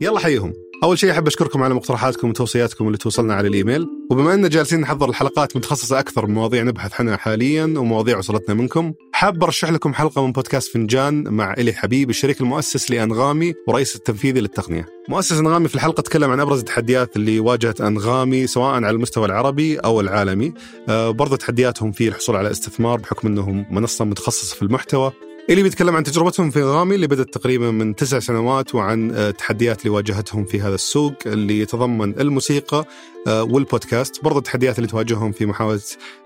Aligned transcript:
يلا 0.00 0.18
حيهم 0.18 0.52
أول 0.84 0.98
شيء 0.98 1.10
أحب 1.10 1.26
أشكركم 1.26 1.62
على 1.62 1.74
مقترحاتكم 1.74 2.28
وتوصياتكم 2.28 2.86
اللي 2.86 2.98
توصلنا 2.98 3.34
على 3.34 3.48
الإيميل. 3.48 3.86
وبما 4.10 4.34
ان 4.34 4.48
جالسين 4.48 4.80
نحضر 4.80 5.08
الحلقات 5.08 5.56
متخصصة 5.56 5.98
أكثر 5.98 6.26
بمواضيع 6.26 6.62
نبحث 6.62 7.00
عنها 7.00 7.16
حاليا 7.16 7.64
ومواضيع 7.64 8.18
وصلتنا 8.18 8.54
منكم 8.54 8.92
حاب 9.12 9.44
أرشح 9.44 9.70
لكم 9.70 9.94
حلقة 9.94 10.26
من 10.26 10.32
بودكاست 10.32 10.72
فنجان 10.72 11.28
مع 11.28 11.52
إلي 11.52 11.72
حبيب 11.72 12.10
الشريك 12.10 12.40
المؤسس 12.40 12.90
لأنغامي 12.90 13.54
ورئيس 13.68 13.96
التنفيذي 13.96 14.40
للتقنية. 14.40 14.86
مؤسس 15.08 15.38
أنغامي 15.38 15.68
في 15.68 15.74
الحلقة 15.74 16.00
تكلم 16.00 16.30
عن 16.30 16.40
أبرز 16.40 16.58
التحديات 16.58 17.16
اللي 17.16 17.40
واجهت 17.40 17.80
أنغامي 17.80 18.46
سواء 18.46 18.74
على 18.74 18.90
المستوى 18.90 19.26
العربي 19.26 19.78
أو 19.78 20.00
العالمي. 20.00 20.54
آه 20.88 21.10
برضو 21.10 21.36
تحدياتهم 21.36 21.92
في 21.92 22.08
الحصول 22.08 22.36
على 22.36 22.50
استثمار 22.50 22.98
بحكم 22.98 23.28
أنهم 23.28 23.66
منصة 23.70 24.04
متخصصة 24.04 24.56
في 24.56 24.62
المحتوى. 24.62 25.12
اللي 25.50 25.62
بيتكلم 25.62 25.96
عن 25.96 26.04
تجربتهم 26.04 26.50
في 26.50 26.62
غامي 26.62 26.94
اللي 26.94 27.06
بدأت 27.06 27.34
تقريبا 27.34 27.70
من 27.70 27.96
تسع 27.96 28.18
سنوات 28.18 28.74
وعن 28.74 29.10
التحديات 29.10 29.80
اللي 29.80 29.90
واجهتهم 29.90 30.44
في 30.44 30.60
هذا 30.60 30.74
السوق 30.74 31.14
اللي 31.26 31.60
يتضمن 31.60 32.20
الموسيقى 32.20 32.84
والبودكاست 33.26 34.24
برضو 34.24 34.38
التحديات 34.38 34.78
اللي 34.78 34.88
تواجههم 34.88 35.32
في 35.32 35.46
محاولة 35.46 35.80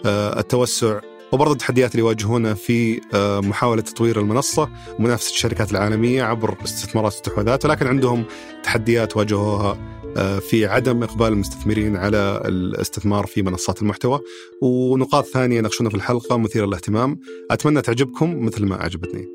التوسع 0.06 1.01
وبرضو 1.33 1.52
التحديات 1.52 1.91
اللي 1.91 2.02
يواجهونها 2.02 2.55
في 2.55 3.01
محاولة 3.45 3.83
تطوير 3.83 4.20
المنصة 4.20 4.69
ومنافسة 4.98 5.30
الشركات 5.30 5.71
العالمية 5.71 6.23
عبر 6.23 6.57
استثمارات 6.65 7.12
واستحواذات 7.12 7.65
ولكن 7.65 7.87
عندهم 7.87 8.24
تحديات 8.65 9.16
واجهوها 9.16 9.99
في 10.41 10.66
عدم 10.66 11.02
إقبال 11.02 11.27
المستثمرين 11.27 11.96
على 11.96 12.42
الاستثمار 12.45 13.27
في 13.27 13.42
منصات 13.42 13.82
المحتوى. 13.82 14.20
ونقاط 14.62 15.24
ثانية 15.27 15.60
ناقشونها 15.60 15.91
في 15.91 15.96
الحلقة 15.96 16.38
مثيره 16.38 16.66
للاهتمام. 16.66 17.20
أتمنى 17.51 17.82
تعجبكم 17.82 18.45
مثل 18.45 18.66
ما 18.66 18.80
أعجبتني. 18.80 19.27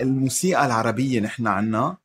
الموسيقى 0.00 0.66
العربية 0.66 1.20
نحن 1.20 1.46
عنا 1.46 1.96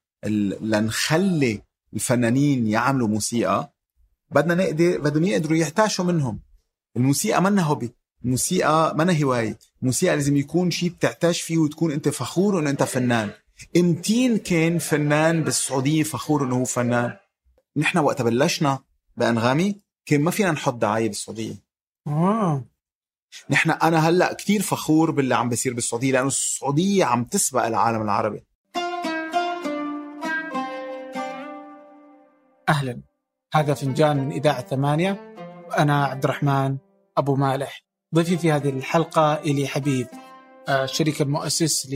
لنخلي 0.61 1.61
الفنانين 1.93 2.67
يعملوا 2.67 3.07
موسيقى 3.07 3.73
بدنا 4.31 4.55
نقدر 4.55 5.01
بدهم 5.01 5.23
يقدروا 5.23 5.57
يحتاشوا 5.57 6.05
منهم. 6.05 6.39
الموسيقى 6.97 7.41
منا 7.41 7.61
هوبي 7.61 7.91
الموسيقى 8.25 8.95
منا 8.97 9.23
هواية. 9.23 9.57
الموسيقى 9.81 10.15
لازم 10.15 10.37
يكون 10.37 10.71
شيء 10.71 10.89
بتعتاش 10.89 11.41
فيه 11.41 11.57
وتكون 11.57 11.91
أنت 11.91 12.09
فخور 12.09 12.59
إنه 12.59 12.69
أنت 12.69 12.83
فنان. 12.83 13.29
امتين 13.77 14.37
كان 14.37 14.79
فنان 14.79 15.43
بالسعودية 15.43 16.03
فخور 16.03 16.43
إنه 16.43 16.55
هو 16.55 16.65
فنان. 16.65 17.17
نحن 17.77 17.97
وقت 17.97 18.21
بلشنا 18.21 18.79
بأنغامي 19.17 19.81
كان 20.05 20.21
ما 20.21 20.31
فينا 20.31 20.51
نحط 20.51 20.73
دعاية 20.73 21.07
بالسعودية. 21.07 21.55
آه. 22.07 22.65
نحن 23.49 23.71
أنا 23.71 24.09
هلأ 24.09 24.33
كثير 24.33 24.61
فخور 24.61 25.11
باللي 25.11 25.35
عم 25.35 25.49
بيصير 25.49 25.73
بالسعودية 25.73 26.11
لأنه 26.11 26.27
السعودية 26.27 27.05
عم 27.05 27.23
تسبق 27.23 27.65
العالم 27.65 28.01
العربي. 28.01 28.43
أهلا. 32.69 33.01
هذا 33.53 33.73
فنجان 33.73 34.17
من 34.17 34.31
إذاعة 34.31 34.61
ثمانية. 34.61 35.35
وأنا 35.69 36.05
عبد 36.05 36.23
الرحمن 36.23 36.77
أبو 37.17 37.35
مالح. 37.35 37.83
ضيفي 38.15 38.37
في 38.37 38.51
هذه 38.51 38.69
الحلقة 38.69 39.33
إلي 39.33 39.67
حبيب 39.67 40.07
الشريك 40.69 41.21
المؤسس 41.21 41.87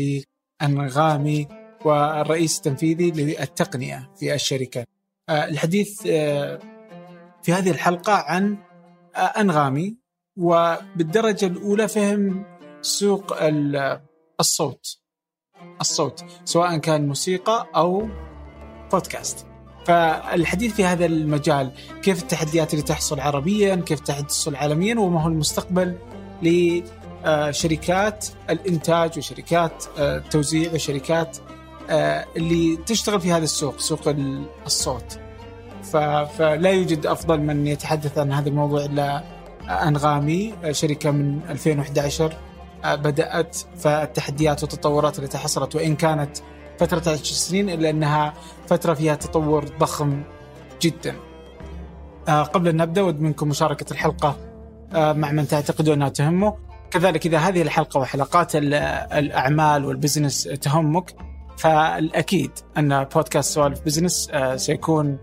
لانغامي 0.61 1.47
والرئيس 1.86 2.58
التنفيذي 2.58 3.11
للتقنية 3.11 4.09
في 4.19 4.33
الشركة. 4.33 4.86
الحديث 5.30 6.02
في 7.44 7.53
هذه 7.53 7.72
الحلقة 7.72 8.13
عن 8.13 8.58
أنغامي 9.16 9.95
وبالدرجة 10.38 11.45
الأولى 11.45 11.88
فهم 11.88 12.45
سوق 12.81 13.33
الصوت 14.39 15.00
الصوت 15.81 16.25
سواء 16.45 16.78
كان 16.78 17.08
موسيقى 17.08 17.67
أو 17.75 18.09
بودكاست. 18.91 19.45
فالحديث 19.85 20.74
في 20.74 20.85
هذا 20.85 21.06
المجال 21.06 21.72
كيف 22.01 22.24
التحديات 22.24 22.74
اللي 22.74 22.84
تحصل 22.84 23.19
عربيا 23.19 23.75
كيف 23.75 24.00
تحصل 24.00 24.56
عالميا 24.56 25.00
وما 25.00 25.22
هو 25.22 25.28
المستقبل 25.28 25.97
لشركات 27.27 28.25
الإنتاج 28.49 29.17
وشركات 29.17 29.83
التوزيع 29.99 30.73
وشركات 30.73 31.38
اللي 32.38 32.77
تشتغل 32.85 33.21
في 33.21 33.31
هذا 33.31 33.43
السوق 33.43 33.79
سوق 33.79 34.15
الصوت 34.65 35.19
فلا 36.38 36.69
يوجد 36.69 37.05
أفضل 37.05 37.39
من 37.41 37.67
يتحدث 37.67 38.17
عن 38.17 38.31
هذا 38.31 38.49
الموضوع 38.49 38.85
إلا 38.85 39.23
أنغامي 39.69 40.53
شركة 40.71 41.11
من 41.11 41.41
2011 41.49 42.33
بدأت 42.85 43.57
فالتحديات 43.77 44.63
والتطورات 44.63 45.19
التي 45.19 45.38
حصلت 45.38 45.75
وإن 45.75 45.95
كانت 45.95 46.38
فترة 46.79 46.99
10 46.99 47.15
سنين 47.17 47.69
إلا 47.69 47.89
أنها 47.89 48.33
فترة 48.67 48.94
فيها 48.94 49.15
تطور 49.15 49.65
ضخم 49.79 50.23
جدا. 50.81 51.15
قبل 52.27 52.67
أن 52.67 52.77
نبدأ 52.77 53.01
ود 53.01 53.21
منكم 53.21 53.49
مشاركة 53.49 53.91
الحلقة 53.91 54.38
مع 54.94 55.31
من 55.31 55.47
تعتقدون 55.47 55.94
أنها 55.94 56.09
تهمه 56.09 56.66
كذلك 56.92 57.25
إذا 57.25 57.38
هذه 57.38 57.62
الحلقة 57.62 58.00
وحلقات 58.00 58.56
الأعمال 58.56 59.86
وال 59.85 59.97
business 59.97 60.44
تهمك 60.44 61.16
فالأكيد 61.58 62.52
أن 62.78 63.03
بودكاست 63.03 63.53
سوالف 63.53 63.86
بزنس 63.86 64.31
سيكون 64.56 65.18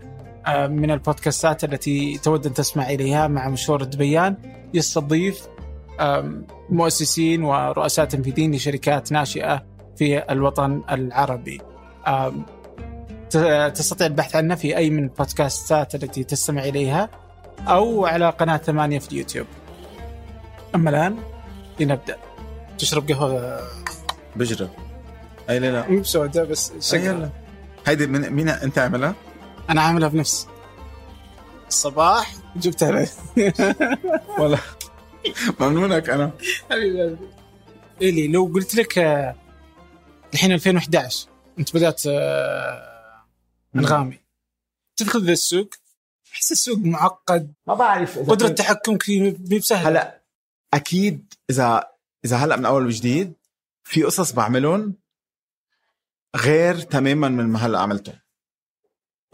من 0.69 0.91
البودكاستات 0.91 1.63
التي 1.63 2.17
تود 2.17 2.45
أن 2.45 2.53
تسمع 2.53 2.89
إليها 2.89 3.27
مع 3.27 3.49
مشهور 3.49 3.81
الدبيان 3.81 4.37
يستضيف 4.73 5.47
مؤسسين 6.69 7.43
ورؤساء 7.43 8.05
تنفيذيين 8.05 8.55
لشركات 8.55 9.11
ناشئة 9.11 9.63
في 9.95 10.31
الوطن 10.31 10.83
العربي. 10.91 11.61
تستطيع 13.73 14.07
البحث 14.07 14.35
عنه 14.35 14.55
في 14.55 14.77
أي 14.77 14.89
من 14.89 15.03
البودكاستات 15.03 15.95
التي 15.95 16.23
تستمع 16.23 16.63
إليها 16.63 17.09
أو 17.67 18.05
على 18.05 18.29
قناة 18.29 18.57
ثمانية 18.57 18.99
في 18.99 19.11
اليوتيوب. 19.11 19.47
أما 20.75 20.89
الآن 20.89 21.17
لنبدا. 21.79 22.17
تشرب 22.77 23.11
قهوة 23.11 23.61
بجرب 24.35 24.69
أي 25.49 25.59
لا 25.59 25.71
لا 25.71 25.89
مو 25.89 25.99
بسوداء 25.99 26.45
بس 26.45 26.73
شكرا 26.79 27.29
هيدي 27.85 28.07
من 28.07 28.29
مين 28.29 28.49
أنت 28.49 28.77
عاملها؟ 28.77 29.15
أنا 29.69 29.81
عاملها 29.81 30.07
بنفسي. 30.07 30.47
الصباح 31.67 32.33
جبتها 32.55 33.07
والله. 34.39 34.59
ممنونك 35.59 36.09
أنا. 36.09 36.31
حبيبي 36.71 37.17
الي 38.01 38.27
لو 38.27 38.45
قلت 38.53 38.75
لك 38.75 38.97
الحين 40.33 40.51
2011 40.51 41.27
أنت 41.59 41.75
بدأت 41.75 42.01
أنغامي. 43.75 44.19
تدخل 44.97 45.25
ذا 45.25 45.31
السوق 45.31 45.69
أحس 46.33 46.51
السوق 46.51 46.77
معقد. 46.77 47.53
ما 47.67 47.73
بعرف 47.73 48.19
قدرة 48.19 48.47
تحكمك 48.47 49.03
فيه 49.03 49.35
بسهل 49.57 49.87
هلا 49.87 50.21
أكيد 50.75 51.33
إذا 51.49 51.91
إذا 52.25 52.37
هلأ 52.37 52.55
من 52.55 52.65
أول 52.65 52.85
وجديد 52.85 53.33
في 53.83 54.03
قصص 54.03 54.31
بعملهم 54.33 54.97
غير 56.35 56.79
تماما 56.79 57.29
من 57.29 57.45
ما 57.47 57.59
هلأ 57.59 57.79
عملته 57.79 58.21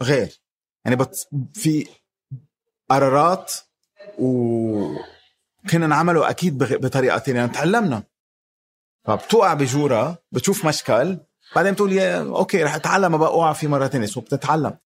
غير. 0.02 0.40
يعني 0.84 0.96
بت 0.96 1.28
في 1.54 1.88
قرارات 2.90 3.54
و 4.18 4.96
كنا 5.70 5.86
نعمله 5.86 6.30
أكيد 6.30 6.58
بطريقة 6.58 7.18
ثانية 7.18 7.40
يعني 7.40 7.52
تعلمنا. 7.52 8.04
فبتوقع 9.04 9.54
بجورة 9.54 10.22
بتشوف 10.32 10.66
مشكل 10.66 11.18
بعدين 11.56 11.72
بتقول 11.72 11.92
يا 11.92 12.22
okay 12.22 12.62
رح 12.62 12.74
أتعلم 12.74 13.18
بقى 13.18 13.28
أوقع 13.28 13.52
فيه 13.52 13.68
مرة 13.68 13.86
ثانية 13.86 14.06
so 14.06 14.20
بتتعلم. 14.20 14.78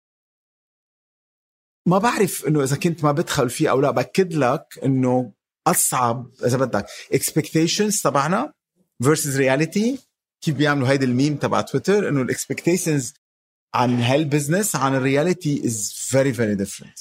ما 1.86 1.98
بعرف 1.98 2.46
إنه 2.46 2.62
إذا 2.62 2.76
كنت 2.76 3.04
ما 3.04 3.12
بدخل 3.12 3.50
فيه 3.50 3.70
أو 3.70 3.80
لا. 3.80 3.90
بأكد 3.90 4.34
لك 4.34 4.78
إنه 4.84 5.32
أصعب 5.66 6.30
إذا 6.46 6.56
بدك 6.56 6.86
expectations 7.12 8.02
تبعنا 8.02 8.52
versus 9.04 9.36
reality. 9.36 9.98
كيف 10.40 10.54
بيعملوا 10.54 10.88
هيدي 10.88 11.04
الميم 11.04 11.36
تبع 11.36 11.60
تويتر؟ 11.60 12.08
إنه 12.08 12.22
ال 12.22 12.29
expectations 12.29 13.14
عن 13.74 14.00
هال 14.00 14.16
business 14.16 14.76
عن 14.76 14.94
ال 14.94 15.03
reality 15.03 15.66
is 15.66 15.92
very 15.92 16.32
very 16.32 16.54
different 16.54 16.98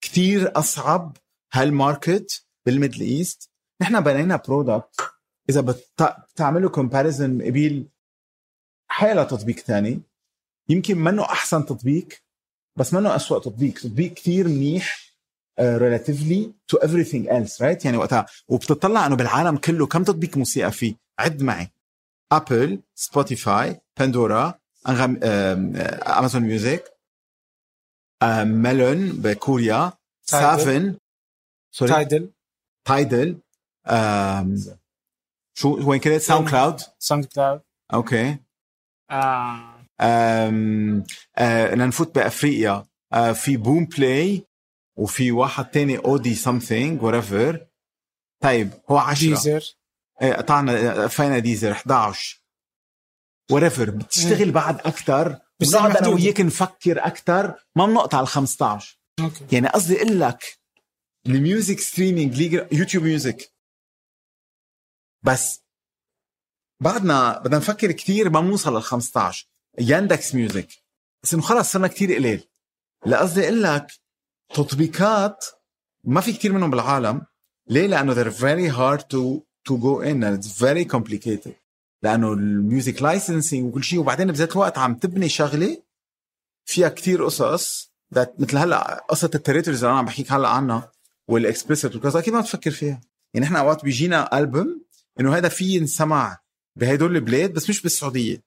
كثير 0.00 0.58
أصعب 0.58 1.16
هال 1.52 1.75
market 1.75 2.44
بال 2.66 2.75
Middle 2.75 3.00
East. 3.00 3.50
نحن 3.82 4.00
بنينا 4.00 4.36
product 4.36 5.00
إذا 5.50 5.60
بتعملوا 5.60 6.70
comparison 6.70 7.42
قبال 7.42 7.88
حيلا 8.88 9.24
تطبيق 9.24 9.58
ثاني 9.58 10.00
يمكن 10.68 10.98
منه 10.98 11.24
أحسن 11.24 11.66
تطبيق 11.66 12.08
بس 12.76 12.94
منه 12.94 13.16
أسوأ 13.16 13.38
تطبيق. 13.38 13.74
تطبيق 13.78 14.14
كثير 14.14 14.48
منيح. 14.48 15.05
relatively 15.60 16.52
to 16.68 16.78
everything 16.78 17.28
else 17.28 17.62
right 17.62 17.82
right? 17.82 17.84
يعني 17.84 17.96
وقتها. 17.96 18.26
وبتطلع 18.48 19.06
إنه 19.06 19.16
بالعالم 19.16 19.56
كله 19.56 19.86
كم 19.86 20.04
تطبيق 20.04 20.36
موسيقى 20.36 20.72
فيه؟ 20.72 20.94
عد 21.18 21.42
معي. 21.42 21.70
Apple 22.32 22.80
Spotify 22.94 23.80
Pandora 23.98 24.54
أنغام... 24.88 25.20
Amazon 25.22 26.42
Music 26.42 26.92
Melon 28.44 29.08
بكوريا 29.12 29.92
Saavn 30.22 30.96
sorry 31.70 31.92
Tidal 31.92 32.30
Tidal 32.84 33.38
شو 35.54 35.90
وين 35.90 36.00
كانت 36.00 36.22
SoundCloud 36.22 36.80
SoundCloud 36.98 37.60
okay 37.94 38.36
آه. 39.10 39.74
أم... 40.00 41.04
أه... 41.38 41.74
لنفوت 41.74 42.14
بأفريقيا. 42.14 42.84
أه... 43.12 43.32
في 43.32 43.56
Boomplay 43.56 44.44
وفي 44.96 45.32
واحد 45.32 45.70
تاني 45.70 45.98
Audio 45.98 46.34
something 46.34 47.02
whatever 47.02 47.66
طيب 48.42 48.70
هو 48.90 48.98
10 48.98 49.28
Deezer. 49.28 49.76
إيه 50.22 50.32
قطعنا 50.32 51.08
فينا 51.08 51.38
Deezer 51.38 51.72
11 51.72 52.42
whatever 53.50 53.90
بتشتغل 53.90 54.50
بعد 54.50 54.80
أكثر 54.80 55.28
بس 55.60 55.68
بس 55.68 55.74
نقعد 55.74 55.96
أنا. 55.96 56.08
وياك 56.08 56.40
نفكر 56.40 57.06
أكثر 57.06 57.54
ما 57.76 57.86
بنقطع 57.86 58.20
ال 58.20 58.26
15 58.26 58.98
okay. 59.20 59.46
يعني 59.52 59.68
قصدي 59.68 59.96
أقول 59.96 60.20
لك 60.20 60.58
ال 61.26 61.35
music 61.35 61.80
streaming 61.80 62.34
ليج 62.36 62.52
يوتيوب 62.72 63.04
music. 63.04 63.52
بس. 65.22 65.62
بعدنا 66.82 67.38
بدنا 67.38 67.58
نفكر 67.58 67.92
كثير 67.92 68.30
ما 68.30 68.40
بنوصل 68.40 68.76
لل 68.76 68.82
15 68.82 69.48
ياندكس 69.78 70.34
music. 70.34 70.68
بس 71.22 71.34
إنه 71.34 71.42
خلص 71.42 71.72
صرنا 71.72 71.88
كثير 71.88 72.14
قليل. 72.14 72.48
لا 73.06 73.20
قصدي 73.20 73.44
أقول 73.44 73.62
لك 73.62 73.86
تطبيقات 74.54 75.44
ما 76.04 76.20
في 76.20 76.32
كثير 76.32 76.52
منهم 76.52 76.70
بالعالم. 76.70 77.22
ليه؟ 77.68 77.86
لأنه 77.86 78.14
they're 78.14 78.34
very 78.34 78.76
hard 78.76 79.00
to 79.02 79.42
to 79.68 79.76
go 79.76 80.00
in 80.02 80.22
and 80.24 80.38
it's 80.38 80.60
very 80.60 80.84
complicated. 80.96 81.52
لأنه 82.02 82.32
ال 82.32 82.44
music 82.44 83.02
licensing 83.02 83.64
وكل 83.66 83.84
شيء. 83.84 83.98
وبعدين 83.98 84.32
بذات 84.32 84.52
الوقت 84.52 84.78
عم 84.78 84.94
تبني 84.94 85.28
شغلة 85.28 85.82
فيها 86.64 86.88
كتير 86.88 87.24
قصص 87.24 87.92
مثل 88.38 88.56
هلأ 88.56 89.06
قصة 89.08 89.30
ال 89.34 89.38
territories 89.38 89.84
اللي 89.84 89.90
أنا 89.90 89.98
عم 89.98 90.04
بحكيك 90.04 90.32
هلأ 90.32 90.48
عنها 90.48 90.92
وال 91.28 91.42
explicit 91.42 91.96
وكذا 91.96 92.18
أكيد 92.18 92.34
ما 92.34 92.40
تفكر 92.40 92.70
فيها. 92.70 93.00
يعني 93.34 93.46
إحنا 93.46 93.58
أوقات 93.58 93.84
بيجينا 93.84 94.38
ألبوم 94.38 94.84
إنه 95.20 95.36
هذا 95.36 95.48
فيه 95.48 95.76
ينسمع 95.76 96.38
بهدول 96.76 97.16
البلاد 97.16 97.52
بس 97.52 97.70
مش 97.70 97.82
بالسعودية. 97.82 98.42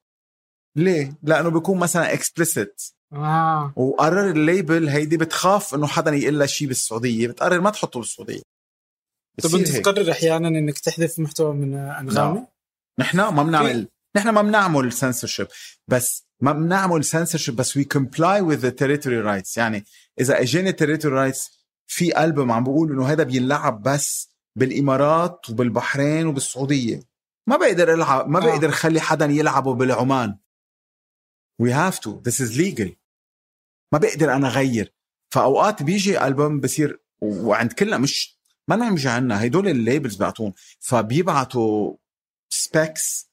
ليه؟ 0.75 1.17
لأنه 1.23 1.49
بيكون 1.49 1.79
مثلا 1.79 2.13
explicit 2.13 2.81
آه. 3.13 3.73
وقرر 3.75 4.29
ال 4.31 4.41
label 4.41 4.89
هيدي 4.89 5.17
بتخاف 5.17 5.75
إنه 5.75 5.87
حدا 5.87 6.11
يقول 6.11 6.39
لها 6.39 6.47
شيء 6.47 6.67
بالسعودية 6.67 7.27
بتقرر 7.27 7.61
ما 7.61 7.69
تحطه 7.69 7.99
بالسعودية. 7.99 8.41
طب 9.43 9.55
أنت 9.55 9.71
هيك. 9.71 9.85
تقرر 9.85 10.11
أحيانا 10.11 10.47
إنك 10.47 10.79
تحذف 10.79 11.19
محتوى 11.19 11.53
من 11.53 11.75
أنغامي؟ 11.75 12.45
نحن 12.99 13.17
ما 13.17 13.43
بنعمل 13.43 13.87
نحن 14.15 14.29
ما 14.29 14.41
بنعمل 14.41 14.93
سنسورشيب 14.93 15.47
بس 15.87 16.25
ما 16.41 16.51
بنعمل 16.51 17.03
سنسورشيب 17.03 17.55
بس 17.55 17.77
وي 17.77 17.83
كومبلاي 17.83 18.41
وذ 18.41 18.55
ذا 18.55 18.69
territory 18.69 19.19
rights 19.21 19.57
يعني 19.57 19.85
إذا 20.19 20.41
اجاني 20.41 20.71
تيريتوري 20.71 21.15
رايتس 21.15 21.65
في 21.87 22.23
ألبوم 22.23 22.51
عم 22.51 22.63
بقول 22.63 22.91
إنه 22.91 23.07
هذا 23.07 23.23
بينلعب 23.23 23.83
بس 23.83 24.29
بالإمارات 24.55 25.49
وبالبحرين 25.49 26.27
وبالسعودية. 26.27 27.01
ما 27.47 27.57
بقدر 27.57 27.93
ألعب 27.93 28.29
ما 28.29 28.39
آه. 28.39 28.45
بقدر 28.45 28.71
خلي 28.71 29.01
حدا 29.01 29.25
يلعبه 29.25 29.73
بالعمان. 29.73 30.37
We 31.59 31.71
have 31.71 31.99
to 31.99 32.21
this 32.25 32.41
is 32.41 32.57
legal 32.57 32.95
ما 33.93 33.99
بقدر 33.99 34.33
أنا 34.33 34.47
أغير. 34.47 34.93
فأوقات 35.29 35.83
بيجي 35.83 36.27
ألبوم 36.27 36.59
بصير 36.59 36.99
وعند 37.21 37.73
كلنا 37.73 37.97
مش 37.97 38.39
ما 38.67 38.75
نعم 38.75 38.95
بيجي 38.95 39.09
عنا 39.09 39.45
هدول 39.45 39.67
ال 39.67 39.74
labels 39.74 40.15
بيعطون 40.15 40.53
فبيبعتوا 40.79 41.95
specs 42.49 43.29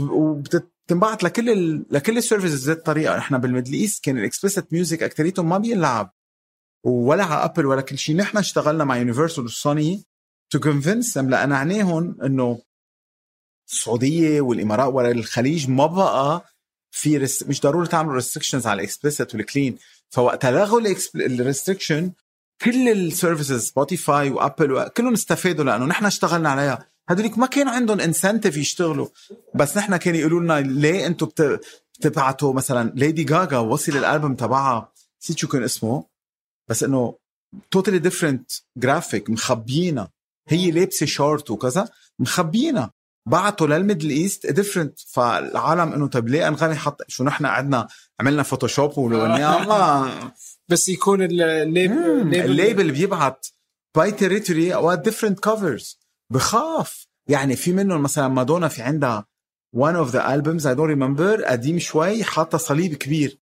وبتنبعت 0.00 1.22
لكل 1.22 1.50
ال... 1.50 1.86
لكل 1.90 2.18
ال 2.18 2.23
services 2.23 2.66
ذات 2.66 2.78
الطريقة. 2.78 3.18
إحنا 3.18 3.38
بال 3.38 3.46
Middle 3.46 3.72
East 3.72 4.04
كان 4.04 4.18
ال 4.18 4.24
explicit 4.24 4.72
music 4.72 5.02
اكثريتهم 5.02 5.48
ما 5.48 5.58
بينلعب 5.58 6.14
ولا 6.84 7.24
على 7.24 7.44
أبل 7.44 7.66
ولا 7.66 7.80
كل 7.80 7.98
شيء. 7.98 8.16
نحن 8.16 8.38
اشتغلنا 8.38 8.84
مع 8.84 8.96
يونيفرسال 8.96 9.44
وسوني 9.44 10.04
to 10.50 10.60
convince 10.60 11.18
لقنعناهم 11.18 12.22
إنه 12.22 12.62
السعودية 13.68 14.40
والإمارات 14.40 14.94
ولا 14.94 15.10
الخليج 15.10 15.70
ما 15.70 15.86
بقى 15.86 16.44
في 16.94 17.16
رس... 17.16 17.42
مش 17.42 17.60
ضروري 17.60 17.88
تعملوا 17.88 18.14
restrictions 18.14 18.66
على 18.66 18.76
ال 18.76 18.82
explicit 18.82 19.34
وال 19.34 19.47
clean 19.47 19.78
فوقت 20.10 20.46
لغوا 20.46 20.80
ال 21.14 21.22
restriction 21.22 22.12
كل 22.62 22.88
ال 22.88 22.97
services 22.97 23.66
سبوتيفاي 23.66 24.30
وأبل. 24.30 24.88
كلهم 24.88 25.12
استفادوا 25.12 25.64
لأنه 25.64 25.84
نحن 25.84 26.06
اشتغلنا 26.06 26.50
عليها. 26.50 26.86
هذوليك 27.08 27.38
ما 27.38 27.46
كان 27.46 27.68
عندهم 27.68 28.00
incentive 28.00 28.56
يشتغلوا. 28.56 29.08
بس 29.54 29.76
نحن 29.76 29.96
كانوا 29.96 30.20
يقولوا 30.20 30.40
لنا 30.40 30.60
ليه 30.60 31.06
أنتم 31.06 31.26
بت... 31.26 31.60
بتبعتوا 31.98 32.52
مثلا 32.52 32.92
ليدي 32.94 33.24
جاجا 33.24 33.58
وصل 33.58 33.96
الألبوم 33.96 34.34
تبعها؟ 34.34 34.92
نسيت 35.22 35.38
شو 35.38 35.48
كان 35.48 35.62
اسمه. 35.62 36.04
بس 36.68 36.82
إنه 36.82 37.18
totally 37.70 37.98
different 37.98 38.50
graphic 38.76 39.30
مخبيينا 39.30 40.08
هي 40.48 40.70
لابسة 40.70 41.06
شورت 41.06 41.50
وكذا 41.50 41.88
مخبيينا 42.18 42.90
بعتوا 43.26 43.66
لل 43.66 43.77
Middle 43.77 44.10
East 44.10 44.46
different 44.46 45.00
فالعالم 45.00 45.92
إنه 45.92 46.06
طيب 46.06 46.28
ليه 46.28 46.48
أنغامي 46.48 46.74
حط 46.74 47.02
شو 47.08 47.24
نحن 47.24 47.44
عندنا 47.46 47.88
عملنا 48.20 48.42
Photoshop 48.42 48.98
ولونيها 48.98 49.64
ما 49.64 50.32
بس 50.68 50.88
يكون 50.88 51.22
ال 51.22 51.41
label 51.41 52.34
ال 52.34 52.43
label 52.43 52.90
بيبعت 52.92 53.46
by 53.96 54.12
territory 54.12 54.74
أوقات 54.74 54.98
different 54.98 55.40
covers 55.40 55.98
بخاف. 56.30 57.06
يعني 57.28 57.56
في 57.56 57.72
منهم 57.72 58.02
مثلا 58.02 58.28
مادونا 58.28 58.68
في 58.68 58.82
عندها 58.82 59.26
one 59.76 59.94
of 60.06 60.10
the 60.10 60.18
albums 60.20 60.62
I 60.64 60.74
don't 60.76 60.94
remember 60.96 61.44
قديم 61.48 61.78
شوي 61.78 62.24
حاطة 62.24 62.58
صليب 62.58 62.94
كبير. 62.94 63.38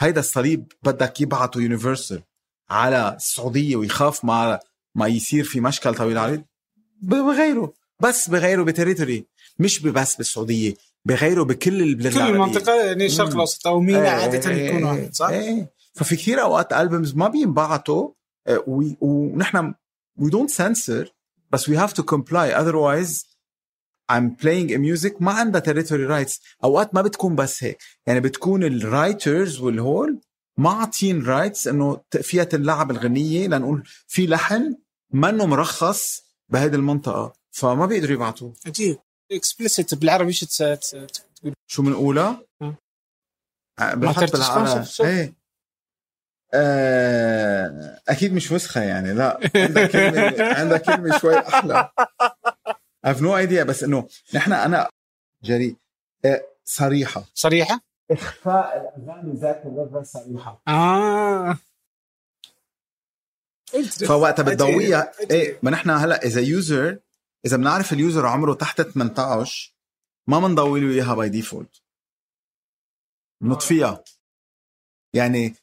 هيدا 0.00 0.20
الصليب 0.20 0.72
بدك 0.82 1.20
يبعته 1.20 1.60
يونيفرسال 1.60 2.22
على 2.70 3.14
السعودية 3.16 3.76
ويخاف 3.76 4.24
ما 4.24 4.60
ما 4.94 5.06
يصير 5.06 5.44
في 5.44 5.60
مشكل 5.60 5.94
طويل 5.94 6.18
عريض 6.18 6.42
ب- 7.02 7.14
بغيره. 7.14 7.72
بس 8.00 8.28
بغيره 8.30 8.62
ب 8.62 8.68
territory 8.68 9.26
مش 9.58 9.78
بس 9.82 10.16
بالسعودية 10.16 10.74
بغيره 11.04 11.42
بكل 11.42 11.82
البلاد 11.82 12.12
كل. 12.14 12.20
المنطقة 12.20 12.74
يعني 12.84 13.06
الشرق. 13.06 13.28
الأوسط 13.28 13.66
أو 13.66 13.80
مينا 13.80 14.02
إيه، 14.02 14.08
عادة 14.08 14.50
إيه، 14.50 14.68
يكونوا 14.68 14.94
إيه، 14.94 15.00
هيك، 15.02 15.14
صح؟ 15.14 15.28
إيه. 15.28 15.72
ففي 15.94 16.16
كثير 16.16 16.42
أوقات 16.42 16.72
albums 16.72 17.14
ما 17.14 17.28
بينبعتوا 17.28 18.10
وي- 18.66 18.96
ونحن 19.00 19.74
we 20.20 20.24
don't 20.26 20.50
censor 20.56 21.08
بس 21.50 21.70
we 21.70 21.74
have 21.74 21.90
to 21.92 22.02
comply 22.02 22.54
otherwise 22.60 23.24
I'm 24.12 24.30
playing 24.42 24.70
a 24.70 24.78
music 24.78 25.12
ما 25.22 25.32
عندها 25.32 25.60
territory 25.60 26.08
rights 26.26 26.40
أوقات 26.64 26.94
ما 26.94 27.02
بتكون 27.02 27.34
بس 27.36 27.64
هيك 27.64 27.78
يعني 28.06 28.20
بتكون 28.20 28.64
ال 28.64 28.76
writers 28.76 29.60
وال 29.60 29.77
whole 29.77 30.20
ما 30.56 30.70
عاطين 30.70 31.22
rights 31.24 31.68
إنه 31.68 32.00
فيها 32.22 32.44
تنلعب 32.44 32.90
الغنية 32.90 33.46
لنقول 33.46 33.82
في 34.08 34.26
لحن 34.26 34.76
منه 35.12 35.46
مرخص 35.46 36.22
بهيدي 36.48 36.76
المنطقة 36.76 37.32
فما 37.50 37.86
بيقدروا 37.86 38.14
يبعتوه 38.14 38.54
عجيب 38.66 38.98
explicit 39.32 39.94
بالعربي 39.94 40.32
تس- 40.32 40.56
تقول؟ 41.36 41.54
شو 41.66 41.82
بنقولها؟ 41.82 42.42
مم. 42.60 42.76
آه، 43.78 43.82
ما 43.82 43.94
بنحط 43.94 44.32
بالعربي 44.32 44.84
شو؟ 44.84 45.04
إيه 45.04 45.34
آه، 46.54 48.00
أكيد 48.08 48.32
مش 48.32 48.52
وسخه 48.52 48.82
يعني 48.82 49.12
لا 49.12 49.40
عندها 49.56 49.86
كلمه 49.86 50.44
عندها 50.60 50.78
كلمة 50.78 51.18
شوي 51.18 51.38
أحلى 51.38 51.90
I've 53.06 53.20
no 53.20 53.48
idea 53.48 53.62
بس 53.66 53.82
إنه 53.82 54.08
نحن 54.34 54.52
أنا 54.52 54.90
جري 55.44 55.76
آه، 56.24 56.44
صريحة 56.64 57.24
صريحة؟ 57.34 57.80
إخفاء 58.10 58.94
الاغاني 58.98 59.32
ذات 59.40 59.62
اللغة 59.66 60.02
صريحة 60.02 60.62
آه 60.68 61.58
فوقتها 64.06 64.42
بتضويها. 64.42 65.12
إيه 65.30 65.58
ما 65.62 65.70
نحن 65.70 65.90
هلأ 65.90 66.22
إذا 66.24 66.40
user 66.40 66.98
إذا 67.46 67.56
بنعرف 67.56 67.92
ال 67.92 67.99
user 67.99 68.26
عمره 68.26 68.54
تحت 68.54 68.82
18 68.82 69.74
ما 70.26 70.40
بنضوي 70.40 70.80
له 70.80 70.94
إياها 70.94 71.14
by 71.14 71.28
default 71.28 71.82
بنطفيها 73.42 74.04
يعني. 75.14 75.54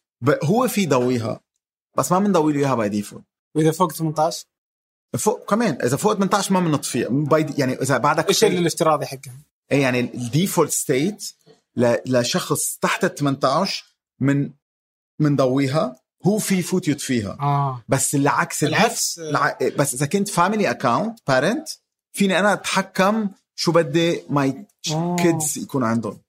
هو 0.44 0.68
في 0.68 0.86
ضويها 0.86 1.42
بس 1.98 2.12
ما 2.12 2.20
بنضوي 2.20 2.54
له 2.54 2.60
إياها 2.60 2.76
by 2.76 2.90
default 2.90 3.26
وإذا 3.56 3.72
فوق 3.72 3.92
18 3.92 4.46
فوق 5.18 5.50
كمان 5.50 5.82
إذا 5.82 5.98
فوق 5.98 6.14
18 6.14 6.54
ما 6.54 6.60
بنطفيها. 6.60 7.10
يعني 7.58 7.74
إذا 7.74 7.98
بعدك 7.98 8.28
إيش 8.28 8.44
الافتراضي 8.44 9.06
حقها؟ 9.06 9.42
إيه 9.72 9.82
يعني 9.82 10.00
ال 10.00 10.09
default 10.09 10.72
state. 10.72 11.34
لشخص 12.06 12.78
تحت 12.78 13.06
18 13.06 13.86
من 14.20 14.52
بنضويها 15.20 16.02
هو 16.28 16.38
في 16.38 16.56
يفوت 16.56 16.88
يطفيها 16.88 17.38
آه. 17.40 17.84
بس 17.88 18.16
العكس 18.16 18.64
العكس. 18.64 19.20
الع... 19.20 19.58
بس 19.78 19.94
إذا 19.94 20.06
كنت 20.06 20.30
family 20.30 20.72
account 20.72 21.20
parent 21.28 21.70
فيني 22.14 22.40
أنا 22.40 22.54
أتحكم 22.54 23.30
شو 23.56 23.72
بدي 23.72 24.24
my 24.30 24.66
آه. 24.92 25.16
kids 25.16 25.58
يكون 25.58 25.84
عندهم. 25.84 26.22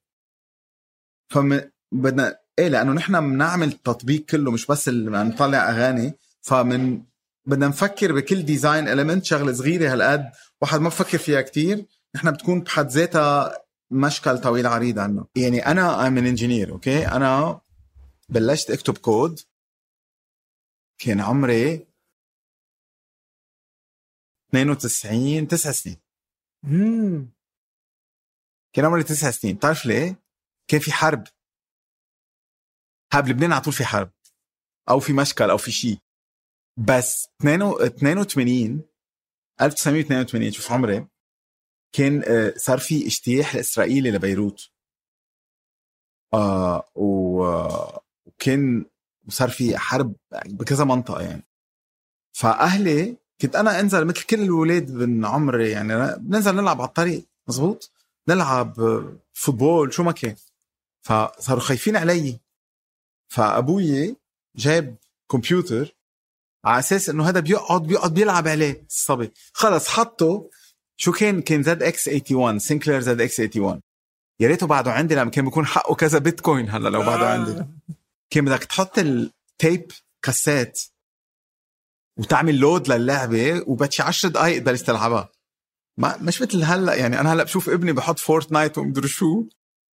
فم 1.29 1.61
بدنا 1.91 2.37
إيه 2.59 2.67
لأنه 2.67 2.91
نحن 2.91 3.19
بنعمل 3.31 3.67
التطبيق 3.67 4.25
كله 4.25 4.51
مش 4.51 4.65
بس 4.65 4.87
اللي 4.87 5.23
نطلع 5.23 5.69
أغاني. 5.69 6.13
فمن 6.41 7.01
بدنا 7.45 7.67
نفكر 7.67 8.13
بكل 8.13 8.43
design 8.43 8.87
element 8.87 9.25
شغلة 9.25 9.53
صغيرة 9.53 9.93
هالقد 9.93 10.29
واحد 10.61 10.79
ما 10.79 10.89
بفكر 10.89 11.17
فيها 11.17 11.41
كتير. 11.41 11.85
نحن 12.15 12.31
بتكون 12.31 12.61
بحد 12.61 12.87
ذاتها 12.89 13.53
مشكل 13.91 14.37
طويل 14.37 14.67
عريض 14.67 14.99
عنه. 14.99 15.25
يعني 15.35 15.65
أنا 15.67 16.07
am 16.07 16.17
an 16.17 16.25
engineer 16.25 16.71
okay 16.71 17.07
أنا 17.07 17.59
بلشت 18.29 18.71
أكتب 18.71 18.97
كود 18.97 19.39
كان 21.01 21.21
عمري 21.21 21.87
92 24.49 25.47
تسع 25.47 25.71
سنين. 25.71 25.97
امم 26.63 27.33
كان 28.75 28.85
عمري 28.85 29.03
تسع 29.03 29.31
سنين. 29.31 29.55
بتعرف 29.55 29.85
ليه؟ 29.85 30.23
كان 30.69 30.79
في 30.79 30.91
حرب. 30.91 31.23
ها 33.13 33.19
بلبنان 33.19 33.51
على 33.53 33.61
طول 33.61 33.73
في 33.73 33.85
حرب. 33.85 34.11
أو 34.89 34.99
في 34.99 35.13
مشكل 35.13 35.49
أو 35.49 35.57
في 35.57 35.71
شيء. 35.71 35.97
بس 36.87 37.27
82 37.41 38.89
1982 39.61 40.51
شوف 40.51 40.71
عمري 40.71 41.07
كان 41.95 42.23
آه، 42.23 42.53
صار 42.57 42.79
في 42.79 43.05
اجتياح 43.05 43.53
الاسرائيلي 43.53 44.11
لبيروت. 44.11 44.69
آه 46.33 46.91
وكان 46.95 48.85
وصار 49.29 49.49
في 49.49 49.77
حرب 49.77 50.15
بكذا 50.45 50.83
منطقة 50.83 51.21
يعني. 51.21 51.43
فأهلي 52.31 53.15
كنت 53.41 53.55
أنا 53.55 53.79
أنزل 53.79 54.05
مثل 54.05 54.23
كل 54.23 54.41
الولاد 54.41 54.91
من 54.91 55.25
عمري 55.25 55.69
يعني 55.69 56.15
بننزل 56.17 56.55
نلعب 56.55 56.81
على 56.81 56.87
الطريق 56.87 57.25
مزبوط 57.47 57.91
نلعب 58.29 58.73
فوتبول 59.33 59.93
شو 59.93 60.03
ما 60.03 60.11
كان. 60.11 60.35
فصاروا 61.01 61.61
خايفين 61.61 61.95
علي. 61.95 62.39
فأبوي 63.27 64.15
جاب 64.55 64.95
كمبيوتر 65.31 65.95
على 66.65 66.79
أساس 66.79 67.09
إنه 67.09 67.29
هذا 67.29 67.39
بيقعد 67.39 67.83
بيقعد 67.83 68.13
بيلعب 68.13 68.47
عليه 68.47 68.85
الصبي. 68.89 69.31
خلص 69.53 69.87
حطه. 69.87 70.49
شو 70.97 71.11
كان؟ 71.11 71.41
كان 71.41 71.63
زد 71.63 71.83
إكس 71.83 72.07
81 72.07 72.59
سينكلير 72.59 72.99
زد 72.99 73.21
إكس 73.21 73.39
81 73.39 73.81
يا 74.39 74.47
ريته 74.47 74.67
بعده 74.67 74.91
عندي 74.91 75.15
لما 75.15 75.29
كان 75.29 75.45
بيكون 75.45 75.65
حقه 75.65 75.95
كذا 75.95 76.19
بيتكوين 76.19 76.69
هلا 76.69 76.89
لو 76.89 76.99
بعده 76.99 77.29
عندي 77.29 77.51
آه. 77.51 77.67
كان 78.29 78.45
بدك 78.45 78.63
تحط 78.63 78.99
ال 78.99 79.17
tape 79.17 79.91
cassette 80.21 80.81
وتعمل 82.19 82.55
load 82.55 82.87
للعبة 82.91 83.63
وبعد 83.67 83.91
شي 83.91 84.03
10 84.03 84.29
دقائق 84.29 84.59
تبلش 84.59 84.81
تلعبها 84.81 85.29
ما 85.97 86.17
مش 86.17 86.41
مثل 86.41 86.63
هلأ 86.63 86.95
يعني 86.95 87.19
أنا 87.19 87.33
هلأ 87.33 87.43
بشوف 87.43 87.69
ابني 87.69 87.93
بحط 87.93 88.19
فورتنايت 88.19 88.77
ومدري 88.77 89.07
شو 89.07 89.45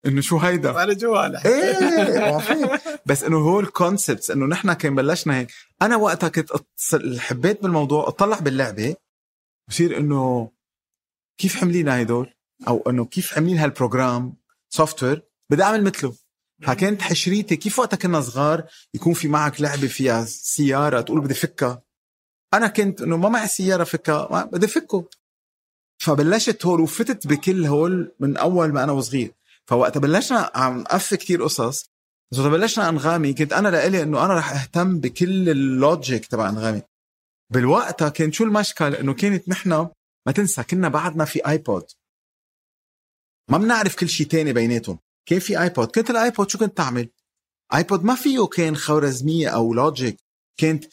إنه 0.05 0.21
شو 0.21 0.37
هيدا؟ 0.37 0.79
على 0.79 0.95
جوالك 0.95 1.45
إيه. 1.45 2.99
بس 3.05 3.23
إنه 3.23 3.37
هو 3.37 3.59
ال 3.59 3.67
concepts 3.67 4.31
إنه 4.31 4.45
نحن 4.45 4.73
كان 4.73 4.95
بلشنا 4.95 5.37
هيك. 5.37 5.51
أنا 5.81 5.95
وقتها 5.95 6.29
كنت 6.29 6.51
حبيت 7.17 7.61
بالموضوع 7.61 8.07
أطلع 8.07 8.39
باللعبة 8.39 8.95
بصير 9.69 9.97
إنه 9.97 10.51
كيف 11.37 11.55
حملين 11.55 11.89
هدول 11.89 12.33
أو 12.67 12.89
إنه 12.89 13.05
كيف 13.05 13.33
عاملين 13.33 13.57
هال 13.57 14.33
program 14.69 15.03
software 15.03 15.21
بدي 15.49 15.63
أعمل 15.63 15.83
مثله. 15.83 16.13
فكانت 16.61 17.01
حشريتي 17.01 17.55
كيف 17.55 17.79
وقتها 17.79 17.97
كنا 17.97 18.21
صغار 18.21 18.67
يكون 18.93 19.13
في 19.13 19.27
معك 19.27 19.61
لعبة 19.61 19.87
فيها 19.87 20.25
سيارة 20.25 21.01
تقول 21.01 21.21
بدي 21.21 21.33
فكها. 21.33 21.81
أنا 22.53 22.67
كنت 22.67 23.01
إنه 23.01 23.17
ما 23.17 23.29
معي 23.29 23.47
سيارة 23.47 23.83
فكها 23.83 24.43
بدي 24.43 24.67
فكه. 24.67 25.09
فبلشت 26.01 26.65
هول 26.65 26.81
وفتت 26.81 27.27
بكل 27.27 27.65
هول 27.65 28.15
من 28.19 28.37
أول 28.37 28.73
ما 28.73 28.83
أنا 28.83 28.91
وصغير. 28.91 29.33
فوقت 29.65 29.97
بلشنا 29.97 30.51
عم 30.55 30.79
نقفي 30.79 31.17
كتير 31.17 31.43
قصص. 31.43 31.91
بس 32.31 32.39
بلشنا 32.39 32.89
أنغامي 32.89 33.33
كنت 33.33 33.53
أنا 33.53 33.69
لإلي 33.69 34.03
إنه 34.03 34.25
أنا 34.25 34.33
رح 34.33 34.51
أهتم 34.51 34.99
بكل 34.99 35.49
ال 35.49 35.62
logic 35.62 36.25
تبع 36.25 36.49
أنغامي. 36.49 36.81
بالوقتها 37.53 38.09
كان 38.09 38.31
شو 38.31 38.43
المشكل 38.43 38.95
إنه 38.95 39.13
كانت 39.13 39.49
نحن 39.49 39.69
ما 40.25 40.31
تنسى 40.35 40.63
كنا 40.63 40.89
بعدنا 40.89 41.25
في 41.25 41.47
iPod 41.47 41.85
ما 43.49 43.57
بنعرف 43.57 43.95
كل 43.95 44.09
شيء 44.09 44.27
تاني 44.27 44.53
بيناتهم. 44.53 44.99
كان 45.27 45.39
في 45.39 45.61
iPod 45.61 45.87
كنت 45.87 46.09
ال 46.09 46.17
iPod 46.17 46.49
شو 46.49 46.57
كنت 46.57 46.77
تعمل؟ 46.77 47.09
iPod 47.75 48.03
ما 48.03 48.15
فيه 48.15 48.45
كان 48.45 48.77
خوارزميه 48.77 49.47
أو 49.49 49.73
logic 49.73 50.17
كنت 50.59 50.85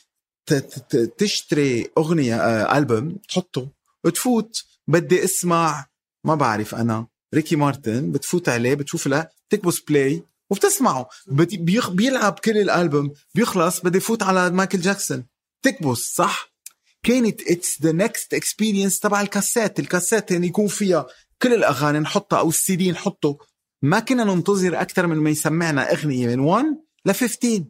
ت- 0.46 0.54
ت- 0.54 0.96
ت- 0.96 1.14
تشتري 1.18 1.90
أغنية 1.98 2.36
آه، 2.36 2.78
ألبوم 2.78 3.16
تحطه. 3.28 3.70
وتفوت 4.04 4.64
بدي 4.88 5.24
أسمع. 5.24 5.86
ما 6.24 6.34
بعرف 6.34 6.74
أنا. 6.74 7.06
ريكي 7.34 7.56
مارتن 7.56 8.12
بتفوت 8.12 8.48
عليه 8.48 8.74
بتشوف 8.74 9.06
له 9.06 9.28
بتكبس 9.48 9.80
play 9.80 10.22
وبتسمعه. 10.50 11.08
بت- 11.26 11.54
بي- 11.54 11.90
بيلعب 11.90 12.38
كل 12.38 12.58
الألبوم. 12.58 13.12
بيخلص 13.34 13.80
بدي 13.80 14.00
فوت 14.00 14.22
على 14.22 14.50
مايكل 14.50 14.80
جاكسون. 14.80 15.26
تكبس 15.62 15.98
صح؟ 16.14 16.54
كانت 17.02 17.40
it's 17.50 17.82
the 17.82 17.92
next 17.92 18.34
experience 18.34 19.00
تبع 19.00 19.20
الكاسات. 19.20 19.78
الكاسات 19.80 20.30
يعني 20.30 20.46
يكون 20.46 20.66
فيها 20.68 21.06
كل 21.42 21.54
الأغاني 21.54 21.98
نحطها 21.98 22.38
أو 22.38 22.48
السي 22.48 22.76
دي 22.76 22.92
نحطه. 22.92 23.38
ما 23.84 24.00
كنا 24.00 24.24
ننتظر 24.24 24.80
أكثر 24.80 25.06
من 25.06 25.16
ما 25.16 25.30
يسمعنا 25.30 25.92
أغنية 25.92 26.26
من 26.26 26.40
1 26.40 26.64
ل 27.06 27.12
15 27.12 27.64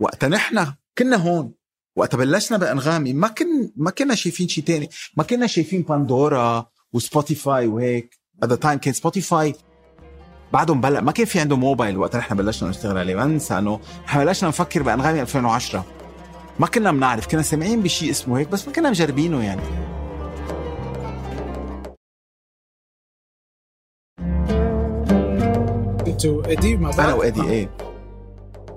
وقتها 0.00 0.28
نحن 0.28 0.72
كنا 0.98 1.16
هون. 1.16 1.54
وقتها 1.96 2.18
بلشنا 2.18 2.58
بأنغامي 2.58 3.12
ما 3.12 3.28
كن 3.28 3.72
ما 3.76 3.90
كنا 3.90 4.14
شايفين 4.14 4.48
شيء 4.48 4.64
تاني. 4.64 4.88
ما 5.16 5.24
كنا 5.24 5.46
شايفين 5.46 5.82
Pandora 5.82 6.66
و 6.92 7.01
Spotify 7.01 7.66
وهيك 7.66 8.18
the 8.44 8.56
time 8.56 8.74
كان 8.74 8.92
Spotify 8.92 9.54
بعدهم 10.52 10.80
بلق 10.80 11.00
ما 11.00 11.12
كان 11.12 11.26
في 11.26 11.40
عنده 11.40 11.56
موبايل 11.56 11.96
وقت 11.96 12.16
نحن 12.16 12.34
بلشنا 12.34 12.68
نشتغل 12.68 12.98
عليه. 12.98 13.14
ما 13.14 13.24
ننسى 13.24 13.58
إنه 13.58 13.80
نحن 14.04 14.24
بلشنا 14.24 14.48
نفكر 14.48 14.82
بأنغامي 14.82 15.20
2010 15.22 15.86
ما 16.58 16.66
كنا 16.66 16.92
بنعرف. 16.92 17.26
كنا 17.26 17.42
سامعين 17.42 17.82
بشيء 17.82 18.10
اسمه 18.10 18.38
هيك 18.38 18.48
بس 18.48 18.66
ما 18.66 18.72
كنا 18.72 18.90
مجربينه 18.90 19.44
يعني. 19.44 19.62
أنتوا 26.24 26.46
إيدي 26.46 26.76
مع 26.76 26.90
بعض 26.90 27.00
أنا 27.00 27.14
و 27.14 27.20
Eddy 27.20 27.42
إيه. 27.42 27.76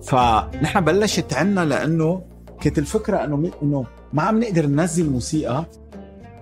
فنحن 0.03 0.81
بلشت 0.81 1.33
عنا 1.33 1.65
لأنه 1.65 2.23
كانت 2.61 2.77
الفكرة 2.77 3.23
إنه 3.23 3.51
إنه 3.63 3.85
ما 4.13 4.23
عم 4.23 4.39
نقدر 4.39 4.65
ننزل 4.65 5.09
موسيقى 5.09 5.65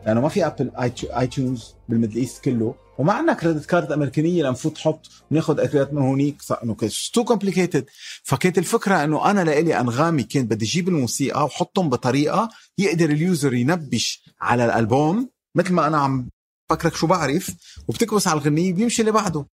لأنه 0.05 0.21
ما 0.21 0.29
في 0.29 0.45
Apple 0.45 0.71
iTunes 1.01 1.27
بال 1.27 1.75
Middle 1.89 2.15
East 2.15 2.43
كله 2.43 2.75
وما 2.97 3.13
عندنا 3.13 3.33
credit 3.33 3.65
card 3.65 3.91
أمريكانية 3.91 4.43
لنفوت 4.43 4.77
حط 4.77 5.09
وناخذ 5.31 5.59
credit 5.59 5.93
من 5.93 6.01
هونيك. 6.01 6.41
انه 6.63 6.75
too 7.13 7.23
complicated 7.23 7.85
فكانت 8.23 8.57
الفكرة 8.57 9.03
إنه 9.03 9.31
أنا 9.31 9.43
لإلي 9.43 9.79
أنغامي 9.79 10.23
كنت 10.23 10.51
بدي 10.51 10.65
أجيب 10.65 10.87
الموسيقى 10.87 11.45
وحطهم 11.45 11.89
بطريقة 11.89 12.49
يقدر 12.77 13.09
ال 13.09 13.18
user 13.18 13.53
ينبش 13.53 14.23
على 14.41 14.65
الألبوم 14.65 15.29
مثل 15.55 15.73
ما 15.73 15.87
أنا 15.87 15.97
عم 15.97 16.29
فكرك 16.69 16.95
شو 16.95 17.07
بعرف 17.07 17.49
وبتكبس 17.87 18.27
على 18.27 18.39
الغنية 18.39 18.73
بيمشي 18.73 19.01
اللي 19.01 19.11
بعده 19.11 19.45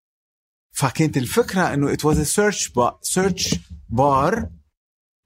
فكانت 0.72 1.16
الفكرة 1.16 1.74
إنه 1.74 1.92
it 1.92 2.04
was 2.04 2.20
search 2.20 2.72
search 3.02 3.54
bar 3.88 4.50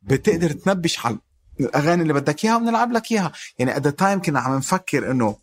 بتقدر 0.03 0.53
تنبش 0.53 1.07
على 1.07 1.19
الأغاني 1.61 2.03
اللي 2.03 2.13
بدك 2.13 2.45
إياها 2.45 2.57
وبنلعب 2.57 2.93
لك 2.93 3.13
إياها. 3.13 3.33
يعني 3.59 3.75
at 3.75 3.83
the 3.83 3.93
time 3.93 4.25
كنا 4.25 4.41
عم 4.41 4.57
نفكر 4.57 5.11
إنه 5.11 5.37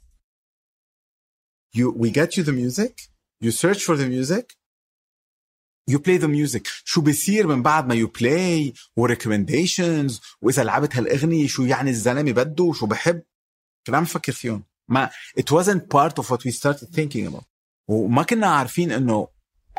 you 1.77 1.93
we 2.01 2.09
get 2.09 2.37
you 2.37 2.43
the 2.43 2.51
music 2.51 3.09
you 3.43 3.51
search 3.51 3.83
for 3.83 3.95
the 3.95 4.07
music 4.07 4.55
you 5.91 5.99
play 5.99 6.17
the 6.17 6.27
music. 6.27 6.67
شو 6.85 7.01
بيصير 7.01 7.47
من 7.47 7.63
بعد 7.63 7.87
ما 7.87 7.95
you 7.95 8.07
play 8.07 8.79
و 8.95 9.07
recommendations 9.07 10.21
واذا 10.41 10.63
لعبت 10.63 10.95
هالأغنية 10.95 11.47
شو 11.47 11.63
يعني 11.63 11.89
الزلمة 11.89 12.31
بده 12.31 12.63
وشو 12.63 12.85
بحب. 12.85 13.23
كنا 13.87 13.97
عم 13.97 14.03
نفكر 14.03 14.31
فيهم. 14.31 14.63
ما 14.87 15.09
it 15.39 15.51
wasn't 15.51 15.81
part 15.95 16.23
of 16.23 16.29
what 16.29 16.43
we 16.45 16.51
started 16.51 16.87
thinking 16.95 17.27
about. 17.27 17.45
وما 17.87 18.23
كنا 18.23 18.47
عارفين 18.47 18.91
إنه 18.91 19.27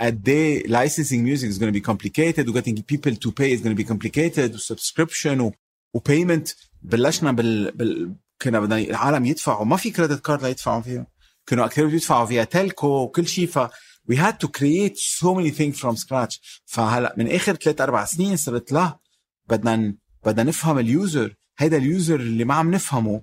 قد 0.00 0.28
إيه 0.28 0.66
licensing 0.66 1.22
music 1.22 1.50
is 1.50 1.58
going 1.58 1.72
to 1.72 1.80
be 1.80 1.90
complicated. 1.90 2.48
و 2.48 2.60
getting 2.60 2.82
people 2.82 3.14
to 3.14 3.30
pay 3.30 3.52
is 3.52 3.60
going 3.60 3.76
to 3.76 3.82
be 3.82 3.84
complicated. 3.84 4.60
Subscription 4.60 5.52
payment 6.08 6.54
بلشنا 6.82 7.32
بال, 7.32 7.70
بال 7.70 8.14
كنا 8.42 8.60
بدنا 8.60 8.78
العالم 8.78 9.24
يدفعوا 9.26 9.64
ما 9.64 9.76
في 9.76 9.90
credit 9.90 10.20
card 10.20 10.42
ليدفعوا 10.42 10.80
فيهم 10.80 11.06
كانوا 11.46 11.64
أكثر 11.64 11.94
يدفعوا 11.94 12.26
فيها 12.26 12.44
telco 12.44 12.86
وكل 12.86 13.26
شيء. 13.26 13.46
ف 13.46 13.58
we 14.10 14.16
had 14.16 14.40
to 14.40 14.48
create 14.48 14.96
so 14.96 15.34
many 15.34 15.50
things 15.50 15.78
from 15.80 15.96
scratch. 15.96 16.40
فهلا 16.66 17.14
من 17.18 17.30
آخر 17.30 17.54
ثلاث 17.54 17.80
أربع 17.80 18.04
سنين 18.04 18.36
صرت 18.36 18.72
لا 18.72 18.98
بدنا 19.48 19.94
بدنا 20.26 20.42
نفهم 20.42 20.78
ال 20.78 20.88
user. 20.88 21.34
هيدا 21.58 21.76
ال 21.76 21.85
user 21.85 22.20
اللي 22.20 22.44
ما 22.44 22.54
عم 22.54 22.70
نفهمه 22.70 23.22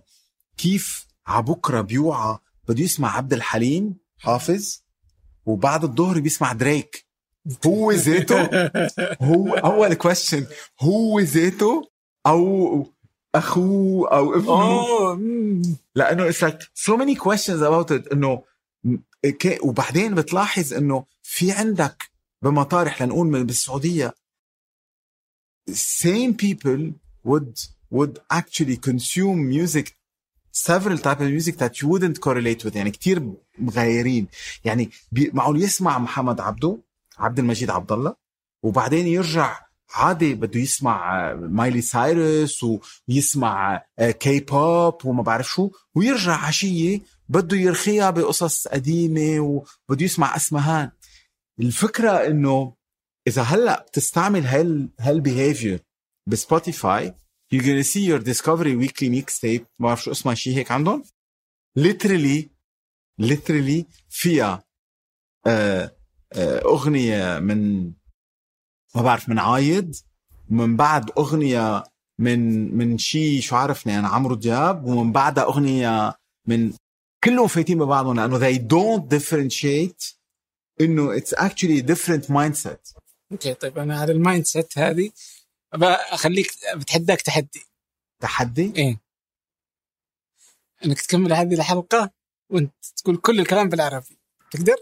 كيف 0.57 1.07
عبكرة 1.27 1.81
بيوعى 1.81 2.37
بده 2.67 2.83
يسمع 2.83 3.17
عبد 3.17 3.33
الحليم 3.33 3.95
حافظ. 4.17 4.86
وبعد 5.47 5.83
الظهر 5.83 6.19
بيسمع 6.19 6.53
دريك. 6.53 7.05
هو 7.65 7.91
ذاته؟ 7.91 8.69
هو 9.21 9.53
أول 9.71 9.93
كويشن 9.93 10.47
هو 10.79 11.19
ذاته 11.19 11.89
أو 12.25 12.87
اخوه 13.35 14.11
أو 14.11 14.35
ابنه؟ 14.35 15.13
مم. 15.15 15.77
لأنه 15.95 16.31
it's 16.31 16.41
like 16.41 16.61
so 16.61 16.97
many 16.97 17.15
questions 17.15 17.61
about 17.61 17.91
it. 17.91 18.11
إنه 18.13 18.43
وبعدين 19.63 20.15
بتلاحظ 20.15 20.73
إنه 20.73 21.05
في 21.23 21.51
عندك 21.51 22.11
بمطارح 22.41 23.01
لنقول 23.01 23.27
من 23.27 23.45
بالسعودية. 23.45 24.13
Same 25.71 26.33
people 26.33 26.93
would 27.23 27.59
would 27.91 28.19
actually 28.29 28.77
consume 28.77 29.49
music 29.49 29.96
several 30.65 30.97
type 30.97 31.19
of 31.19 31.29
music 31.37 31.57
that 31.57 31.73
you 31.81 31.87
wouldn't 31.87 32.19
correlate 32.19 32.63
with. 32.65 32.75
يعني 32.75 32.91
كتير 32.91 33.33
مغايرين. 33.59 34.27
يعني 34.63 34.89
معقول 35.33 35.61
يسمع 35.61 35.99
محمد 35.99 36.39
عبده 36.41 36.77
عبد 37.17 37.39
المجيد 37.39 37.69
عبد 37.69 37.91
الله 37.91 38.15
وبعدين 38.63 39.07
يرجع 39.07 39.67
عادي 39.95 40.35
بده 40.35 40.59
يسمع 40.59 41.29
آه، 41.31 41.33
مايلي 41.35 41.81
سايرس 41.81 42.65
ويسمع 43.09 43.83
آه، 43.99 44.11
كي 44.11 44.39
بوب 44.39 45.05
وما 45.05 45.23
بعرف 45.23 45.47
شو 45.47 45.69
ويرجع 45.95 46.45
عشية 46.45 47.01
بده 47.29 47.57
يرخيها 47.57 48.09
بقصص 48.09 48.67
قديمة 48.67 49.39
وبده 49.39 50.05
يسمع 50.05 50.35
أسمهان. 50.35 50.91
الفكرة 51.59 52.11
إنه 52.11 52.73
إذا 53.27 53.41
هلأ 53.41 53.85
بتستعمل 53.89 54.45
هال 54.45 54.89
هال 54.99 55.15
behavior 55.15 55.79
ب 56.27 56.38
Spotify 56.38 57.13
you're 57.51 57.63
gonna 57.63 57.83
see 57.83 58.03
your 58.11 58.19
discovery 58.19 58.75
weekly 58.75 59.09
mixtape 59.09 59.65
ما 59.79 59.87
بعرف 59.87 60.03
شو 60.03 60.11
اسمها 60.11 60.35
شيء 60.35 60.57
هيك 60.57 60.71
عندهم؟ 60.71 61.03
Literally 61.79 62.43
literally 63.21 63.85
فيها 64.09 64.63
آه 65.47 65.95
آه 66.33 66.61
أغنية 66.65 67.39
من 67.39 67.91
ما 68.95 69.01
بعرف 69.01 69.29
من 69.29 69.39
عايد 69.39 69.95
ومن 70.51 70.75
بعد 70.75 71.11
أغنية 71.17 71.83
من 72.19 72.71
من 72.77 72.97
شيء 72.97 73.41
شو 73.41 73.55
عرفني 73.55 73.99
أنا 73.99 74.07
عمرو 74.07 74.35
دياب 74.35 74.85
ومن 74.85 75.11
بعدها 75.11 75.43
أغنية 75.43 76.13
من 76.45 76.73
كلهم 77.23 77.47
فايتين 77.47 77.77
ببعضهم 77.79 78.15
لأنه 78.15 78.39
they 78.39 78.57
don't 78.57 79.17
differentiate 79.17 80.15
إنه 80.81 81.19
it's 81.19 81.33
actually 81.33 81.81
different 81.81 82.29
mindset. 82.29 82.97
okay 83.31 83.53
طيب 83.53 83.77
أنا 83.77 83.99
على 83.99 84.11
ال 84.11 84.45
mindset 84.45 84.77
هذه 84.77 85.11
اخليك 85.83 86.51
بتحداك 86.75 87.21
تحدي. 87.21 87.65
تحدي؟ 88.21 88.73
إيه. 88.77 89.01
إنك 90.85 91.01
تكمل 91.01 91.33
هذه 91.33 91.53
الحلقة 91.53 92.11
وأنت 92.49 92.73
تقول 92.97 93.17
كل 93.17 93.39
الكلام 93.39 93.69
بالعربي. 93.69 94.17
تقدر؟ 94.51 94.75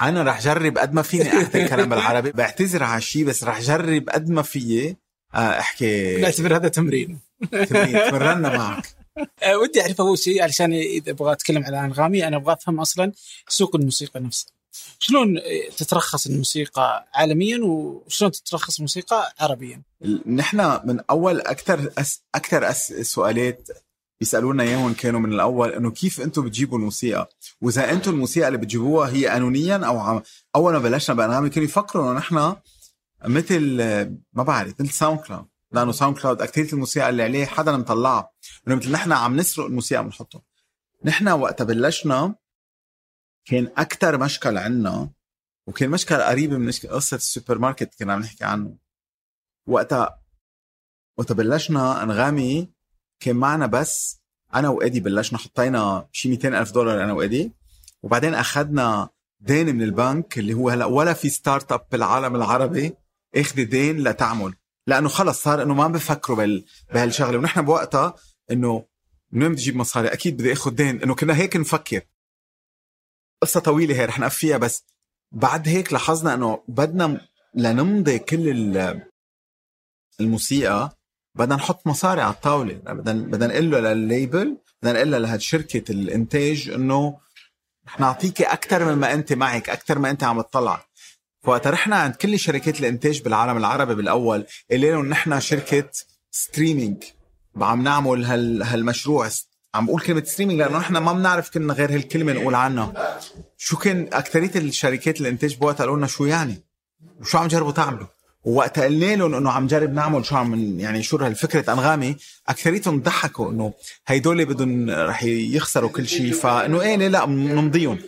أنا 0.00 0.22
رح 0.22 0.40
جرب 0.40 0.78
قد 0.78 0.92
ما 0.92 1.02
فيني 1.02 1.28
احكي 1.28 1.62
الكلام 1.64 1.88
بالعربي. 1.88 2.32
بعتذر 2.32 2.82
على 2.82 3.00
شيء 3.00 3.24
بس 3.24 3.44
رح 3.44 3.60
جرب 3.60 4.10
قد 4.10 4.30
ما 4.30 4.42
فيي 4.42 4.96
آه، 5.34 5.58
أحكي. 5.58 6.16
نعتبر 6.16 6.56
هذا 6.56 6.68
تمرين. 6.68 7.20
تمرين. 7.50 8.10
تمرنا 8.10 8.56
معك. 8.58 8.86
أه 9.42 9.58
ودي 9.58 9.82
أعرف 9.82 10.00
أول 10.00 10.18
شيء 10.18 10.42
علشان 10.42 10.72
إذا 10.72 11.12
أبغى 11.12 11.32
أتكلم 11.32 11.64
على 11.64 11.80
أنغامي 11.80 12.28
أنا 12.28 12.36
أبغى 12.36 12.52
أفهم 12.52 12.80
أصلا 12.80 13.12
سوق 13.48 13.76
الموسيقى 13.76 14.20
نفسها 14.20 14.57
شلون 14.98 15.40
تترخص 15.76 16.26
الموسيقى 16.26 17.08
عالميا 17.14 17.58
وشلون 17.64 18.30
تترخص 18.30 18.76
الموسيقى 18.76 19.34
عربيا؟ 19.40 19.82
نحن 20.26 20.80
من 20.84 21.00
أول 21.10 21.40
أكثر 21.40 21.92
أس 21.98 22.22
أكثر 22.34 22.70
أس 22.70 22.92
سؤالات 22.92 23.68
بيسالونا 24.20 24.62
إياهم 24.62 24.94
كانوا 24.94 25.20
من 25.20 25.32
الأول 25.32 25.72
إنه 25.72 25.90
كيف 25.90 26.20
أنتم 26.20 26.44
بتجيبوا 26.44 26.78
الموسيقى؟ 26.78 27.28
وإذا 27.60 27.92
أنتم 27.92 28.10
الموسيقى 28.10 28.48
اللي 28.48 28.58
بتجيبوها 28.58 29.10
هي 29.10 29.26
قانونيا 29.26 29.76
أو 29.76 29.98
عم 29.98 30.22
أول 30.56 30.72
ما 30.72 30.78
بلشنا 30.78 31.16
بانغامي 31.16 31.50
كانوا 31.50 31.68
يفكروا 31.68 32.04
إنه 32.04 32.18
نحن 32.18 32.56
مثل 33.24 33.76
ما 34.32 34.42
بعرف 34.42 34.80
مثل 34.80 34.90
SoundCloud. 34.90 35.46
لأنه 35.72 35.92
SoundCloud 35.92 36.42
أكثرية 36.42 36.72
الموسيقى 36.72 37.08
اللي 37.08 37.22
عليه 37.22 37.46
حدا 37.46 37.76
مطلعها. 37.76 38.30
إنه 38.68 38.76
مثل 38.76 38.92
نحن 38.92 39.12
عم 39.12 39.36
نسرق 39.36 39.66
الموسيقى 39.66 40.04
بنحطها 40.04 40.42
نحن 41.04 41.28
وقت 41.28 41.62
بلشنا 41.62 42.34
كان 43.48 43.72
أكثر 43.76 44.18
مشكل 44.18 44.58
عندنا 44.58 45.10
وكان 45.66 45.90
مشكل 45.90 46.16
قريب 46.16 46.52
من 46.52 46.70
قصة 46.70 47.16
السوبر 47.16 47.58
ماركت 47.58 47.94
كنا 47.98 48.12
عم 48.12 48.20
نحكي 48.20 48.44
عنه. 48.44 48.76
وقتها 49.68 50.22
وقت 51.18 51.32
بلشنا 51.32 52.02
أنغامي 52.02 52.68
كان 53.20 53.36
معنا 53.36 53.66
بس 53.66 54.20
أنا 54.54 54.68
و 54.68 54.74
Eddy 54.74 55.00
بلشنا 55.00 55.38
حطينا 55.38 56.08
شي 56.12 56.28
200 56.28 56.48
ألف 56.60 56.72
دولار 56.72 57.04
أنا 57.04 57.12
و 57.12 57.20
Eddy 57.20 57.52
وبعدين 58.02 58.34
أخذنا 58.34 59.08
دين 59.40 59.76
من 59.76 59.82
البنك 59.82 60.38
اللي 60.38 60.54
هو 60.54 60.68
هلا 60.68 60.84
ولا 60.84 61.12
في 61.12 61.28
startup 61.28 61.86
بالعالم 61.92 62.36
العربي 62.36 62.96
أخذ 63.36 63.64
دين 63.64 64.08
لتعمل. 64.08 64.54
لأنه 64.86 65.08
خلص 65.08 65.42
صار 65.42 65.62
إنه 65.62 65.74
ما 65.74 65.84
عم 65.84 65.92
بفكروا 65.92 66.36
بهال 66.36 66.64
بهالشغلة. 66.94 67.38
ونحن 67.38 67.62
بوقتها 67.62 68.14
إنه 68.50 68.84
من 69.32 69.42
وين 69.42 69.52
بدي 69.52 69.62
أجيب 69.62 69.76
مصاري؟ 69.76 70.08
أكيد 70.08 70.36
بدي 70.36 70.52
أخذ 70.52 70.70
دين. 70.70 71.02
إنه 71.02 71.14
كنا 71.14 71.36
هيك 71.36 71.56
نفكر. 71.56 72.00
قصة 73.42 73.60
طويلة 73.60 73.94
هي 73.94 74.04
رح 74.04 74.18
نفوت 74.18 74.34
فيها 74.34 74.56
بس 74.56 74.84
بعد 75.32 75.68
هيك 75.68 75.92
لاحظنا 75.92 76.34
إنه 76.34 76.62
بدنا 76.68 77.20
لنمضي 77.54 78.18
كل 78.18 78.48
الموسيقى 80.20 80.98
بدنا 81.34 81.56
نحط 81.56 81.86
مصاري 81.86 82.20
على 82.20 82.34
الطاولة. 82.34 82.74
بدنا 82.74 83.26
بدنا 83.26 83.46
نقول 83.46 83.70
له 83.70 83.80
للل 83.80 84.09
label 84.09 84.58
بدنا 84.82 84.92
نقول 84.92 85.12
له 85.12 85.18
لهاد 85.18 85.40
شركة 85.40 85.92
الإنتاج 85.92 86.68
إنه 86.68 87.18
رح 87.86 88.00
نعطيكي 88.00 88.44
أكثر 88.44 88.94
مما 88.94 89.12
أنت 89.12 89.32
معك 89.32 89.70
أكثر 89.70 89.98
ما 89.98 90.10
أنت 90.10 90.24
عم 90.24 90.40
تطلع. 90.40 90.88
فوقت 91.42 91.66
رحنا 91.66 91.96
عند 91.96 92.14
كل 92.14 92.38
شركات 92.38 92.80
الإنتاج 92.80 93.22
بالعالم 93.22 93.56
العربي 93.56 93.94
بالأول 93.94 94.46
قلنا 94.70 94.86
لهم 94.86 95.08
نحن 95.08 95.40
شركة 95.40 95.90
streaming 96.30 97.04
عم 97.56 97.82
نعمل 97.82 98.24
هال 98.24 98.62
هالمشروع 98.62 99.28
عم 99.74 99.86
بقول 99.86 100.00
كلمة 100.00 100.24
streaming 100.24 100.60
لأنه 100.60 100.78
نحن 100.78 100.96
ما 100.96 101.12
بنعرف 101.12 101.50
كنا 101.50 101.74
غير 101.74 101.94
هالكلمة 101.94 102.32
نقول 102.32 102.54
عنها. 102.54 103.18
شو 103.56 103.76
كان 103.76 104.08
أكثرية 104.12 104.50
الشركات 104.56 105.20
الانتاج 105.20 105.56
بوقتها 105.56 105.84
قالوا 105.84 105.96
لنا 105.96 106.06
شو 106.06 106.24
يعني؟ 106.24 106.62
وشو 107.20 107.38
عم 107.38 107.48
تجربوا 107.48 107.72
تعملوا؟ 107.72 108.06
ووقت 108.44 108.78
قلنا 108.78 109.16
لهم 109.16 109.34
إنه 109.34 109.50
عم 109.50 109.66
جرب 109.66 109.92
نعمل 109.92 110.24
شو 110.24 110.36
عم 110.36 110.80
يعني 110.80 111.02
شو 111.02 111.16
هالفكره 111.16 111.72
أنغامي 111.72 112.16
أكثريتهم 112.48 113.00
ضحكوا 113.00 113.50
إنه 113.50 113.74
هيدول 114.06 114.44
بدهم 114.44 114.90
رح 114.90 115.22
يخسروا 115.24 115.90
كل 115.90 116.08
شيء. 116.08 116.32
فإنه 116.32 116.80
إيه 116.80 116.96
لا؟ 116.96 117.26
نمضيهم. 117.26 117.98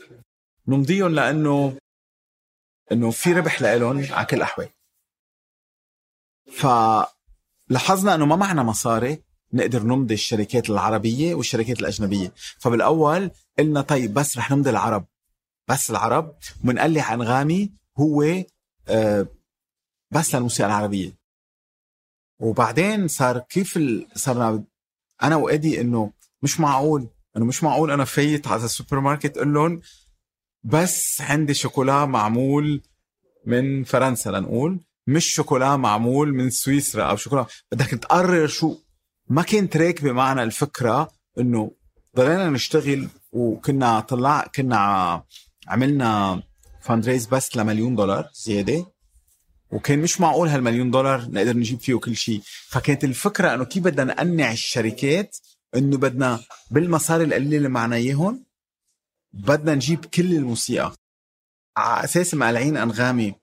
نمضيهم 0.69 1.15
لأنه 1.15 1.77
إنه 2.93 3.11
في 3.11 3.33
ربح 3.33 3.63
لهم 3.63 4.07
على 4.11 4.27
كل 4.27 4.37
الاحوال 4.37 4.69
فلاحظنا 6.53 8.15
إنه 8.15 8.27
ما 8.27 8.37
معنا 8.37 8.63
مصاري. 8.63 9.30
نقدر 9.53 9.83
نمضي 9.83 10.15
الشركات 10.15 10.71
العربية 10.71 11.35
والشركات 11.35 11.81
الأجنبية. 11.81 12.33
فبالأول 12.59 13.31
قلنا 13.59 13.81
طيب 13.81 14.15
بس 14.15 14.39
رح 14.39 14.51
نمضي 14.51 14.71
العرب. 14.71 15.07
بس 15.69 15.91
العرب 15.91 16.37
وبنقلع 16.65 17.15
أنغامي 17.15 17.73
هو 17.99 18.45
آه، 18.89 19.27
بس 20.11 20.35
للموسيقى 20.35 20.67
العربية. 20.69 21.21
وبعدين 22.41 23.09
صار 23.09 23.39
كيف 23.39 23.79
صرنا 24.15 24.65
أنا 25.23 25.37
وإدي 25.37 25.81
إنه 25.81 26.13
مش 26.43 26.61
معقول 26.61 27.09
إنه 27.37 27.45
مش 27.45 27.63
معقول 27.63 27.91
أنا 27.91 28.05
فايت 28.05 28.47
على 28.49 28.65
السوبر 28.65 29.01
ماركت 29.01 29.37
أقول 29.37 29.55
لهم 29.55 29.81
بس 30.65 31.21
عندي 31.21 31.55
شوكولا 31.55 32.05
معمول 32.07 32.83
من 33.47 33.85
فرنسا 33.85 34.31
لنقول 34.31 34.81
مش 35.07 35.33
شوكولا 35.35 35.77
معمول 35.77 36.35
من 36.35 36.51
سويسرا 36.51 37.05
أو 37.05 37.17
شوكولا. 37.17 37.47
بدك 37.73 37.87
تقرر 37.87 38.47
شو 38.47 38.77
ما 39.31 39.43
كانت 39.43 39.77
راكبه 39.77 40.13
معنا 40.13 40.43
الفكرة 40.43 41.13
إنه 41.39 41.73
ضلينا 42.17 42.51
نشتغل 42.51 43.09
وكنا 43.33 44.01
طلع 44.01 44.47
كنا 44.55 45.25
عملنا 45.69 46.43
fundraise 46.81 47.27
بس 47.27 47.57
لمليون 47.57 47.95
دولار 47.95 48.31
زيادة. 48.35 48.87
وكان 49.71 49.99
مش 49.99 50.21
معقول 50.21 50.49
هالمليون 50.49 50.91
دولار 50.91 51.21
نقدر 51.31 51.57
نجيب 51.57 51.81
فيه 51.81 51.95
كل 51.95 52.17
شيء. 52.17 52.41
فكانت 52.69 53.05
الفكرة 53.05 53.55
إنه 53.55 53.65
كيف 53.65 53.83
بدنا 53.85 54.05
نقنع 54.05 54.53
الشركات 54.53 55.37
إنه 55.77 55.97
بدنا 55.97 56.41
بالمصاري 56.71 57.25
القليلة 57.25 57.57
اللي 57.57 57.69
معنا 57.69 57.97
إياهم 57.97 58.45
بدنا 59.33 59.75
نجيب 59.75 60.05
كل 60.05 60.33
الموسيقى. 60.35 60.93
على 61.77 62.05
أساس 62.05 62.35
مقلعين 62.35 62.77
أنغامي 62.77 63.35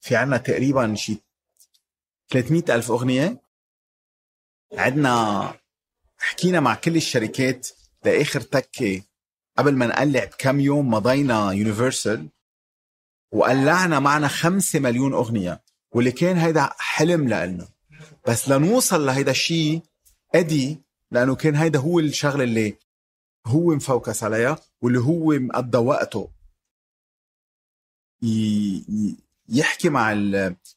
في 0.00 0.16
عنا 0.16 0.36
تقريبا 0.36 0.94
شي 0.94 1.16
300 2.30 2.64
ألف 2.68 2.90
أغنية. 2.90 3.49
عندنا 4.72 5.54
حكينا 6.18 6.60
مع 6.60 6.74
كل 6.74 6.96
الشركات 6.96 7.68
لآخر 8.04 8.40
تكة 8.40 9.02
قبل 9.58 9.76
ما 9.76 9.86
نقلع 9.86 10.24
بكم 10.24 10.60
يوم 10.60 10.90
مضينا 10.90 11.52
يونيفرسال 11.52 12.28
وقلعنا 13.32 13.98
معنا 13.98 14.28
خمسة 14.28 14.78
مليون 14.78 15.12
أغنية 15.12 15.62
واللي 15.92 16.12
كان 16.12 16.36
هيدا 16.36 16.70
حلم 16.78 17.28
لنا 17.28 17.68
بس 18.28 18.48
لنوصل 18.48 19.06
لهيدا 19.06 19.30
الشيء 19.30 19.82
أدي 20.34 20.80
لأنه 21.10 21.34
كان 21.34 21.54
هيدا 21.54 21.78
هو 21.78 21.98
الشغلة 21.98 22.44
اللي 22.44 22.74
هو 23.46 23.74
مفوكس 23.74 24.24
عليها 24.24 24.58
واللي 24.82 24.98
هو 24.98 25.38
مقضى 25.38 25.78
وقته. 25.78 26.30
يحكي 29.48 29.88
مع 29.88 30.14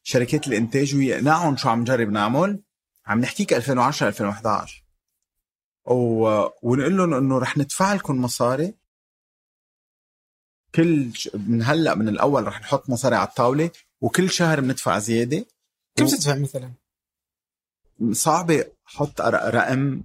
شركات 0.03 0.47
الإنتاج 0.47 0.95
ويقنعهم 0.95 1.57
شو 1.57 1.69
عم 1.69 1.81
نجرب 1.81 2.09
نعمل. 2.09 2.59
عم 3.05 3.19
نحكيك 3.19 3.53
2010 3.53 4.07
2011 4.07 4.83
و... 5.85 6.25
ونقول 6.61 6.97
لهم 6.97 7.13
إنه 7.13 7.37
رح 7.37 7.57
ندفع 7.57 7.93
لكم 7.93 8.21
مصاري. 8.21 8.73
كل 10.75 11.15
ش... 11.15 11.29
من 11.33 11.63
هلأ 11.63 11.95
من 11.95 12.09
الأول 12.09 12.47
رح 12.47 12.61
نحط 12.61 12.89
مصاري 12.89 13.15
على 13.15 13.27
الطاولة 13.27 13.71
وكل 14.01 14.29
شهر 14.29 14.61
بندفع 14.61 14.99
زيادة. 14.99 15.45
كم 15.95 16.05
و... 16.05 16.07
تدفع 16.07 16.35
مثلا؟ 16.35 16.73
صعبة 18.11 18.65
أحط 18.87 19.21
رقم 19.21 20.03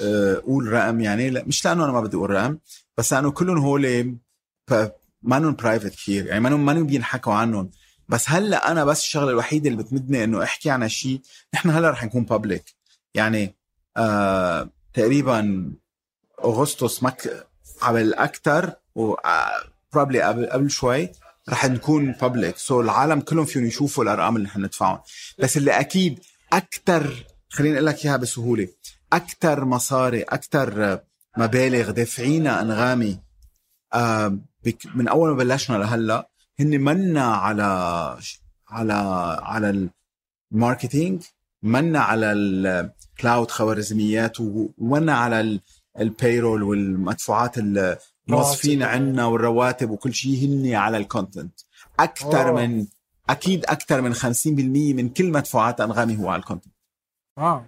آه، 0.00 0.34
قول 0.34 0.72
رقم 0.72 1.00
يعني 1.00 1.30
لا 1.30 1.44
مش 1.44 1.64
لأنه 1.64 1.84
أنا 1.84 1.92
ما 1.92 2.00
بدي 2.00 2.16
أقول 2.16 2.30
رقم 2.30 2.58
بس 2.96 3.12
لأنه 3.12 3.30
كلهم 3.30 3.58
هول 3.58 4.16
مانن 5.22 5.54
private 5.54 5.92
كثير 5.92 6.26
يعني 6.26 6.40
مانن 6.40 6.56
مانن 6.56 6.86
بينحكوا 6.86 7.34
عنهم. 7.34 7.70
بس 8.08 8.30
هلأ 8.30 8.70
أنا 8.70 8.84
بس 8.84 9.00
الشغلة 9.00 9.30
الوحيدة 9.30 9.70
اللي 9.70 9.82
بتمدني 9.82 10.24
إنه 10.24 10.42
أحكي 10.42 10.70
عن 10.70 10.88
شيء 10.88 11.20
نحن 11.54 11.70
هلأ 11.70 11.90
رح 11.90 12.04
نكون 12.04 12.24
public 12.24 12.74
يعني 13.14 13.54
آه 13.96 14.70
تقريبا 14.94 15.72
أغسطس 16.44 17.02
مك 17.02 17.46
قبل 17.80 18.14
أكثر 18.14 18.72
و 18.94 19.14
probably 19.92 20.22
قبل 20.22 20.46
قبل 20.46 20.70
شوي 20.70 21.08
رح 21.48 21.64
نكون 21.64 22.12
public 22.12 22.56
so 22.56 22.80
العالم 22.80 23.20
كلهم 23.20 23.44
فيهم 23.44 23.66
يشوفوا 23.66 24.04
الأرقام 24.04 24.36
اللي 24.36 24.48
حندفعهم 24.48 24.98
بس 25.38 25.56
اللي 25.56 25.70
أكيد 25.70 26.20
أكثر 26.52 27.26
خليني 27.48 27.74
أقول 27.74 27.86
لك 27.86 28.04
إياها 28.04 28.16
بسهولة 28.16 28.68
أكثر 29.12 29.64
مصاري 29.64 30.22
أكثر 30.22 31.00
مبالغ 31.36 31.90
دافعينها 31.90 32.60
أنغامي 32.60 33.18
آه، 33.94 34.38
من 34.94 35.08
أول 35.08 35.30
ما 35.30 35.36
بلشنا 35.36 35.76
لهلأ 35.76 36.28
هن 36.60 36.80
منا 36.80 37.24
على 37.24 37.62
على 38.68 38.92
على 39.42 39.88
ال 40.52 40.59
marketing 40.59 41.22
منا 41.62 42.00
على 42.00 42.32
ال 42.32 42.52
cloud 42.52 43.50
خوارزميات 43.50 44.36
ومنا 44.40 45.14
على 45.16 45.40
ال- 45.40 45.60
ال 46.00 46.08
payroll 46.08 46.62
والمدفوعات 46.62 47.58
الموظفين. 47.58 48.82
عنا 48.82 49.26
والرواتب 49.26 49.90
وكل 49.90 50.14
شيء 50.14 50.44
هن 50.44 50.74
على 50.74 50.96
ال 50.96 51.04
content 51.04 51.60
أكثر. 52.00 52.52
من 52.52 52.86
أكيد 53.30 53.64
أكثر 53.64 54.00
من 54.00 54.14
50% 54.14 54.94
من 54.94 55.08
كل 55.08 55.30
مدفوعات 55.30 55.80
أنغامي 55.80 56.16
هو 56.18 56.28
على 56.28 56.40
ال 56.40 56.44
content 56.44 56.74
آه 57.38 57.66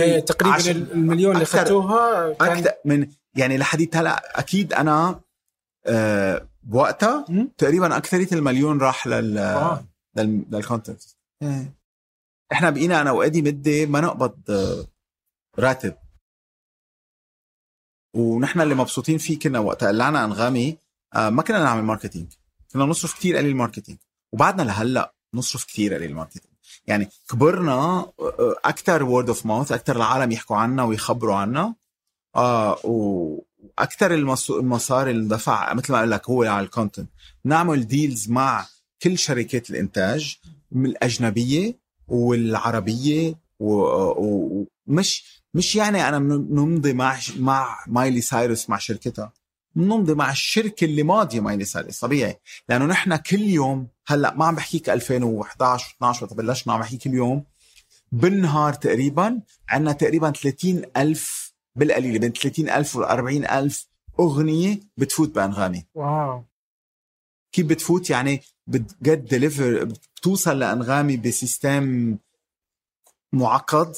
يعني 0.00 0.20
تقريبا 0.20 0.54
عشان- 0.54 0.76
المليون 0.92 1.32
اللي 1.32 1.42
اخذتوها 1.42 2.32
كان 2.32 2.48
أكثر 2.58 2.72
من 2.84 3.08
يعني 3.34 3.58
لحديت 3.58 3.96
هلا 3.96 4.38
أكيد 4.40 4.72
أنا 4.72 5.20
آه 5.86 6.48
بوقتها. 6.62 7.24
تقريبا 7.58 7.96
أكثرية 7.96 8.28
المليون 8.32 8.78
راح 8.80 9.06
لل 9.06 9.38
آه. 9.38 9.84
لل- 10.16 10.44
لل 10.50 10.62
content 10.62 11.02
إحنا 12.52 12.70
بقينا 12.70 13.00
أنا 13.00 13.10
وأدي 13.12 13.42
مده 13.42 13.86
ما 13.86 14.00
نقبض 14.00 14.50
آه، 14.50 14.86
راتب. 15.58 15.94
ونحن 18.16 18.60
اللي 18.60 18.74
مبسوطين 18.74 19.18
فيه 19.18 19.38
كنا 19.38 19.58
وقت 19.58 19.84
قلعنا 19.84 20.24
أنغامي 20.24 20.78
آه، 21.14 21.30
ما 21.30 21.42
كنا 21.42 21.64
نعمل 21.64 21.82
marketing 21.82 22.32
كنا 22.72 22.84
نصرف 22.84 23.14
كتير 23.18 23.36
قليل 23.36 23.56
marketing 23.56 23.98
وبعدنا 24.34 24.62
لهلأ 24.62 25.14
نصرف 25.34 25.64
كتير 25.64 25.94
قليل 25.94 26.14
marketing 26.14 26.44
يعني 26.86 27.08
كبرنا 27.30 28.06
أكثر 28.64 29.02
word 29.02 29.28
of 29.28 29.46
mouth 29.46 29.72
أكثر 29.72 29.96
العالم 29.96 30.32
يحكوا 30.32 30.56
عنا 30.56 30.82
ويخبروا 30.84 31.34
عنا. 31.36 31.74
آه 32.36 32.86
وأكثر 32.86 33.49
المص- 34.02 34.50
المصاري 34.50 35.10
اللي 35.10 35.28
دفع 35.28 35.74
مثل 35.74 35.92
ما 35.92 35.98
قال 35.98 36.10
لك 36.10 36.30
هو 36.30 36.42
على 36.42 36.64
ال 36.66 36.71
content 36.71 37.08
نعمل 37.44 37.86
deals 37.86 38.30
مع 38.30 38.66
كل 39.02 39.18
شركات 39.18 39.70
الإنتاج 39.70 40.36
الأجنبية 40.72 41.78
والعربية 42.08 43.34
ومش 43.60 45.40
مش 45.54 45.76
يعني 45.76 46.08
أنا 46.08 46.18
من- 46.18 46.54
نمضي 46.54 46.92
مع 46.92 47.18
مع 47.38 47.84
مايلي 47.86 48.20
سايرس 48.20 48.70
مع 48.70 48.78
شركتها. 48.78 49.32
نمضي 49.76 50.14
مع 50.14 50.30
الشركة 50.30 50.84
اللي 50.84 51.02
ماضية 51.02 51.40
مايلي 51.40 51.64
سايرس 51.64 51.98
طبيعي. 52.00 52.36
لأنه 52.68 52.86
نحن 52.86 53.16
كل 53.16 53.40
يوم 53.40 53.88
هلأ 54.06 54.34
ما 54.34 54.44
عم 54.44 54.54
بحكيك 54.54 54.90
2011 54.90 55.94
12 55.96 56.24
وقت 56.24 56.34
بلشنا 56.34 56.72
عم 56.72 56.80
بحكي 56.80 56.96
كل 56.96 57.14
يوم 57.14 57.44
بالنهار 58.12 58.72
تقريبا 58.72 59.40
عندنا 59.68 59.92
تقريبا 59.92 60.30
30 60.30 60.82
ألف 60.96 61.39
بالقليل 61.76 62.18
بين 62.18 62.32
30 62.32 62.70
ألف 62.70 62.96
و 62.96 63.02
40 63.02 63.44
ألف 63.44 63.86
أغنية 64.20 64.80
بتفوت 64.96 65.34
بأنغامي. 65.34 65.86
wow. 65.94 66.44
كيف 67.52 67.66
بتفوت؟ 67.66 68.10
يعني 68.10 68.40
بت 68.66 68.89
get 68.89 69.24
delivered 69.24 69.84
بتوصل 69.84 70.58
لأنغامي 70.58 71.16
ب 71.16 71.30
system 71.30 72.16
معقد 73.32 73.96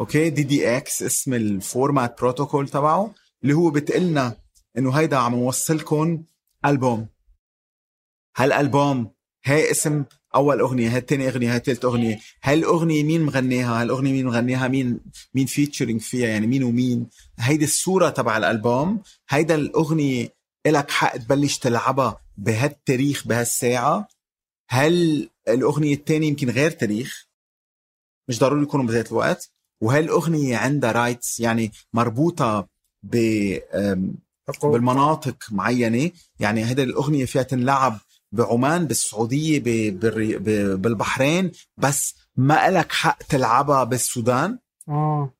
okay؟ 0.00 0.30
DDEX 0.30 1.02
اسم 1.02 1.34
ال 1.34 1.46
format 1.46 2.20
بروتوكول 2.20 2.68
تبعه 2.68 3.14
اللي 3.42 3.54
هو 3.54 3.70
بتقلنا 3.70 4.36
إنه 4.78 4.98
هيدا 4.98 5.16
عم 5.16 5.34
نوصلكم 5.34 6.24
ألبوم. 6.64 7.06
هالألبوم 8.36 9.10
هي 9.44 9.70
اسم 9.70 10.04
أول 10.34 10.60
أغنية 10.60 10.88
هي 10.88 11.00
تاني 11.00 11.28
أغنية 11.28 11.54
هي 11.54 11.58
ثالث 11.58 11.84
أغنية؟ 11.84 12.18
هاي 12.42 12.54
الاغنيه 12.54 13.04
مين 13.04 13.22
مغنيها؟ 13.22 13.82
هالاغنيه 13.82 14.12
مين 14.12 14.26
مغنيها؟ 14.26 14.68
مين 14.68 15.00
مين 15.34 15.46
featuring 15.46 16.00
فيها؟ 16.00 16.28
يعني 16.28 16.46
مين 16.46 16.62
ومين؟ 16.62 17.06
هيدي 17.38 17.64
الصورة 17.64 18.08
تبع 18.08 18.36
الألبوم. 18.36 19.02
هيدا 19.28 19.54
الأغنية 19.54 20.34
إلك 20.66 20.90
حق 20.90 21.16
تبلش 21.16 21.58
تلعبها 21.58 22.20
بهالتاريخ 22.36 23.26
بهالساعة. 23.26 24.08
هل 24.68 25.28
الأغنية 25.48 25.94
الثانية 25.94 26.28
يمكن 26.28 26.50
غير 26.50 26.70
تاريخ؟ 26.70 27.26
مش 28.28 28.38
ضروري 28.38 28.62
يكونوا 28.62 28.86
بذات 28.86 29.12
الوقت. 29.12 29.50
وهالاغنيه 29.82 30.56
عندها 30.56 30.92
rights 30.92 31.40
يعني 31.40 31.72
مربوطة 31.92 32.68
ب 33.02 33.16
بالمناطق 34.62 35.36
معينة؟ 35.50 36.10
يعني 36.40 36.64
هيدا 36.64 36.82
الأغنية 36.82 37.24
فيها 37.24 37.42
تنلعب 37.42 37.98
بعمان 38.34 38.86
بالسعودية 38.86 39.60
ب- 39.60 40.00
بالري- 40.00 40.38
ب- 40.38 40.82
بالبحرين 40.82 41.50
بس 41.76 42.14
ما 42.36 42.70
لك 42.70 42.92
حق 42.92 43.18
تلعبها 43.22 43.84
بالسودان. 43.84 44.58
آه. 44.88 45.30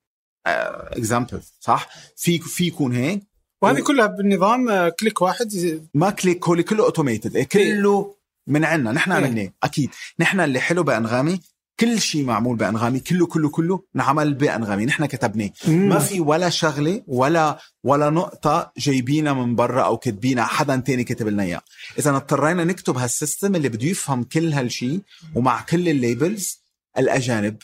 example 0.47 1.41
صح؟ 1.59 1.89
في 2.17 2.39
في 2.39 2.67
يكون 2.67 2.95
هيك. 2.95 3.23
وهذه 3.61 3.81
كلها 3.81 4.05
بالنظام 4.05 4.69
آه، 4.69 4.89
click 4.89 5.21
واحد. 5.21 5.81
ما 5.93 6.09
click 6.09 6.47
هو 6.47 6.55
كله 6.55 6.83
automated 6.83 7.37
كله 7.37 8.15
من 8.47 8.65
عنا. 8.65 8.91
نحن 8.91 9.11
إيه. 9.11 9.17
عملناه 9.25 9.51
أكيد. 9.63 9.89
نحن 10.19 10.39
اللي 10.39 10.59
حلو 10.59 10.83
بأنغامي 10.83 11.39
كل 11.79 12.01
شيء 12.01 12.23
معمول 12.25 12.57
بأنغامي 12.57 12.99
كله 12.99 13.25
كله 13.27 13.49
كله 13.49 13.83
انعمل 13.95 14.33
بأنغامي. 14.33 14.85
نحن 14.85 15.05
كتبناه 15.05 15.49
ما 15.67 15.99
في 15.99 16.19
ولا 16.19 16.49
شغلة 16.49 17.03
ولا 17.07 17.59
ولا 17.83 18.09
نقطة 18.09 18.71
جايبينها 18.77 19.33
من 19.33 19.55
برا 19.55 19.81
أو 19.81 19.97
كاتبينها 19.97 20.43
حدا 20.43 20.75
تاني 20.75 21.03
كتب 21.03 21.27
لنا 21.27 21.43
إياها. 21.43 21.61
إذا 21.99 22.15
اضطرينا 22.15 22.63
نكتب 22.63 22.97
هال 22.97 23.12
system 23.12 23.55
اللي 23.55 23.69
بده 23.69 23.87
يفهم 23.87 24.23
كل 24.23 24.53
هالشيء 24.53 25.01
ومع 25.35 25.61
كل 25.61 25.89
ال 25.89 25.99
labels 25.99 26.61
الأجانب 26.97 27.57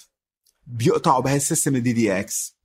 بيقطعوا 0.68 1.22
بهال 1.22 1.40
system 1.40 1.76
ال 1.76 1.94
DDEX 1.94 2.56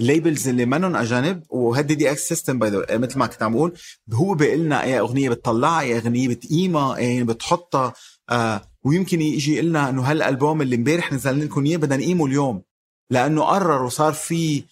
ال 0.00 0.07
labels 0.07 0.48
اللي 0.48 0.66
منهم 0.66 0.96
أجانب 0.96 1.42
وهال 1.48 1.94
DDEX 1.94 2.28
system 2.28 2.58
by 2.58 2.98
مثل 2.98 3.18
ما 3.18 3.26
كنت 3.26 3.42
عم 3.42 3.52
بقول 3.52 3.72
هو 4.12 4.34
بيقول 4.34 4.58
لنا 4.60 4.82
أي 4.82 4.98
أغنية 4.98 5.28
بتطلعها 5.30 5.80
أي 5.80 5.96
أغنية 5.98 6.28
بتقيمها 6.28 6.96
أي 6.96 7.24
بتحطها 7.24 7.92
آه 8.30 8.62
ويمكن 8.86 9.20
يجي 9.20 9.54
يقول 9.54 9.66
لنا 9.66 9.88
إنه 9.88 10.02
هالألبوم 10.02 10.62
اللي 10.62 10.76
امبارح 10.76 11.12
نزلنا 11.12 11.44
لكم 11.44 11.66
إياه 11.66 11.76
بدنا 11.76 11.96
نقيمه 11.96 12.26
اليوم. 12.26 12.62
لأنه 13.10 13.44
قرر 13.44 13.82
وصار 13.82 14.12
في 14.12 14.62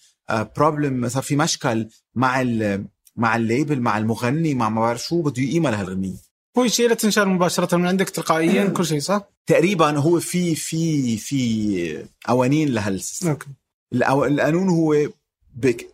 problem 0.57 1.09
صار 1.09 1.23
في 1.23 1.35
مشكل 1.35 1.89
مع 2.15 2.41
ال 2.41 2.85
مع 3.15 3.35
ال 3.35 3.42
label 3.42 3.79
مع 3.79 3.97
المغني 3.97 4.53
مع 4.53 4.69
ما 4.69 4.81
بعرف 4.81 5.03
شو 5.03 5.21
بده 5.21 5.43
يقيمها 5.43 5.71
لهالغنيه 5.71 6.15
هو 6.57 6.67
شيء 6.67 6.89
لا 6.89 6.95
تنشر 6.95 7.25
مباشرة 7.25 7.77
من 7.77 7.87
عندك 7.87 8.09
تلقائيا 8.09 8.65
كل 8.65 8.85
شيء 8.85 8.99
صح؟ 8.99 9.21
تقريبا 9.45 9.97
هو 9.97 10.19
في 10.19 10.55
في 10.55 11.17
في 11.17 12.07
قوانين 12.25 12.69
لهال 12.69 12.87
system. 12.87 13.29
okay. 13.29 13.47
القانون 13.93 14.69
هو 14.69 15.09
بك 15.55 15.87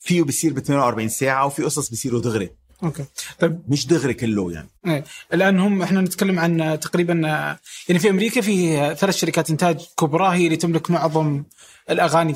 فيه 0.00 0.22
بيصير 0.22 0.52
ب 0.52 0.58
48 0.58 1.08
ساعة 1.08 1.46
وفي 1.46 1.62
قصص 1.62 1.90
بيصيروا 1.90 2.20
دغري. 2.20 2.50
okay. 2.82 3.04
طيب. 3.38 3.62
مش 3.68 3.86
دغري 3.86 4.14
كله 4.14 4.52
يعني. 4.52 4.68
إيه. 4.86 5.04
الآن 5.34 5.58
هم 5.58 5.82
إحنا 5.82 6.00
نتكلم 6.00 6.38
عن 6.38 6.80
تقريبا 6.80 7.14
يعني 7.88 7.98
في 7.98 8.10
أمريكا 8.10 8.40
في 8.40 8.76
ثلاث 8.94 9.16
شركات 9.16 9.50
إنتاج 9.50 9.86
كبرى 9.98 10.28
هي 10.36 10.44
اللي 10.44 10.56
تملك 10.56 10.90
معظم 10.90 11.42
الأغاني 11.90 12.34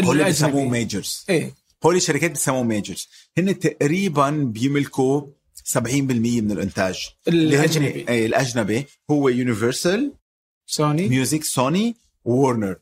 هول 0.00 0.24
بيسموه 0.24 0.50
الاجنبي 0.50 0.68
majors 0.68 1.24
إيه. 1.28 1.54
هول 1.84 1.96
الشركات 1.96 2.30
بيسموه 2.30 2.62
majors 2.62 3.08
هن 3.38 3.58
تقريبا 3.58 4.30
بيملكوا 4.30 5.22
70% 5.72 5.78
من 5.78 6.50
الإنتاج. 6.52 7.08
اللي 7.28 7.56
الأجنبي. 7.56 8.08
إيه 8.08 8.26
الأجنبي 8.26 8.86
هو 9.10 9.28
Universal 9.28 10.12
Sony 10.66 11.08
Music 11.08 11.44
Sony 11.44 11.96
Warner. 12.24 12.76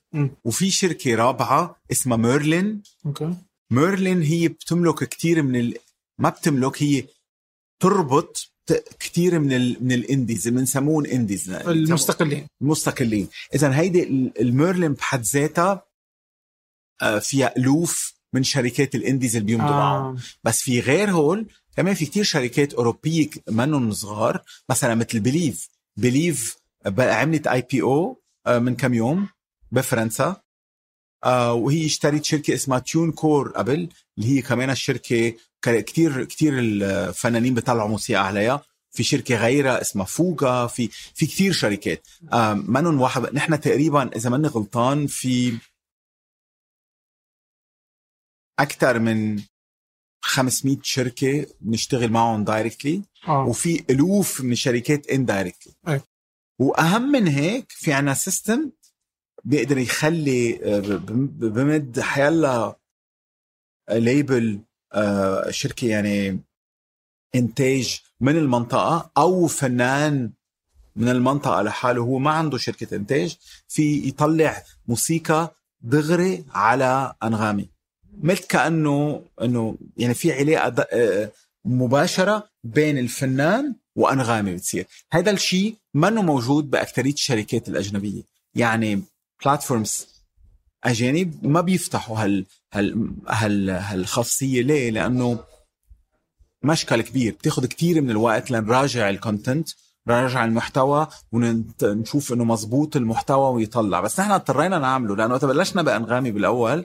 وفي 0.44 0.70
شركة 0.70 1.14
رابعة 1.14 1.76
اسمها 1.92 2.16
Merlin 2.16 2.82
okay. 3.06 3.34
Merlin 3.70 4.22
هي 4.22 4.48
بتملك 4.48 5.04
كتير 5.04 5.42
من. 5.42 5.72
ما 6.18 6.28
بتملك 6.28 6.82
هي 6.82 7.04
تربط 7.80 8.52
كتير 9.00 9.38
من 9.38 9.52
ال... 9.52 9.76
من 9.84 9.92
ال 9.92 10.00
indies 10.00 10.48
بنسموهم 10.48 11.06
indies 11.06 11.50
المستقلين. 11.50 12.46
مستقلين 12.60 13.28
اذا 13.54 13.78
هيدي 13.78 14.02
ال- 14.02 14.40
ال 14.40 14.48
Merlin 14.48 14.92
بحد 14.92 15.22
ذاتها 15.22 15.86
آه، 17.02 17.18
فيها 17.18 17.56
ألوف 17.56 18.14
من 18.32 18.42
شركات 18.42 18.94
ال 18.94 19.00
indies 19.00 19.36
اللي 19.36 19.46
بيمضوا 19.46 19.70
معهم 19.70 20.16
آه. 20.16 20.20
بس 20.44 20.60
في 20.62 20.80
غير 20.80 21.10
هول 21.10 21.46
كمان 21.76 21.94
في 21.94 22.06
كتير 22.06 22.24
شركات 22.24 22.74
أوروبية 22.74 23.30
منهم 23.48 23.92
صغار. 23.92 24.42
مثلا 24.70 24.94
مثل 24.94 25.20
Believe 25.20 25.68
Believe 25.96 26.56
عملت 26.98 27.46
IPO 27.46 28.22
من 28.46 28.76
كم 28.76 28.94
يوم 28.94 29.28
بفرنسا. 29.72 30.24
آه، 30.24 30.42
وهي 31.52 31.86
اشترت 31.86 32.24
شركة 32.24 32.54
اسمها 32.54 32.78
TuneCore 32.78 33.48
قبل 33.50 33.88
اللي 34.18 34.28
هي 34.36 34.42
كمان 34.42 34.70
الشركة 34.70 35.30
ك- 35.62 35.84
كتير 35.84 36.24
كتير 36.24 36.58
الفنانين 36.58 37.54
بيطلعوا 37.54 37.88
موسيقى 37.88 38.26
عليها. 38.26 38.62
في 38.90 39.02
شركة 39.02 39.36
غيرها 39.36 39.80
اسمها 39.80 40.04
FUGA 40.06 40.66
في 40.66 40.88
في 41.14 41.26
كتير 41.26 41.52
شركات. 41.52 42.06
آه، 42.32 42.54
منهم 42.54 43.00
واحد 43.00 43.34
نحن 43.34 43.60
تقريبا 43.60 44.16
إذا 44.16 44.30
ماني 44.30 44.48
غلطان 44.48 45.06
في 45.06 45.58
أكثر 48.58 48.98
من 48.98 49.42
500 50.24 50.76
شركة 50.82 51.46
بنشتغل 51.60 52.10
معهم 52.12 52.44
directly 52.44 53.02
آه. 53.28 53.44
وفي 53.46 53.84
ألوف 53.90 54.40
من 54.40 54.52
الشركات 54.52 55.06
indirectly. 55.06 55.72
وأهم 56.60 57.02
من 57.12 57.26
هيك 57.26 57.66
في 57.72 57.92
عنا 57.92 58.14
system 58.14 58.70
بيقدر 59.46 59.78
يخلي 59.78 60.60
آه، 60.64 61.00
بمد 61.38 62.00
حيلا 62.00 62.76
label 63.90 64.60
آه، 64.92 65.50
شركة 65.50 65.88
يعني 65.88 66.40
إنتاج 67.34 68.00
من 68.20 68.36
المنطقة 68.36 69.10
أو 69.16 69.46
فنان 69.46 70.30
من 70.96 71.08
المنطقة 71.08 71.62
لحاله 71.62 72.02
هو 72.02 72.18
ما 72.18 72.30
عنده 72.30 72.58
شركة 72.58 72.96
إنتاج 72.96 73.36
في 73.68 74.08
يطلع 74.08 74.62
موسيقى 74.88 75.54
دغري 75.80 76.44
على 76.54 77.14
أنغامي. 77.22 77.68
مثل 78.22 78.44
كأنه 78.44 79.22
إنه 79.42 79.76
يعني 79.96 80.14
في 80.14 80.32
علاقة 80.32 80.86
آه، 80.92 81.30
مباشرة 81.64 82.48
بين 82.64 82.98
الفنان 82.98 83.74
وأنغامي 83.96 84.54
بتصير. 84.54 84.86
هذا 85.12 85.30
الشيء 85.30 85.74
منه 85.94 86.22
موجود 86.22 86.70
بأكثرية 86.70 87.12
الشركات 87.12 87.68
الأجنبية. 87.68 88.22
يعني 88.54 89.02
بلاتفورمز 89.44 90.06
أجانب 90.84 91.46
ما 91.46 91.60
بيفتحوا 91.60 92.18
هال 92.18 92.46
هال 92.72 93.10
هال 93.28 93.70
هالخاصية. 93.70 94.62
ليه؟ 94.62 94.90
لأنه 94.90 95.38
مشكل 96.64 97.00
كبير. 97.02 97.32
بتاخذ 97.32 97.66
كتير 97.66 98.00
من 98.00 98.10
الوقت 98.10 98.50
لنراجع 98.50 99.10
ال 99.10 99.17
content 99.18 99.68
نراجع 100.08 100.44
المحتوى 100.44 101.06
ونشوف 101.32 102.32
إنه 102.32 102.44
مزبوط 102.44 102.96
المحتوى 102.96 103.54
ويطلع. 103.54 104.00
بس 104.00 104.20
نحن 104.20 104.30
اضطرينا 104.30 104.78
نعمله 104.78 105.16
لأنه 105.16 105.34
وقت 105.34 105.44
بلشنا 105.44 105.82
بأنغامي 105.82 106.30
بالأول 106.30 106.84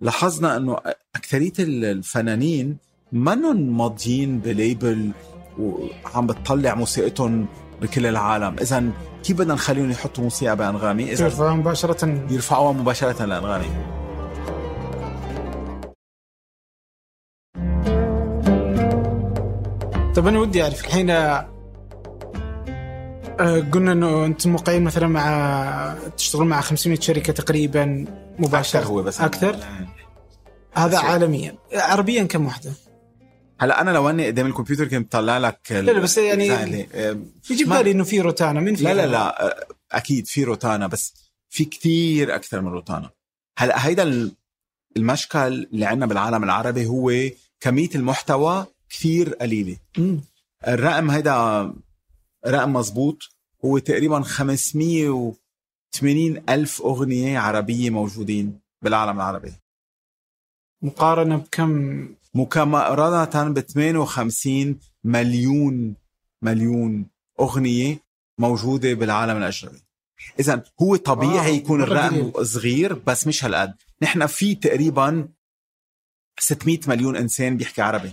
لاحظنا 0.00 0.56
إنه 0.56 0.78
أكثرية 1.14 1.52
الفنانين 1.58 2.76
منهم 3.12 3.76
ماضيين 3.78 4.38
ب 4.38 4.50
label 4.50 5.12
وعم 5.58 6.26
بتطلع 6.26 6.74
موسيقتهم 6.74 7.46
بكل 7.84 8.06
العالم. 8.06 8.56
اذا 8.60 8.84
كيف 9.24 9.38
بدنا 9.38 9.54
نخليهم 9.54 9.90
يحطوا 9.90 10.24
موسيقى 10.24 10.56
بأنغامي؟ 10.56 11.12
اذا 11.12 11.28
ترفع 11.28 11.54
مباشرة. 11.54 12.24
يرفعوها 12.30 12.72
مباشرة 12.72 13.24
لأنغامي. 13.24 13.66
طب 20.16 20.26
أنا 20.26 20.38
ودي 20.38 20.62
أعرف 20.62 20.84
الحين 20.84 21.10
آه، 21.10 21.46
قلنا 23.72 23.92
إنه 23.92 24.24
أنتم 24.24 24.50
موقعين 24.50 24.84
مثلا 24.84 25.06
مع 25.06 25.96
تشتغلون 26.16 26.48
مع 26.48 26.60
500 26.60 27.00
شركة 27.00 27.32
تقريبا 27.32 28.04
مباشرة. 28.38 28.80
أكثر 28.80 28.92
هو 28.92 29.02
بس. 29.02 29.20
أكثر؟ 29.20 29.56
هذا 30.74 30.98
عالميا. 30.98 31.54
عربيا 31.74 32.22
كم 32.22 32.46
واحدة؟ 32.46 32.72
هلا 33.60 33.80
أنا 33.80 33.90
لو 33.90 34.10
أني 34.10 34.26
قدام 34.26 34.46
الكمبيوتر 34.46 34.88
كنت 34.88 35.06
بطلع 35.06 35.38
لك 35.38 35.60
لا، 35.70 35.80
لا، 35.80 35.98
بس 36.00 36.18
يعني- 36.18 36.48
سهلة. 36.48 36.86
آه، 36.92 37.18
يجي 37.50 37.64
بالي 37.64 37.90
إنه 37.90 38.04
في 38.04 38.20
روتانا 38.20 38.60
من 38.60 38.74
في 38.74 38.84
لا 38.84 38.94
لا 38.94 39.06
لا 39.06 39.46
آه، 39.46 39.66
أكيد 39.92 40.26
في 40.26 40.44
روتانا 40.44 40.86
بس 40.86 41.14
في 41.48 41.64
كتير 41.64 42.34
أكثر 42.34 42.60
من 42.60 42.68
روتانا 42.68 43.10
هلا 43.58 43.86
هيدا 43.86 44.02
ال- 44.02 44.32
المشكل 44.96 45.38
اللي 45.72 45.86
عندنا 45.86 46.06
بالعالم 46.06 46.44
العربي 46.44 46.86
هو 46.86 47.12
كمية 47.60 47.88
المحتوى 47.94 48.66
كثير 48.90 49.34
قليلة. 49.34 49.76
الرقم 50.68 51.10
هيدا 51.10 51.72
رقم 52.46 52.72
مزبوط 52.72 53.18
هو 53.64 53.78
تقريبا 53.78 54.20
580 54.20 56.42
ألف 56.48 56.82
أغنية 56.82 57.38
عربية 57.38 57.90
موجودين 57.90 58.60
بالعالم 58.82 59.16
العربي 59.16 59.52
مقارنة 60.82 61.36
بكم 61.36 62.08
مقارنة 62.34 63.52
ب 63.52 63.60
58 63.60 64.78
مليون 65.04 65.96
مليون 66.42 67.06
أغنية 67.40 67.98
موجودة 68.38 68.94
بالعالم 68.94 69.36
الأجنبي. 69.36 69.84
إذا 70.40 70.64
هو 70.82 70.96
طبيعي 70.96 71.50
واو، 71.50 71.54
يكون 71.54 71.82
الرقم. 71.82 72.44
صغير 72.44 72.94
بس 72.94 73.26
مش 73.26 73.44
هالقد. 73.44 73.74
نحن 74.02 74.26
في 74.26 74.54
تقريبا 74.54 75.28
600 76.38 76.80
مليون 76.86 77.16
إنسان 77.16 77.56
بيحكي 77.56 77.82
عربي. 77.82 78.12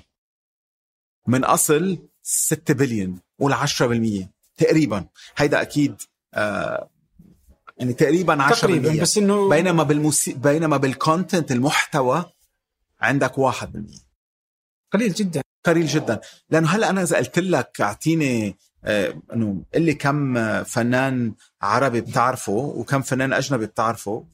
من 1.27 1.43
أصل 1.43 1.97
6 2.21 2.73
بليون 2.73 3.19
قول 3.39 3.53
10% 3.53 4.29
تقريبا. 4.57 5.05
هيدا 5.37 5.61
أكيد 5.61 5.95
آه 6.33 6.89
يعني 7.77 7.93
تقريبا 7.93 8.47
10% 8.49 8.61
تقريبا 8.61 9.01
بس 9.01 9.17
إنه 9.17 9.49
بينما 9.49 9.83
بالموسيقى 9.83 10.39
بينما 10.39 10.77
بال 10.77 10.94
content 10.94 11.51
المحتوى 11.51 12.25
عندك 13.01 13.33
1% 13.37 14.10
قليل 14.93 15.13
جدا. 15.13 15.41
قليل 15.65 15.87
جدا. 15.87 16.21
لأنه 16.49 16.67
هلأ 16.67 16.89
أنا 16.89 17.03
إذا 17.03 17.17
قلت 17.17 17.39
لك 17.39 17.81
أعطيني 17.81 18.55
آه، 18.83 19.21
إنه 19.33 19.63
قل 19.73 19.81
لي 19.81 19.93
كم 19.93 20.37
آه، 20.37 20.63
فنان 20.63 21.33
عربي 21.61 22.01
بتعرفه 22.01 22.51
وكم 22.51 23.01
فنان 23.01 23.33
أجنبي 23.33 23.65
بتعرفه 23.65 24.25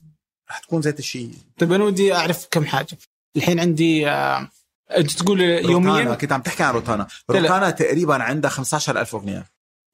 رح 0.50 0.60
تكون 0.60 0.82
ذات 0.82 1.00
الشيء 1.00 1.32
طيب 1.58 1.74
أنا 1.74 1.84
ودي 1.84 2.13
أعرف 2.13 2.48
كم 2.52 2.65
حاجة. 2.65 2.98
الحين 3.38 3.60
عندي 3.60 4.10
آه، 4.10 4.50
أنت 4.98 5.12
تقول 5.12 5.39
روتانا 5.39 5.72
يوميا 5.72 6.15
كنت 6.15 6.32
عم 6.32 6.41
تحكي 6.41 6.63
عن 6.63 6.74
روتانا. 6.74 7.08
روتانا 7.30 7.70
تقريبا 7.70 8.24
عندها 8.24 8.50
15000 8.52 9.15
أغنية. 9.15 9.46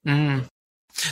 مم. 0.04 0.42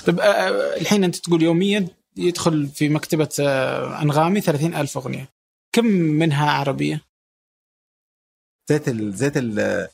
طيب 0.06 0.20
آه، 0.20 0.76
الحين 0.76 1.04
أنت 1.04 1.16
تقول 1.16 1.42
يوميا 1.42 1.88
يدخل 2.16 2.68
في 2.68 2.88
مكتبة 2.88 3.28
آه، 3.40 4.02
أنغامي 4.02 4.40
30 4.40 4.74
ألف 4.74 4.96
أغنية. 4.98 5.28
كم 5.72 5.86
منها 5.86 6.50
عربية؟ 6.50 7.00
ذات 8.72 8.88
ال 8.88 9.12
ذات 9.12 9.36
ال 9.36 9.88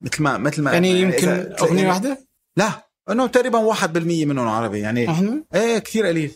مثل 0.00 0.22
ما 0.22 0.38
مثل 0.38 0.62
ما 0.62 0.72
يعني 0.72 1.00
يمكن 1.00 1.28
أغنية 1.60 1.88
واحدة؟ 1.88 2.26
لا 2.56 2.90
إنه 3.10 3.26
تقريبا 3.26 3.74
1% 3.74 3.86
منهم 3.96 4.48
عربي 4.48 4.78
يعني 4.78 5.10
إحنا 5.10 5.44
إيه 5.54 5.78
كثير 5.78 6.06
قليل 6.06 6.32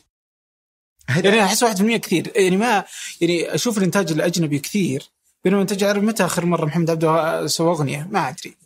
يعني 1.09 1.45
أحس 1.45 1.65
1% 1.65 1.97
كثير 1.97 2.33
يعني 2.37 2.57
ما 2.57 2.85
يعني 3.21 3.55
أشوف 3.55 3.79
الإنتاج 3.79 4.13
الأجنبي 4.13 4.59
كثير 4.59 5.11
بينما 5.45 5.59
الانتاج 5.59 5.83
العربي 5.83 6.07
متى 6.07 6.25
آخر 6.25 6.47
مرة 6.47 6.65
محمد 6.65 6.91
عبده 6.91 7.47
سوى 7.47 7.71
أغنية؟ 7.71 8.09
ما 8.11 8.29
أدري 8.29 8.57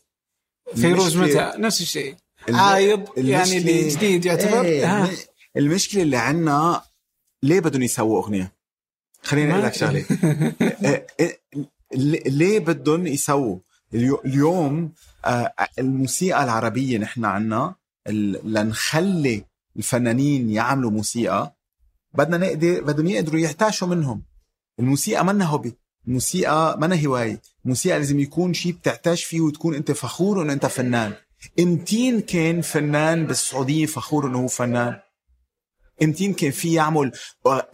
فيروز 0.74 1.16
متى؟ 1.16 1.52
نفس 1.56 1.80
الشيء 1.80 2.16
عايض 2.48 3.08
يعني 3.16 3.58
اللي 3.58 3.88
جديد 3.88 4.24
يعتبر 4.24 4.64
إيه 4.64 5.04
ها. 5.04 5.10
المشكلة 5.56 6.02
اللي 6.02 6.16
عندنا 6.16 6.82
ليه 7.42 7.60
بدهم 7.60 7.82
يسووا 7.82 8.22
أغنية؟ 8.22 8.52
خليني 9.22 9.52
أقول 9.52 9.64
لك 9.64 9.74
شغلة 9.74 10.04
إيه، 10.84 11.06
إيه، 11.20 11.40
ليه- 11.94 12.58
بدهم 12.58 13.06
يسووا؟ 13.06 13.58
اليو- 13.94 14.20
اليوم 14.24 14.92
آه، 15.24 15.52
الموسيقى 15.78 16.44
العربية 16.44 16.98
نحن 16.98 17.24
عنا 17.24 17.74
لنخلي 18.44 19.44
الفنانين 19.76 20.50
يعملوا 20.50 20.90
موسيقى 20.90 21.54
بدنا 22.14 22.36
نقدر 22.36 22.80
بدهم 22.84 23.06
يقدروا 23.06 23.40
يحتاشوا 23.40 23.88
منهم. 23.88 24.22
الموسيقى 24.78 25.24
منا 25.24 25.44
هوبي 25.44 25.74
الموسيقى 26.08 26.78
منا 26.80 27.06
هواية. 27.06 27.40
الموسيقى 27.64 27.98
لازم 27.98 28.20
يكون 28.20 28.54
شيء 28.54 28.72
بتعتاش 28.72 29.24
فيه 29.24 29.40
وتكون 29.40 29.74
انت 29.74 29.92
فخور 29.92 30.42
إنه 30.42 30.52
انت 30.52 30.66
فنان. 30.66 31.12
امتين 31.60 32.20
كان 32.20 32.60
فنان 32.60 33.26
بالسعودية 33.26 33.86
فخور 33.86 34.26
إنه 34.26 34.38
هو 34.38 34.48
فنان. 34.48 34.96
امتين 36.02 36.34
كان 36.34 36.50
في 36.50 36.72
يعمل 36.72 37.12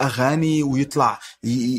أغاني 0.01 0.63
ويطلع 0.63 1.19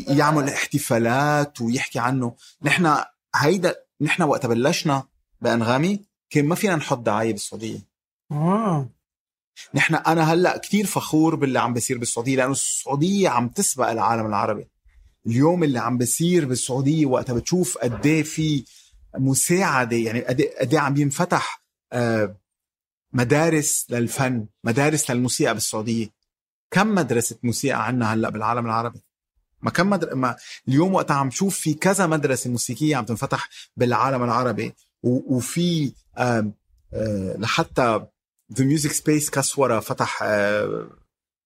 يعمل 0.07 0.49
احتفالات 0.49 1.61
ويحكي 1.61 1.99
عنه؟ 1.99 2.35
نحن 2.63 2.97
هيدا 3.35 3.75
نحن 4.01 4.23
وقت 4.23 4.45
بلشنا 4.45 5.03
بأنغامي 5.41 6.05
كان 6.29 6.45
ما 6.45 6.55
فينا 6.55 6.75
نحط 6.75 6.97
دعاية 6.99 7.31
بالسعودية. 7.31 7.79
آه. 8.31 8.89
نحن 9.73 9.95
أنا 9.95 10.33
هلأ 10.33 10.57
كثير 10.57 10.85
فخور 10.85 11.35
باللي 11.35 11.59
عم 11.59 11.73
بيصير 11.73 11.97
بالسعودية 11.97 12.35
لأنه 12.35 12.51
السعودية 12.51 13.29
عم 13.29 13.49
تسبق 13.49 13.89
العالم 13.89 14.25
العربي. 14.25 14.67
اليوم 15.27 15.63
اللي 15.63 15.79
عم 15.79 15.97
بيصير 15.97 16.45
بالسعودية 16.45 17.05
وقتها 17.05 17.33
بتشوف 17.33 17.77
قد 17.77 18.05
إيه 18.05 18.23
في 18.23 18.63
مساعدة 19.17 19.97
يعني 19.97 20.19
قد 20.21 20.41
إيه- 20.41 20.73
إيه 20.73 20.79
عم 20.79 20.97
ينفتح 20.97 21.63
آه، 21.93 22.37
مدارس 23.13 23.85
للفن 23.89 24.45
مدارس 24.63 25.11
للموسيقى 25.11 25.53
بالسعودية. 25.53 26.16
كم 26.71 26.95
مدرسة 26.95 27.37
موسيقى 27.43 27.85
عنا 27.87 28.13
هلأ 28.13 28.29
بالعالم 28.29 28.65
العربي 28.65 29.01
ما 29.61 29.69
كم 29.71 29.89
مدر... 29.89 30.15
ما 30.15 30.35
اليوم 30.67 30.93
وقتها 30.93 31.15
عم 31.15 31.31
شوف 31.31 31.57
في 31.57 31.73
كذا 31.73 32.07
مدرسة 32.07 32.49
موسيقية 32.49 32.95
عم 32.95 33.05
تنفتح 33.05 33.49
بالعالم 33.77 34.23
العربي 34.23 34.73
و... 35.03 35.35
وفي 35.37 35.93
آم... 36.17 36.53
آه... 36.93 37.35
لحتى 37.37 38.05
ذا 38.53 38.65
ميوزك 38.65 38.91
سبيس 38.91 39.29
كسورة 39.29 39.79
فتح 39.79 40.19
آه... 40.23 40.89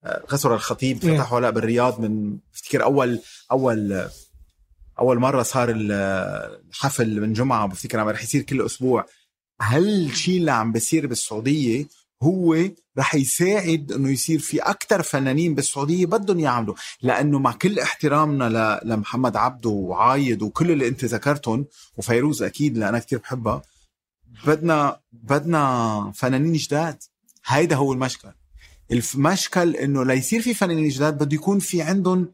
آه، 0.03 0.25
كسورة 0.29 0.55
الخطيب 0.55 1.05
إيه. 1.05 1.17
فتحوا 1.17 1.39
هلأ 1.39 1.49
بالرياض 1.49 1.99
من 1.99 2.37
بفتكر 2.53 2.83
أول 2.83 3.21
أول 3.51 4.07
أول 4.99 5.19
مرة 5.19 5.43
صار 5.43 5.69
ال- 5.69 5.91
الحفل 6.69 7.21
من 7.21 7.33
جمعة 7.33 7.67
بفتكر 7.67 7.99
عم 7.99 8.07
رح 8.07 8.23
يصير 8.23 8.41
كل 8.41 8.65
أسبوع 8.65 9.05
هالشيء 9.61 10.37
اللي 10.39 10.51
عم 10.51 10.71
بيصير 10.71 11.07
بالسعودية 11.07 11.85
هو 12.23 12.57
رح 12.97 13.15
يساعد 13.15 13.91
إنه 13.91 14.09
يصير 14.09 14.39
في 14.39 14.59
أكثر 14.59 15.01
فنانين 15.01 15.55
بالسعودية 15.55 16.05
بدهم 16.05 16.39
يعملوا 16.39 16.75
لأنه 17.01 17.39
مع 17.39 17.51
كل 17.51 17.79
احترامنا. 17.79 18.79
لمحمد 18.83 19.35
عبده 19.35 19.69
وعايد 19.69 20.41
وكل 20.41 20.71
اللي 20.71 20.87
أنت 20.87 21.05
ذكرتهم 21.05 21.65
وفيروز 21.97 22.43
أكيد 22.43 22.77
أنا 22.77 22.99
كثير 22.99 23.19
بحبها 23.19 23.61
بدنا 24.45 24.99
بدنا 25.11 26.11
فنانين 26.15 26.53
جداد 26.53 27.03
هيدا 27.45 27.75
هو 27.75 27.93
المشكل 27.93 28.31
المشكل 28.91 29.75
إنه 29.75 30.05
ليصير 30.05 30.41
في 30.41 30.53
فنانين 30.53 30.89
جداد 30.89 31.23
بده 31.23 31.35
يكون 31.35 31.59
في 31.59 31.81
عندهم 31.81 32.27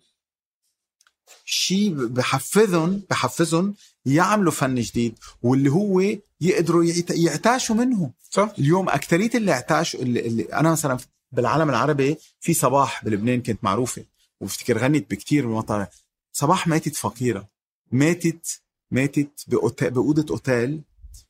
شيء 1.45 1.93
بحفزهم 1.93 3.03
بحفزهم 3.09 3.75
يعملوا 4.07 4.51
فن 4.51 4.75
جديد 4.75 5.19
واللي 5.43 5.71
هو 5.71 6.01
يقدروا 6.41 6.83
يعت- 6.83 7.11
يعتاشوا 7.11 7.75
منه. 7.75 8.11
صح. 8.29 8.51
اليوم 8.59 8.89
اكثريه 8.89 9.29
اللي 9.35 9.51
اعتاشوا 9.51 9.99
اللي, 9.99 10.27
اللي 10.27 10.43
أنا 10.43 10.71
مثلا 10.71 10.97
بالعالم 11.31 11.69
العربي 11.69 12.17
في 12.39 12.53
صباح 12.53 13.05
بلبنان 13.05 13.41
كانت 13.41 13.63
معروفة. 13.63 14.05
وافتكر 14.41 14.77
غنت 14.77 15.11
بكتير 15.11 15.47
من 15.47 15.53
مطار 15.53 15.87
صباح 16.31 16.67
ماتت 16.67 16.95
فقيرة. 16.95 17.47
ماتت 17.91 18.61
ماتت 18.91 19.43
بأوضة 19.47 20.25
أوتيل. 20.33 20.81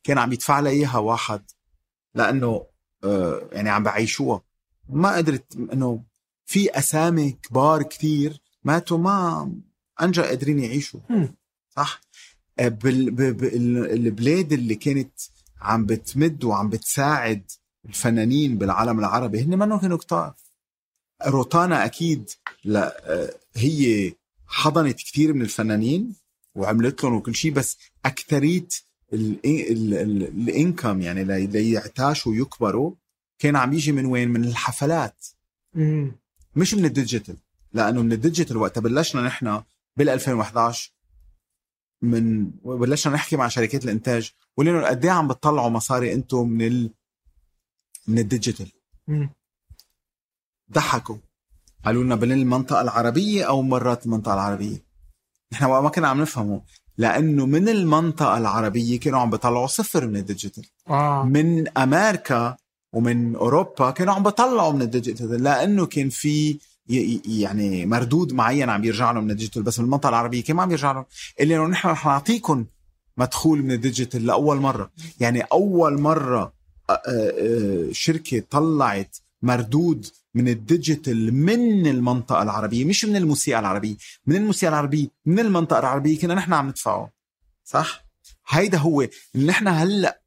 كان 0.04 0.18
عم 0.18 0.32
يدفع 0.32 0.60
لها 0.60 0.72
إياها 0.72 0.98
واحد. 0.98 1.42
لأنه 2.14 2.66
آه 3.04 3.48
يعني 3.52 3.70
عم 3.70 3.82
بعيشوها. 3.82 4.42
ما 4.88 5.16
قدرت 5.16 5.56
إنه 5.56 6.02
في 6.46 6.78
أسامي 6.78 7.30
كبار 7.30 7.82
كتير 7.82 8.40
ماتوا 8.64 8.98
ما 8.98 9.52
أنجا 10.02 10.22
قادرين 10.22 10.58
يعيشوا. 10.58 11.00
صح؟ 11.76 12.00
آه، 12.58 12.68
بال... 12.68 13.10
ب... 13.10 13.16
ب... 13.22 13.44
ال- 13.44 13.90
البلاد 13.92 14.52
اللي 14.52 14.74
كانت 14.74 15.12
عم 15.60 15.86
بتمد 15.86 16.44
وعم 16.44 16.68
بتساعد 16.68 17.42
الفنانين 17.84 18.58
بالعالم 18.58 18.98
العربي 18.98 19.40
هن 19.42 19.58
منهم 19.58 19.78
كانوا 19.80 19.96
كتار 19.98 20.34
روتانا 21.26 21.84
أكيد 21.84 22.30
لا 22.64 23.12
آه، 23.14 23.34
هي 23.56 24.12
حضنت 24.46 24.96
كثير 24.98 25.32
من 25.32 25.42
الفنانين 25.42 26.14
وعملت 26.54 27.04
لهم 27.04 27.14
وكل 27.14 27.34
شيء 27.34 27.52
بس 27.52 27.76
اكثريه 28.04 28.66
ال 29.88 30.04
income 30.04 31.00
يعني 31.02 31.24
لي- 31.24 31.46
ليعتاشوا 31.46 32.32
ويكبروا 32.32 32.92
كان 33.38 33.56
عم 33.56 33.72
يجي 33.72 33.92
من 33.92 34.06
وين؟ 34.06 34.28
من 34.28 34.44
الحفلات. 34.44 35.26
مش 36.56 36.74
من 36.74 36.84
ال 36.84 36.90
digital 36.90 37.36
لأنه 37.72 38.02
من 38.02 38.12
ال 38.12 38.17
digital 38.17 38.56
وقت 38.56 38.78
بلشنا 38.78 39.22
نحن 39.22 39.62
بال 39.96 40.08
2011 40.08 40.92
من 42.02 42.50
بلشنا 42.64 43.14
نحكي 43.14 43.36
مع 43.36 43.48
شركات 43.48 43.84
الإنتاج 43.84 44.32
ولأنه 44.56 44.86
قد 44.86 45.04
إيه 45.04 45.10
عم 45.10 45.28
بتطلعوا 45.28 45.68
مصاري 45.68 46.14
أنتم 46.14 46.48
من 46.48 46.66
ال... 46.66 46.90
من 48.08 48.18
ال 48.18 48.24
digital. 48.24 48.72
ضحكوا 50.72 51.16
قالوا 51.84 52.04
لنا 52.04 52.14
بين 52.14 52.32
المنطقة 52.32 52.80
العربية 52.80 53.44
أو 53.44 53.62
مرات 53.62 54.06
المنطقة 54.06 54.34
العربية 54.34 54.84
نحن 55.52 55.64
ما 55.64 55.88
كنا 55.88 56.08
عم 56.08 56.20
نفهمه 56.20 56.62
لأنه 56.98 57.46
من 57.46 57.68
المنطقة 57.68 58.38
العربية 58.38 59.00
كانوا 59.00 59.18
عم 59.20 59.30
بيطلعوا 59.30 59.66
صفر 59.66 60.06
من 60.06 60.16
ال 60.16 60.22
digital 60.22 60.64
آه. 60.88 61.24
من 61.24 61.78
أمريكا 61.78 62.56
ومن 62.92 63.36
أوروبا 63.36 63.90
كانوا 63.90 64.14
عم 64.14 64.22
بيطلعوا 64.22 64.72
من 64.72 64.82
ال 64.82 64.89
digital 64.89 65.42
لأنه 65.42 65.86
كان 65.86 66.08
في 66.08 66.58
يعني 66.88 67.86
مردود 67.86 68.32
معين 68.32 68.70
عم 68.70 68.84
يرجع 68.84 69.10
لهم 69.10 69.24
من 69.24 69.30
ال 69.30 69.34
digital 69.34 69.62
بس 69.62 69.78
من 69.78 69.84
المنطقة 69.84 70.08
العربيه 70.08 70.44
كمان 70.44 70.62
عم 70.62 70.70
يرجع 70.70 70.92
لهم؟ 70.92 71.04
اللي 71.40 71.56
انه 71.56 71.66
نحن 71.66 71.88
رح 71.88 72.06
نعطيكم 72.06 72.66
مدخول 73.16 73.62
من 73.62 73.72
ال 73.72 73.79
digital 73.79 74.26
لأول 74.26 74.56
مرة. 74.56 74.90
يعني 75.20 75.40
أول 75.40 76.00
مرة 76.00 76.52
شركة 77.92 78.42
طلعت 78.50 79.16
مردود 79.42 80.06
من 80.34 80.48
ال 80.48 80.59
digital 80.59 81.34
من 81.34 81.86
المنطقة 81.86 82.42
العربية 82.42 82.84
مش 82.84 83.04
من 83.04 83.16
الموسيقى 83.16 83.60
العربية 83.60 83.96
من 84.26 84.36
الموسيقى 84.36 84.70
العربية 84.70 85.08
من 85.26 85.38
المنطقة 85.38 85.78
العربية 85.78 86.18
كنا 86.18 86.34
نحن 86.34 86.52
عم 86.52 86.68
ندفعه. 86.68 87.10
صح؟ 87.64 88.04
هيدا 88.48 88.78
هو. 88.78 89.06
نحن 89.34 89.68
هلأ 89.68 90.20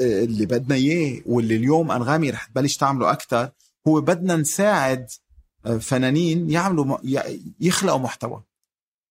اللي 0.00 0.46
بدنا 0.46 0.74
إياه 0.74 1.20
واللي 1.26 1.56
اليوم 1.56 1.90
أنغامي 1.90 2.30
رح 2.30 2.44
تبلش 2.44 2.76
تعمله 2.76 3.12
أكثر 3.12 3.50
هو 3.88 4.00
بدنا 4.00 4.36
نساعد 4.36 5.06
فنانين 5.80 6.50
يعملوا 6.50 6.98
يخلقوا 7.60 7.98
محتوى. 7.98 8.42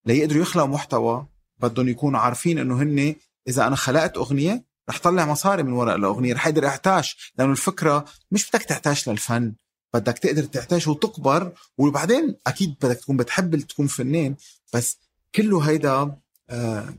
ليقدروا 0.05 0.41
يخلقوا 0.41 0.67
محتوى 0.67 1.27
بدهم 1.59 1.87
يكونوا 1.87 2.19
عارفين 2.19 2.59
إنه 2.59 2.81
هن 2.81 3.15
إذا 3.47 3.67
أنا 3.67 3.75
خلقت 3.75 4.17
أغنية 4.17 4.65
رح 4.89 4.99
طلع 4.99 5.25
مصاري 5.25 5.63
من 5.63 5.73
وراء 5.73 5.95
الأغنية 5.95 6.33
رح 6.33 6.47
أقدر 6.47 6.67
أعتاش 6.67 7.33
لأنه 7.37 7.51
الفكرة 7.51 8.05
مش 8.31 8.49
بدك 8.49 8.63
تعتاش 8.63 9.09
للفن 9.09 9.53
بدك 9.93 10.17
تقدر 10.17 10.43
تعتاش 10.43 10.87
وتكبر 10.87 11.51
وبعدين 11.77 12.35
أكيد 12.47 12.75
بدك 12.81 12.97
تكون 12.97 13.17
بتحب 13.17 13.55
تكون 13.55 13.87
فنان 13.87 14.35
بس 14.73 14.97
كله 15.35 15.69
هيدا 15.69 16.17
آه 16.49 16.93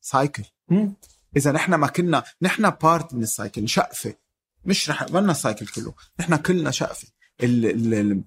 cycle. 0.00 0.44
إذا 1.36 1.52
نحن 1.52 1.74
ما 1.74 1.86
كنا 1.86 2.24
نحن 2.42 2.70
part 2.70 3.14
من 3.14 3.22
ال 3.22 3.30
cycle 3.30 3.68
شقفة. 3.68 4.14
مش 4.64 4.90
رح 4.90 5.10
مالنا 5.10 5.32
ال 5.32 5.38
cycle 5.38 5.66
كله. 5.66 5.94
نحن 6.20 6.36
كلنا 6.36 6.70
شقفة. 6.70 7.08
ال 7.42 7.94
ال 7.94 8.24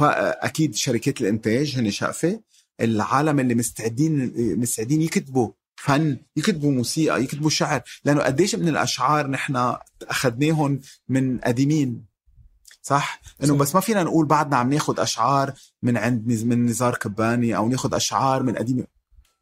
أكيد 0.00 0.74
شركات 0.74 1.20
الإنتاج 1.20 1.74
هن 1.78 1.90
شقفة. 1.90 2.40
العالم 2.80 3.40
اللي 3.40 3.54
مستعدين 3.54 4.32
مستعدين 4.60 5.02
يكتبوا 5.02 5.50
فن 5.76 6.18
يكتبوا 6.36 6.72
موسيقى 6.72 7.22
يكتبوا 7.22 7.50
شعر. 7.50 7.82
لأنه 8.04 8.22
قديش 8.22 8.54
من 8.54 8.68
الأشعار 8.68 9.26
نحن 9.26 9.76
اخذناهم 10.02 10.80
من 11.08 11.38
قديمين. 11.38 12.04
صح؟ 12.82 13.20
إنه. 13.44 13.56
بس 13.56 13.74
ما 13.74 13.80
فينا 13.80 14.02
نقول 14.02 14.26
بعدنا 14.26 14.56
عم 14.56 14.72
ناخذ 14.72 15.00
أشعار 15.00 15.52
من 15.82 15.96
عند 15.96 16.44
من 16.44 16.66
نزار 16.66 16.96
كباني 16.96 17.56
أو 17.56 17.68
ناخذ 17.68 17.94
أشعار 17.94 18.42
من 18.42 18.56
قديم. 18.56 18.84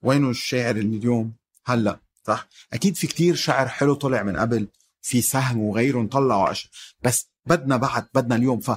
وينه 0.03 0.31
الشاعر 0.31 0.77
اللي 0.77 0.97
اليوم؟ 0.97 1.33
هلأ 1.66 2.01
صح؟ 2.27 2.49
أكيد 2.73 2.97
في 2.97 3.07
كتير 3.07 3.35
شعر 3.35 3.69
حلو 3.69 3.95
طلع 3.95 4.23
من 4.23 4.37
قبل 4.37 4.69
في 5.03 5.23
سهم 5.23 5.61
وغيرهم 5.61 6.09
طلعوا 6.09 6.51
أش... 6.51 6.71
بس 7.03 7.29
بدنا 7.47 7.77
بعد 7.77 8.07
بدنا 8.14 8.37
اليوم. 8.37 8.61
ف 8.61 8.71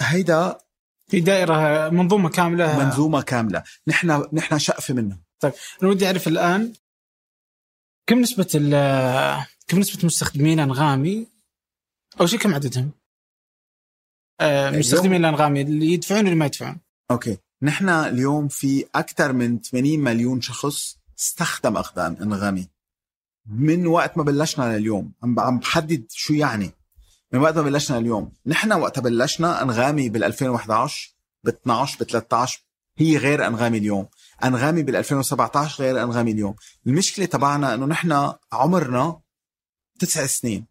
هيدا 0.00 0.58
في 1.08 1.20
دائرة 1.20 1.88
منظومة 1.88 2.28
كاملة. 2.28 2.84
منظومة 2.84 3.22
كاملة. 3.22 3.62
نحن 3.88 4.24
نحن 4.32 4.58
شقفه 4.58 4.94
منها. 4.94 5.18
أنا 5.44 5.52
ودي 5.90 6.06
أعرف 6.06 6.28
الآن 6.28 6.72
كم 8.06 8.18
نسبة 8.18 8.48
ال- 8.54 9.44
كم 9.66 9.78
نسبة 9.78 10.06
مستخدمين 10.06 10.60
أنغامي؟ 10.60 11.26
أول 12.20 12.28
شيء 12.28 12.38
كم 12.38 12.54
عددهم؟ 12.54 12.90
آه 14.40 14.70
مستخدمين 14.70 15.20
الأنغامي 15.20 15.62
اللي 15.62 15.86
يدفعون 15.92 16.20
واللي 16.20 16.34
ما 16.34 16.46
يدفعون. 16.46 16.80
أوكي. 17.10 17.38
نحن 17.62 17.88
اليوم 17.88 18.48
في 18.48 18.84
أكثر 18.94 19.32
من 19.32 19.60
80 19.62 20.00
مليون 20.00 20.40
شخص 20.40 20.98
استخدم 21.18 21.76
اقدام 21.76 22.16
أنغامي. 22.22 22.68
من 23.46 23.86
وقت 23.86 24.16
ما 24.16 24.22
بلشنا 24.22 24.78
لليوم 24.78 25.12
عم 25.22 25.58
بحدد 25.58 26.06
شو 26.10 26.34
يعني. 26.34 26.70
من 27.32 27.40
وقت 27.40 27.56
ما 27.56 27.62
بلشنا 27.62 27.98
اليوم. 27.98 28.32
نحن 28.46 28.72
وقت 28.72 28.98
بلشنا 28.98 29.62
أنغامي 29.62 30.08
بال 30.08 30.24
2011 30.24 31.14
ب 31.44 31.48
12 31.48 31.98
ب 32.00 32.02
13 32.02 32.64
هي 32.96 33.16
غير 33.16 33.46
أنغامي 33.46 33.78
اليوم. 33.78 34.08
أنغامي 34.44 34.82
بال 34.82 34.96
2017 34.96 35.84
غير 35.84 36.02
أنغامي 36.02 36.30
اليوم. 36.30 36.54
المشكلة 36.86 37.26
تبعنا 37.26 37.74
إنه 37.74 37.86
نحن 37.86 38.32
عمرنا 38.52 39.20
تسع 39.98 40.26
سنين. 40.26 40.66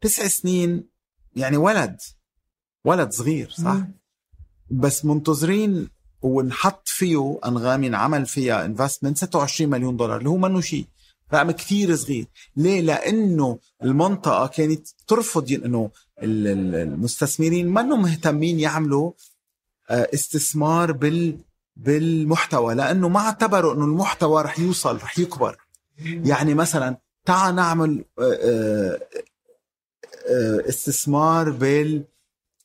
تسع 0.00 0.26
سنين 0.26 0.88
يعني 1.36 1.56
ولد. 1.56 1.96
ولد 2.84 3.12
صغير 3.12 3.50
صح؟ 3.50 3.72
مم. 3.72 3.94
بس 4.70 5.04
منتظرين 5.04 5.88
ونحط 6.22 6.88
فيه 6.88 7.40
أنغامي 7.44 7.86
انعمل 7.86 8.26
فيها 8.26 8.64
انفستمنت 8.64 9.18
26 9.18 9.70
مليون 9.70 9.96
دولار 9.96 10.16
اللي 10.18 10.28
هو 10.28 10.36
منه 10.36 10.60
شيء. 10.60 10.86
رقم 11.34 11.50
كثير 11.50 11.96
صغير. 11.96 12.26
ليه؟ 12.56 12.80
لأنه 12.80 13.58
المنطقة 13.84 14.46
كانت 14.46 14.88
ترفض 15.06 15.52
إنه 15.52 15.90
ال- 16.22 16.46
ال- 16.46 16.74
المستثمرين 16.74 17.68
منهم 17.68 18.02
مهتمين 18.02 18.60
يعملوا 18.60 19.12
آه، 19.90 20.08
استثمار 20.14 20.92
بال 20.92 21.38
بالمحتوى 21.76 22.74
لأنه 22.74 23.08
ما 23.08 23.20
اعتبروا 23.20 23.74
إنه 23.74 23.84
المحتوى 23.84 24.42
رح 24.42 24.58
يوصل 24.58 24.96
رح 24.96 25.18
يكبر. 25.18 25.56
يعني 26.04 26.54
مثلا 26.54 26.96
تعال 27.26 27.54
نعمل 27.54 28.04
آه، 28.18 29.00
آه، 30.28 30.68
استثمار 30.68 31.50
بال 31.50 32.04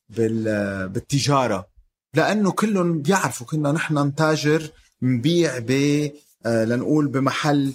بال 0.09 0.43
بالتجارة. 0.89 1.67
لأنه 2.13 2.51
كلهم 2.51 3.01
بيعرفوا 3.01 3.47
كنا 3.47 3.71
نحن 3.71 3.97
نتاجر 4.07 4.69
نبيع 5.01 5.59
ب 5.59 5.71
لنقول 6.45 7.07
بمحل 7.07 7.73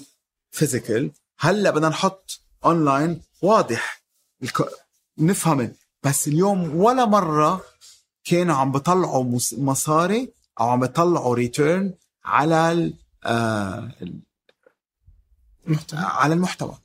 فيزيكال 0.53 1.11
هلا 1.39 1.71
بدنا 1.71 1.89
نحط 1.89 2.41
اونلاين 2.65 3.23
واضح. 3.43 4.03
الك- 4.43 4.69
نفهم. 5.19 5.73
بس 6.03 6.29
اليوم 6.29 6.77
ولا 6.77 7.05
مرة 7.05 7.65
كانوا 8.25 8.55
عم 8.57 8.73
بيطلعوا 8.73 9.25
مس- 9.25 9.55
مصاري 9.59 10.33
أو 10.61 10.69
عم 10.71 10.81
بيطلعوا 10.81 11.35
return 11.35 11.95
على 12.25 12.73
ال- 12.73 12.95
آه، 13.25 13.93
ال- 14.03 14.21
محتوى 15.67 16.01
على 16.01 16.35
المحتوى. 16.35 16.79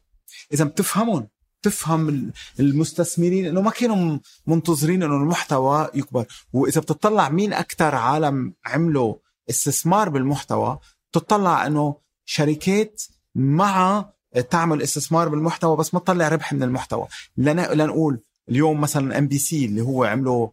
إذا 0.53 0.63
بتفهمون 0.63 1.27
تفهم 1.61 2.09
ال- 2.09 2.33
المستثمرين 2.59 3.45
إنه 3.45 3.61
ما 3.61 3.71
كانوا 3.71 4.19
منتظرين 4.47 5.03
إنه 5.03 5.15
المحتوى 5.15 5.89
يكبر. 5.93 6.25
وإذا 6.53 6.81
بتطلع 6.81 7.29
مين 7.29 7.53
أكثر 7.53 7.95
عالم 7.95 8.53
عملوا 8.65 9.15
استثمار 9.49 10.09
بالمحتوى 10.09 10.79
بتطلع 11.11 11.67
إنه 11.67 11.95
شركات 12.25 13.01
مع 13.37 14.05
تعمل 14.49 14.81
استثمار 14.81 15.29
بالمحتوى 15.29 15.77
بس 15.77 15.93
ما 15.93 15.99
تطلع 15.99 16.27
ربح 16.27 16.53
من 16.53 16.63
المحتوى. 16.63 17.07
لن- 17.37 17.71
لنقول 17.73 18.19
اليوم 18.49 18.81
مثلا 18.81 19.17
MBC 19.17 19.65
اللي 19.65 19.81
هو 19.81 20.03
عملوا 20.03 20.47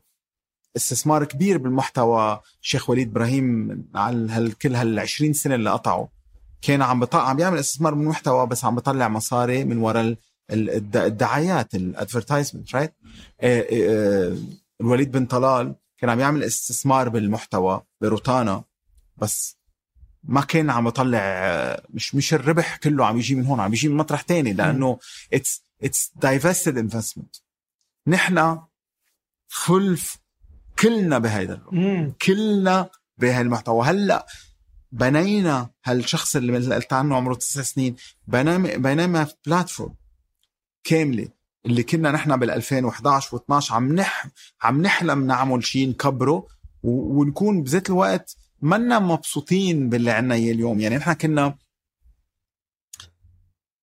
استثمار 0.76 1.24
كبير 1.24 1.58
بالمحتوى 1.58 2.40
شيخ 2.60 2.90
وليد 2.90 3.08
إبراهيم 3.10 3.84
على 3.94 4.32
هال 4.32 4.58
كل 4.58 4.74
هال 4.74 4.98
20 4.98 5.32
سنة 5.32 5.54
اللي 5.54 5.70
قطعوا 5.70 6.06
كان 6.62 6.82
عم 6.82 7.00
بطلع 7.00 7.28
عم 7.28 7.36
بيعمل 7.36 7.58
استثمار 7.58 7.94
بالمحتوى 7.94 8.46
بس 8.46 8.64
عم 8.64 8.74
بيطلع 8.74 9.08
مصاري 9.08 9.64
من 9.64 9.76
وراء 9.78 10.02
ال- 10.02 10.16
ال- 10.50 10.70
الد- 10.70 10.96
الدعايات 10.96 11.74
ال 11.74 11.82
advertisement 11.82 12.74
right 12.74 12.94
الوليد 14.80 15.12
بن 15.12 15.26
طلال 15.26 15.74
كان 15.98 16.10
عم 16.10 16.20
يعمل 16.20 16.42
استثمار 16.44 17.08
بالمحتوى 17.08 17.82
بروتانا 18.00 18.64
بس 19.16 19.56
ما 20.24 20.40
كان 20.40 20.70
عم 20.70 20.88
يطلع 20.88 21.18
آه، 21.22 21.82
مش 21.90 22.14
مش 22.14 22.34
الربح 22.34 22.76
كله 22.76 23.06
عم 23.06 23.16
يجي 23.18 23.34
من 23.34 23.46
هون 23.46 23.60
عم 23.60 23.72
يجي 23.72 23.88
من 23.88 23.96
مطرح 23.96 24.22
تاني 24.22 24.52
لأنه 24.52 24.98
اتس 25.32 25.62
اتس 25.82 26.12
دايفستد 26.16 26.78
انفستمنت 26.78 27.36
نحن 28.06 28.60
فل 29.48 29.98
كلنا 30.78 31.18
بهيدا. 31.18 31.62
كلنا 32.22 32.90
بهالمحتوى 33.18 33.86
هلأ 33.86 34.26
بنينا 34.92 35.70
هالشخص 35.84 36.36
اللي 36.36 36.52
مثل 36.52 36.74
قلت 36.74 36.92
عنه 36.92 37.16
عمره 37.16 37.34
تسع 37.34 37.62
سنين 37.62 37.96
بينما 38.26 38.76
بينما 38.76 39.26
بلاتفورم 39.46 39.94
كاملة 40.84 41.28
اللي 41.66 41.82
كنا 41.82 42.10
نحن 42.10 42.36
بال 42.36 42.50
2011 42.50 43.38
و12 43.38 43.72
عم 43.72 43.94
نح 43.94 44.26
عم 44.62 44.82
نحلم 44.82 45.26
نعمل 45.26 45.64
شيء 45.64 45.88
نكبره 45.88 46.46
ونكون 46.82 47.62
بذات 47.62 47.90
الوقت 47.90 48.36
منا 48.62 48.98
مبسوطين 48.98 49.88
باللي 49.88 50.10
عنا 50.10 50.34
إياه 50.34 50.52
اليوم. 50.52 50.80
يعني 50.80 50.96
نحن 50.96 51.12
كنا 51.12 51.56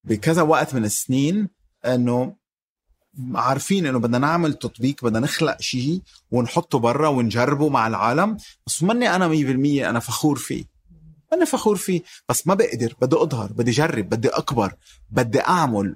بكذا 0.04 0.42
وقت 0.42 0.76
من 0.76 0.86
السنين 0.86 1.50
إنه 1.86 2.36
عارفين 3.36 3.86
إنه 3.86 4.00
بدنا 4.00 4.18
نعمل 4.18 4.54
تطبيق 4.54 5.04
بدنا 5.04 5.20
نخلق 5.20 5.62
شيء 5.62 6.02
ونحطه 6.32 6.80
برا 6.80 7.08
ونجربه 7.08 7.70
مع 7.70 7.88
العالم 7.88 8.38
بس 8.68 8.84
ماني 8.84 9.16
أنا 9.16 9.28
100% 9.28 9.90
أنا 9.90 10.00
فخور 10.00 10.38
فيه. 10.38 10.66
أنا 11.34 11.46
فخور 11.46 11.76
فيه 11.76 12.02
بس 12.30 12.48
ما 12.48 12.54
بقدر 12.54 12.96
بدي 13.02 13.16
أظهر 13.16 13.52
بدي 13.54 13.72
أجرب 13.72 14.10
بدي 14.10 14.28
أكبر 14.28 14.74
بدي 15.10 15.42
أعمل. 15.42 15.96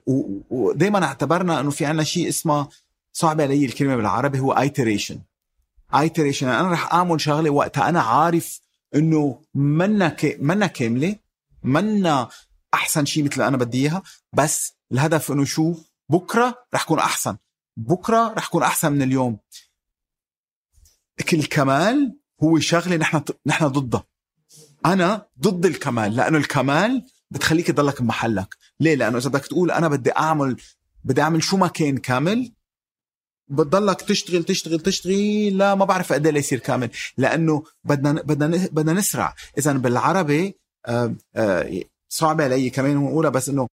ودائما 0.49 1.05
اعتبرنا 1.05 1.59
إنه 1.59 1.69
في 1.69 1.85
عنا 1.85 2.03
شيء 2.03 2.29
اسمه 2.29 2.67
صعب 3.13 3.41
علي 3.41 3.65
الكلمة 3.65 3.95
بالعربي 3.95 4.39
هو 4.39 4.51
iteration 4.51 5.19
iteration 5.95 6.47
أنا 6.47 6.71
رح 6.71 6.93
أعمل 6.93 7.21
شغلة 7.21 7.49
وقتها 7.49 7.89
أنا 7.89 8.01
عارف 8.01 8.59
إنه 8.95 9.41
منا. 9.53 10.15
منا 10.39 10.67
كاملة 10.67 11.15
منا 11.63 12.29
أحسن 12.73 13.05
شيء 13.05 13.23
مثل 13.23 13.41
أنا 13.41 13.57
بدي 13.57 13.81
إياها 13.81 14.03
بس 14.33 14.73
الهدف 14.91 15.31
إنه 15.31 15.45
شو؟ 15.45 15.75
بكرة 16.09 16.65
رح 16.73 16.83
كون 16.83 16.99
أحسن. 16.99 17.37
بكرة 17.77 18.33
رح 18.33 18.47
كون 18.47 18.63
أحسن 18.63 18.91
من 18.91 19.01
اليوم. 19.01 19.39
الكمال 21.33 22.17
هو 22.43 22.59
شغلة 22.59 22.95
نحن 22.95 23.21
نحن 23.45 23.67
ضدها. 23.67 24.03
أنا 24.85 25.27
ضد 25.39 25.65
الكمال 25.65 26.15
لأنه 26.15 26.37
الكمال 26.37 27.05
بتخليك 27.31 27.67
تضلك 27.67 28.01
بمحلك. 28.01 28.55
ليه؟ 28.79 28.95
لأنه 28.95 29.17
إذا 29.17 29.29
بدك 29.29 29.45
تقول 29.45 29.71
أنا 29.71 29.87
بدي 29.87 30.11
أعمل 30.11 30.57
بدي 31.03 31.21
أعمل 31.21 31.43
شو 31.43 31.57
ما 31.57 31.67
كان 31.67 31.97
كامل 31.97 32.53
بتضلك 33.47 34.01
تشتغل 34.01 34.43
تشتغل 34.43 34.79
تشتغل 34.79 35.57
لا 35.57 35.75
ما 35.75 35.85
بعرف 35.85 36.13
قد 36.13 36.27
إيه 36.27 36.35
يصير 36.35 36.59
كامل. 36.59 36.89
لأنه 37.17 37.63
بدنا 37.83 38.21
بدنا 38.21 38.67
بدنا 38.71 38.93
نسرع. 38.93 39.35
اذا 39.57 39.73
بالعربي 39.73 40.55
آه، 40.85 41.15
آه، 41.35 41.81
صعب 42.09 42.41
علي 42.41 42.69
كمان 42.69 42.97
نقولها 42.97 43.29
بس 43.29 43.49
إنه 43.49 43.67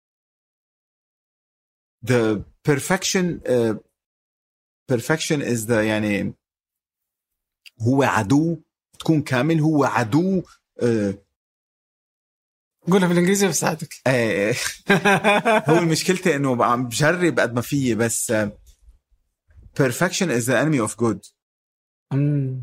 the 2.06 2.42
perfection 2.68 3.40
uh, 3.46 3.74
perfection 4.92 5.40
is 5.42 5.66
the 5.66 5.72
يعني 5.72 6.34
هو 7.80 8.02
عدو 8.02 8.58
تكون 8.98 9.22
كامل 9.22 9.60
هو 9.60 9.84
عدو 9.84 10.42
uh, 10.82 11.14
قولها 12.90 13.08
بالإنجليزي 13.08 13.48
بساعدك. 13.48 13.94
آه، 14.06 14.54
هو 15.70 15.80
مشكلتي 15.80 16.36
إنه 16.36 16.64
عم 16.64 16.88
بجرب 16.88 17.40
قد 17.40 17.54
ما 17.54 17.60
فيي 17.60 17.94
بس 17.94 18.30
آه، 18.30 18.52
perfection 19.74 20.30
is 20.30 20.46
the 20.46 20.56
enemy 20.56 20.78
of 20.78 20.96
good. 20.96 21.32
مم. 22.12 22.62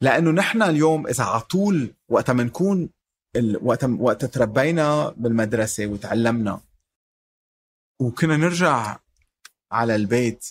لأنه 0.00 0.30
نحن 0.30 0.62
اليوم 0.62 1.06
إذا 1.06 1.24
على 1.24 1.40
طول 1.40 1.94
وقت 2.08 2.30
ما 2.30 2.44
نكون 2.44 2.90
ال... 3.36 3.58
وقت 3.62 3.84
وقت 3.84 4.24
تربينا 4.24 5.08
بالمدرسة 5.08 5.86
وتعلمنا 5.86 6.60
وكنا 8.00 8.36
نرجع 8.36 8.98
على 9.72 9.94
البيت 9.94 10.46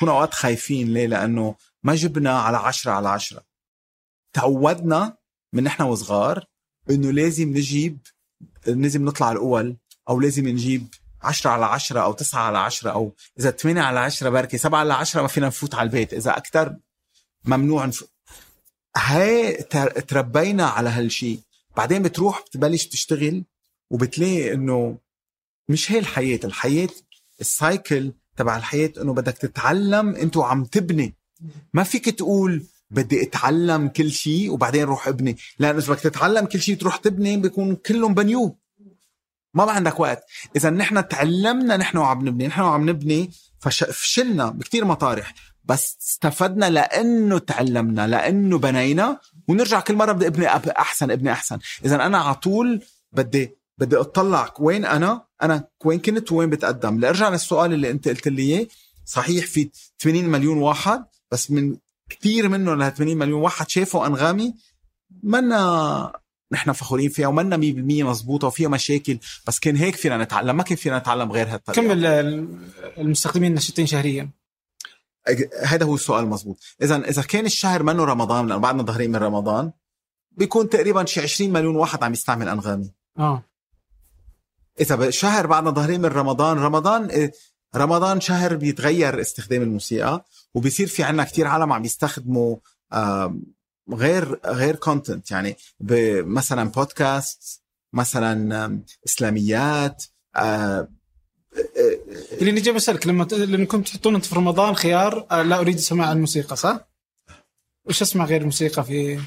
كنا 0.00 0.10
أوقات 0.10 0.34
خايفين. 0.34 0.94
ليه؟ 0.94 1.06
لأنه 1.06 1.56
ما 1.82 1.94
جبنا 1.94 2.38
على 2.38 2.56
عشرة 2.56 2.92
على 2.92 3.08
عشرة. 3.08 3.44
تعودنا 4.32 5.16
من 5.52 5.62
نحن 5.62 5.82
وصغار 5.82 6.46
إنه 6.90 7.10
لازم 7.10 7.48
نجيب 7.48 7.98
لازم 8.66 9.04
نطلع 9.04 9.32
الأول 9.32 9.76
أو 10.08 10.20
لازم 10.20 10.48
نجيب 10.48 10.88
10 11.22 11.50
على 11.50 11.64
10 11.66 12.00
أو 12.00 12.12
9 12.12 12.40
على 12.40 12.58
10 12.58 12.90
أو 12.90 13.14
إذا 13.40 13.50
8 13.50 13.82
على 13.82 14.00
10 14.00 14.30
بركي 14.30 14.58
7 14.58 14.78
على 14.80 14.94
10 14.94 15.22
ما 15.22 15.28
فينا 15.28 15.46
نفوت 15.46 15.74
على 15.74 15.86
البيت. 15.86 16.14
إذا 16.14 16.36
أكثر 16.36 16.76
ممنوع 17.44 17.84
نف... 17.86 18.04
هاي 18.96 19.52
تر- 19.52 20.00
تربينا 20.00 20.66
على 20.66 20.90
هالشيء 20.90 21.40
بعدين 21.76 22.02
بتروح 22.02 22.40
بتبلش 22.40 22.86
تشتغل 22.86 23.44
وبتلاقي 23.90 24.54
إنه 24.54 24.98
مش 25.68 25.92
هي 25.92 25.98
الحياة. 25.98 26.40
الحياة 26.44 26.88
السايكل 27.40 28.12
تبع 28.36 28.56
الحياة 28.56 28.92
إنه 29.02 29.14
بدك 29.14 29.38
تتعلم 29.38 30.14
انت 30.14 30.36
وعم 30.36 30.64
تبني. 30.64 31.14
ما 31.74 31.82
فيك 31.82 32.04
تقول 32.10 32.62
بدي 32.90 33.22
أتعلم 33.22 33.88
كل 33.88 34.10
شيء 34.10 34.50
وبعدين 34.52 34.82
روح 34.84 35.08
ابني. 35.08 35.36
لأنه 35.58 35.78
إذا 35.78 35.92
بدك 35.92 36.00
تتعلم 36.00 36.46
كل 36.46 36.60
شيء 36.60 36.76
تروح 36.76 36.96
تبني 36.96 37.36
بيكون 37.36 37.76
كلهم 37.76 38.14
بنيوه 38.14 38.56
ما 39.56 39.64
بقى 39.64 39.76
عندك 39.76 40.00
وقت. 40.00 40.24
إذا 40.56 40.70
نحن 40.70 41.08
تعلمنا 41.08 41.76
نحن 41.76 41.98
وعم 41.98 42.28
نبني 42.28 42.46
نحن 42.46 42.60
وعم 42.60 42.90
نبني 42.90 43.30
فشلنا 43.60 44.50
بكتير 44.50 44.84
مطارح 44.84 45.34
بس 45.64 45.96
استفدنا 46.02 46.70
لأنه 46.70 47.38
تعلمنا 47.38 48.06
لأنه 48.06 48.58
بنينا 48.58 49.20
ونرجع 49.48 49.80
كل 49.80 49.94
مرة 49.96 50.12
بدي 50.12 50.26
أبني 50.26 50.46
أحسن 50.78 51.10
أبني 51.10 51.32
أحسن. 51.32 51.58
إذا 51.84 52.06
أنا 52.06 52.18
على 52.18 52.34
طول 52.34 52.82
بدي 53.12 53.56
بدي 53.78 53.96
أطلع 53.96 54.54
وين 54.60 54.84
أنا 54.84 55.24
أنا 55.42 55.64
وين 55.84 55.98
كنت 55.98 56.32
وين 56.32 56.50
بتقدم. 56.50 57.00
لأرجع 57.00 57.28
للسؤال 57.28 57.72
اللي 57.72 57.90
أنت 57.90 58.08
قلت 58.08 58.28
لي 58.28 58.42
إياه 58.42 58.66
صحيح 59.04 59.46
في 59.46 59.70
80 59.98 60.24
مليون 60.24 60.58
واحد 60.58 61.04
بس 61.30 61.50
من 61.50 61.76
كثير 62.10 62.48
منه 62.48 62.74
ل 62.74 62.92
80 62.94 63.16
مليون 63.16 63.42
واحد 63.42 63.70
شافوا 63.70 64.06
أنغامي 64.06 64.54
منا 65.22 66.12
نحن 66.52 66.72
فخورين 66.72 67.08
فيها 67.10 67.26
ومنا 67.28 67.56
100% 67.56 67.58
مزبوطه 68.10 68.46
وفيها 68.46 68.68
مشاكل. 68.68 69.18
بس 69.46 69.58
كان 69.58 69.76
هيك 69.76 69.96
فينا 69.96 70.16
نتعلم 70.24 70.56
ما 70.56 70.62
كان 70.62 70.76
فينا 70.76 70.98
نتعلم 70.98 71.32
غير 71.32 71.48
هالطريقة. 71.54 71.82
كم 71.82 71.90
ال- 71.90 72.06
ال- 72.06 72.58
المستخدمين 72.98 73.50
النشطين 73.50 73.86
شهريا؟ 73.86 74.30
هذا 75.62 75.84
هو 75.86 75.94
السؤال 75.94 76.24
المضبوط 76.24 76.58
اذا 76.82 76.96
إذا 77.08 77.22
كان 77.22 77.46
الشهر 77.46 77.82
منه 77.82 78.04
رمضان 78.04 78.46
لأنه 78.46 78.60
بعدنا 78.60 78.82
ظاهرين 78.82 79.10
من 79.10 79.16
رمضان 79.16 79.72
بيكون 80.32 80.68
تقريبا 80.68 81.04
شي 81.04 81.20
20 81.20 81.52
مليون 81.52 81.76
واحد 81.76 82.04
عم 82.04 82.12
يستعمل 82.12 82.48
أنغامي. 82.48 82.92
آه. 83.18 83.42
إذا 84.80 85.10
شهر 85.10 85.46
بعدنا 85.46 85.70
ظاهرين 85.70 86.00
من 86.00 86.06
رمضان 86.08 86.58
رمضان 86.58 87.04
إيه، 87.04 87.32
رمضان 87.76 88.20
شهر 88.20 88.56
بيتغير 88.56 89.20
استخدام 89.20 89.62
الموسيقى 89.62 90.24
وبيصير 90.54 90.86
في 90.86 91.02
عنا 91.02 91.24
كتير 91.24 91.46
عالم 91.46 91.72
عم 91.72 91.84
يستخدموا 91.84 92.56
غير 93.92 94.40
غير 94.46 94.76
كونتنت 94.76 95.30
يعني 95.30 95.56
مثلا 96.20 96.68
بودكاست 96.70 97.62
مثلا 97.92 98.80
إسلاميات 99.06 100.04
آه، 100.36 100.88
اللي 102.32 102.52
نجي 102.52 102.72
بسألك 102.72 103.06
لما 103.06 103.24
ت- 103.24 103.32
لأنكم 103.34 103.82
تحطون 103.82 104.14
انت 104.14 104.24
في 104.24 104.34
رمضان 104.34 104.74
خيار 104.74 105.26
آه، 105.30 105.42
لا 105.42 105.60
أريد 105.60 105.78
سماع 105.78 106.12
الموسيقى 106.12 106.56
صح؟ 106.56 106.88
وش 107.84 108.02
أسمع 108.02 108.24
غير 108.24 108.40
الموسيقى 108.40 108.84
في 108.84 109.20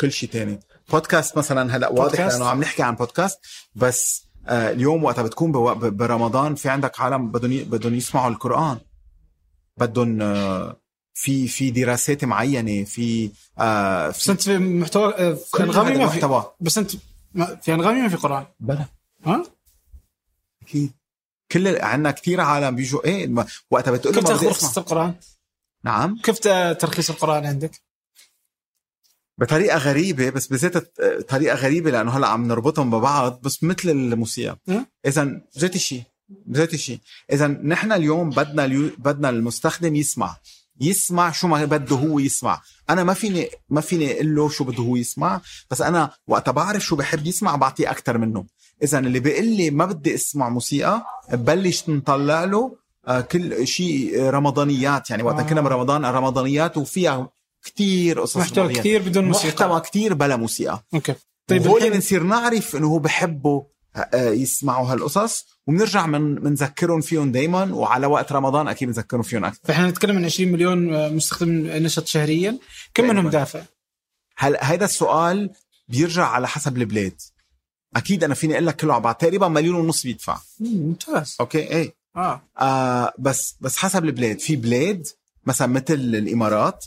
كل 0.00 0.12
شيء 0.12 0.28
تاني 0.28 0.60
بودكاست 0.90 1.38
مثلا 1.38 1.76
هلا 1.76 1.88
واضح؟ 1.88 2.20
لأنه 2.20 2.48
عم 2.48 2.60
نحكي 2.60 2.82
عن 2.82 2.94
بودكاست 2.94 3.38
بس 3.74 4.28
آه 4.46 4.70
اليوم 4.70 5.04
وقتها 5.04 5.22
بتكون 5.22 5.52
بو- 5.52 5.74
برمضان 5.74 6.54
في 6.54 6.68
عندك 6.68 7.00
عالم 7.00 7.30
بدهم 7.30 7.64
بدهم 7.64 7.94
يسمعوا 7.94 8.30
القرآن 8.30 8.78
بدهم 9.76 10.22
آه 10.22 10.80
في 11.18 11.48
في 11.48 11.70
دراسات 11.70 12.24
معينة 12.24 12.84
في 12.84 13.30
آه 13.58 14.08
بس 14.08 14.24
في 14.24 14.32
انت 14.32 14.42
في 14.42 14.58
محتوى 14.58 15.14
آه، 15.14 15.34
في 15.34 15.50
كل 15.50 15.62
أنغامي 15.62 15.96
ما 15.96 16.08
في 16.08 16.42
بس 16.60 16.78
انت 16.78 16.90
في 17.62 17.74
أنغامي 17.74 18.02
ما 18.02 18.08
في 18.08 18.16
قرآن. 18.16 18.46
بلا 18.60 18.84
ها؟ 19.26 19.44
أكيد. 20.62 20.92
كل 21.52 21.82
عندنا 21.82 22.10
كثير 22.10 22.40
عالم 22.40 22.76
بيجوا 22.76 23.04
إيه 23.04 23.34
وقتها 23.70 23.90
بتقول 23.90 24.14
كيف 24.14 24.24
تاخذ 24.24 24.46
رخصه 24.46 24.80
القرآن؟ 24.80 25.14
نعم. 25.84 26.20
كيف 26.22 26.38
ترخيص 26.78 27.10
القرآن 27.10 27.46
عندك؟ 27.46 27.82
بطريقة 29.38 29.78
غريبة 29.78 30.30
بس 30.30 30.46
بذات 30.46 30.76
طريقة 31.28 31.56
غريبة 31.56 31.90
لأنه 31.90 32.16
هلأ 32.16 32.28
عم 32.28 32.48
نربطهم 32.48 32.90
ببعض 32.90 33.40
بس 33.42 33.62
مثل 33.62 33.88
الموسيقى. 33.90 34.58
اذا 35.06 35.40
ذات 35.58 35.74
الشيء 35.74 36.02
ذات 36.50 36.74
الشيء. 36.74 36.98
اذا 37.32 37.46
نحن 37.46 37.92
اليوم 37.92 38.30
بدنا 38.30 38.64
اليو... 38.64 38.90
بدنا 38.98 39.28
المستخدم 39.28 39.96
يسمع. 39.96 40.36
يسمع 40.80 41.30
شو 41.30 41.48
ما 41.48 41.64
بده 41.64 41.96
هو 41.96 42.18
يسمع. 42.18 42.60
أنا 42.90 43.04
ما 43.04 43.14
فيني 43.14 43.48
ما 43.70 43.80
فيني 43.80 44.12
أقول 44.12 44.36
له 44.36 44.48
شو 44.48 44.64
بده 44.64 44.82
هو 44.82 44.96
يسمع 44.96 45.40
بس 45.70 45.80
أنا 45.80 46.10
وقت 46.28 46.50
بعرف 46.50 46.84
شو 46.84 46.96
بحب 46.96 47.26
يسمع 47.26 47.56
بعطيه 47.56 47.90
أكثر 47.90 48.18
منه. 48.18 48.44
إذا 48.82 48.98
اللي 48.98 49.20
بيقول 49.20 49.46
لي 49.46 49.70
ما 49.70 49.86
بدي 49.86 50.14
أسمع 50.14 50.48
موسيقى 50.48 51.04
ببلش 51.32 51.88
نطلع 51.88 52.44
له 52.44 52.76
آه، 53.06 53.20
كل 53.20 53.66
شيء 53.66 54.22
رمضانيات. 54.22 55.10
يعني 55.10 55.22
وقت 55.22 55.38
آه. 55.38 55.42
كنا 55.42 55.60
برمضان 55.60 56.04
رمضانيات 56.04 56.76
وفيها 56.76 57.28
كتير 57.64 58.20
قصص 58.20 58.36
محتوى. 58.36 58.74
كثير 58.74 59.02
بدون 59.02 59.24
موسيقى. 59.24 59.48
محتوى 59.48 59.80
كتير 59.80 60.14
بلا 60.14 60.36
موسيقى. 60.36 60.84
أوكي. 60.94 61.14
طيب 61.46 61.66
الحين 61.66 61.92
بنصير 61.92 62.22
نعرف 62.22 62.76
إنه 62.76 62.86
هو 62.86 62.98
بحبوا 62.98 63.62
آه، 63.62 63.66
يسمعوا 64.14 64.92
هالقصص 64.92 65.46
وبنرجع 65.66 66.06
من 66.06 66.34
بنذكرهم 66.34 67.00
فيهم 67.00 67.32
دايما 67.32 67.74
وعلى 67.74 68.06
وقت 68.06 68.32
رمضان 68.32 68.68
أكيد 68.68 68.88
بنذكرهم 68.88 69.22
فيهم 69.22 69.44
أكثر. 69.44 69.60
فإحنا 69.64 69.90
نتكلم 69.90 70.16
عن 70.16 70.24
20 70.24 70.52
مليون 70.52 70.94
آه، 70.94 71.08
مستخدم 71.08 71.66
نشط 71.66 72.06
شهريا. 72.06 72.58
كم 72.94 73.08
منهم. 73.08 73.28
دافع؟ 73.28 73.62
هلا 74.36 74.70
هيدا 74.72 74.84
السؤال 74.84 75.50
بيرجع 75.88 76.26
على 76.26 76.48
حسب 76.48 76.76
البلاد. 76.76 77.20
أكيد 77.96 78.24
أنا 78.24 78.34
فيني 78.34 78.54
أقول 78.54 78.66
لك 78.66 78.76
كله 78.76 78.92
على 78.94 79.02
بعض 79.02 79.14
تقريبا 79.14 79.48
مليون 79.48 79.74
ونص 79.74 80.02
بيدفع. 80.02 80.38
مم، 80.60 80.68
ممتاز. 80.68 81.36
أوكي 81.40 81.58
إيه. 81.58 81.94
آه. 82.16 82.42
آه 82.60 83.12
بس 83.18 83.56
بس 83.60 83.76
حسب 83.76 84.04
البلاد. 84.04 84.38
في 84.38 84.56
بلاد 84.56 85.06
مثلا 85.46 85.68
مثل 85.68 85.94
الإمارات 85.94 86.84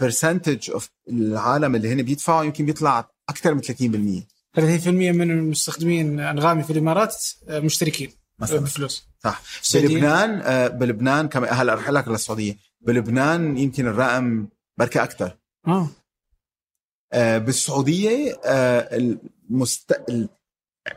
percentage 0.00 0.70
of 0.70 0.90
العالم 1.08 1.74
اللي 1.74 1.92
هن 1.92 2.02
بيدفعوا 2.02 2.44
يمكن 2.44 2.66
بيطلع 2.66 3.10
أكثر 3.28 3.54
من 3.54 3.62
30% 3.62 4.26
30% 4.56 4.60
من 4.88 5.30
المستخدمين 5.30 6.20
أنغامي 6.20 6.62
في 6.62 6.70
الإمارات 6.70 7.16
آه، 7.48 7.60
مشتركين 7.60 8.12
مثلا. 8.38 8.60
بفلوس. 8.60 9.08
صح؟ 9.24 9.42
بلبنان 9.74 10.40
آه 10.40 10.68
بلبنان 10.68 11.28
كمان 11.28 11.54
هلا 11.54 11.74
رح 11.74 11.90
لك 11.90 12.08
للسعوديه 12.08 12.56
بلبنان 12.80 13.58
يمكن 13.58 13.86
الرقم 13.86 14.48
بركة 14.78 15.02
أكثر. 15.02 15.36
آه. 15.66 15.88
آه 17.12 17.38
بالسعودية 17.38 18.40
المست... 18.44 19.92
ال... 20.08 20.28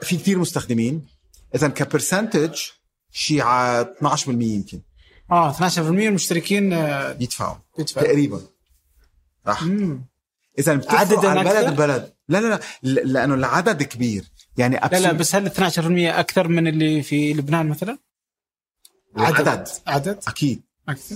في 0.02 0.18
كثير 0.18 0.38
مستخدمين. 0.38 1.08
اذا 1.56 1.68
كبرسنتج 1.68 2.60
شيء 3.12 3.42
على 3.42 3.96
12% 4.04 4.28
يمكن. 4.28 4.82
آه 5.32 5.54
12% 5.54 5.80
من 5.80 6.08
المشتركين 6.08 6.70
بيدفعوا 7.14 7.56
يدفعوا. 7.80 8.08
تقريبا. 8.08 8.42
صح. 9.46 9.64
إذا 10.60 10.82
عدداً 10.90 11.30
على 11.30 11.40
البلد 11.40 11.56
أكثر؟ 11.56 11.70
البلد. 11.70 12.14
لا 12.30 12.42
لا 12.42 12.60
لا 12.84 13.02
لأنه 13.02 13.34
العدد 13.34 13.84
كبير. 13.84 14.24
يعني 14.58 14.76
لا 14.92 15.00
لا 15.00 15.12
بس 15.12 15.36
هل 15.36 15.50
12% 15.52 16.20
أكثر 16.20 16.48
من 16.48 16.68
اللي 16.68 17.04
في 17.04 17.34
لبنان 17.34 17.70
مثلا؟ 17.70 17.98
العدد. 19.18 19.68
عدد. 19.88 20.20
أكيد. 20.28 20.62
أكثر. 20.90 21.16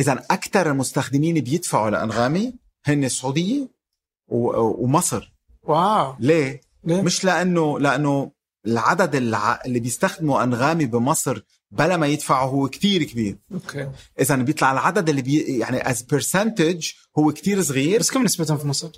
إذا 0.00 0.12
أكثر 0.30 0.70
المستخدمين 0.70 1.34
بيدفعوا 1.34 1.90
لأنغامي 1.90 2.54
هن 2.84 3.04
السعودية 3.04 3.68
ومصر. 4.28 5.32
واو. 5.62 6.14
ليه؟ 6.20 6.60
ليه؟ 6.84 7.02
مش 7.02 7.24
لأنه 7.24 7.78
لأنه 7.78 8.32
العدد 8.66 9.14
الع... 9.14 9.60
اللي 9.66 9.80
بيستخدموا 9.80 10.42
أنغامي 10.42 10.86
بمصر 10.86 11.42
بلا 11.70 11.96
ما 11.96 12.06
يدفعوا 12.06 12.50
هو 12.50 12.68
كتير 12.68 13.02
كبير. 13.02 13.38
أوكي. 13.52 13.90
إذا 14.20 14.36
بيطلع 14.36 14.72
العدد 14.72 15.08
اللي 15.08 15.22
بي... 15.22 15.58
يعني 15.58 15.90
as 15.90 16.02
percentage 16.02 16.90
هو 17.18 17.32
كتير 17.32 17.62
صغير. 17.62 18.00
بس 18.00 18.10
كم 18.10 18.22
نسبتهم 18.22 18.58
في 18.58 18.66
مصر؟ 18.66 18.90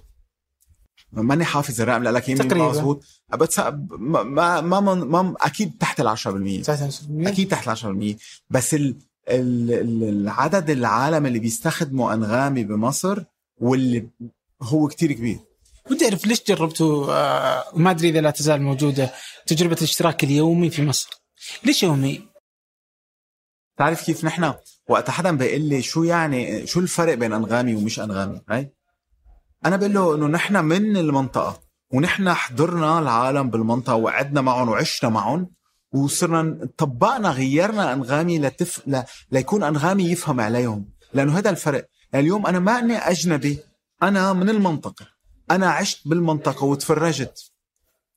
ماني 1.13 1.45
حافظ 1.45 1.81
الرقم 1.81 2.03
لك 2.03 2.29
يمين 2.29 2.49
تقريباً. 2.49 2.69
مظبوط 2.69 3.05
بس 3.39 3.59
ما 3.59 4.23
ما, 4.23 4.61
ما, 4.61 4.95
ما 4.95 5.35
أكيد 5.41 5.73
تحت 5.81 6.01
ال 6.01 6.17
10% 6.17 6.21
19% 6.67 7.29
أكيد 7.29 7.49
تحت 7.49 7.85
ال 7.85 8.17
10% 8.17 8.21
بس 8.51 8.75
ال... 8.75 8.97
ال... 9.29 9.73
ال- 9.73 10.09
العدد 10.09 10.71
العالم 10.71 11.27
اللي 11.27 11.39
بيستخدموا 11.39 12.15
أنغامي 12.15 12.65
بمصر 12.65 13.25
واللي 13.57 14.09
هو 14.63 14.89
كتير 14.89 15.13
كبير. 15.13 15.39
ودي 15.91 16.05
أعرف 16.05 16.27
ليش 16.27 16.43
جربتوا 16.49 17.13
آه، 17.13 17.65
وما 17.75 17.91
أدري 17.91 18.09
إذا 18.09 18.21
لا 18.21 18.31
تزال 18.31 18.63
موجودة 18.63 19.13
تجربة 19.47 19.77
الاشتراك 19.77 20.25
اليومي 20.25 20.71
في 20.71 20.83
مصر. 20.83 21.11
ليش 21.65 21.83
يومي؟ 21.83 22.21
تعرف 23.81 24.05
كيف 24.05 24.25
نحن؟ 24.25 24.55
وقت 24.89 25.11
حدا 25.11 25.37
بيقول 25.37 25.61
لي 25.61 25.83
شو 25.83 26.03
يعني 26.03 26.67
شو 26.67 26.81
الفرق 26.81 27.15
بين 27.15 27.33
أنغامي 27.33 27.75
ومش 27.75 28.01
أنغامي؟ 28.01 28.41
هاي؟ 28.51 28.73
أنا 29.65 29.77
بقول 29.77 29.95
له 29.95 30.15
إنه 30.15 30.27
نحن 30.27 30.65
من 30.65 30.97
المنطقة 30.97 31.61
ونحن 31.93 32.33
حضرنا 32.33 32.99
العالم 32.99 33.51
بالمنطقة 33.51 33.95
وقعدنا 33.95 34.41
معهم 34.41 34.69
وعشنا 34.69 35.11
معهم 35.11 35.51
وصرنا 35.93 36.69
طبقنا 36.77 37.31
غيرنا 37.31 37.93
أنغامي 37.93 38.39
لتف... 38.39 38.83
ل... 38.87 39.03
ليكون 39.33 39.63
أنغامي 39.63 40.05
يفهم 40.11 40.41
عليهم 40.41 40.89
لأنه 41.15 41.39
هذا 41.39 41.51
الفرق. 41.51 41.89
يعني 42.13 42.25
اليوم 42.25 42.47
أنا 42.47 42.59
ما 42.59 42.79
إني 42.79 42.97
أجنبي 42.97 43.59
أنا 44.03 44.33
من 44.33 44.49
المنطقة. 44.49 45.07
أنا 45.51 45.71
عشت 45.71 46.09
بالمنطقة 46.09 46.65
وتفرجت. 46.65 47.53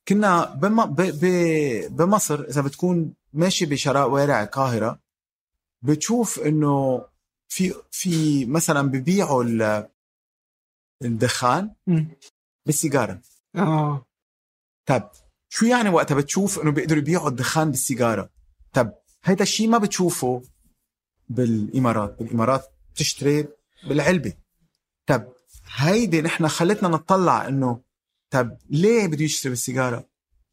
كنا 0.08 0.44
بم... 0.44 0.84
ب... 0.84 1.00
ب... 1.00 1.96
بمصر 1.96 2.40
إذا 2.40 2.60
بتكون 2.60 3.14
ماشي 3.32 3.66
بشوارع 3.66 4.42
القاهرة 4.42 5.03
بتشوف 5.84 6.38
إنه 6.40 7.04
في 7.48 7.74
في 7.90 8.44
مثلا 8.46 8.82
ببيعوا 8.90 9.44
ال- 9.44 9.88
الدخان. 11.04 11.74
بالسيجارة. 12.66 13.20
آه. 13.56 14.06
طب 14.86 15.10
شو 15.48 15.66
يعني 15.66 15.88
وقتها 15.88 16.14
بتشوف 16.14 16.58
إنه 16.58 16.70
بيقدروا 16.70 16.98
يبيعوا 17.02 17.28
الدخان 17.28 17.70
بالسيجارة؟ 17.70 18.30
طب 18.72 18.92
هيدا 19.24 19.42
الشيء 19.42 19.68
ما 19.68 19.78
بتشوفه 19.78 20.42
بالإمارات. 21.28 22.18
بالإمارات 22.18 22.64
بتشتري 22.94 23.48
بالعلبة. 23.88 24.32
طب 25.06 25.32
هيدي 25.76 26.22
نحن 26.22 26.48
خلتنا 26.48 26.88
نطلع 26.88 27.48
إنه 27.48 27.80
طب 28.30 28.56
ليه 28.70 29.06
بده 29.06 29.24
يشتري 29.24 29.50
بالسيجارة؟ 29.50 30.08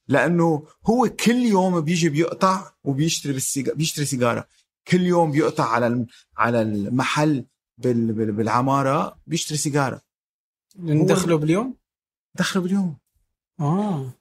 لأنه 0.07 0.67
هو 0.85 1.09
كل 1.09 1.35
يوم 1.35 1.81
بيجي 1.81 2.09
بيقطع 2.09 2.71
وبيشتري 2.83 3.33
بالسيجاره 3.33 3.75
بيشتري 3.75 4.05
سيجارة. 4.05 4.47
كل 4.87 5.01
يوم 5.01 5.31
بيقطع 5.31 5.65
على 5.69 6.05
على 6.37 6.61
المحل 6.61 7.45
بال- 7.77 8.13
بال- 8.13 8.31
بالعمارة 8.31 9.19
بيشتري 9.27 9.57
سيجارة. 9.57 10.01
ندخله 10.79 11.37
باليوم؟ 11.37 11.77
دخله 12.35 12.63
باليوم. 12.63 12.97
آه. 13.59 14.13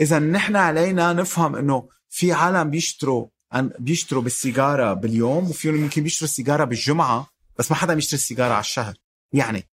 اذا 0.00 0.18
نحن 0.18 0.56
علينا 0.56 1.12
نفهم 1.12 1.56
إنه 1.56 1.88
في 2.08 2.32
عالم 2.32 2.70
بيشتروا 2.70 3.28
بيشتروا 3.78 4.22
بالسيجارة 4.22 4.92
باليوم 4.92 5.50
وفيهم 5.50 5.76
يمكن 5.76 6.02
بيشتروا 6.02 6.28
السيجارة 6.28 6.64
بالجمعة 6.64 7.30
بس 7.58 7.70
ما 7.70 7.76
حدا 7.76 7.94
بيشتري 7.94 8.16
السيجارة 8.18 8.52
على 8.52 8.60
الشهر. 8.60 8.96
يعني 9.32 9.68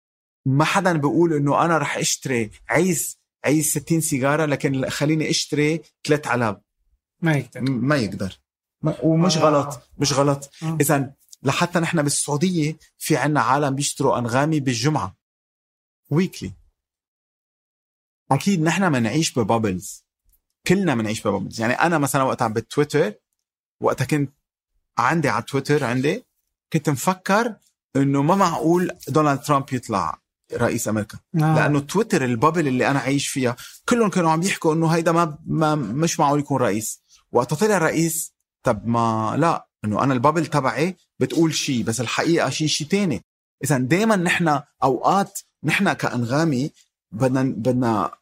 ما 0.46 0.64
حدا 0.64 0.92
بيقول 0.92 1.32
إنه 1.34 1.64
أنا 1.64 1.78
رح 1.78 1.96
أشتري 1.96 2.50
عايز 2.68 3.18
عايز 3.44 3.64
60 3.70 4.00
سيجارة 4.00 4.44
لكن 4.46 4.88
خليني 4.88 5.30
أشتري 5.30 5.80
ثلاث 6.04 6.26
علب. 6.26 6.60
ما 7.22 7.32
يقدر. 7.36 7.60
ما 7.70 7.96
يقدر. 7.96 8.39
ومش 9.02 9.36
آه. 9.36 9.40
غلط 9.40 9.82
مش 9.98 10.12
غلط 10.12 10.50
آه. 10.62 10.78
اذا 10.80 11.12
لحتى 11.42 11.80
نحن 11.80 12.02
بالسعودية 12.02 12.76
في 12.98 13.16
عنا 13.16 13.40
عالم 13.40 13.74
بيشتروا 13.74 14.18
أنغامي 14.18 14.60
بالجمعة 14.60 15.16
weekly 16.10 16.52
أكيد 18.32 18.62
نحن 18.62 18.92
بنعيش 18.92 19.38
ب 19.38 19.46
bubbles 19.46 20.04
كلنا 20.66 20.94
بنعيش 20.94 21.26
ب 21.26 21.30
bubbles 21.30 21.60
يعني 21.60 21.72
أنا 21.72 21.98
مثلا 21.98 22.22
وقتها 22.22 22.48
بالتويتر 22.48 23.14
وقتها 23.80 24.04
كنت 24.04 24.32
عندي 24.98 25.28
على 25.28 25.42
تويتر 25.42 25.84
عندي 25.84 26.24
كنت 26.72 26.90
مفكر 26.90 27.54
إنه 27.96 28.22
ما 28.22 28.34
معقول 28.34 28.90
دونالد 29.08 29.40
ترامب 29.40 29.72
يطلع 29.72 30.20
رئيس 30.52 30.88
أمريكا 30.88 31.18
آه. 31.34 31.38
لأنه 31.38 31.80
تويتر 31.80 32.24
ال 32.24 32.30
bubble 32.30 32.68
اللي 32.68 32.90
أنا 32.90 32.98
عايش 32.98 33.28
فيها 33.28 33.56
كلهم 33.88 34.10
كانوا 34.10 34.30
عم 34.30 34.42
يحكوا 34.42 34.74
إنه 34.74 34.88
هيدا 34.88 35.12
ما, 35.12 35.38
ما 35.46 35.74
مش 35.74 36.20
معقول 36.20 36.40
يكون 36.40 36.60
رئيس 36.60 37.02
وقت 37.32 37.54
طلع 37.54 37.78
رئيس 37.78 38.34
طب 38.62 38.86
ما 38.86 39.34
لا 39.38 39.68
إنه 39.84 40.04
أنا 40.04 40.14
البابل 40.14 40.46
تبعي 40.46 40.96
بتقول 41.18 41.54
شيء 41.54 41.82
بس 41.84 42.00
الحقيقة 42.00 42.50
شيء 42.50 42.68
شيء 42.68 42.86
تاني. 42.86 43.24
اذا 43.64 43.78
دائما 43.78 44.16
نحن 44.16 44.60
أوقات 44.82 45.40
نحن 45.64 45.92
كأنغامي 45.92 46.70
بدنا 47.12 47.42
بدنا 47.42 48.14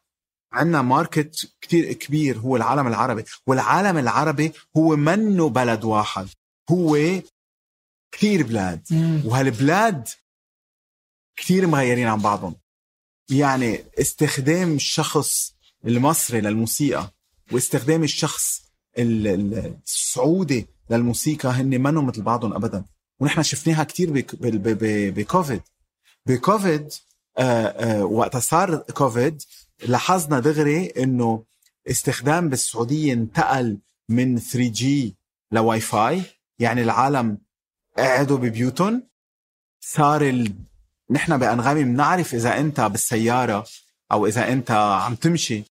عندنا 0.53 0.81
ماركت 0.81 1.51
كتير 1.61 1.93
كبير 1.93 2.37
هو 2.37 2.55
العالم 2.55 2.87
العربي 2.87 3.23
والعالم 3.47 3.97
العربي 3.97 4.51
هو 4.77 4.95
منه 4.95 5.49
بلد 5.49 5.83
واحد 5.83 6.27
هو 6.71 6.97
كثير 8.11 8.43
بلاد. 8.43 8.87
مم. 8.91 9.21
وهالبلاد 9.25 10.07
كثير 11.35 11.67
مغيرين 11.67 12.07
عن 12.07 12.19
بعضهم. 12.19 12.55
يعني 13.31 13.83
استخدام 13.99 14.73
الشخص 14.75 15.55
المصري 15.85 16.41
للموسيقى 16.41 17.11
واستخدام 17.51 18.03
الشخص 18.03 18.45
ال- 18.51 18.63
ال- 18.63 18.68
السعودي 18.97 20.65
للموسيقى 20.89 21.49
هن 21.49 21.81
منهم 21.81 22.05
مثل 22.05 22.21
بعضهم 22.21 22.53
ابدا. 22.53 22.85
ونحن 23.19 23.43
شفناها 23.43 23.83
كثير 23.83 24.11
بكوفيد. 25.11 25.61
بكوفيد 26.25 26.93
آه 27.37 27.67
آه 27.67 28.05
وقت 28.05 28.37
صار 28.37 28.77
كوفيد 28.77 29.41
لاحظنا 29.87 30.39
دغري 30.39 30.85
إنه 30.85 31.45
استخدام 31.89 32.49
بالسعودية 32.49 33.13
انتقل 33.13 33.79
من 34.09 34.39
3G 34.39 34.85
لواي 35.51 35.79
فاي. 35.79 36.23
يعني 36.59 36.81
العالم 36.81 37.37
قعدوا 37.97 38.37
ببيوتهم. 38.37 39.09
صار 39.81 40.21
ال... 40.21 40.53
نحن 41.11 41.37
بأنغامي 41.37 41.83
بنعرف 41.83 42.33
إذا 42.33 42.59
أنت 42.59 42.81
بالسيارة 42.81 43.67
أو 44.11 44.25
إذا 44.27 44.51
أنت 44.51 44.71
عم 44.71 45.15
تمشي. 45.15 45.63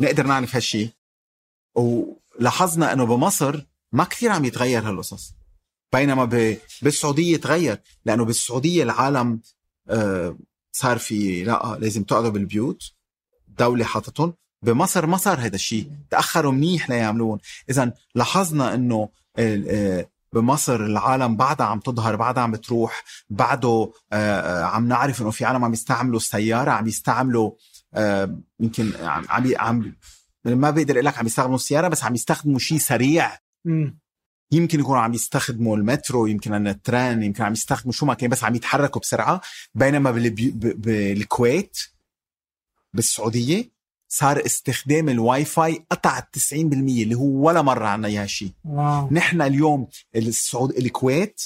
نقدر 0.00 0.26
نعرف 0.26 0.54
هالشي. 0.54 1.03
ولاحظنا 1.74 2.92
انه 2.92 3.04
بمصر 3.04 3.64
ما 3.92 4.04
كثير 4.04 4.30
عم 4.30 4.44
يتغير 4.44 4.88
هالقصص. 4.88 5.34
بينما 5.92 6.24
ب... 6.24 6.58
بالسعودية 6.82 7.36
تغير 7.36 7.80
لأنه 8.04 8.24
بالسعودية 8.24 8.82
العالم 8.82 9.40
آه 9.88 10.36
صار 10.72 10.98
في 10.98 11.44
لا 11.44 11.76
لازم 11.80 12.02
تقعدوا 12.02 12.30
بالبيوت 12.30 12.82
الدولة 13.48 13.84
حاطتهم 13.84 14.34
بمصر 14.62 15.06
ما 15.06 15.16
صار 15.16 15.40
هذا 15.40 15.54
الشيء 15.54 15.90
تأخروا 16.10 16.52
منيح 16.52 16.90
ليعملون. 16.90 17.38
إذا 17.70 17.92
لاحظنا 18.14 18.74
أنه 18.74 19.08
آه، 19.38 20.08
بمصر 20.32 20.84
العالم 20.84 21.36
بعدها 21.36 21.66
عم 21.66 21.80
تظهر 21.80 22.16
بعدها 22.16 22.42
عم 22.42 22.50
بتروح 22.50 23.04
بعده 23.30 23.92
آه، 24.12 24.40
آه، 24.40 24.64
عم 24.64 24.88
نعرف 24.88 25.22
إنه 25.22 25.30
في 25.30 25.44
عالم 25.44 25.64
عم 25.64 25.72
يستعملوا 25.72 26.16
السيارة 26.16 26.70
عم 26.70 26.86
يستعملوا 26.86 27.50
يمكن 28.60 28.92
عم 29.02 29.24
عم 29.56 29.94
ما 30.44 30.70
بقدر 30.70 30.94
أقول 30.94 31.04
لك 31.04 31.18
عم 31.18 31.26
يستخدموا 31.26 31.56
السياره 31.56 31.88
بس 31.88 32.04
عم 32.04 32.14
يستخدموا 32.14 32.58
شيء 32.58 32.78
سريع. 32.78 33.38
مم. 33.64 33.98
يمكن 34.52 34.80
يكونوا 34.80 35.00
عم 35.00 35.14
يستخدموا 35.14 35.76
المترو 35.76 36.26
يمكن 36.26 36.66
التران 36.66 37.22
يمكن 37.22 37.42
عم 37.42 37.52
يستخدموا 37.52 37.92
شو 37.92 38.06
ما 38.06 38.14
كان 38.14 38.30
بس 38.30 38.44
عم 38.44 38.54
يتحركوا 38.54 39.00
بسرعة. 39.00 39.40
بينما 39.74 40.10
بالبي... 40.10 40.50
ب... 40.50 40.80
بالكويت 40.82 41.78
بالسعودية 42.92 43.74
صار 44.08 44.46
استخدام 44.46 45.08
الواي 45.08 45.44
فاي 45.44 45.86
قطع 45.90 46.20
90% 46.20 46.52
اللي 46.52 47.14
هو 47.14 47.46
ولا 47.46 47.62
مرة 47.62 47.86
عنا 47.86 48.08
إياه 48.08 48.26
شيء 48.26 48.52
نحن 49.10 49.42
اليوم 49.42 49.88
السعود 50.16 50.70
الكويت 50.70 51.42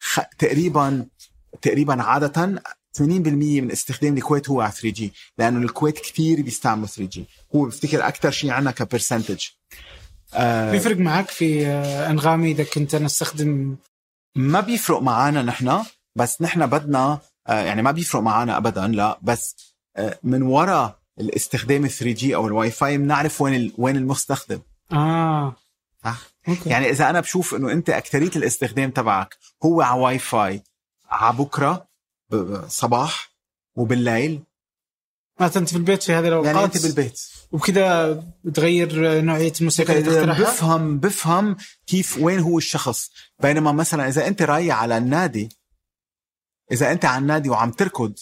خ... 0.00 0.20
تقريبا 0.38 1.06
تقريبا 1.62 2.02
عادة 2.02 2.62
80% 2.98 3.02
من 3.02 3.70
استخدام 3.72 4.16
الكويت 4.16 4.50
هو 4.50 4.60
على 4.60 4.72
3G 4.72 5.12
لأنه 5.38 5.58
الكويت 5.58 5.98
كثير 5.98 6.42
بيستعملوا 6.42 6.86
3G 6.86 7.24
هو 7.56 7.64
بفتكر 7.64 8.08
أكثر 8.08 8.30
شيء 8.30 8.50
عنا 8.50 8.70
ك 8.70 8.77
percentage 8.77 9.44
آه 10.34 10.70
بيفرق 10.72 10.96
معك 10.96 11.28
في 11.30 11.66
آه، 11.66 12.10
أنغامي 12.10 12.50
إذا 12.52 12.64
كنت 12.64 12.94
نستخدم 12.96 13.76
ما 14.36 14.60
بيفرق 14.60 15.02
معنا 15.02 15.42
نحن 15.42 15.82
بس 16.16 16.42
نحن 16.42 16.66
بدنا 16.66 17.18
آه، 17.48 17.60
يعني 17.62 17.82
ما 17.82 17.90
بيفرق 17.90 18.20
معنا 18.22 18.56
ابدا 18.56 18.86
لا 18.88 19.18
بس 19.22 19.56
آه، 19.96 20.18
من 20.22 20.42
وراء 20.42 20.98
الاستخدام 21.20 21.86
3G 21.86 22.34
أو 22.34 22.46
الواي 22.46 22.70
فاي 22.70 22.98
بنعرف 22.98 23.40
وين 23.40 23.54
ال- 23.54 23.72
وين 23.78 23.96
المستخدم. 23.96 24.60
آه. 24.92 25.56
آه. 26.04 26.16
أوكي. 26.48 26.70
يعني 26.70 26.90
إذا 26.90 27.10
أنا 27.10 27.20
بشوف 27.20 27.54
إنه 27.54 27.72
أنت 27.72 27.90
أكثرية 27.90 28.30
الاستخدام 28.36 28.90
تبعك 28.90 29.36
هو 29.64 29.82
على 29.82 30.00
واي 30.00 30.18
فاي 30.18 30.62
على 31.10 31.36
بكرة 31.36 31.86
صباح 32.68 33.32
وبالليل. 33.76 34.42
معناته 35.40 35.58
أنت 35.58 35.70
في 35.70 35.76
البيت 35.76 36.02
في 36.02 36.12
هذه 36.12 36.28
الأوقات؟ 36.28 36.54
يعني 36.54 36.64
أنت 36.64 36.82
بالبيت. 36.82 37.20
وبكذا 37.52 38.12
بتغير 38.44 39.20
نوعية 39.20 39.52
الموسيقى 39.60 39.98
اللي 39.98 40.10
تقترحها 40.10 40.44
بفهم 40.44 40.98
بفهم 40.98 41.56
كيف 41.86 42.18
وين 42.18 42.40
هو 42.40 42.58
الشخص. 42.58 43.10
بينما 43.42 43.72
مثلا 43.72 44.08
إذا 44.08 44.26
أنت 44.26 44.42
رايح 44.42 44.82
على 44.82 44.98
النادي 44.98 45.48
إذا 46.72 46.92
أنت 46.92 47.04
على 47.04 47.22
النادي 47.22 47.48
وعم 47.48 47.70
تركض 47.70 48.14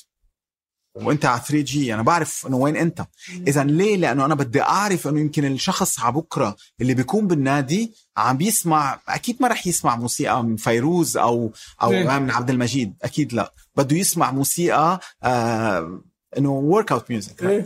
وانت 0.95 1.25
على 1.25 1.41
3G 1.41 1.95
أنا 1.95 2.03
بعرف 2.03 2.47
إنه 2.47 2.57
وين 2.57 2.77
انت. 2.77 3.07
اذا 3.49 3.65
ليه؟ 3.65 3.97
لأنه 3.97 4.25
أنا 4.25 4.35
بدي 4.35 4.63
أعرف 4.63 5.09
إنه 5.09 5.21
يمكن 5.21 5.45
الشخص 5.45 6.01
على 6.01 6.13
بكرة 6.13 6.57
اللي 6.81 6.95
بيكون 6.95 7.27
بالنادي 7.27 7.95
عم 8.17 8.37
بيسمع 8.37 9.01
أكيد 9.09 9.37
ما 9.41 9.49
رح 9.49 9.67
يسمع 9.67 9.97
موسيقى 9.97 10.45
من 10.45 10.57
فيروز 10.57 11.17
أو 11.17 11.53
أو 11.83 11.91
إيه. 11.91 12.19
من 12.19 12.31
عبد 12.31 12.51
المجيد. 12.51 12.95
أكيد 13.03 13.33
لا. 13.33 13.55
بده 13.77 13.97
يسمع 13.97 14.33
موسيقى 14.33 15.01
آه 15.23 16.03
إنه 16.39 16.53
workout 16.53 17.11
music. 17.11 17.65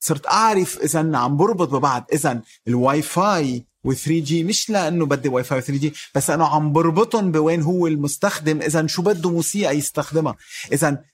صرت 0.00 0.26
أعرف 0.26 0.78
إذا 0.78 1.16
عم 1.16 1.36
بربط 1.36 1.68
ببعض. 1.68 2.06
إذا 2.12 2.42
الواي 2.68 3.02
فاي 3.02 3.66
و 3.84 3.92
3G 3.92 4.44
مش 4.44 4.70
لأنه 4.70 5.06
بدي 5.06 5.28
واي 5.28 5.44
فاي 5.44 5.58
و 5.58 5.60
3G 5.60 5.92
بس 6.14 6.30
إنه 6.30 6.46
عم 6.46 6.72
بربطهم 6.72 7.32
بوين 7.32 7.62
هو 7.62 7.86
المستخدم. 7.86 8.62
إذا 8.62 8.86
شو 8.86 9.02
بده 9.02 9.30
موسيقى 9.30 9.76
يستخدمها. 9.76 10.36
إذا 10.72 11.04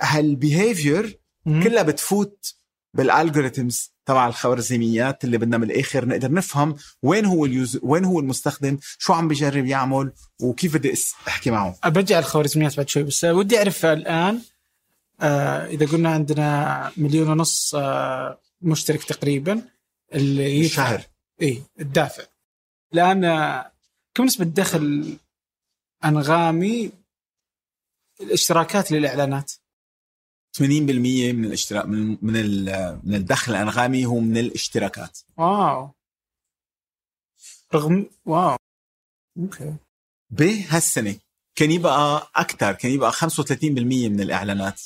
هال 0.00 0.22
behavior. 0.22 1.20
كلها 1.44 1.82
بتفوت 1.82 2.54
بال 2.94 3.10
algorithms 3.10 3.92
تبع 4.06 4.26
الخوارزميات 4.26 5.24
اللي 5.24 5.38
بدنا 5.38 5.58
من 5.58 5.70
الآخر. 5.70 6.06
نقدر 6.06 6.32
نفهم 6.32 6.76
وين 7.02 7.24
هو 7.24 7.44
ال 7.44 7.51
user 7.51 7.78
وين 7.82 8.04
هو 8.04 8.20
المستخدم 8.20 8.78
شو 8.98 9.12
عم 9.12 9.28
بيجرب 9.28 9.66
يعمل 9.66 10.12
وكيف 10.40 10.74
بدي 10.74 10.94
أحكي 11.28 11.50
معه. 11.50 11.78
برجع 11.84 12.18
الخوارزميات 12.18 12.76
بعد 12.76 12.88
شوي. 12.88 13.02
بس 13.02 13.24
ودي 13.24 13.58
أعرف 13.58 13.86
الآن 13.86 14.40
آه 15.20 15.66
إذا 15.66 15.86
قلنا 15.86 16.10
عندنا 16.10 16.92
مليون 16.96 17.28
ونص 17.28 17.74
آه 17.74 18.38
مشترك 18.60 19.04
تقريبا 19.04 19.62
اللي 20.14 20.58
يدفع 20.58 20.82
الشهر. 20.82 21.02
إي 21.42 21.62
الدافع. 21.80 22.22
الآن 22.94 23.24
آه، 23.24 23.72
كم 24.14 24.24
نسبة 24.24 24.44
دخل 24.44 25.16
أنغامي 26.04 26.92
الاشتراكات 28.20 28.92
للإعلانات؟ 28.92 29.52
80% 30.58 30.60
من 30.60 31.44
الاشتراك 31.44 31.86
من 31.86 32.18
من 32.22 32.34
من 33.04 33.14
الدخل 33.14 33.52
الأنغامي 33.52 34.06
هو 34.06 34.20
من 34.20 34.36
الاشتراكات. 34.36 35.18
واو. 35.36 35.90
رغم 37.74 38.06
واو. 38.24 38.56
أوكي. 39.38 39.74
بهالسنة 40.30 41.16
كان 41.54 41.70
يبقى 41.70 42.30
أكثر 42.36 42.72
كان 42.72 42.92
يبقى 42.92 43.12
35% 43.12 43.18
من 44.08 44.20
الإعلانات. 44.20 44.82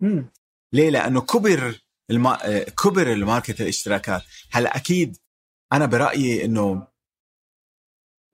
مم. 0.00 0.26
ليه؟ 0.72 0.90
لأنه 0.90 1.20
كبر 1.20 1.80
الما... 2.10 2.62
كبر 2.62 3.12
ال 3.12 3.19
market 3.19 3.60
الاشتراكات. 3.60 4.22
هلأ 4.50 4.76
أكيد 4.76 5.16
أنا 5.72 5.86
برأيي 5.86 6.44
إنه 6.44 6.86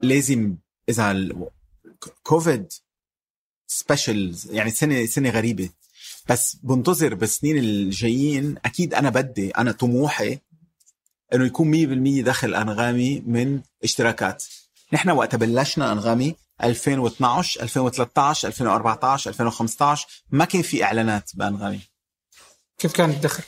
لازم 0.02 0.56
إذا 0.88 1.28
كوفيد 2.22 2.72
special 3.66 4.50
يعني 4.52 4.70
سنة 4.70 5.06
سنة 5.06 5.30
غريبة. 5.30 5.70
بس 6.28 6.56
بنتظر 6.62 7.14
بالسنين 7.14 7.58
الجايين. 7.58 8.56
أكيد 8.64 8.94
أنا 8.94 9.10
بدي 9.10 9.50
أنا 9.50 9.72
طموحي 9.72 10.38
إنه 11.34 11.46
يكون 11.46 12.20
100% 12.22 12.24
دخل 12.24 12.54
أنغامي 12.54 13.20
من 13.26 13.60
اشتراكات. 13.84 14.44
نحن 14.92 15.10
وقت 15.10 15.36
بلشنا 15.36 15.92
أنغامي 15.92 16.34
2012 16.64 17.62
2013 17.62 18.48
2014 18.48 19.30
2015 19.30 20.06
ما 20.30 20.44
كان 20.44 20.62
في 20.62 20.84
إعلانات 20.84 21.30
بأنغامي. 21.34 21.80
كيف 22.78 22.92
كان 22.92 23.10
الدخل؟ 23.10 23.42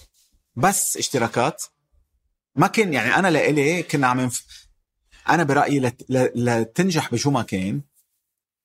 بس 0.57 0.97
اشتراكات. 0.97 1.62
ما 2.57 2.66
كان 2.66 2.93
يعني 2.93 3.14
أنا 3.14 3.28
لإلي 3.28 3.83
كنا 3.83 4.07
عم 4.07 4.20
نف... 4.20 4.45
أنا 5.28 5.43
برأيي 5.43 5.81
لت... 5.81 6.05
ل... 6.09 6.45
لتنجح 6.45 7.12
بشو 7.12 7.31
ما 7.31 7.43
كان 7.43 7.83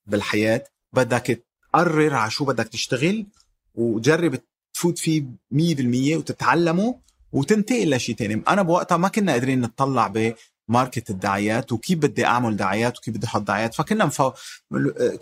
بالحياة. 0.06 0.64
بدك 0.92 1.42
تقرر 1.72 2.14
على 2.14 2.30
شو 2.30 2.44
بدك 2.44 2.68
تشتغل 2.68 3.26
وتجرب 3.76 4.38
تفوت 4.74 4.98
فيه 4.98 5.22
100% 5.22 6.16
وتتعلمه 6.16 6.98
وتنتقل 7.32 7.90
لشيء 7.90 8.14
تاني. 8.16 8.42
أنا 8.48 8.62
بوقتها 8.62 8.96
ما 8.96 9.08
كنا 9.08 9.32
قادرين 9.32 9.60
نطلع 9.60 10.12
بماركت 10.68 11.10
الدعايات 11.10 11.72
وكيف 11.72 11.98
بدي 11.98 12.26
أعمل 12.26 12.56
دعايات 12.56 12.98
وكيف 12.98 13.14
بدي 13.14 13.26
أحط 13.26 13.42
دعايات. 13.42 13.74
فكنا 13.74 14.04
مفو... 14.04 14.32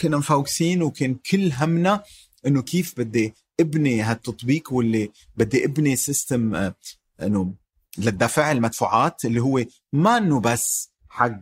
كنا 0.01 0.17
مفوكسين 0.17 0.83
وكان 0.83 1.15
كل 1.15 1.53
همنا 1.53 2.03
إنه 2.47 2.63
كيف 2.63 2.95
بدي 2.99 3.35
أبني 3.61 4.03
هالتطبيق 4.03 4.73
واللي 4.73 5.11
بدي 5.37 5.65
أبني 5.65 5.97
system 5.97 6.73
إنه 7.23 7.55
للدفع 7.99 8.53
المدفوعات 8.53 9.25
اللي 9.25 9.41
هو 9.41 9.65
ما 9.93 10.17
إنه 10.19 10.41
بس 10.41 10.91
حق 11.09 11.41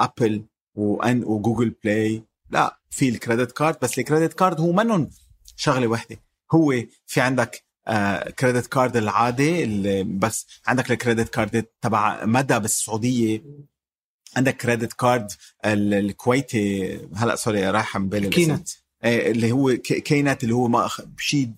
ابل 0.00 0.44
وان 0.74 1.24
وجوجل 1.24 1.74
بلاي 1.84 2.22
لا 2.50 2.78
في 2.90 3.08
ال 3.08 3.14
credit 3.14 3.52
card 3.52 3.76
بس 3.82 3.98
ال 3.98 4.03
credit 4.03 4.32
card 4.32 4.60
هو 4.60 4.72
منن 4.72 5.10
شغلة 5.58 5.86
وحدة. 5.86 6.20
هو 6.52 6.74
في 7.06 7.20
عندك 7.20 7.64
credit 8.38 8.66
card 8.66 8.96
العادي 8.96 9.64
اللي 9.64 10.04
بس 10.04 10.46
عندك 10.66 10.90
ال 10.90 10.95
credit 10.95 11.28
card 11.28 11.66
تبع 11.82 12.24
مدى 12.24 12.58
بالسعودية. 12.58 13.42
عندك 14.36 14.56
credit 14.56 14.92
card 14.92 15.32
ال- 15.64 15.94
الكويتي. 15.94 17.00
هلا 17.16 17.36
sorry 17.36 17.70
رايح 17.70 17.96
عن 17.96 18.08
بالي. 18.08 18.28
كي 18.28 18.48
نت 18.48 18.68
إيه، 19.04 19.30
اللي 19.30 19.52
هو 19.52 19.76
كي 19.76 20.10
نت 20.10 20.44
اللي 20.44 20.54
هو 20.54 20.68
ما 20.68 20.88
بشي 21.16 21.48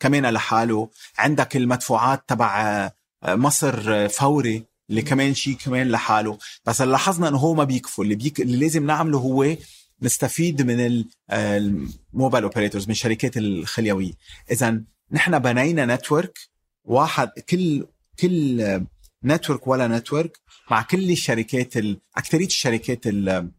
كمان 0.00 0.26
لحاله 0.26 0.88
عندك 1.18 1.56
المدفوعات 1.56 2.24
تبع 2.28 2.90
مصر 3.24 4.08
فوري 4.08 4.64
اللي 4.90 5.02
كمان 5.02 5.34
شيء 5.34 5.56
كمان 5.56 5.88
لحاله. 5.90 6.38
بس 6.66 6.80
لاحظنا 6.80 7.28
إنه 7.28 7.38
هو 7.38 7.54
ما 7.54 7.64
بيكفوا. 7.64 8.04
اللي, 8.04 8.14
بيك... 8.14 8.40
اللي 8.40 8.56
لازم 8.56 8.86
نعمله 8.86 9.18
هو 9.18 9.56
نستفيد 10.04 10.62
من 10.62 11.04
ال 11.32 11.48
mobile 11.48 12.44
operators 12.44 12.88
من 12.88 12.94
شركات 12.94 13.36
الخليوية. 13.36 14.12
اذا 14.50 14.82
نحن 15.12 15.38
بنينا 15.38 15.94
network 15.94 16.38
واحد 16.84 17.28
كل 17.28 17.86
كل 18.20 18.80
network 19.24 19.66
ولا 19.66 19.88
network 19.88 20.38
مع 20.70 20.82
كل 20.82 21.10
الشركات 21.10 21.76
ال... 21.76 22.00
اكثريه 22.16 22.46
الشركات 22.46 23.06
ال... 23.06 23.50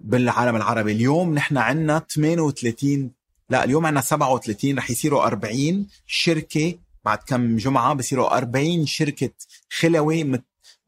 بالعالم 0.00 0.56
العربي. 0.56 0.92
اليوم 0.92 1.34
نحن 1.34 1.56
عندنا 1.56 1.98
38 2.14 3.10
لا 3.50 3.64
اليوم 3.64 3.86
عندنا 3.86 4.00
37 4.00 4.78
رح 4.78 4.90
يصيروا 4.90 5.26
40 5.26 5.86
شركة 6.06 6.74
بعد 7.04 7.18
كم 7.18 7.56
جمعة 7.56 7.94
بصيروا 7.94 8.36
40 8.36 8.86
شركة 8.86 9.30
خلوي 9.70 10.24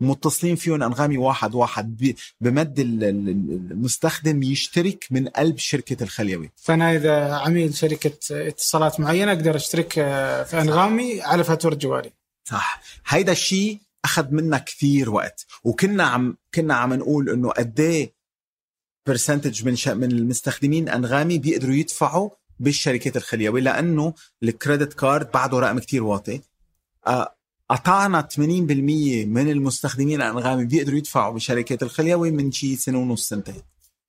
متصلين 0.00 0.56
فيهم 0.56 0.82
أنغامي 0.82 1.18
واحد 1.18 1.54
واحد 1.54 2.14
بمعنى 2.40 2.74
المستخدم 2.78 4.42
يشترك 4.42 5.06
من 5.10 5.28
قلب 5.28 5.58
شركة 5.58 6.02
الخليوي. 6.02 6.50
فأنا 6.56 6.96
إذا 6.96 7.34
عميل 7.34 7.74
شركة 7.74 8.18
اتصالات 8.30 9.00
معينة 9.00 9.32
أقدر 9.32 9.56
أشترك 9.56 9.98
آه، 9.98 10.42
في 10.42 10.60
أنغامي 10.60 11.22
على 11.22 11.44
فاتورة 11.44 11.74
جوالي. 11.74 12.10
صح. 12.44 12.82
هيدا 13.06 13.32
الشيء 13.32 13.78
أخذ 14.04 14.34
منا 14.34 14.58
كثير 14.58 15.10
وقت 15.10 15.46
وكنا 15.64 16.04
عم 16.04 16.36
كنا 16.54 16.74
عم 16.74 16.94
نقول 16.94 17.30
إنه 17.30 17.50
قد 17.50 17.80
إيه 17.80 18.12
برسنتج 19.06 19.64
من 19.64 19.76
من 19.86 20.12
المستخدمين 20.12 20.88
أنغامي 20.88 21.38
بيقدروا 21.38 21.74
يدفعوا 21.74 22.30
بالشركات 22.60 23.16
الخليوي 23.16 23.60
لأنه 23.60 24.14
الكريدت 24.42 24.92
كارد 24.92 25.30
بعده 25.30 25.58
رقم 25.58 25.78
كتير 25.78 26.02
واطي. 26.04 26.40
قطعنا 27.70 28.28
80% 28.34 28.38
من 28.38 29.50
المستخدمين 29.50 30.22
الأنغامي 30.22 30.64
بيقدروا 30.64 30.98
يدفعوا 30.98 31.34
بشركات 31.34 31.82
الخليوي 31.82 32.30
من 32.30 32.52
شي 32.52 32.76
سنة 32.76 32.98
ونص 32.98 33.28
سنتين. 33.28 33.62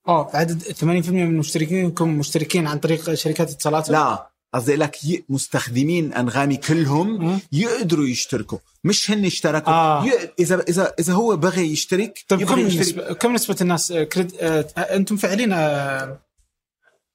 آه 0.08 0.30
عدد 0.34 0.64
80% 0.64 0.84
من 0.84 1.24
المشتركين 1.24 1.94
مشتركين 2.02 2.68
عن 2.68 2.80
طريق 2.80 3.14
شركات 3.14 3.50
اتصالات؟ 3.50 3.90
لا 3.90 4.30
قصدي 4.54 4.76
لك 4.76 4.98
مستخدمين 5.30 6.14
أنغامي 6.14 6.58
كلهم 6.58 7.40
يقدروا 7.52 8.08
يشتركوا. 8.08 8.58
مش 8.84 9.12
هن 9.12 9.26
اشتركوا 9.26 9.74
آه. 9.74 10.06
ي... 10.06 10.12
إذا 10.40 10.62
إذا 10.70 10.94
إذا 11.00 11.14
هو 11.14 11.38
بغى 11.38 11.62
يشترك 11.62 12.26
طيب 12.28 12.44
كم 12.44 12.60
يشترك. 12.60 12.82
نسبة 12.82 13.14
كم 13.14 13.34
نسبة 13.34 13.56
الناس 13.62 13.92
آه، 13.92 14.04
credit... 14.04 14.34
آه... 14.40 14.62
أنتم 14.78 15.18
فاعلين 15.18 15.54
آه... 15.54 16.20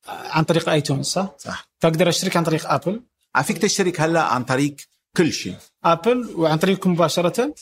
عن 0.06 0.44
طريق 0.44 0.68
آيتونز 0.68 1.06
صح؟ 1.06 1.34
صح. 1.38 1.68
فأقدر 1.78 2.08
أشترك 2.08 2.36
عن 2.36 2.44
طريق 2.44 2.70
أبل؟ 2.72 3.02
فيك 3.44 3.58
تشترك 3.58 4.00
هلا 4.00 4.22
عن 4.22 4.44
طريق 4.44 4.76
كل 5.16 5.32
شيء. 5.32 5.54
ابل 5.84 6.34
وعن 6.36 6.58
طريقكم 6.58 6.92
مباشرة؟ 6.92 7.54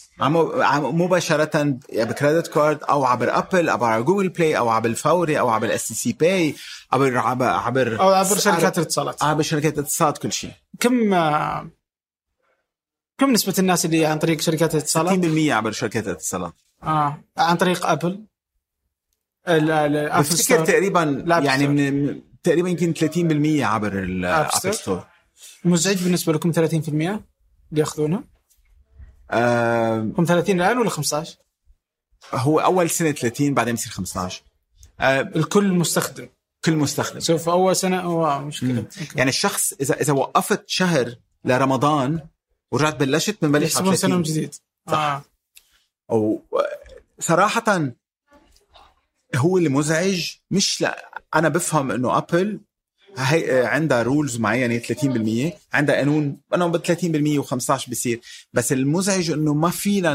مباشرة 0.70 1.78
ب 1.92 2.00
credit 2.00 2.46
card 2.46 2.82
أو 2.82 3.04
عبر 3.04 3.38
ابل 3.38 3.68
أو 3.68 3.84
عبر 3.84 4.04
جوجل 4.04 4.28
بلاي 4.28 4.58
أو 4.58 4.68
عبر 4.68 4.88
الفوري 4.88 5.38
أو 5.38 5.48
عبر 5.48 5.74
اس 5.74 5.92
سي 5.92 6.12
باي 6.12 6.54
عبر 6.92 7.18
عبر 7.18 8.00
أو 8.00 8.08
عبر 8.12 8.36
شركات 8.38 8.78
الاتصالات. 8.78 9.22
عبر 9.22 9.42
شركات 9.42 9.78
الاتصالات 9.78 10.18
كل 10.18 10.32
شيء. 10.32 10.50
كم 10.80 11.14
كم 13.18 13.32
نسبة 13.32 13.54
الناس 13.58 13.84
اللي 13.84 14.06
عن 14.06 14.18
طريق 14.18 14.40
شركات 14.40 14.74
الاتصالات؟ 14.74 15.24
60% 15.24 15.50
عبر 15.50 15.70
شركات 15.72 16.06
الاتصالات. 16.06 16.54
آه. 16.82 17.24
عن 17.38 17.56
طريق 17.56 17.86
ابل 17.86 18.24
بفتكر 19.48 20.64
تقريبا 20.64 21.24
يعني 21.26 21.68
من 21.68 22.20
تقريبا 22.42 22.68
يمكن 22.68 22.94
30% 22.94 23.62
عبر 23.62 23.98
الاب 23.98 24.50
ستور 24.50 25.04
مزعج 25.64 26.02
بالنسبة 26.02 26.32
لكم 26.32 26.52
30%؟ 26.52 27.29
بياخذونها؟ 27.70 28.24
آه 29.30 29.98
هم 30.18 30.24
30 30.24 30.60
الآن 30.60 30.78
ولا 30.78 30.90
15 30.90 31.36
هو 32.34 32.60
أول 32.60 32.90
سنة 32.90 33.12
30 33.12 33.54
بعدين 33.54 33.74
بصير 33.74 33.92
15 33.92 34.42
آه 35.00 35.20
الكل 35.20 35.72
مستخدم. 35.72 36.28
كل 36.64 36.76
مستخدم. 36.76 37.20
سوف 37.20 37.48
أول 37.48 37.76
سنة 37.76 38.00
هو 38.00 38.40
مشكله 38.40 38.84
يعني 39.16 39.30
الشخص 39.30 39.72
إذا 39.72 40.00
إذا 40.00 40.12
وقفت 40.12 40.64
شهر 40.66 41.14
لرمضان 41.44 42.20
ورجعت 42.72 42.96
بلشت 42.96 43.44
بنبلش 43.44 43.76
على 43.76 43.96
سنة 43.96 44.16
من 44.16 44.22
جديد. 44.22 44.54
صح. 44.88 44.98
آه. 44.98 45.22
أو 46.10 46.42
صراحة 47.18 47.92
هو 49.36 49.58
اللي 49.58 49.68
مزعج 49.68 50.36
مش 50.50 50.80
لا 50.80 51.22
أنا 51.34 51.48
بفهم 51.48 51.90
إنه 51.90 52.18
أبل 52.18 52.60
عندها 53.18 54.02
rules 54.02 54.36
معينة 54.36 54.78
30% 54.78 55.52
عندها 55.72 55.96
قانون 55.96 56.40
انه 56.54 56.66
ب 56.66 56.76
30% 56.76 57.44
و15 57.44 57.90
بصير. 57.90 58.20
بس 58.52 58.72
المزعج 58.72 59.30
إنه 59.30 59.54
ما 59.54 59.70
فينا 59.70 60.14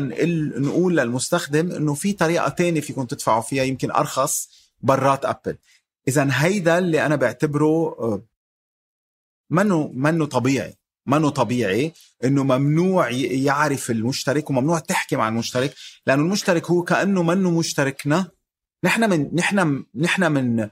نقول 0.59 0.97
للمستخدم 0.97 1.71
إنه 1.71 1.93
في 1.93 2.13
طريقة 2.13 2.49
تانية 2.49 2.81
فيكم 2.81 3.05
تدفعوا 3.05 3.41
فيها 3.41 3.63
يمكن 3.63 3.91
أرخص 3.91 4.49
برات 4.81 5.25
ابل 5.25 5.57
إذا 6.07 6.27
هيدا 6.31 6.77
اللي 6.77 7.05
أنا 7.05 7.15
بعتبره 7.15 7.95
آه، 7.99 8.23
منه 9.49 9.91
منه 9.93 10.25
طبيعي. 10.25 10.75
منه 11.07 11.29
طبيعي 11.29 11.93
إنه 12.23 12.43
ممنوع 12.43 13.09
يعرف 13.11 13.91
المشترك 13.91 14.49
وممنوع 14.49 14.79
تحكي 14.79 15.15
مع 15.15 15.27
المشترك 15.27 15.73
لأنه 16.07 16.21
المشترك 16.21 16.71
هو 16.71 16.83
كأنه 16.83 17.23
منه 17.23 17.51
مشتركنا. 17.51 18.31
نحن 18.83 19.09
من 19.09 19.29
نحن 19.35 19.83
نحن 19.95 20.31
من 20.31 20.69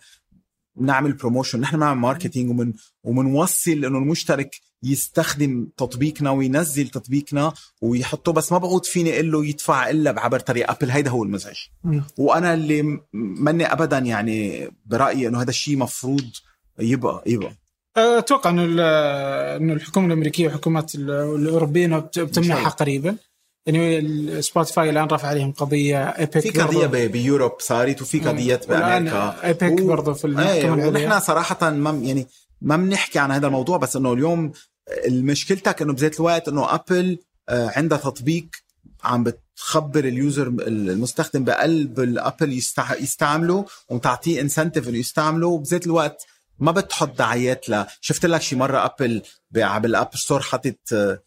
بنعمل 0.76 1.14
promotion 1.14 1.60
نحن 1.60 1.76
بنعمل 1.76 2.00
marketing 2.00 2.50
ومن 2.50 2.74
ومنوصل 3.04 3.72
إنه 3.72 3.98
المشترك 3.98 4.56
يستخدم 4.84 5.68
تطبيقنا 5.78 6.32
وينزل 6.32 6.88
تطبيقنا 6.88 7.54
ويحطه 7.82 8.32
بس 8.32 8.52
ما 8.52 8.58
بقعد 8.58 8.86
فيني 8.86 9.14
أقول 9.14 9.32
له 9.32 9.46
يدفع 9.46 9.90
إلا 9.90 10.12
بعبر 10.12 10.40
طريق 10.40 10.72
ابل 10.72 10.90
هيدا 10.92 11.12
هو 11.12 11.24
المزعج. 11.24 11.58
وأنا 12.18 12.54
اللي 12.54 13.00
ماني 13.14 13.66
ابدا 13.74 13.98
يعني 13.98 14.68
برأيي 14.86 15.28
إنه 15.28 15.42
هذا 15.42 15.50
الشيء 15.50 15.78
مفروض 15.78 16.26
يبقى 16.80 17.24
يبقى. 17.26 17.52
أتوقع 17.98 18.50
إنه 18.50 18.64
إنه 19.58 19.74
الحكومة 19.74 20.08
الأمريكية 20.08 20.46
والحكومات 20.48 20.96
الأوروبية 20.96 21.98
بتمنعها 22.18 22.70
قريبا. 22.70 23.16
يعني 23.66 24.42
سبوتيفاي 24.42 24.90
الآن 24.90 25.08
رفع 25.08 25.28
عليهم 25.28 25.52
قضية 25.52 26.04
Epic 26.10 26.40
في 26.40 26.50
قضية 26.50 27.08
بيوروب 27.08 27.52
صارت 27.60 28.02
وفي 28.02 28.20
قضية 28.20 28.62
بامريكا 28.70 29.36
Epic 29.44 29.82
و... 29.82 29.88
برضه 29.88 30.14
في 30.14 30.26
المحكمه 30.26 30.88
ونحن 30.88 31.20
صراحة 31.20 31.70
ما 31.70 31.90
يعني 31.90 32.28
ما 32.62 32.78
بنحكي 32.78 33.20
عن 33.20 33.32
هذا 33.32 33.48
الموضوع 33.48 33.78
بس 33.78 33.96
إنه 33.96 34.14
اليوم 34.14 34.52
مشكلتك 35.08 35.82
إنه 35.82 35.94
بذات 35.94 36.20
الوقت 36.20 36.48
إنه 36.48 36.76
ابل 36.76 37.18
آه، 37.50 37.72
عندها 37.76 37.98
تطبيق 37.98 38.46
عم 39.04 39.24
بتخبر 39.24 40.06
ال 40.06 40.14
user 40.14 40.48
المستخدم 40.48 41.44
بقلب 41.44 42.00
الابل 42.00 42.62
يستعمله 43.00 43.66
وتعطيه 43.90 44.42
incentive 44.42 44.90
إنه 44.90 44.98
يستعمله 44.98 45.48
وبذات 45.48 45.86
الوقت 45.86 46.26
ما 46.60 46.72
بتحط 46.72 47.18
دعايات 47.18 47.70
ل 47.70 47.86
شفت 48.02 48.26
لك 48.26 48.42
شي 48.42 48.56
مرة 48.56 48.86
ابل 48.86 49.22
بالاب 49.52 50.16
ستور 50.16 50.42
حطت 50.42 51.20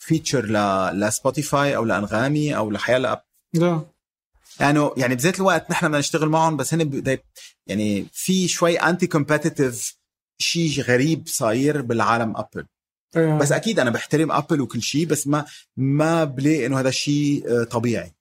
feature 0.00 0.46
ل... 0.46 0.56
لسبوتيفاي 1.00 1.76
أو 1.76 1.84
لأنغامي 1.84 2.56
أو 2.56 2.70
لحيالله 2.70 2.98
app 2.98 3.22
لا. 3.54 3.82
يعني 4.60 4.90
يعني 4.96 5.14
بذات 5.14 5.36
الوقت 5.36 5.70
نحن 5.70 5.86
بدنا 5.86 5.98
نشتغل 5.98 6.28
معهم 6.28 6.56
بس 6.56 6.74
هن 6.74 7.18
يعني 7.66 8.06
في 8.12 8.48
شوي 8.48 8.76
anti-competitive 8.76 9.96
شيء 10.38 10.82
غريب 10.82 11.22
صاير 11.26 11.82
بالعالم 11.82 12.36
ابل 12.36 12.66
أه. 13.16 13.38
بس 13.38 13.52
أكيد 13.52 13.80
أنا 13.80 13.90
بحترم 13.90 14.32
ابل 14.32 14.60
وكل 14.60 14.82
شيء 14.82 15.06
بس 15.06 15.26
ما 15.26 15.44
ما 15.76 16.24
بلاقي 16.24 16.66
إنه 16.66 16.80
هذا 16.80 16.88
الشيء 16.88 17.44
آه، 17.48 17.64
طبيعي. 17.64 18.12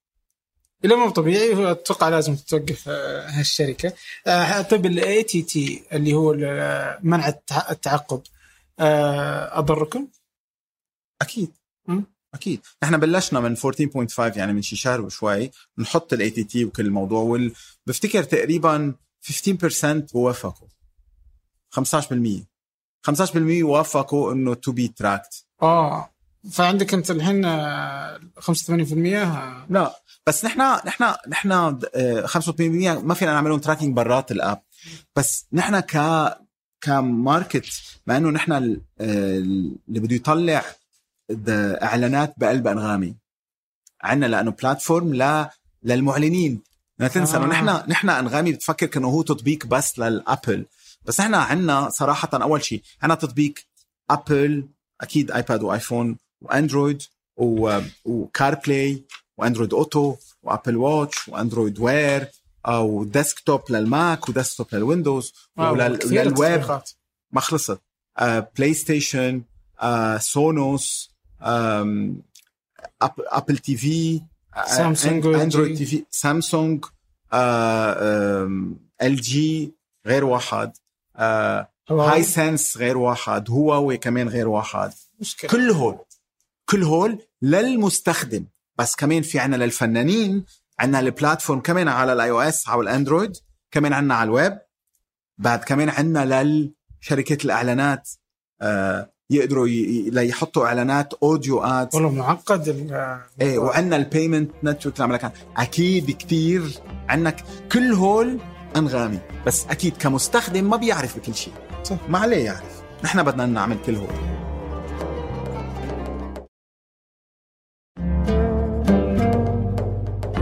إلا 0.86 0.95
مو 0.95 1.09
طبيعي 1.09 1.71
أتوقع 1.71 2.09
لازم 2.09 2.36
توقف 2.36 2.89
آه، 2.89 3.30
هالشركة. 3.30 3.93
طيب 4.61 4.86
ال 4.86 5.24
ATT 5.24 5.84
اللي 5.93 6.13
هو 6.13 6.34
منع 7.03 7.27
التعقب 7.71 8.21
أضركم؟ 8.80 10.07
أكيد. 11.21 11.51
أكيد. 12.33 12.61
نحن 12.83 12.97
بلشنا 12.97 13.39
من 13.39 13.55
14.5 13.55 14.19
يعني 14.19 14.53
من 14.53 14.61
شي 14.61 14.75
شهر 14.75 15.01
وشوي 15.01 15.51
نحط 15.77 16.13
ال 16.13 16.30
ATT 16.30 16.65
وكل 16.65 16.85
الموضوع 16.85 17.21
وال... 17.21 17.51
بفتكر 17.87 18.23
تقريبا 18.23 18.93
15% 19.25 20.05
وافقوا. 20.13 20.67
15% 21.79 21.81
15% 23.09 23.37
وافقوا 23.63 24.33
إنه 24.33 24.53
to 24.53 24.72
be 24.72 24.88
tracked 24.88 25.45
آه. 25.61 26.09
فعندك 26.51 26.93
أنت 26.93 27.11
الحين 27.11 27.43
85% 28.39 29.69
لا. 29.69 29.95
بس 30.27 30.45
نحن 30.45 30.61
نحن 30.61 31.13
نحن 31.27 31.79
85% 32.27 32.61
ما 33.03 33.13
فينا 33.13 33.33
نعملهم 33.33 33.59
tracking 33.59 33.95
برات 33.95 34.31
ال 34.32 34.38
app. 34.38 34.61
بس 35.15 35.45
نحن 35.53 35.79
ك 35.79 35.97
ك 36.82 36.93
market 36.93 37.65
مع 38.07 38.17
إنه 38.17 38.29
نحن 38.29 38.81
اللي 39.01 39.99
بده 39.99 40.15
يطلع 40.15 40.63
إعلانات 41.84 42.34
بقلب 42.38 42.67
أنغامي. 42.67 43.15
عندنا 44.01 44.25
لأنه 44.25 44.51
platform 44.51 45.13
لا 45.13 45.51
للمعلنين. 45.84 46.61
لا 46.99 47.07
تنسى 47.07 47.38
آه. 47.38 47.45
نحن 47.45 47.65
نحن 47.91 48.09
أنغامي 48.09 48.51
بتفكر 48.51 48.86
كأنه 48.86 49.07
هو 49.07 49.21
تطبيق 49.21 49.65
بس 49.65 49.99
لل 49.99 50.22
app. 50.22 50.65
بس 51.05 51.21
نحن 51.21 51.34
عندنا 51.34 51.89
صراحة 51.89 52.30
أول 52.34 52.63
شيء 52.63 52.82
عندنا 53.01 53.15
تطبيق 53.15 53.53
أبل 54.09 54.67
أكيد 55.01 55.32
ايباد 55.32 55.63
وايفون 55.63 56.17
وأندرويد 56.41 57.01
وكار 58.05 58.55
بلاي 58.55 59.03
وأندرويد 59.38 59.73
أوتو 59.73 60.15
وأبل 60.43 60.77
واتش 60.77 61.27
وأندرويد 61.27 61.80
وير 61.80 62.27
أو 62.65 63.03
desktop 63.03 63.61
للماك 63.69 64.30
و 64.30 64.34
desktop 64.34 64.67
للويندوز 64.73 65.34
وللويب 65.57 66.82
ما 67.32 67.41
خلصت. 67.41 67.80
بلاي 68.57 68.73
ستيشن 68.73 69.41
سونوس 70.17 71.11
أبل 73.31 73.57
TV 73.63 74.22
سامسونج 74.65 75.25
أندرويد 75.25 75.77
TV 75.78 76.05
سامسونج 76.09 76.85
ال 79.01 79.15
جي 79.15 79.73
غير 80.05 80.25
واحد 80.25 80.71
هايسنس 81.15 82.78
غير 82.77 82.97
واحد 82.97 83.49
هواوي 83.49 83.97
كمان 83.97 84.29
غير 84.29 84.47
واحد. 84.47 84.91
مشكلة. 85.19 85.51
كل 85.51 85.69
هول 85.69 85.97
كل 86.65 86.83
هول 86.83 87.19
للمستخدم. 87.41 88.45
بس 88.77 88.95
كمان 88.95 89.21
في 89.21 89.39
عنا 89.39 89.55
للفنانين 89.55 90.45
عنا 90.79 90.99
ال 90.99 91.06
platform 91.06 91.59
كمان 91.59 91.87
على 91.87 92.13
ال 92.13 92.30
iOS 92.30 92.70
على 92.69 92.81
الاندرويد 92.81 93.37
كمان 93.71 93.93
عنا 93.93 94.15
على 94.15 94.27
الويب. 94.27 94.59
بعد 95.37 95.63
كمان 95.63 95.89
عنا 95.89 96.43
للشركات 96.43 97.45
الإعلانات 97.45 98.09
آه 98.61 99.11
يقدروا 99.32 99.67
ي- 99.67 100.09
ليحطوا 100.09 100.65
إعلانات 100.65 101.13
audio 101.24 101.63
ad 101.63 101.89
والله 101.95 102.09
معقد 102.09 102.67
ال- 102.67 103.19
إيه 103.41 103.57
وعندنا 103.59 103.95
ال 103.95 104.03
payment 104.03 104.51
network 104.63 104.95
اللي 104.95 105.03
عملها 105.03 105.17
كان. 105.17 105.32
أكيد 105.57 106.11
كتير 106.11 106.63
عندك 107.09 107.36
كل 107.71 107.93
هول 107.93 108.38
أنغامي 108.75 109.19
بس 109.47 109.65
أكيد 109.69 109.93
كمستخدم 109.97 110.69
ما 110.69 110.77
بيعرف 110.77 111.17
بكل 111.17 111.36
شيء. 111.36 111.53
صح. 111.84 111.97
ما 112.09 112.19
عليه 112.19 112.45
يعرف. 112.45 112.82
نحن 113.03 113.23
بدنا 113.23 113.45
نعمل 113.45 113.77
كل 113.86 113.95
هول. 113.95 114.07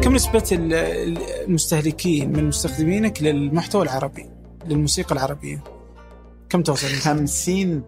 كم 0.04 0.14
نسبة 0.16 0.44
ال- 0.52 0.74
ال- 0.74 1.18
المستهلكين 1.48 2.34
من 2.34 2.44
مستخدمينك 2.48 3.24
للمحتوى 3.24 3.84
العربي 3.84 4.26
للموسيقى 4.68 5.16
العربية؟ 5.16 5.64
كم 6.50 6.62
توصل؟ 6.64 6.88
50% 6.88 7.82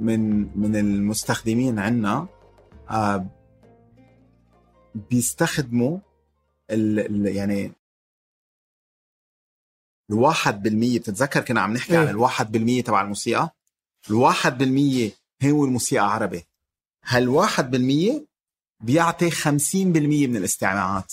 من 0.00 0.58
من 0.60 0.76
المستخدمين 0.76 1.78
عندنا 1.78 2.26
آه 2.90 3.26
بيستخدموا 4.94 5.98
ال 6.70 6.98
ال 6.98 7.36
يعني 7.36 7.72
الواحد 10.10 10.62
بالمية. 10.62 10.98
بتتذكر 10.98 11.40
كنا 11.40 11.60
عم 11.60 11.72
نحكي 11.72 11.92
إيه. 11.92 11.98
عن 11.98 12.08
الواحد 12.08 12.52
بالمية 12.52 12.82
تبع 12.82 13.02
الموسيقى؟ 13.02 13.54
الواحد 14.10 14.58
بالمية 14.58 15.10
هو 15.44 15.64
الموسيقى 15.64 16.14
عربي. 16.14 16.44
هالواحد 17.04 17.70
بالمية 17.70 18.26
بيعطي 18.80 19.30
خمسين 19.30 19.92
بالمية 19.92 20.26
من 20.26 20.36
الاستماعات 20.36 21.12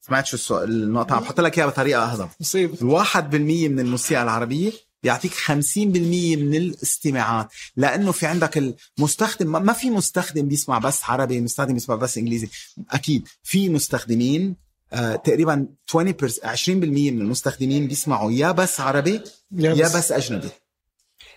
سمعت 0.00 0.26
شو 0.26 0.62
النقطة؟ 0.62 1.14
عم 1.14 1.22
بحط 1.22 1.40
لك 1.40 1.58
إياها 1.58 1.68
بطريقة 1.68 2.04
اهضم 2.04 2.28
مصيبة. 2.40 2.78
الواحد 2.82 3.30
بالمية 3.30 3.68
من 3.68 3.80
الموسيقى 3.80 4.22
العربية 4.22 4.72
بيعطيك 5.02 5.32
خمسين 5.34 5.92
بالمية 5.92 6.36
من 6.36 6.54
الاستماعات. 6.54 7.48
لأنه 7.76 8.12
في 8.12 8.26
عندك 8.26 8.74
المستخدم 8.98 9.52
ما- 9.52 9.72
في 9.72 9.90
مستخدم 9.90 10.48
بيسمع 10.48 10.78
بس 10.78 11.00
عربي 11.04 11.40
مستخدم 11.40 11.74
بيسمع 11.74 11.94
بس 11.96 12.18
إنجليزي. 12.18 12.48
أكيد 12.90 13.28
في 13.42 13.68
مستخدمين 13.68 14.56
آه 14.92 15.16
تقريبا 15.16 15.66
20% 15.86 16.40
20% 16.44 17.10
من 17.10 17.20
المستخدمين 17.20 17.86
بيسمعوا 17.88 18.32
يا 18.32 18.52
بس 18.52 18.80
عربي 18.80 19.20
يا 19.52 19.74
بس. 19.98 20.12
أجنبي. 20.12 20.48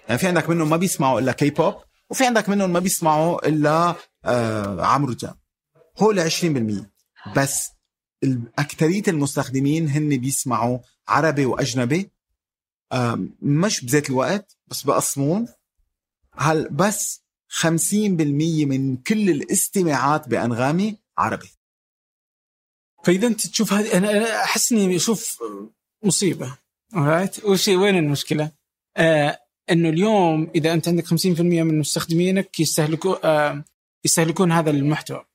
يعني 0.07 0.20
في 0.20 0.28
عندك 0.28 0.49
منهم 0.49 0.70
ما 0.70 0.78
بيسمعوا 0.78 1.20
إلا 1.20 1.32
كي 1.32 1.49
بوب 1.49 1.76
وفي 2.10 2.26
عندك 2.26 2.49
منهم 2.49 2.74
ما 2.74 2.80
بيسمعوا 2.80 3.47
إلا 3.47 3.95
آه 4.26 4.86
عمرو 4.86 5.14
دياب 5.14 5.36
هول 5.99 6.20
20% 6.20 6.91
بس 7.36 7.70
ال- 8.24 8.41
أكترية 8.60 9.03
المستخدمين 9.07 9.89
هن 9.89 10.18
بيسمعوا 10.18 10.80
عربي 11.07 11.45
وأجنبي. 11.45 11.99
آم، 11.99 12.10
مش 13.41 13.85
بذات 13.85 14.09
الوقت 14.09 14.57
بس 14.67 14.83
بقسمون 14.83 15.47
هل 16.33 16.69
بس 16.69 17.23
50% 17.61 17.65
من 18.65 18.97
كل 18.97 19.29
الاستماعات 19.29 20.27
بأنغامي 20.27 20.97
عربي؟ 21.17 21.49
فإذا 23.03 23.27
أنت 23.27 23.47
تشوف 23.47 23.73
هذه 23.73 23.97
أنا 23.97 24.43
أحس 24.43 24.71
إني 24.71 24.95
أشوف 24.95 25.43
مصيبة 26.03 26.57
رايت 26.95 27.45
وش 27.45 27.67
وين 27.67 27.95
المشكلة؟ 27.97 28.51
آه 28.97 29.39
إنه 29.71 29.89
اليوم 29.89 30.51
إذا 30.55 30.73
أنت 30.73 30.87
عندك 30.87 31.05
50% 31.07 31.15
من 31.41 31.79
مستخدمينك 31.79 32.59
يستهلكون 32.59 33.15
آه 33.23 33.63
يستهلكون 34.05 34.51
هذا 34.51 34.69
المحتوى. 34.69 35.25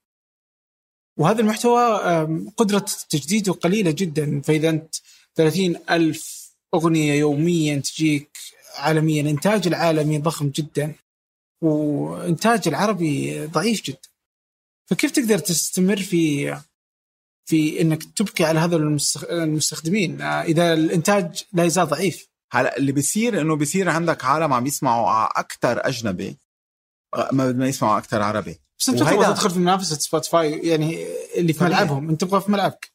وهذا 1.18 1.40
المحتوى 1.40 1.80
آه 1.80 2.44
قدرة 2.56 2.86
تجديده 3.10 3.52
قليلة 3.52 3.90
جدا. 3.90 4.40
فإذا 4.40 4.68
أنت 4.68 4.94
30 5.34 5.76
ألف 5.90 6.43
أغنية 6.74 7.14
يوميا 7.14 7.76
تجيك 7.80 8.30
عالميا. 8.76 9.22
الإنتاج 9.22 9.66
العالمي 9.66 10.18
ضخم 10.18 10.48
جدا 10.48 10.94
وإنتاج 11.62 12.68
العربي 12.68 13.46
ضعيف 13.46 13.82
جدا. 13.82 14.08
فكيف 14.90 15.10
تقدر 15.10 15.38
تستمر 15.38 15.96
في 15.96 16.56
في 17.48 17.80
إنك 17.80 18.02
تبقي 18.16 18.44
على 18.44 18.58
هذول 18.60 18.82
المستخ- 18.82 19.30
المستخدمين؟ 19.30 20.22
إذا 20.22 20.72
الإنتاج 20.74 21.44
لا 21.52 21.64
يزال 21.64 21.86
ضعيف. 21.86 22.28
هلا 22.52 22.76
اللي 22.76 22.92
بيصير 22.92 23.40
إنه 23.40 23.56
بيصير 23.56 23.88
عندك 23.88 24.24
عالم 24.24 24.52
عم 24.52 24.66
يسمعوا 24.66 25.40
أكثر 25.40 25.88
أجنبي 25.88 26.36
ما 27.32 27.52
ما 27.52 27.68
يسمعوا 27.68 27.98
أكثر 27.98 28.22
عربي. 28.22 28.60
بس 28.78 28.88
أنت 28.88 28.98
تبغى 28.98 29.26
تدخل 29.26 29.50
في 29.50 29.58
منافسة 29.58 29.96
سبوتيفاي 29.98 30.52
يعني 30.52 31.06
اللي 31.36 31.52
في. 31.52 31.64
ملعبهم. 31.64 32.08
أنت 32.10 32.20
تبغى 32.20 32.40
في 32.40 32.52
ملعبك. 32.52 32.92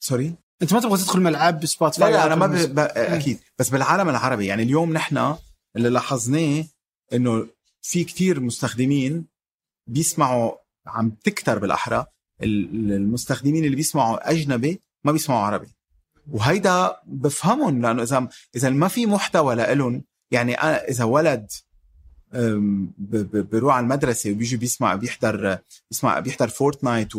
sorry؟ 0.00 0.34
أنت 0.62 0.72
ما 0.72 0.80
تبغى 0.80 0.98
تدخل 0.98 1.20
ملعب 1.20 1.66
سبوتيفاي 1.66 2.10
لا 2.12 2.16
لا 2.16 2.26
أنا 2.26 2.34
ما 2.34 2.46
ب... 2.46 2.74
ب... 2.74 2.78
أكيد. 2.96 3.38
بس 3.58 3.68
بالعالم 3.70 4.08
العربي 4.08 4.46
يعني 4.46 4.62
اليوم 4.62 4.92
نحن 4.92 5.34
اللي 5.76 5.88
لاحظناه 5.88 6.64
إنه 7.12 7.46
في 7.82 8.04
كتير 8.04 8.40
مستخدمين 8.40 9.24
بيسمعوا 9.86 10.52
عم 10.86 11.10
تكتر 11.24 11.58
بالأحرى. 11.58 12.06
ال- 12.42 12.92
المستخدمين 12.92 13.64
اللي 13.64 13.76
بيسمعوا 13.76 14.30
أجنبي 14.30 14.80
ما 15.04 15.12
بيسمعوا 15.12 15.40
عربي. 15.40 15.66
وهيدا 16.30 16.96
بفهمهم 17.06 17.82
لأنه 17.82 18.02
إذا 18.02 18.28
إذا 18.56 18.70
ما 18.70 18.88
في 18.88 19.06
محتوى 19.06 19.54
لإلهم 19.54 20.04
يعني 20.30 20.54
أنا 20.54 20.84
إذا 20.88 21.04
ولد 21.04 21.50
أم، 22.34 22.86
ب- 22.98 23.16
ب- 23.36 23.50
بيروح 23.50 23.74
على 23.74 23.84
المدرسة 23.84 24.30
وبيجي 24.30 24.56
بيسمع 24.56 24.94
بيحضر 24.94 25.58
بيسمع 25.90 26.18
بيحضر 26.18 26.48
فورتنايت 26.48 27.12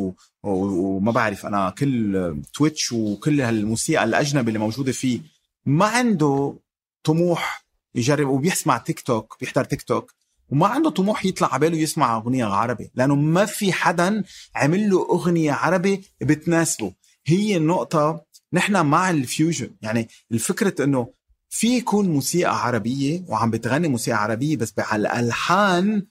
وما 0.44 1.12
بعرف 1.12 1.46
أنا 1.46 1.70
كل 1.70 2.36
تويتش 2.54 2.92
وكل 2.92 3.42
هالموسيقى 3.42 4.04
الاجنبي 4.04 4.48
اللي 4.48 4.60
موجودة 4.60 4.92
فيه 4.92 5.22
ما 5.66 5.86
عنده 5.86 6.60
طموح 7.04 7.66
يجرب 7.96 8.28
وبيسمع 8.28 8.78
تيك 8.78 9.00
توك 9.00 9.38
بيحضر 9.40 9.64
تيك 9.64 9.82
توك 9.82 10.14
وما 10.50 10.68
عنده 10.68 10.90
طموح 10.90 11.26
يطلع 11.26 11.54
عباله 11.54 11.78
يسمع 11.78 12.16
أغنية 12.18 12.46
عربي 12.46 12.92
لأنه 12.96 13.16
ما 13.16 13.46
في 13.46 13.74
حدا 13.74 14.24
عمل 14.56 14.90
له 14.90 15.08
أغنية 15.10 15.52
عربي 15.52 16.04
بتناسبه. 16.22 16.94
هي 17.26 17.58
النقطة 17.58 18.26
نحن 18.54 18.86
مع 18.86 19.10
الفيوجن. 19.10 19.70
يعني 19.82 20.08
الفكرة 20.32 20.84
إنه 20.84 21.14
في 21.50 21.78
يكون 21.78 22.10
موسيقى 22.10 22.66
عربية 22.66 23.24
وعم 23.28 23.52
بتغني 23.52 23.88
موسيقى 23.88 24.24
عربية 24.24 24.58
بس 24.58 24.74
على 24.78 25.02
الالحان 25.02 26.06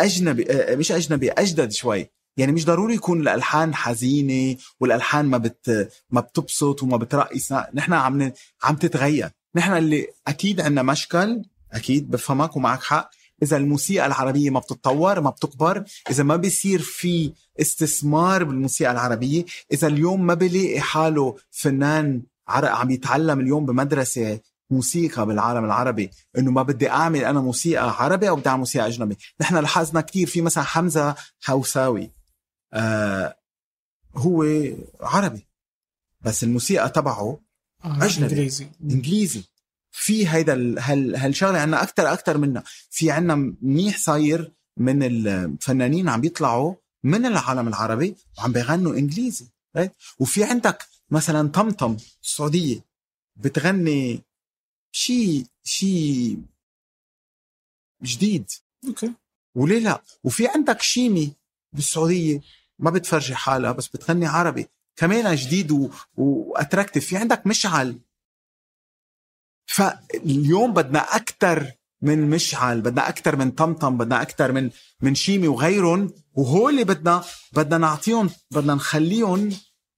أجنبي 0.00 0.50
آه، 0.52 0.76
مش 0.76 0.92
أجنبي 0.92 1.30
أجدد 1.30 1.72
شوي. 1.72 2.10
يعني 2.36 2.52
مش 2.52 2.64
ضروري 2.66 2.94
يكون 2.94 3.20
الألحان 3.20 3.74
حزينة 3.74 4.56
والألحان 4.80 5.26
ما 5.26 5.38
بت 5.38 5.92
ما 6.10 6.20
بتبسط 6.20 6.82
وما 6.82 6.96
بترقص. 6.96 7.52
نحن 7.74 7.92
عم 7.92 8.32
عم 8.62 8.76
تتغير. 8.76 9.30
نحن 9.56 9.76
اللي 9.76 10.06
أكيد 10.26 10.60
عندنا 10.60 10.82
مشكل 10.82 11.42
أكيد 11.72 12.10
بفهمك 12.10 12.56
ومعك 12.56 12.82
حق 12.82 13.10
إذا 13.42 13.56
الموسيقى 13.56 14.06
العربية 14.06 14.50
ما 14.50 14.60
بتتطور 14.60 15.20
ما 15.20 15.30
بتكبر 15.30 15.84
إذا 16.10 16.22
ما 16.22 16.36
بيصير 16.36 16.80
في 16.82 17.32
استثمار 17.60 18.44
بالموسيقى 18.44 18.92
العربية 18.92 19.44
إذا 19.72 19.86
اليوم 19.88 20.26
ما 20.26 20.34
بيلاقي 20.34 20.80
حاله 20.80 21.36
فنان 21.50 22.22
عر- 22.48 22.66
عم 22.66 22.90
يتعلم 22.90 23.40
اليوم 23.40 23.66
بمدرسة 23.66 24.40
موسيقى 24.70 25.26
بالعالم 25.26 25.64
العربي 25.64 26.10
إنه 26.38 26.50
ما 26.50 26.62
بدي 26.62 26.90
أعمل 26.90 27.24
أنا 27.24 27.40
موسيقى 27.40 28.02
عربي 28.04 28.28
أو 28.28 28.36
بدي 28.36 28.48
أعمل 28.48 28.58
موسيقى 28.58 28.86
أجنبي. 28.86 29.16
نحن 29.40 29.56
لاحظنا 29.56 30.00
كتير 30.00 30.26
في 30.26 30.40
مثلا 30.40 30.64
حمزة 30.64 31.14
حوساوي. 31.40 32.10
آه 32.74 33.36
هو 34.16 34.44
عربي. 35.00 35.46
بس 36.20 36.44
الموسيقى 36.44 36.90
تبعه 36.90 37.40
آه، 37.84 38.04
أجنبي. 38.04 38.32
إنجليزي. 38.32 38.68
إنجليزي. 38.82 39.44
في 39.90 40.28
هيدا 40.28 40.52
ال- 40.54 40.78
هال 40.78 41.16
هالشغلة 41.16 41.58
عنا 41.58 41.82
أكثر 41.82 42.12
أكثر 42.12 42.38
منا 42.38 42.62
في 42.90 43.10
عنا 43.10 43.34
منيح 43.62 43.98
صاير 43.98 44.52
من 44.76 45.02
الفنانين 45.02 46.08
عم 46.08 46.20
بيطلعوا 46.20 46.74
من 47.02 47.26
العالم 47.26 47.68
العربي 47.68 48.16
وعم 48.38 48.52
بيغنوا 48.52 48.94
إنجليزي? 48.94 49.46
وفي 50.18 50.44
عندك 50.44 50.84
مثلا 51.10 51.48
طمطم 51.48 51.96
السعوديه 52.22 52.80
بتغني 53.36 54.22
شيء 54.92 55.46
شيء 55.64 56.38
جديد. 58.02 58.50
أوكي. 58.88 59.12
وليه 59.54 59.78
لا؟ 59.78 60.02
وفي 60.24 60.48
عندك 60.48 60.82
شيمي 60.82 61.32
بالسعودية. 61.72 62.40
ما 62.78 62.90
بتفرجي 62.90 63.34
حالها 63.34 63.72
بس 63.72 63.88
بتغني 63.88 64.26
عربي. 64.26 64.66
كمان 64.96 65.34
جديد 65.34 65.72
و... 65.72 65.90
واتراكتيف 66.16 67.06
في 67.06 67.16
عندك 67.16 67.46
مشعل. 67.46 67.98
فاليوم 69.66 70.72
بدنا 70.72 70.98
أكثر 70.98 71.72
من 72.02 72.30
مشعل 72.30 72.80
بدنا 72.80 73.08
أكثر 73.08 73.36
من 73.36 73.50
طمطم 73.50 73.98
بدنا 73.98 74.22
أكثر 74.22 74.52
من 74.52 74.70
من 75.00 75.14
شيمي 75.14 75.48
وغيرهم. 75.48 76.12
وهول 76.34 76.84
بدنا 76.84 77.24
بدنا 77.52 77.78
نعطيهم 77.78 78.30
بدنا 78.50 78.74
نخليهم 78.74 79.50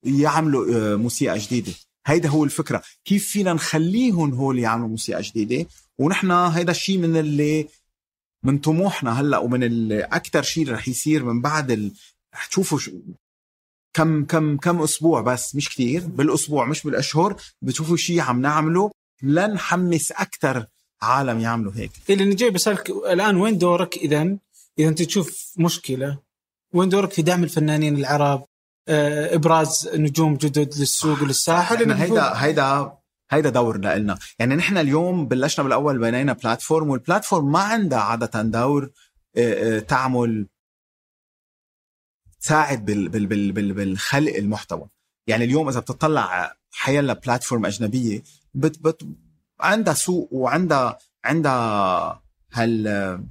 يعملوا 0.03 0.74
آه، 0.74 0.97
موسيقى 0.97 1.39
جديدة. 1.39 1.72
هيدا 2.07 2.29
هو 2.29 2.45
الفكرة. 2.45 2.83
كيف 3.05 3.27
فينا 3.27 3.53
نخليهم 3.53 4.35
هول 4.35 4.59
يعملوا 4.59 4.89
موسيقى 4.89 5.22
جديدة؟ 5.22 5.68
ونحن 5.99 6.31
هيدا 6.31 6.70
الشيء 6.70 6.99
من 6.99 7.16
اللي 7.16 7.68
من 8.43 8.59
طموحنا 8.59 9.20
هلأ 9.20 9.39
ومن 9.39 9.93
أكثر 9.93 10.43
شيء 10.43 10.70
رح 10.70 10.89
يصير 10.89 11.24
من 11.24 11.41
بعد 11.41 11.93
ال... 12.37 12.43
رح 12.43 12.47
تشوفوا 12.47 12.78
ش... 12.78 12.91
كم 13.95 14.24
كم 14.24 14.57
كم 14.57 14.82
أسبوع 14.82 15.20
بس 15.20 15.55
مش 15.55 15.68
كثير 15.68 16.07
بالأسبوع 16.07 16.66
مش 16.66 16.82
بالأشهر 16.82 17.37
بتشوفوا 17.62 17.97
شيء 17.97 18.20
عم 18.20 18.41
نعمله 18.41 18.91
لنحمس 19.22 20.12
أكثر 20.12 20.66
عالم 21.03 21.41
يعملوا 21.41 21.72
هيك. 21.76 21.91
اللي 22.11 22.24
أنا 22.24 22.34
جاي 22.34 22.51
بسألك 22.51 22.91
الآن 22.91 23.37
وين 23.37 23.59
دورك 23.59 23.97
اذا 23.97 24.37
إذا 24.78 24.89
أنت 24.89 25.03
تشوف 25.03 25.53
مشكلة 25.57 26.18
وين 26.74 26.89
دورك 26.89 27.12
في 27.12 27.22
دعم 27.22 27.45
الفنانين 27.45 27.97
العرب 27.97 28.45
آه، 28.89 29.34
إبراز 29.34 29.91
نجوم 29.95 30.34
جدد 30.34 30.74
للسوق 30.78 31.22
وللساحة؟ 31.22 31.74
إحنا 31.74 32.03
هيدا 32.03 32.32
هيدا 32.34 32.93
هيدا 33.30 33.51
دورنا 33.51 33.99
لنا 33.99 34.18
يعني 34.39 34.55
نحن 34.55 34.78
اليوم 34.78 35.28
بلشنا 35.28 35.62
بالأول 35.62 35.99
بنينا 35.99 36.32
بلاتفورم 36.32 36.91
والبلاتفورم 36.91 37.53
ما 37.53 37.59
عندها 37.59 37.99
عادة 37.99 38.43
دور 38.43 38.91
آه، 39.37 39.76
آه، 39.76 39.78
تعمل 39.78 40.47
تساعد 42.47 42.84
بال 42.84 43.09
بال 43.09 43.26
بال 43.26 43.53
بال 43.53 43.72
بالخلق 43.72 44.34
المحتوى. 44.34 44.88
يعني 45.26 45.44
اليوم 45.44 45.68
إذا 45.68 45.80
بتطلع 45.80 46.57
حيلا 46.72 47.12
بلاتفورم 47.12 47.66
أجنبية 47.66 48.22
بت 48.55 48.78
بت 48.78 49.07
عندها 49.61 49.94
سوق 49.94 50.28
وعندها 50.32 50.99
عندها 51.24 52.22
هال 52.53 53.26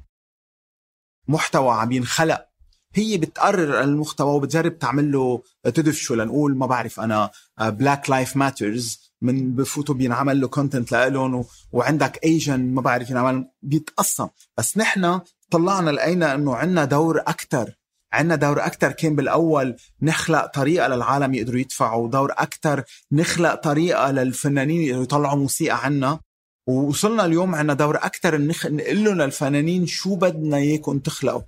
محتوى 1.28 1.74
عم 1.74 1.92
ينخلق. 1.92 2.46
هي 2.94 3.18
بتقرر 3.18 3.82
المحتوى 3.82 4.36
وبتجرب 4.36 4.80
تعمل 4.80 5.12
له 5.12 5.44
تدفشه 5.64 6.16
لنقول 6.16 6.58
ما 6.58 6.66
بعرف 6.66 7.00
أنا 7.00 7.32
Black 7.62 8.10
Lives 8.10 8.38
Matter 8.38 9.14
من 9.22 9.56
بفوتوا 9.56 9.96
بينعمل 9.96 10.42
له 10.42 10.48
content 10.48 10.94
لهم 10.94 11.46
وعندك 11.72 12.20
ايجن 12.24 12.74
ما 12.74 12.82
بعرف 12.82 13.10
ينعمل 13.10 13.48
بيتقسم. 13.62 14.28
بس 14.58 14.78
نحن 14.78 15.22
طلعنا 15.52 15.90
لقينا 15.90 16.36
إنه 16.36 16.56
عندنا 16.56 16.86
دور 16.86 17.20
أكثر 17.20 17.76
عندنا 18.16 18.36
دور 18.36 18.66
أكثر 18.66 18.92
كان 18.92 19.16
بالأول 19.16 19.76
نخلق 20.02 20.46
طريقة 20.46 20.88
للعالم 20.88 21.34
يقدروا 21.34 21.60
يدفعوا 21.60 22.10
دور 22.10 22.32
أكثر 22.32 22.84
نخلق 23.12 23.56
طريقة 23.56 24.12
للفنانين 24.12 24.82
يقدروا 24.82 25.04
يطلعوا 25.04 25.40
موسيقى 25.40 25.86
عنا. 25.86 26.20
ووصلنا 26.68 27.26
اليوم 27.26 27.56
عندنا 27.56 27.74
دور 27.74 27.96
أكثر 27.96 28.38
نخ... 28.38 28.66
نقول 28.66 29.04
لهم 29.04 29.22
للفنانين 29.22 29.86
شو 29.88 30.16
بدنا 30.16 30.58
إياكم 30.58 31.00
تخلقوا. 31.00 31.42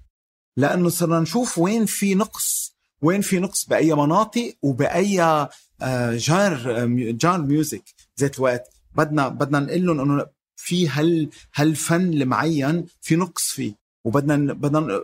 لأنه 0.57 0.89
صرنا 0.89 1.19
نشوف 1.19 1.57
وين 1.57 1.85
في 1.85 2.15
نقص 2.15 2.77
وين 3.01 3.21
في 3.21 3.39
نقص 3.39 3.65
بأي 3.65 3.93
مناطق 3.93 4.53
وبأي 4.61 5.21
آه، 5.21 6.15
جار 6.15 6.85
genre 7.11 7.41
music 7.41 7.83
ذات 8.19 8.37
الوقت 8.37 8.69
بدنا 8.95 9.27
بدنا 9.27 9.59
نقول 9.59 9.85
لهم 9.85 9.99
إنه 9.99 10.25
في 10.55 10.89
هال 10.89 11.29
هالفن 11.55 12.13
المعين 12.13 12.85
في 13.01 13.15
نقص 13.15 13.43
فيه. 13.43 13.73
وبدنا 14.05 14.53
بدنا 14.53 15.03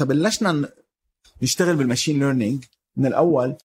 بلشنا 0.00 0.68
نشتغل 1.42 1.76
بال 1.76 1.85
machine 1.85 2.18
learning 2.18 2.64
من 2.96 3.06
الأول 3.06 3.56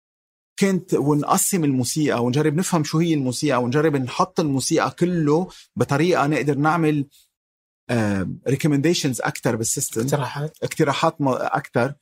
كنت 0.60 0.94
ونقسم 0.94 1.64
الموسيقى 1.64 2.24
ونجرب 2.24 2.56
نفهم 2.56 2.84
شو 2.84 2.98
هي 2.98 3.14
الموسيقى 3.14 3.64
ونجرب 3.64 3.96
نحط 3.96 4.40
الموسيقى 4.40 4.92
كله 4.92 5.48
بطريقة 5.76 6.28
نقدر 6.28 6.58
نعمل 6.58 7.06
recommendations 8.48 9.22
أكثر 9.22 9.56
بال 9.56 9.67
system 9.67 10.02
اقتراحات. 10.02 10.58
اقتراحات 10.64 11.16
أكثر 11.22 11.94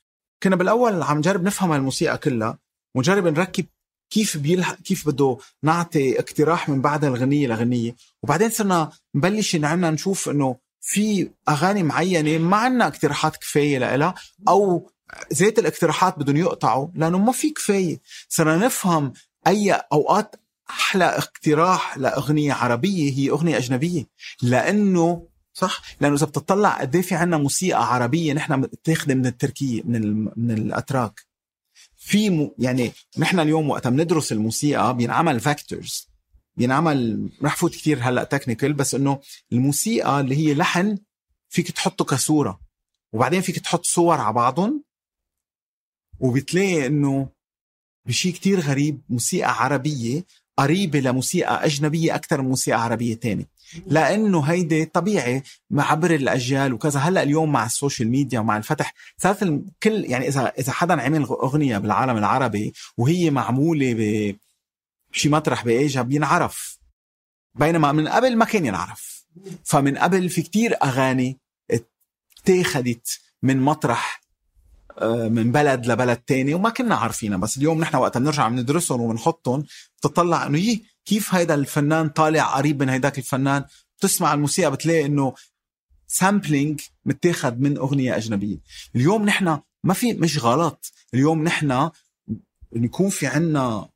كنا 0.44 0.56
بالأول 0.56 1.04
عم 1.04 1.18
نجرب 1.18 1.44
نفهم 1.44 1.74
الموسيقى 1.74 2.18
كلها 2.18 2.60
ونجرب 2.96 3.28
نركب 3.28 3.66
كيف 4.10 4.38
بيلحق 4.38 4.76
كيف 4.76 5.08
بده 5.10 5.38
نعطي 5.64 6.20
اقتراح 6.20 6.70
من 6.70 6.82
بعد 6.82 7.06
الغنية 7.06 7.48
لغنية. 7.48 7.96
وبعدين 8.24 8.50
صرنا 8.50 8.92
نبلش 9.16 9.56
إن 9.56 9.66
عنا 9.66 9.92
نشوف 9.92 10.30
إنه 10.30 10.56
في 10.82 11.32
أغاني 11.50 11.84
معينة 11.84 12.38
ما 12.38 12.58
عندنا 12.58 12.88
اقتراحات 12.88 13.38
كفاية 13.38 13.96
لها 13.96 14.16
أو 14.48 14.92
زيت 15.32 15.60
الاقتراحات 15.60 16.20
بدهم 16.20 16.38
يقطعوا 16.38 16.88
لأنه 16.96 17.18
ما 17.18 17.32
في 17.32 17.50
كفاية. 17.50 18.02
صرنا 18.30 18.66
نفهم 18.66 19.14
أي 19.48 19.72
أوقات 19.72 20.36
أحلى 20.70 21.06
اقتراح 21.06 21.98
لأغنية 21.98 22.54
عربية 22.54 23.12
هي 23.14 23.30
أغنية 23.30 23.58
أجنبية. 23.58 24.06
لأنه 24.42 25.28
صح؟ 25.54 25.82
لأنه 26.02 26.16
إذا 26.16 26.26
بتطلع 26.26 26.70
قد 26.70 26.96
إيه 26.96 27.02
في 27.02 27.16
عندنا 27.16 27.38
موسيقى 27.38 27.94
عربية 27.94 28.34
نحن 28.34 28.54
متاخذه 28.54 29.14
من 29.14 29.26
التركية 29.26 29.82
من 29.86 30.24
من 30.24 30.52
الأتراك. 30.52 31.30
في 31.98 32.30
م... 32.30 32.52
يعني 32.58 32.92
نحن 33.18 33.40
اليوم 33.40 33.70
وقت 33.70 33.88
بندرس 33.88 34.32
الموسيقى 34.32 34.98
بينعمل 34.98 35.40
vectors 35.40 36.10
بينعمل 36.58 37.30
رح 37.44 37.56
فوت 37.56 37.76
كثير 37.76 38.00
هلأ 38.02 38.24
technical 38.24 38.74
بس 38.74 38.96
إنه 38.96 39.20
الموسيقى 39.52 40.20
اللي 40.20 40.36
هي 40.36 40.54
لحن 40.54 40.98
فيك 41.50 41.72
تحطه 41.72 42.06
كصورة. 42.06 42.60
وبعدين 43.14 43.42
فيك 43.42 43.60
تحط 43.60 43.86
صور 43.86 44.18
على 44.18 44.34
بعضهم 44.34 44.84
وبتلاقي 46.20 46.88
إنه 46.88 47.30
بشيء 48.06 48.34
كتير 48.34 48.60
غريب 48.60 49.02
موسيقى 49.10 49.64
عربية 49.64 50.24
قريبة 50.58 51.00
لموسيقى 51.00 51.66
أجنبية 51.66 52.16
أكثر 52.16 52.42
من 52.42 52.50
موسيقى 52.50 52.84
عربية 52.84 53.16
تانية. 53.16 53.46
لأنه 53.86 54.42
هيدي 54.42 54.86
طبيعي 54.86 55.44
عبر 55.74 56.16
الأجيال 56.16 56.74
وكذا. 56.74 57.00
هلأ 57.00 57.24
اليوم 57.24 57.52
مع 57.52 57.66
ال 57.66 57.72
social 57.72 58.10
media 58.10 58.40
ومع 58.40 58.58
الفتح 58.58 58.94
صارت 59.18 59.44
الكل 59.44 60.06
يعني 60.06 60.28
إذا 60.28 60.54
إذا 60.60 60.72
حدا 60.72 61.02
عمل 61.02 61.24
أغنية 61.24 61.78
بالعالم 61.78 62.18
العربي 62.18 62.74
وهي 62.98 63.30
معمولة 63.30 63.94
ب 63.94 64.36
شي 65.12 65.30
مطرح 65.30 65.66
بإيجا 65.66 66.02
بينعرف. 66.02 66.80
بينما 67.56 67.92
من 67.92 68.08
قبل 68.08 68.38
ما 68.38 68.46
كان 68.46 68.66
ينعرف. 68.66 69.26
فمن 69.64 69.98
قبل 69.98 70.30
في 70.30 70.42
كتير 70.42 70.76
أغاني 70.84 71.38
اتاخدت 71.72 73.20
من 73.44 73.62
مطرح 73.62 74.19
من 75.08 75.52
بلد 75.52 75.88
لبلد 75.88 76.18
تاني 76.18 76.54
وما 76.54 76.70
كنا 76.70 76.96
عارفينها 76.96 77.38
بس 77.38 77.58
اليوم 77.58 77.80
نحن 77.80 77.96
وقت 77.96 78.18
بنرجع 78.18 78.48
بندرسهم 78.48 79.02
وبنحطهم 79.02 79.64
بتطلع 79.98 80.46
إنه 80.48 80.58
يي 80.58 80.86
كيف 81.06 81.36
هيدا 81.36 81.56
الفنان 81.56 82.10
طالع 82.10 82.44
قريب 82.58 82.84
من 82.84 82.90
هيداك 82.90 83.18
الفنان؟ 83.18 83.66
بتسمع 83.98 84.34
الموسيقى 84.34 84.72
بتلاقي 84.72 85.06
إنه 85.06 85.34
سامبلينج 86.08 86.82
متاخد 87.06 87.62
من 87.62 87.78
أغنية 87.78 88.18
أجنبية. 88.18 88.58
اليوم 88.96 89.26
نحن 89.26 89.60
ما 89.84 89.94
في 89.94 90.14
مش 90.14 90.44
غلط. 90.44 90.92
اليوم 91.14 91.44
نحن 91.44 91.90
يكون 92.76 93.10
في 93.10 93.28
عنا 93.28 93.90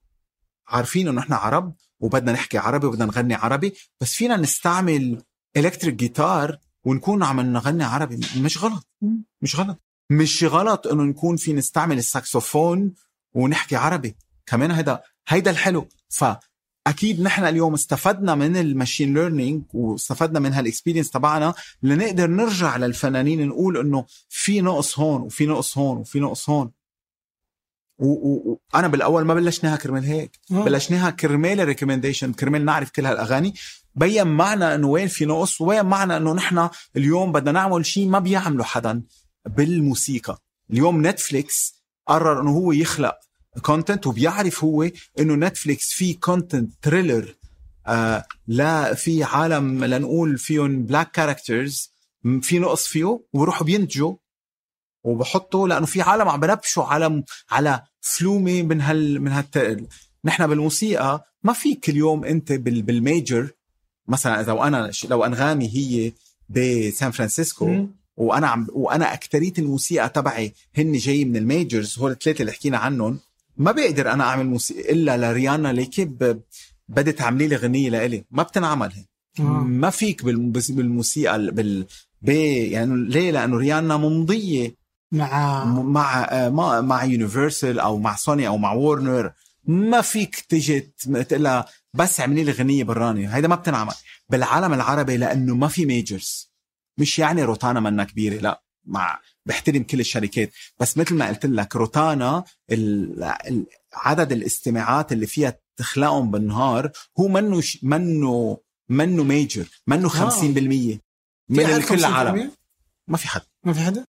عارفين 0.68 1.08
إنه 1.08 1.22
إحنا 1.22 1.36
عرب 1.36 1.76
وبدنا 2.00 2.32
نحكي 2.32 2.58
عربي 2.58 2.88
وبدنا 2.88 3.06
نغني 3.06 3.34
عربي 3.34 3.74
بس 4.02 4.14
فينا 4.14 4.38
نستعمل 4.38 5.22
electric 5.58 5.94
guitar 5.96 6.58
ونكون 6.86 7.24
عم 7.24 7.42
نغني 7.42 7.84
عربي. 7.84 8.20
مش 8.38 8.64
غلط. 8.64 8.88
مش 9.42 9.60
غلط. 9.60 9.80
مش 10.18 10.44
غلط 10.44 10.88
إنه 10.88 11.04
نكون 11.04 11.36
في 11.36 11.54
نستعمل 11.54 11.98
الساكسوفون 11.98 12.94
ونحكي 13.34 13.76
عربي. 13.76 14.16
كمان 14.46 14.72
هيدا 14.72 15.02
هيدا 15.28 15.52
الحلو. 15.52 15.88
فأكيد 16.10 17.22
نحن 17.22 17.44
اليوم 17.44 17.74
استفدنا 17.74 18.36
من 18.36 18.58
ال 18.58 18.65
machine 18.65 19.14
learning 19.14 19.64
واستفدنا 19.74 20.40
من 20.40 20.54
هال 20.54 20.63
experience 20.63 21.10
تبعنا 21.10 21.54
لنقدر 21.84 22.28
نرجع 22.28 22.78
للفنانين 22.78 23.48
نقول 23.48 23.78
إنه 23.78 24.06
في 24.30 24.62
نقص 24.62 25.00
هون 25.00 25.22
وفي 25.22 25.46
نقص 25.46 25.78
هون 25.78 25.98
وفي 25.98 26.20
نقص 26.20 26.50
هون. 26.50 26.72
وأنا 28.00 28.88
بالأول 28.88 29.26
ما 29.26 29.34
بلشناها 29.34 29.76
كرمال 29.76 30.04
هيك. 30.04 30.40
آه. 30.52 30.64
بلشناها 30.64 31.10
كرمال 31.10 31.60
ال 31.60 31.65
recommendation 31.65 32.34
كرمال 32.34 32.66
نعرف 32.66 32.92
كل 32.92 33.06
هالأغاني. 33.06 33.54
بين 33.96 34.28
معنا 34.28 34.76
إنه 34.76 34.88
وين 34.88 35.08
في 35.08 35.26
نقص 35.26 35.62
وين 35.62 35.86
معنا 35.86 36.18
إنه 36.18 36.34
نحن 36.34 36.70
اليوم 36.96 37.32
بدنا 37.32 37.52
نعمل 37.52 37.86
شيء 37.86 38.08
ما 38.08 38.20
بيعمله 38.20 38.64
حدا. 38.64 39.02
بالموسيقى. 39.46 40.38
اليوم 40.72 41.08
نتفليكس 41.08 41.84
قرر 42.08 42.42
إنه 42.42 42.52
هو 42.52 42.72
يخلق 42.72 43.16
content 43.62 44.08
وبيعرف 44.08 44.64
هو 44.64 44.90
إنه 45.20 45.36
نتفليكس 45.36 45.92
في 45.92 46.14
content 46.14 46.74
thriller 46.82 47.36
آه 47.88 48.26
لا 48.48 48.94
في 48.94 49.24
عالم 49.24 49.86
لنقول 49.86 50.38
فيهم 50.38 50.84
black 50.84 51.12
characters 51.12 51.92
في 52.42 52.60
نقص 52.60 52.88
فيه 52.88 53.20
وبروحوا 53.34 53.66
بينتجوا 53.66 54.16
وبحطه 55.04 55.68
لأنه 55.68 55.86
في 55.86 56.02
عالم 56.02 56.30
عم 56.30 56.40
بنبشوا 56.40 56.84
على 56.84 57.24
على 57.52 57.84
فلومة 58.02 58.62
من 58.62 58.82
هال 58.82 59.22
من 59.22 59.32
هال 59.32 59.88
نحن 60.26 60.48
بالموسيقى 60.48 61.26
ما 61.44 61.54
فيك 61.54 61.90
اليوم 61.90 62.26
أنت 62.26 62.52
بالميجر. 62.52 63.50
مثلا 64.08 64.42
إذا 64.42 64.52
وأنا 64.52 64.92
لو 65.10 65.26
أنغامي 65.26 65.70
هي 65.70 66.12
بسان 66.50 67.12
فرانسيسكو 67.12 67.88
وأنا 68.18 68.48
عم 68.48 68.68
وأنا 68.72 69.14
اكتريه 69.14 69.54
الموسيقى 69.60 70.10
تبعي 70.10 70.54
هن 70.78 70.92
جاي 70.94 71.26
من 71.26 71.38
الميجرز 71.38 72.00
هول 72.00 72.12
الثلاثة 72.12 72.42
اللي 72.42 72.52
حكينا 72.52 72.78
عنهم 72.78 73.20
ما 73.58 73.72
بقدر 73.72 74.12
أنا 74.12 74.24
أعمل 74.24 74.46
موسيقى 74.46 74.92
إلا 74.92 75.18
لريانا 75.18 75.74
ليكي 75.74 76.06
ب... 76.06 76.42
بدها 76.90 77.14
تعملي 77.14 77.48
لي 77.48 77.56
غنيه 77.56 77.90
لإلي. 77.90 78.26
ما 78.32 78.44
بتنعمل 78.44 78.92
هيك. 78.94 79.10
آه. 79.40 79.44
ما 79.64 79.90
فيك 79.90 80.26
بالموسيقى 80.26 81.36
ال- 81.36 81.52
بال 81.52 81.86
يعني 82.72 83.10
ليه؟ 83.10 83.32
لأنه 83.32 83.58
ريانا 83.58 83.98
ممضية 83.98 84.76
مع 85.12 85.66
مع 85.66 86.24
آه، 86.24 86.50
مع 86.50 86.82
مع 86.82 87.04
يونيفرسال 87.04 87.80
أو 87.80 87.98
مع 88.00 88.16
سوني 88.16 88.48
أو 88.48 88.58
مع 88.58 88.74
وورنر 88.74 89.32
ما 89.66 90.02
فيك 90.02 90.40
تجي 90.40 90.80
تقول 90.80 91.44
لها 91.44 91.66
بس 91.94 92.20
اعملي 92.20 92.44
لي 92.44 92.52
غنيه 92.52 92.84
براني 92.84 93.36
هيدا 93.36 93.48
ما 93.48 93.56
بتنعمل. 93.56 93.94
بالعالم 94.30 94.74
العربي 94.74 95.18
لأنه 95.18 95.56
ما 95.56 95.68
في 95.68 95.86
majors 95.86 96.53
مش 96.98 97.20
يعني 97.20 97.44
روتانا 97.44 97.80
منا 97.80 98.04
كبيرة 98.04 98.42
لا 98.42 98.64
مع 98.86 99.20
بحترم 99.46 99.84
كل 99.84 100.00
الشركات. 100.00 100.52
بس 100.80 100.98
مثل 100.98 101.16
ما 101.16 101.28
قلت 101.28 101.46
لك 101.46 101.76
روتانا 101.76 102.44
ال... 102.72 103.24
ال... 103.24 103.66
عدد 103.94 104.32
الاستماعات 104.32 105.12
اللي 105.12 105.28
فيها 105.28 105.60
تخلقهم 105.78 106.32
بالنهار 106.32 106.92
هو 107.20 107.28
منه 107.28 107.62
ش... 107.62 107.80
منه 107.84 108.58
منه 108.90 109.24
major 109.24 109.66
منه 109.88 110.10
50% 110.10 110.14
من 111.50 111.66
في 111.66 111.66
أحد 111.78 111.82
كل 111.82 112.00
العالم. 112.00 112.50
50%؟ 112.52 112.54
ما 113.08 113.18
في 113.18 113.28
حد. 113.28 113.42
ما 113.64 113.74
في 113.74 113.80
حدا؟ 113.80 114.06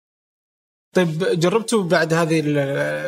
طيب 0.96 1.24
جربتوا 1.40 1.84
بعد 1.84 2.14
هذه 2.14 2.40
ال- 2.40 2.58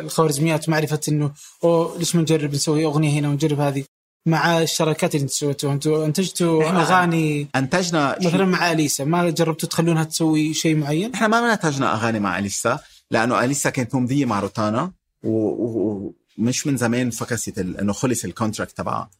الخوارزميات 0.04 0.68
معرفة 0.68 1.00
إنه 1.08 1.32
اوه 1.64 1.98
ليش 1.98 2.14
ما 2.16 2.22
نجرب 2.22 2.54
نسوي 2.54 2.84
أغنية 2.84 3.20
هنا 3.20 3.28
ونجرب 3.28 3.60
هذه؟ 3.60 3.84
مع 4.26 4.62
الشراكات 4.62 5.14
اللي 5.14 5.22
أنتم 5.22 5.34
سويتوها. 5.34 5.72
أنتم 5.74 5.92
انتجتوا 5.94 6.64
أغاني 6.70 7.48
انتجنا 7.56 8.16
مثلا 8.20 8.44
مع 8.44 8.72
أليسا. 8.72 9.04
ما 9.04 9.30
جربتوا 9.30 9.68
تخلونها 9.68 10.04
تسوي 10.04 10.54
شيء 10.54 10.76
معين؟ 10.76 11.14
إحنا 11.14 11.28
ما 11.28 11.54
نتجنا 11.54 11.94
أغاني 11.94 12.20
مع 12.20 12.38
أليسا 12.38 12.78
لأنه 13.10 13.44
أليسا 13.44 13.70
كانت 13.70 13.94
ممضية 13.94 14.24
مع 14.24 14.40
روتانا 14.40 14.92
ومش 15.22 16.66
من 16.66 16.76
زمان 16.76 17.10
فكست 17.10 17.58
ال- 17.58 17.76
إنه 17.80 17.92
خلص 17.92 18.24
ال 18.24 18.30
contract 18.30 18.76
تبعها. 18.76 19.10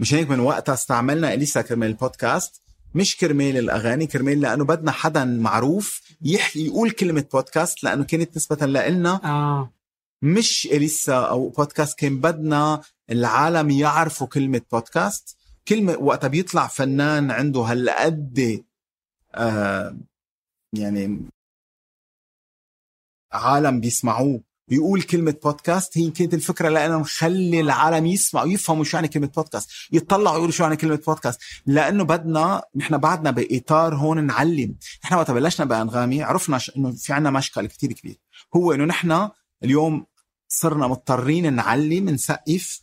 مش 0.00 0.14
هيك 0.14 0.30
من 0.30 0.40
وقتها 0.40 0.74
استعملنا 0.74 1.34
أليسا 1.34 1.60
كرمال 1.62 1.88
البودكاست. 1.88 2.60
مش 2.94 3.16
كرمال 3.16 3.56
الأغاني 3.58 4.06
كرمال 4.06 4.40
لأنه 4.40 4.64
بدنا 4.64 4.90
حدا 4.92 5.24
معروف 5.24 6.00
يحكي 6.22 6.66
يقول 6.66 6.90
كلمة 6.90 7.24
بودكاست 7.32 7.84
لأنه 7.84 8.04
كانت 8.04 8.36
نسبة 8.36 8.66
لنا 8.66 9.20
آه. 9.24 9.72
مش 10.22 10.68
أليسا 10.72 11.14
أو 11.14 11.48
بودكاست 11.48 11.98
كان 11.98 12.18
بدنا 12.20 12.80
العالم 13.10 13.70
يعرفوا 13.70 14.26
كلمة 14.26 14.62
بودكاست 14.72 15.36
كلمة 15.68 15.96
وقتها 15.96 16.28
بيطلع 16.28 16.66
فنان 16.66 17.30
عنده 17.30 17.60
هالقد 17.60 18.64
آه 19.34 19.96
يعني 20.72 21.20
عالم 23.32 23.80
بيسمعوه. 23.80 24.40
بيقول 24.68 25.02
كلمة 25.02 25.34
بودكاست 25.44 25.98
هي 25.98 26.10
كانت 26.10 26.34
الفكرة 26.34 26.68
لأنه 26.68 26.98
نخلي 26.98 27.60
العالم 27.60 28.06
يسمعوا 28.06 28.48
يفهموا 28.48 28.84
شو 28.84 28.96
يعني 28.96 29.08
كلمة 29.08 29.26
بودكاست 29.26 29.70
يطلعوا 29.92 30.36
يقولوا 30.36 30.52
شو 30.52 30.62
يعني 30.62 30.76
كلمة 30.76 31.00
بودكاست 31.06 31.40
لأنه 31.66 32.04
بدنا 32.04 32.62
نحن 32.76 32.98
بعدنا 32.98 33.30
بإطار 33.30 33.94
هون 33.94 34.24
نعلم. 34.24 34.76
نحن 35.04 35.14
وقت 35.14 35.30
بلشنا 35.30 35.66
بأنغامي 35.66 36.22
عرفنا 36.22 36.58
إنه 36.76 36.92
في 36.92 37.12
عنا 37.12 37.30
مشكل 37.30 37.66
كتير 37.66 37.92
كبير. 37.92 38.16
هو 38.56 38.72
إنه 38.72 38.84
نحن 38.84 39.28
اليوم 39.64 40.06
صرنا 40.48 40.86
مضطرين 40.86 41.52
نعلم 41.52 42.08
نسقف 42.08 42.80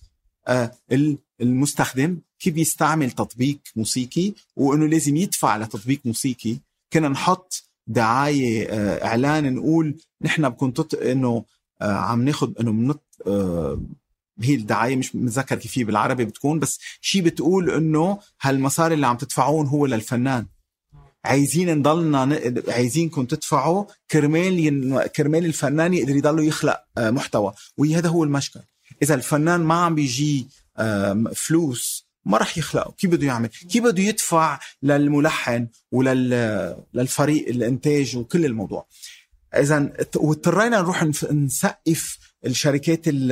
المستخدم 1.41 2.17
كيف 2.39 2.57
يستعمل 2.57 3.11
تطبيق 3.11 3.59
موسيقي 3.75 4.33
وإنه 4.55 4.87
لازم 4.87 5.15
يدفع 5.15 5.57
لتطبيق 5.57 5.99
موسيقي. 6.05 6.57
كنا 6.93 7.09
نحط 7.09 7.63
دعاية 7.87 8.67
آه 8.69 9.05
إعلان 9.05 9.53
نقول 9.53 9.95
نحن 10.21 10.49
بكون. 10.49 10.73
إنه 11.01 11.45
آه 11.81 11.93
عم 11.93 12.21
ناخد 12.25 12.57
إنه 12.57 12.71
منط 12.71 13.03
آه 13.27 13.81
هي 14.41 14.55
الدعاية 14.55 14.95
مش 14.95 15.15
متذكر 15.15 15.55
كيف 15.55 15.77
هي 15.77 15.83
بالعربي 15.83 16.25
بتكون 16.25 16.59
بس 16.59 16.79
شي 17.01 17.21
بتقول 17.21 17.69
إنه 17.69 18.19
هالمصاري 18.41 18.95
اللي 18.95 19.07
عم 19.07 19.17
تدفعون 19.17 19.67
هو 19.67 19.85
للفنان. 19.85 20.45
عايزين 21.25 21.77
نضلنا 21.77 22.39
عايزينكم 22.67 23.25
تدفعوا 23.25 23.85
كرمال 24.11 24.59
ين... 24.59 25.01
كرمال 25.01 25.45
الفنان 25.45 25.93
يقدر 25.93 26.15
يضل 26.15 26.47
يخلق 26.47 26.83
آه، 26.97 27.09
محتوى. 27.11 27.53
وهذا 27.77 28.09
هو 28.09 28.23
المشكل. 28.23 28.59
إذا 29.03 29.15
الفنان 29.15 29.61
ما 29.61 29.73
عم 29.75 29.95
بيجي 29.95 30.47
فلوس 31.35 32.07
ما 32.25 32.37
راح 32.37 32.57
يخلقه. 32.57 32.91
كيف 32.97 33.09
بده 33.11 33.27
يعمل؟ 33.27 33.47
كيف 33.47 33.83
بده 33.83 34.03
يدفع 34.03 34.59
للملحن 34.83 35.67
ولل 35.91 36.29
للفريق 36.93 37.47
الإنتاج 37.47 38.17
وكل 38.17 38.45
الموضوع؟ 38.45 38.87
إذا 39.55 39.93
واضطرينا 40.15 40.77
نروح 40.81 41.03
نسقف 41.31 42.17
الشركات 42.45 43.07
ال 43.07 43.31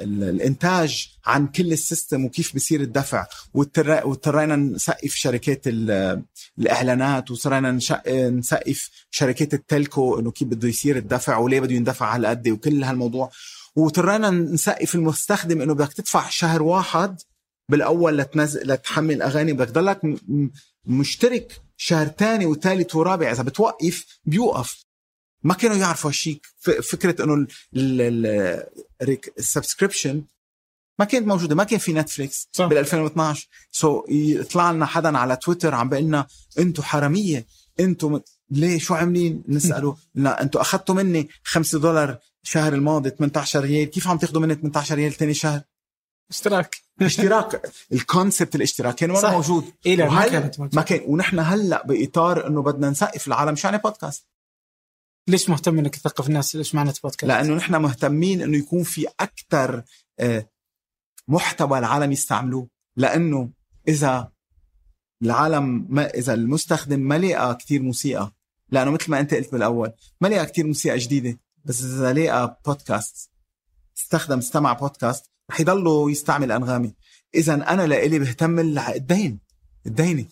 ال 0.00 0.24
الإنتاج 0.24 1.08
عن 1.26 1.46
كل 1.46 1.72
السيستم 1.72 2.24
وكيف 2.24 2.54
بصير 2.56 2.80
الدفع. 2.80 3.26
واضطر- 3.54 4.06
واضطرينا 4.06 4.56
نسقف 4.56 5.14
شركات 5.14 5.62
ال- 5.66 6.22
الإعلانات 6.58 7.30
وصرنا 7.30 7.78
نسقف 8.30 8.90
شركات 9.10 9.54
التلكو 9.54 10.18
إنه 10.20 10.30
كيف 10.30 10.48
بده 10.48 10.68
يصير 10.68 10.96
الدفع 10.96 11.36
وليه 11.38 11.60
بده 11.60 11.74
يندفع 11.74 12.06
على 12.06 12.28
قد 12.28 12.48
وكل 12.48 12.84
هالموضوع. 12.84 13.30
واضطرينا 13.78 14.30
نسقف 14.30 14.94
المستخدم 14.94 15.62
إنه 15.62 15.74
بدك 15.74 15.92
تدفع 15.92 16.28
شهر 16.28 16.62
واحد 16.62 17.20
بالأول 17.70 18.18
لتنزل 18.18 18.72
لتحمل 18.72 19.22
أغاني 19.22 19.52
بدك 19.52 19.68
تضلك 19.68 20.00
مشترك 20.84 21.60
شهر 21.76 22.06
تاني 22.06 22.46
وثالث 22.46 22.94
ورابع 22.94 23.32
إذا 23.32 23.42
بتوقف 23.42 24.20
بيوقف. 24.24 24.84
ما 25.42 25.54
كانوا 25.54 25.76
يعرفوا 25.76 26.10
هالشيء 26.10 26.40
فكرة 26.60 27.24
إنه 27.24 27.46
ال 29.38 29.44
subscription 29.44 30.22
ما 30.98 31.04
كانت 31.04 31.26
موجودة. 31.26 31.54
ما 31.54 31.64
كان 31.64 31.78
في 31.78 31.92
نتفليكس 31.92 32.48
صح. 32.52 32.66
بال 32.66 32.78
2012 32.78 33.48
سو 33.70 34.00
so, 34.00 34.12
يطلع 34.12 34.70
لنا 34.70 34.86
حدا 34.86 35.18
على 35.18 35.36
تويتر 35.36 35.74
عم 35.74 35.88
بيقول 35.88 36.04
لنا 36.04 36.26
أنتم 36.58 36.82
حرامية. 36.82 37.46
أنتم 37.80 38.20
ليه؟ 38.50 38.78
شو 38.78 38.94
عاملين؟ 38.94 39.42
نساله 39.48 39.96
لا 40.14 40.42
أنتم 40.42 40.60
أخذتوا 40.60 40.94
مني 40.94 41.28
5 41.44 41.78
دولار 41.78 42.18
الشهر 42.44 42.72
الماضي 42.72 43.10
18 43.10 43.60
ريال. 43.60 43.90
كيف 43.90 44.08
عم 44.08 44.18
تاخذوا 44.18 44.42
مني 44.42 44.54
18 44.54 44.94
ريال 44.94 45.12
ثاني 45.12 45.34
شهر؟ 45.34 45.60
اشتراك. 46.30 46.76
اشتراك. 47.02 47.70
الكونسبت 47.92 48.54
الاشتراك 48.54 48.94
كان 48.94 49.16
صح. 49.16 49.30
موجود؟ 49.32 49.64
إيه 49.86 49.96
لا 49.96 50.04
ما 50.04 50.10
وهل- 50.10 50.30
كانت. 50.30 50.60
ما 50.74 50.82
كان 50.82 51.00
ونحن 51.06 51.38
هلأ 51.38 51.86
بإطار 51.86 52.46
إنه 52.46 52.62
بدنا 52.62 52.90
نسقف 52.90 53.26
العالم. 53.28 53.56
شو 53.56 53.68
يعني 53.68 53.80
بودكاست 53.82 54.26
ليش 55.28 55.48
مهتم 55.48 55.78
إنك 55.78 55.96
تثقف 55.96 56.28
الناس؟ 56.28 56.56
إيش 56.56 56.74
معنى 56.74 56.92
بودكاست؟ 57.02 57.24
لأنه 57.24 57.54
نحن 57.54 57.76
مهتمين 57.76 58.42
إنه 58.42 58.56
يكون 58.58 58.82
في 58.82 59.06
أكثر 59.20 59.82
محتوى 61.28 61.78
العالم 61.78 62.12
يستعملوه. 62.12 62.68
لأنه 62.96 63.50
إذا 63.88 64.32
العالم 65.22 65.86
ما 65.90 66.06
إذا 66.06 66.34
المستخدم 66.34 67.00
ما 67.00 67.18
لقى 67.18 67.54
كثير 67.60 67.82
موسيقى 67.82 68.32
لأنه 68.70 68.90
مثل 68.90 69.10
ما 69.10 69.20
أنت 69.20 69.34
قلت 69.34 69.52
بالأول 69.52 69.92
ما 70.20 70.28
لقى 70.28 70.46
كثير 70.46 70.66
موسيقى 70.66 70.98
جديدة 70.98 71.38
بس 71.64 71.84
إذا 71.84 72.12
لقى 72.12 72.60
بودكاست 72.66 73.30
استخدم 73.98 74.38
استمع 74.38 74.72
بودكاست 74.72 75.30
رح 75.50 75.60
يضله 75.60 76.10
يستعمل 76.10 76.52
أنغامي. 76.52 76.94
اذا 77.34 77.54
أنا 77.54 77.86
لإلي 77.86 78.18
بهتم 78.18 78.58
الدين 78.78 79.38
الديني 79.86 80.28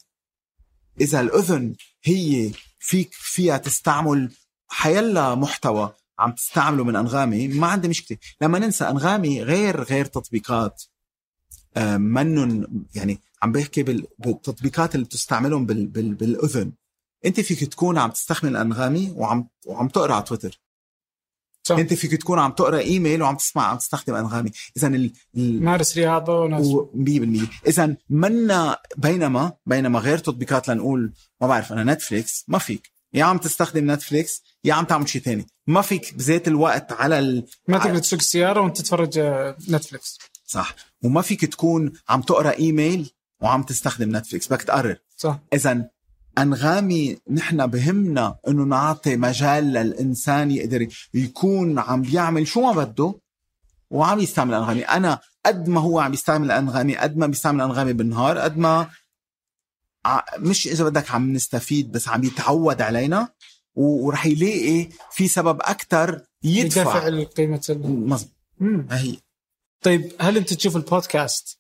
إذا 1.01 1.21
الأذن 1.21 1.75
هي 2.05 2.51
فيك 2.79 3.11
فيها 3.13 3.59
تستعمل 3.59 4.33
حيلا 4.69 5.35
محتوى 5.35 5.93
عم 6.19 6.33
تستعمله 6.33 6.85
من 6.85 6.97
أنغامي 6.97 7.49
ما 7.49 7.67
عندي 7.67 7.89
مشكلة. 7.89 8.19
لما 8.43 8.59
ننسى 8.59 8.85
أنغامي 8.85 9.43
غير 9.43 9.83
غير 9.83 10.05
تطبيقات 10.05 10.83
آه، 11.77 11.97
منن 11.97 12.67
يعني 12.95 13.19
عم 13.43 13.53
بحكي 13.53 13.83
بال- 13.83 14.07
بالتطبيقات 14.19 14.95
اللي 14.95 15.07
بتستعملهم 15.07 15.67
بال 15.67 15.87
بال 15.87 16.15
بالأذن. 16.15 16.73
انت 17.25 17.41
فيك 17.41 17.65
تكون 17.65 17.99
عم 17.99 18.11
تستخدم 18.11 18.57
انغامي 18.57 19.13
وعم 19.17 19.49
وعم 19.67 19.89
تقرأ 19.89 20.15
على 20.15 20.25
تويتر. 20.25 20.61
صح. 21.67 21.77
انت 21.77 21.95
فيك 21.95 22.15
تكون 22.15 22.39
عم 22.39 22.53
تقرأ 22.53 22.79
إيميل 22.79 23.23
وعم 23.23 23.37
تسمع 23.37 23.63
عم 23.63 23.77
تستخدم 23.77 24.15
أنغامي. 24.15 24.51
اذا 24.77 24.89
ال... 24.89 25.13
ال... 25.37 25.63
مارس 25.63 25.97
رياضة 25.97 26.41
وناس 26.41 26.67
و 26.67 26.91
100% 26.95 27.67
اذا 27.67 27.97
منا 28.11 28.79
بينما 28.97 29.53
بينما 29.67 29.99
غير 29.99 30.19
تطبيقات 30.19 30.69
لنقول 30.69 31.13
ما 31.41 31.47
بعرف 31.47 31.73
أنا 31.73 31.95
نتفليكس 31.95 32.45
ما 32.49 32.59
فيك. 32.59 32.93
يا 33.15 33.25
عم 33.25 33.39
تستخدم 33.39 33.91
نتفليكس 33.91 34.43
يا 34.65 34.75
عم 34.75 34.85
تعمل 34.85 35.09
شيء 35.09 35.23
تاني. 35.23 35.47
ما 35.67 35.83
فيك 35.83 36.15
بذات 36.15 36.49
الوقت 36.49 36.93
على 36.93 37.19
ال... 37.19 37.47
ما 37.69 37.79
تقدر 37.79 37.99
تسوق 37.99 38.19
السيارة 38.19 38.61
وأنت 38.61 38.77
تتفرج 38.77 39.19
آه، 39.19 39.57
نتفلكس 39.69 40.19
صح. 40.47 40.75
وما 41.03 41.23
فيك 41.23 41.45
تكون 41.45 41.93
عم 42.09 42.23
تقرأ 42.23 42.59
إيميل 42.59 43.11
وعم 43.43 43.63
تستخدم 43.63 44.17
نتفليكس. 44.17 44.47
بدك 44.49 44.63
تقرر. 44.63 44.97
صح. 45.17 45.39
اذا 45.53 45.91
أنغامي 46.39 47.19
نحن 47.31 47.67
بهمنا 47.67 48.39
إنه 48.49 48.65
نعطي 48.65 49.17
مجال 49.17 49.65
للإنسان 49.65 50.51
يقدر 50.51 50.89
يكون 51.15 51.79
عم 51.79 52.03
بيعمل 52.03 52.47
شو 52.47 52.61
ما 52.61 52.73
بده 52.73 53.15
وعم 53.91 54.19
يستعمل 54.21 54.55
أنغامي. 54.55 54.83
أنا 54.83 55.19
قد 55.47 55.69
ما 55.69 55.81
هو 55.81 56.01
عم 56.01 56.13
يستعمل 56.13 56.51
أنغامي 56.51 56.97
قد 56.97 57.17
ما 57.17 57.27
بيستعمل 57.27 57.61
أنغامي 57.61 57.93
بالنهار 57.93 58.39
قد 58.39 58.59
ما 58.59 58.89
مش 60.39 60.67
إذا 60.67 60.85
بدك 60.85 61.11
عم 61.11 61.33
نستفيد 61.33 61.93
بس 61.93 62.09
عم 62.09 62.25
يتعود 62.25 62.83
علينا 62.83 63.29
ورح 63.75 64.27
يلاقي 64.27 64.89
في 65.11 65.29
سبب 65.29 65.61
أكثر 65.61 66.21
يدفع. 66.43 67.07
يدفع 67.07 67.25
قيمة 67.25 67.63
ال... 67.71 68.09
مظبوط. 68.09 68.33
هي. 68.91 69.17
طيب 69.83 70.13
هل 70.21 70.37
أنت 70.37 70.53
تشوف 70.55 70.77
البودكاست 70.77 71.59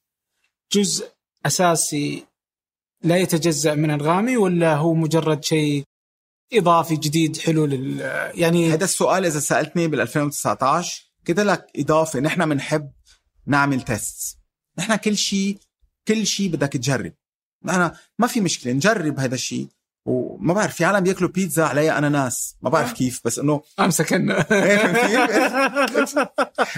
جزء 0.73 1.09
أساسي 1.47 2.27
لا 3.03 3.17
يتجزأ 3.17 3.75
من 3.75 3.91
انغامي 3.91 4.37
ولا 4.37 4.77
هو 4.77 4.95
مجرد 4.95 5.45
شيء 5.45 5.85
إضافي 6.53 6.97
جديد 6.97 7.37
حلو 7.37 7.65
لل 7.67 8.01
يعني 8.35 8.73
هذا 8.73 8.85
السؤال 8.85 9.27
إذا 9.27 9.41
سألتني 9.41 9.89
بال 9.89 10.01
2019 10.01 11.13
قلت 11.29 11.41
لك 11.41 11.67
إضافة 11.77 12.21
نحن 12.21 12.49
بنحب 12.49 12.93
نعمل 13.47 13.83
تيست 13.83 14.39
نحن 14.79 14.97
كل 14.97 15.17
شيء 15.17 15.59
كل 16.09 16.27
شيء 16.27 16.49
بدك 16.51 16.73
تجرب. 16.73 17.13
نحن 17.65 17.91
ما 18.19 18.27
في 18.27 18.41
مشكلة 18.41 18.73
نجرب 18.73 19.19
هذا 19.21 19.35
الشيء. 19.35 19.69
وما 20.07 20.55
بعرف 20.55 20.75
في 20.75 20.85
عالم 20.85 21.01
بياكلوا 21.01 21.31
بيتزا 21.31 21.65
عليها 21.65 21.99
اناناس 21.99 22.57
ما 22.63 22.71
بعرف 22.71 22.93
كيف 22.93 23.21
بس 23.25 23.39
إنه 23.39 23.63
امسك 23.81 24.09
إنه- 24.15 24.53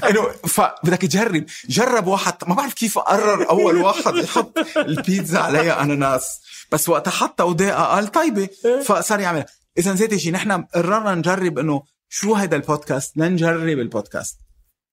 انه 0.05 0.29
فبدك 0.47 0.99
تجرب 1.03 1.45
جرب 1.69 2.07
واحد 2.07 2.35
ما 2.47 2.55
بعرف 2.55 2.75
كيف 2.75 2.99
قرر 2.99 3.51
أول 3.51 3.77
واحد 3.77 4.17
يحط 4.17 4.59
البيتزا 4.77 5.39
عليها 5.39 5.83
اناناس 5.83 6.41
بس 6.73 6.89
وقتها 6.89 7.11
حطها 7.11 7.45
وداقها 7.45 7.85
قال 7.87 8.07
طيبة 8.07 8.49
فصار 8.85 9.21
يعمل 9.21 9.45
اذا 9.79 9.95
زيت 9.95 10.15
شيء 10.15 10.33
نحن 10.33 10.63
قررنا 10.63 11.15
نجرب 11.15 11.59
إنه 11.59 11.83
شو 12.09 12.35
هذا 12.35 12.57
البودكاست 12.57 13.17
لنجرب 13.17 13.79
البودكاست. 13.79 14.39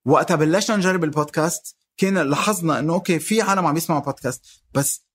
وقتها 0.06 0.36
بلشنا 0.36 0.76
نجرب 0.76 1.04
البودكاست 1.04 1.76
كان 1.98 2.18
لاحظنا 2.18 2.80
إنه 2.80 2.94
okay 2.94 3.20
في 3.20 3.42
عالم 3.42 3.66
عم 3.66 3.78
يسمعوا 3.78 4.02
بودكاست 4.02 4.42
بس 4.74 5.06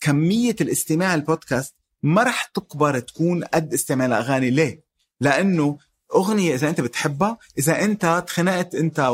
كمية 0.00 0.56
الاستماع 0.60 1.14
البودكاست 1.14 1.74
ما 2.02 2.22
رح 2.22 2.44
تكبر 2.44 2.98
تكون 2.98 3.44
قد 3.44 3.74
استماع 3.74 4.06
الاغاني 4.06 4.50
ليه؟ 4.50 4.84
لأنه 5.20 5.78
أغنية 6.14 6.54
إذا 6.54 6.68
أنت 6.68 6.80
بتحبها 6.80 7.38
إذا 7.58 7.84
أنت 7.84 8.24
تخنقت 8.26 8.74
أنت 8.74 9.12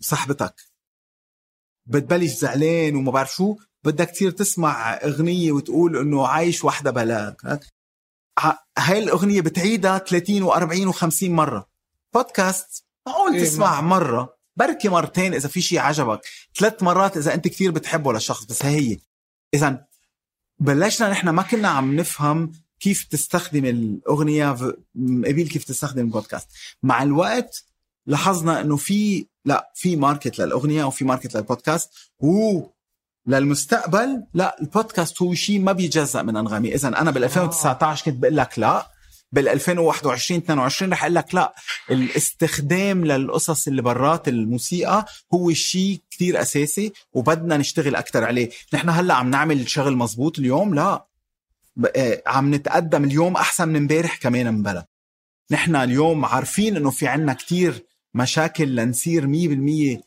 وصاحبتك. 0.00 0.54
بتبلش 1.86 2.32
زعلان 2.32 2.96
وما 2.96 3.10
بعرف 3.10 3.34
شو 3.34 3.56
بدك 3.84 4.10
تصير 4.10 4.30
تسمع 4.30 4.94
أغنية 4.94 5.52
وتقول 5.52 5.96
إنه 5.96 6.26
عايش 6.26 6.64
وحدة 6.64 6.90
بلاك 6.90 7.60
هاي 8.78 8.98
الأغنية 8.98 9.40
بتعيدها 9.40 9.98
30 9.98 10.50
و40 10.50 10.94
و50 10.94 11.22
مرة. 11.22 11.68
بودكاست 12.14 12.84
معقول 13.06 13.34
إيه، 13.34 13.44
تسمع 13.44 13.80
مرة؟ 13.80 14.36
بركي 14.56 14.88
مرتين 14.88 15.34
إذا 15.34 15.48
في 15.48 15.60
شيء 15.60 15.78
عجبك. 15.78 16.20
ثلاث 16.58 16.82
مرات 16.82 17.16
إذا 17.16 17.34
أنت 17.34 17.48
كثير 17.48 17.70
بتحبه 17.70 18.12
للشخص 18.12 18.44
بس 18.44 18.64
هي. 18.64 18.98
إذا 19.54 19.86
بلشنا 20.60 21.10
نحن 21.10 21.28
ما 21.28 21.42
كنا 21.42 21.68
عم 21.68 21.96
نفهم 21.96 22.52
كيف 22.80 23.04
تستخدم 23.04 23.64
الأغنية 23.64 24.50
قبيل 25.26 25.48
كيف 25.48 25.64
تستخدم 25.64 26.04
البودكاست. 26.04 26.48
مع 26.82 27.02
الوقت 27.02 27.64
لاحظنا 28.06 28.60
إنه 28.60 28.76
في 28.76 29.26
لا 29.44 29.72
في 29.74 29.96
market 29.96 30.38
للأغنية 30.38 30.84
وفي 30.84 31.04
market 31.04 31.36
للبودكاست. 31.36 31.90
و 32.18 32.62
للمستقبل 33.26 34.22
لا 34.34 34.60
البودكاست 34.60 35.22
هو 35.22 35.34
شيء 35.34 35.60
ما 35.60 35.72
بيجزأ 35.72 36.22
من 36.22 36.36
أنغامي. 36.36 36.74
اذا 36.74 36.88
أنا 36.88 37.10
بال 37.10 37.24
2019 37.24 38.04
كنت 38.04 38.16
بقول 38.16 38.36
لك 38.36 38.58
لا. 38.58 38.86
بال 39.32 39.48
2021 39.48 40.40
22 40.40 40.92
رح 40.92 41.02
أقول 41.04 41.14
لك 41.14 41.34
لا 41.34 41.54
الاستخدام 41.90 43.04
للقصص 43.04 43.68
اللي 43.68 43.82
برات 43.82 44.28
الموسيقى 44.28 45.06
هو 45.34 45.52
شيء 45.52 46.00
كتير 46.10 46.40
أساسي 46.42 46.92
وبدنا 47.12 47.56
نشتغل 47.56 47.96
أكثر 47.96 48.24
عليه. 48.24 48.50
نحن 48.74 48.88
هلأ 48.88 49.14
عم 49.14 49.30
نعمل 49.30 49.68
شغل 49.68 49.96
مزبوط 49.96 50.38
اليوم؟ 50.38 50.74
لا. 50.74 51.06
آه، 51.96 52.22
عم 52.26 52.54
نتقدم 52.54 53.04
اليوم 53.04 53.36
أحسن 53.36 53.68
من 53.68 53.76
امبارح 53.76 54.16
كمان 54.16 54.54
مبلا 54.54 54.86
نحن 55.50 55.76
اليوم 55.76 56.24
عارفين 56.24 56.76
إنه 56.76 56.90
في 56.90 57.06
عنا 57.06 57.32
كتير 57.32 57.86
مشاكل 58.14 58.76
لنصير 58.76 59.26
100% 59.26 60.02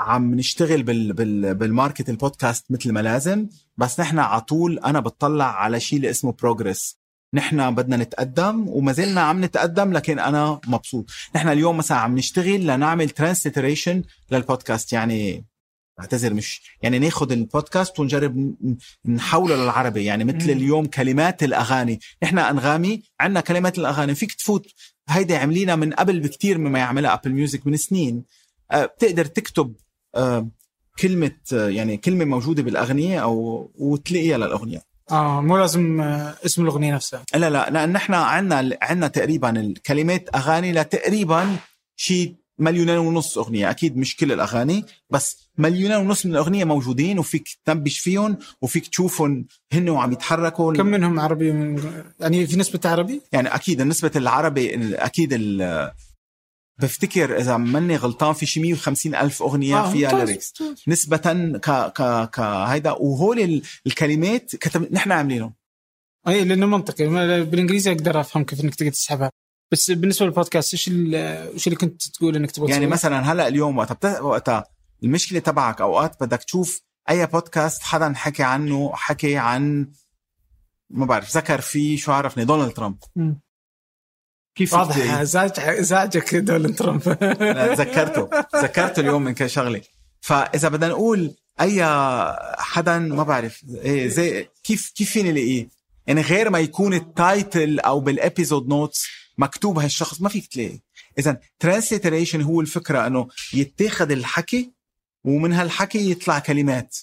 عم 0.00 0.34
نشتغل 0.34 0.82
بال 0.82 1.12
بال 1.12 1.54
بال 1.54 1.68
market 1.68 2.08
البودكاست 2.08 2.64
مثل 2.70 2.92
ما 2.92 3.00
لازم 3.00 3.48
بس 3.76 4.00
نحن 4.00 4.18
على 4.18 4.40
طول 4.40 4.78
أنا 4.78 5.00
بتطلع 5.00 5.60
على 5.62 5.80
شيء 5.80 5.96
اللي 5.96 6.10
اسمه 6.10 6.32
progress 6.32 6.97
نحن 7.34 7.74
بدنا 7.74 7.96
نتقدم 7.96 8.68
وما 8.68 8.92
زلنا 8.92 9.20
عم 9.20 9.44
نتقدم 9.44 9.92
لكن 9.92 10.18
أنا 10.18 10.60
مبسوط. 10.66 11.10
نحن 11.36 11.48
اليوم 11.48 11.76
مثلا 11.76 11.98
عم 11.98 12.18
نشتغل 12.18 12.66
لنعمل 12.66 13.10
transliteration 13.10 14.02
للبودكاست. 14.30 14.92
يعني 14.92 15.46
اعتذر 16.00 16.34
مش 16.34 16.62
يعني 16.82 16.98
ناخذ 16.98 17.32
البودكاست 17.32 18.00
ونجرب 18.00 18.54
نحوله 19.06 19.56
للعربي. 19.56 20.04
يعني 20.04 20.24
مثل. 20.24 20.50
اليوم 20.50 20.86
كلمات 20.86 21.42
الأغاني. 21.42 22.00
نحن 22.22 22.38
أنغامي 22.38 23.02
عندنا 23.20 23.40
كلمات 23.40 23.78
الأغاني. 23.78 24.14
فيك 24.14 24.32
تفوت. 24.32 24.66
هيدي 25.08 25.36
عاملينها 25.36 25.76
من 25.76 25.92
قبل 25.92 26.20
بكتير 26.20 26.58
مما 26.58 26.78
يعملها 26.78 27.14
Apple 27.14 27.32
Music 27.32 27.66
من 27.66 27.76
سنين. 27.76 28.24
آه، 28.70 28.84
بتقدر 28.84 29.24
تكتب 29.24 29.74
آه، 30.14 30.48
كلمة 30.98 31.36
آه، 31.52 31.68
يعني 31.68 31.96
كلمة 31.96 32.24
موجودة 32.24 32.62
بالأغنية 32.62 33.22
أو 33.22 33.70
وتلاقيها 33.74 34.38
للأغنية. 34.38 34.87
آه 35.10 35.40
مو 35.40 35.58
لازم 35.58 36.00
آه، 36.00 36.34
اسم 36.46 36.62
الأغنية 36.62 36.94
نفسها. 36.94 37.22
لا 37.34 37.50
لا 37.50 37.70
لأن 37.70 37.92
نحن 37.92 38.14
عنا 38.14 38.76
عنا 38.82 39.08
تقريبا 39.08 39.60
الكلمات 39.60 40.28
أغاني 40.34 40.72
لتقريبا 40.72 41.56
شيء 41.96 42.34
مليونين 42.58 42.98
ونص 42.98 43.38
أغنية. 43.38 43.70
أكيد 43.70 43.96
مش 43.96 44.16
كل 44.16 44.32
الأغاني 44.32 44.84
بس 45.10 45.48
مليونين 45.58 45.96
ونص 45.96 46.26
من 46.26 46.32
الأغنية 46.32 46.64
موجودين 46.64 47.18
وفيك 47.18 47.48
تنبش 47.64 47.98
فيهم 47.98 48.38
وفيك 48.62 48.86
تشوفهم 48.86 49.46
هن 49.72 49.88
وعم 49.90 50.12
يتحركوا 50.12 50.72
كم 50.74 50.86
منهم 50.86 51.20
عربي 51.20 51.52
من... 51.52 51.82
يعني 52.20 52.46
في 52.46 52.56
نسبة 52.56 52.80
عربي؟ 52.90 53.20
يعني 53.32 53.54
أكيد 53.54 53.82
نسبه 53.82 54.10
العربي 54.16 54.94
أكيد 54.94 55.32
ال- 55.32 55.90
بفتكر 56.78 57.36
إذا 57.38 57.56
ماني 57.56 57.96
غلطان 57.96 58.32
في 58.34 58.46
شي 58.46 58.60
150 58.60 59.14
ألف 59.14 59.42
أغنية 59.42 59.76
آه، 59.76 59.90
فيها 59.92 60.24
ليركس 60.24 60.52
ممتاز. 60.60 60.82
نسبة 60.88 61.16
ك 61.58 61.70
ك 61.70 62.30
ك 62.30 62.40
هيدا 62.40 62.90
وهول 62.92 63.40
ال- 63.40 63.62
الكلمات 63.86 64.56
كتب 64.56 64.92
نحن 64.92 65.12
عاملينهم 65.12 65.54
أي 66.28 66.44
لأنه 66.44 66.66
منطقي 66.66 67.06
بالإنجليزي 67.44 67.92
أقدر 67.92 68.20
أفهم 68.20 68.44
كيف 68.44 68.60
إنك 68.60 68.74
تقدر 68.74 68.90
تسحبها 68.92 69.30
بس 69.72 69.90
بالنسبة 69.90 70.26
للبودكاست 70.26 70.74
إيش 70.74 70.88
إيش 70.88 71.66
اللي 71.66 71.76
كنت 71.78 72.08
تقول 72.08 72.36
إنك 72.36 72.50
تبغى 72.50 72.70
يعني؟ 72.70 72.86
مثلا 72.86 73.32
هلأ 73.32 73.48
اليوم 73.48 73.84
بت... 73.84 74.04
وقتها 74.04 74.64
المشكلة 75.04 75.38
تبعك 75.38 75.80
أوقات 75.80 76.22
بدك 76.24 76.42
تشوف 76.44 76.82
أي 77.10 77.26
بودكاست 77.26 77.82
حدا 77.82 78.12
حكى 78.14 78.42
عنه 78.42 78.90
حكي 78.94 79.36
عن 79.36 79.92
ما 80.90 81.06
بعرف 81.06 81.36
ذكر 81.36 81.60
فيه 81.60 81.96
شو 81.96 82.12
عرفني 82.12 82.44
دونالد 82.44 82.72
ترامب 82.72 82.98
مم. 83.16 83.40
كيف 84.58 84.74
واضح 84.74 84.94
تلاقي؟ 84.94 85.22
ازعج 85.22 85.50
ازعجك 85.58 86.34
دونالد 86.34 86.74
ترامب. 86.74 87.02
تذكرته. 87.76 88.42
تذكرته 88.52 89.00
اليوم 89.00 89.22
من 89.22 89.34
كل 89.34 89.50
شغله 89.50 89.80
فإذا 90.20 90.68
بدنا 90.68 90.88
نقول 90.88 91.34
أي 91.60 91.84
حدا 92.58 92.98
ما 92.98 93.22
بعرف 93.22 93.62
إيه 93.74 94.08
زي 94.08 94.48
كيف 94.64 94.92
كيف 94.94 95.10
فيني 95.10 95.32
لاقيه 95.32 95.68
يعني 96.06 96.20
غير 96.20 96.50
ما 96.50 96.58
يكون 96.58 96.94
ال 96.94 97.08
title 97.08 97.80
أو 97.80 98.00
بال 98.00 98.15
episode 98.15 98.68
notes 98.68 99.06
مكتوب 99.38 99.78
هالشخص 99.78 100.20
ما 100.20 100.28
فيك 100.28 100.46
تلاقي 100.46 100.78
اذا 101.18 101.40
transliteration 101.58 102.42
هو 102.42 102.60
الفكرة 102.60 103.06
إنه 103.06 103.28
يتاخذ 103.54 104.10
الحكي 104.10 104.72
ومن 105.24 105.52
هالحكي 105.52 106.10
يطلع 106.10 106.38
كلمات. 106.38 106.96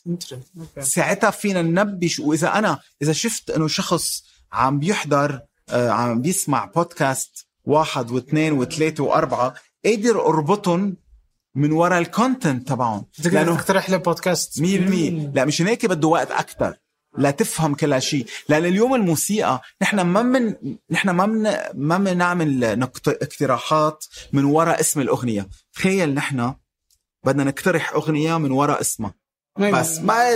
ساعتها 0.80 1.32
فينا 1.32 1.62
ننبش. 1.62 2.20
وإذا 2.20 2.58
أنا 2.58 2.80
إذا 3.02 3.14
شفت 3.14 3.50
إنه 3.50 3.68
شخص 3.68 4.24
عم 4.52 4.80
بيحضر 4.80 5.42
آه، 5.70 5.90
عم 5.90 6.22
بيسمع 6.22 6.66
بودكاست 6.66 7.45
واحد 7.66 8.12
واثنين 8.12 8.54
وثلاثة 8.54 9.04
وأربعة 9.04 9.54
قادر 9.86 10.26
أربطهم 10.26 10.98
من 11.56 11.72
ورا 11.72 12.00
الكونتنت 12.00 12.68
تبعهم. 12.68 13.06
لأنه 13.26 13.56
تقترح 13.56 13.90
له 13.90 13.98
بودكاست 13.98 14.60
100% 14.60 14.64
لا 15.36 15.46
مشان 15.46 15.68
هيك 15.68 15.86
بده 15.86 16.08
وقت 16.08 16.32
أكثر 16.32 16.76
لا 17.18 17.32
تفهم 17.32 17.76
كل 17.76 17.94
هالشيء 17.94 18.26
لأن 18.50 18.66
اليوم 18.66 18.96
الموسيقى 18.96 19.62
نحن 19.82 20.02
ما 20.02 20.22
من 20.22 20.56
نحن 20.92 21.10
ما 21.10 21.26
من 21.26 21.54
ما 21.74 21.98
بنعمل 21.98 22.80
نقت- 22.80 23.08
اقتراحات 23.08 24.06
من 24.34 24.44
وراء 24.46 24.80
اسم 24.80 25.02
الأغنية. 25.02 25.48
تخيل 25.74 26.14
نحن 26.14 26.54
بدنا 27.26 27.44
نقترح 27.44 27.94
أغنية 27.94 28.38
من 28.38 28.52
وراء 28.52 28.82
اسمها. 28.82 29.14
بس 29.60 30.00
ما 30.00 30.36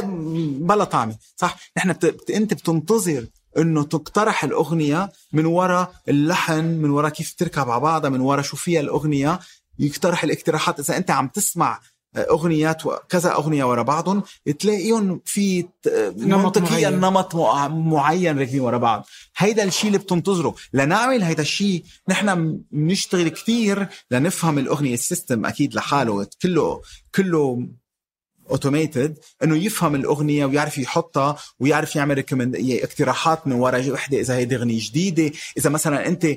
بلا 0.59 0.83
طعمة 0.83 1.17
صح؟ 1.35 1.57
نحن. 1.77 1.93
بت... 1.93 2.29
انت 2.29 2.53
بتنتظر 2.53 3.25
إنه 3.57 3.83
تقترح 3.83 4.43
الأغنية 4.43 5.11
من 5.33 5.45
وراء 5.45 5.93
اللحن 6.09 6.63
من 6.63 6.89
وراء 6.89 7.11
كيف 7.11 7.33
تركب 7.37 7.69
على 7.69 7.81
بعضها 7.81 8.09
من 8.09 8.21
وراء 8.21 8.43
شو 8.43 8.57
فيها 8.57 8.79
الأغنية. 8.79 9.39
يقترح 9.79 10.23
الاقتراحات. 10.23 10.79
إذا 10.79 10.97
أنت 10.97 11.11
عم 11.11 11.27
تسمع 11.27 11.79
أغنيات 12.17 12.81
كذا 13.09 13.33
أغنية 13.33 13.63
ورا 13.63 13.81
بعضهم 13.81 14.23
تلاقيهم 14.59 15.21
في 15.25 15.65
منطقيا. 16.17 16.89
نمط 16.89 17.35
مع- 17.35 17.67
معين 17.67 18.39
راكبين 18.39 18.61
ورا 18.61 18.77
بعض. 18.77 19.05
هيدا 19.37 19.63
الشيء 19.63 19.87
اللي 19.87 19.97
بتنتظره. 19.97 20.55
لنعمل 20.73 21.23
هيدا 21.23 21.41
الشيء 21.41 21.83
نحن 22.09 22.59
بنشتغل 22.71 23.29
كثير 23.29 23.87
لنفهم 24.11 24.59
الأغنية 24.59 24.93
ال 24.93 25.01
system 25.01 25.45
أكيد 25.45 25.73
لحاله 25.75 26.27
كله 26.41 26.81
كله 27.15 27.67
automated 28.49 29.19
إنه 29.43 29.55
يفهم 29.55 29.95
الأغنية 29.95 30.45
ويعرف 30.45 30.77
يحطها 30.77 31.35
ويعرف 31.59 31.95
يعمل 31.95 32.15
recommend 32.15 32.55
اقتراحات 32.69 33.47
من 33.47 33.53
وراء 33.53 33.91
وحدة 33.91 34.19
إذا 34.19 34.35
هيدي 34.35 34.55
أغنية 34.55 34.79
جديدة 34.81 35.31
إذا 35.57 35.69
مثلا 35.69 36.07
أنت 36.07 36.27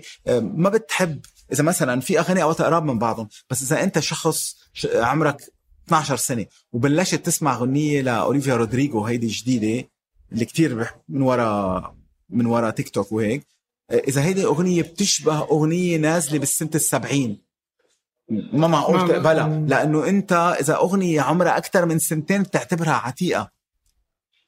ما 0.42 0.68
بتحب 0.68 1.20
إذا 1.52 1.62
مثلا 1.62 2.00
في 2.00 2.18
اغاني 2.18 2.42
اوقات 2.42 2.62
قراب 2.62 2.84
من 2.84 2.98
بعضهم 2.98 3.28
بس 3.50 3.62
إذا 3.62 3.82
أنت 3.82 3.98
شخص 3.98 4.56
عمرك 4.94 5.52
12 5.86 6.16
سنة 6.16 6.46
وبلشت 6.72 7.14
تسمع 7.14 7.54
أغنية 7.54 8.00
لأوليفيا 8.00 8.56
رودريغو 8.56 9.04
هيدي 9.04 9.26
جديدة 9.26 9.88
اللي 10.32 10.44
كتير 10.44 10.86
من 11.08 11.22
ورا 11.22 11.96
من 12.30 12.46
ورا 12.46 12.70
تيك 12.70 12.88
توك 12.88 13.12
وهيك 13.12 13.46
إذا 13.92 14.22
هيدي 14.22 14.44
أغنية 14.44 14.82
بتشبه 14.82 15.38
أغنية 15.38 15.96
نازلة 15.96 16.38
بالسنة 16.38 16.70
السبعين. 16.74 17.51
ما 18.52 18.66
معقول 18.66 19.08
تقبلها 19.08 19.48
لأنه 19.48 20.08
أنت 20.08 20.56
إذا 20.60 20.74
أغنية 20.76 21.20
عمرها 21.20 21.56
أكثر 21.56 21.86
من 21.86 21.98
سنتين 21.98 22.42
بتعتبرها 22.42 22.92
عتيقة. 22.92 23.50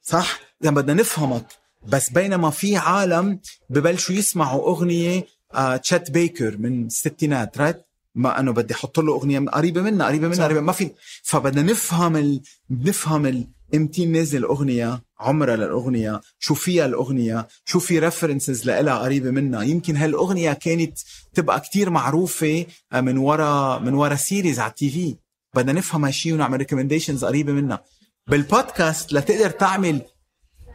صح؟ 0.02 0.40
إذا 0.62 0.70
بدنا 0.70 0.94
نفهمك. 0.94 1.46
بس 1.86 2.10
بينما 2.10 2.50
في 2.50 2.76
عالم 2.76 3.40
ببلشوا 3.70 4.14
يسمعوا 4.14 4.68
أغنية 4.68 5.26
آه 5.54 5.76
Chet 5.76 6.10
Baker 6.10 6.56
من 6.58 6.86
الستينات 6.86 7.58
right 7.58 7.86
ما 8.14 8.40
انه 8.40 8.52
بدي 8.52 8.74
أحط 8.74 8.98
له 8.98 9.12
أغنية 9.12 9.40
قريبة 9.40 9.82
منها 9.82 10.06
قريبة 10.06 10.28
منها 10.28 10.44
قريبه 10.44 10.60
ما 10.60 10.72
في 10.72 10.90
فبدنا 11.22 11.62
نفهم 11.62 12.16
ال... 12.16 12.42
نفهم 12.70 13.26
ال... 13.26 13.48
إمتى 13.74 14.06
نازل 14.06 14.38
الاغنيه 14.38 15.02
عمرها 15.20 15.56
للأغنية 15.56 16.20
شو 16.38 16.54
فيها 16.54 16.86
الأغنية 16.86 17.48
شو 17.64 17.78
في 17.78 17.98
references 17.98 18.70
لها 18.70 18.98
قريبة 18.98 19.30
منها. 19.30 19.62
يمكن 19.62 19.96
هالأغنية 19.96 20.52
كانت 20.52 20.98
تبقى 21.34 21.60
كتير 21.60 21.90
معروفة 21.90 22.66
آه، 22.92 23.00
من 23.00 23.18
ورا 23.18 23.78
من 23.78 23.94
ورا 23.94 24.14
series 24.14 24.60
على 24.60 24.70
ال 24.70 24.90
TV. 24.90 25.16
بدنا 25.54 25.72
نفهم 25.72 26.04
هالشيء 26.04 26.34
ونعمل 26.34 26.58
recommendations 26.58 27.24
قريبة 27.24 27.52
منها. 27.52 27.84
بالبودكاست 28.26 29.12
لتقدر 29.12 29.50
تعمل 29.50 30.02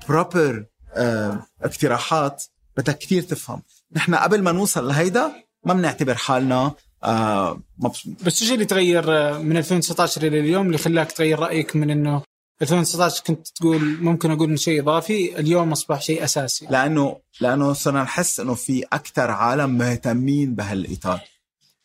proper 0.09 0.65
آه 0.93 1.45
اقتراحات 1.61 2.43
بدك 2.77 2.97
كتير 2.97 3.21
تفهم. 3.21 3.61
نحن 3.95 4.15
قبل 4.15 4.41
ما 4.41 4.51
نوصل 4.51 4.87
لهيدا 4.87 5.31
ما 5.65 5.73
بنعتبر 5.73 6.15
حالنا 6.15 6.71
آه 7.03 7.61
مبسوط 7.77 8.13
بس 8.25 8.41
إيش 8.41 8.51
اللي 8.51 8.65
تغير 8.65 9.17
آه، 9.17 9.37
من 9.37 9.57
2019 9.57 10.27
إلى 10.27 10.39
اليوم 10.39 10.65
اللي 10.67 10.77
خلاك 10.77 11.11
تغير 11.11 11.39
رأيك 11.39 11.75
من 11.75 11.89
إنه 11.89 12.21
2019 12.61 13.23
كنت 13.23 13.47
تقول 13.47 13.97
ممكن 14.01 14.31
أقول 14.31 14.59
شيء 14.59 14.81
إضافي 14.81 15.39
اليوم 15.39 15.71
أصبح 15.71 16.01
شيء 16.01 16.23
أساسي. 16.23 16.67
لأنه 16.69 17.19
لأنه 17.41 17.73
صرنا 17.73 18.03
نحس 18.03 18.39
إنه 18.39 18.53
في 18.53 18.83
أكثر 18.93 19.31
عالم 19.31 19.77
مهتمين 19.77 20.55
بهالإطار. 20.55 21.21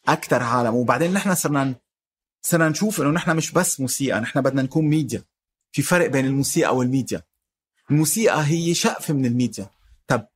أكثر 0.08 0.42
عالم. 0.42 0.74
وبعدين 0.74 1.12
نحن 1.12 1.34
صرنا 1.34 1.74
صرنا 2.42 2.68
نشوف 2.68 3.00
إنه 3.00 3.10
نحن 3.10 3.36
مش 3.36 3.52
بس 3.52 3.80
موسيقى 3.80 4.20
نحن 4.20 4.40
بدنا 4.40 4.62
نكون 4.62 4.84
ميديا. 4.84 5.22
في 5.72 5.82
فرق 5.82 6.06
بين 6.06 6.26
الموسيقى 6.26 6.76
والميديا. 6.76 7.22
الموسيقى 7.90 8.44
هي 8.46 8.74
شقفه 8.74 9.14
من 9.14 9.26
الميديا. 9.26 9.66
طب 10.06 10.26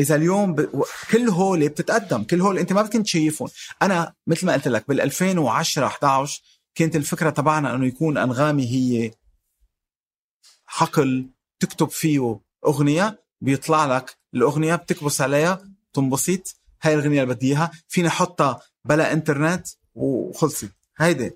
إذا 0.00 0.14
اليوم 0.14 0.54
ب... 0.54 0.84
كل 1.10 1.28
هول 1.28 1.68
بتتقدم. 1.68 2.24
كل 2.24 2.40
هول 2.40 2.58
أنت 2.58 2.72
ما 2.72 2.82
كنت 2.82 3.06
شايفهم 3.06 3.48
أنا 3.82 4.12
مثل 4.26 4.46
ما 4.46 4.52
قلت 4.52 4.68
لك 4.68 4.88
بال 4.88 5.00
2010 5.00 5.86
11 5.86 6.42
كانت 6.74 6.96
الفكرة 6.96 7.30
تبعنا 7.30 7.74
إنه 7.74 7.86
يكون 7.86 8.18
أنغامي 8.18 8.66
هي 8.66 9.10
حقل 10.74 11.26
تكتب 11.60 11.90
فيه 11.90 12.40
أغنية 12.66 13.22
بيطلع 13.40 13.96
لك 13.96 14.16
الأغنية 14.34 14.74
بتكبس 14.74 15.20
عليها 15.20 15.68
تنبسط. 15.92 16.56
هاي 16.82 16.94
الأغنية 16.94 17.22
اللي 17.22 17.34
بدي 17.34 17.46
إياها. 17.46 17.70
فيني 17.88 18.08
أحطها 18.08 18.60
بلا 18.84 19.12
إنترنت 19.12 19.66
وخلصت. 19.94 20.70
هيدي 20.96 21.30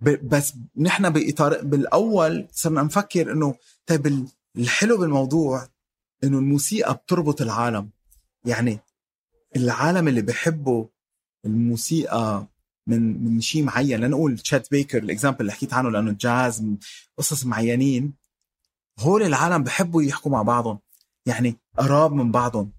بس 0.00 0.54
نحن 0.76 1.10
باطار 1.10 1.62
بالأول 1.62 2.48
صرنا 2.52 2.82
نفكر 2.82 3.32
إنه 3.32 3.54
طيب 3.86 4.26
الحلو 4.56 4.98
بالموضوع 4.98 5.68
إنه 6.24 6.38
الموسيقى 6.38 6.94
بتربط 6.94 7.42
العالم. 7.42 7.90
يعني 8.44 8.78
العالم 9.56 10.08
اللي 10.08 10.22
بحبوا 10.22 10.86
الموسيقى 11.44 12.46
من 12.86 13.24
من 13.24 13.40
شيء 13.40 13.62
معين. 13.62 14.00
لنقول 14.00 14.38
Chet 14.38 14.70
Baker 14.70 14.98
ال 14.98 15.03
example 15.03 15.40
اللي 15.40 15.52
حكيت 15.52 15.74
عنه 15.74 15.90
لأنه 15.90 16.10
الجاز 16.10 16.64
قصص 17.18 17.46
معينين. 17.46 18.23
هول 18.98 19.22
العالم 19.22 19.62
بحبوا 19.62 20.02
يحكوا 20.02 20.32
مع 20.32 20.42
بعضهم 20.42 20.78
يعني 21.26 21.56
قراب 21.78 22.12
من 22.12 22.32
بعضهم. 22.32 22.72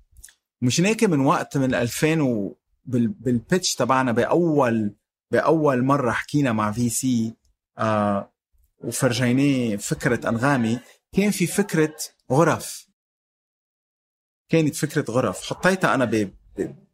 مش 0.62 0.82
هيك 0.82 1.04
من 1.04 1.20
وقت 1.20 1.58
من 1.58 1.74
2000 1.76 2.22
و 2.22 2.56
بالبيتش 2.86 3.76
تبعنا 3.76 4.12
بأول 4.12 4.96
بأول 5.32 5.84
مرة 5.84 6.12
حكينا 6.12 6.52
مع 6.52 6.72
في 6.72 6.90
سي 6.90 7.36
آه 7.78 8.32
وفرجيناه 8.84 9.76
فكرة 9.76 10.30
أنغامي 10.30 10.80
كان 11.12 11.32
في 11.32 11.48
فكرة 11.48 11.96
غرف. 12.32 12.88
كانت 14.50 14.76
فكرة 14.76 15.12
غرف. 15.12 15.42
حطيتها 15.42 15.96
أنا 15.96 16.32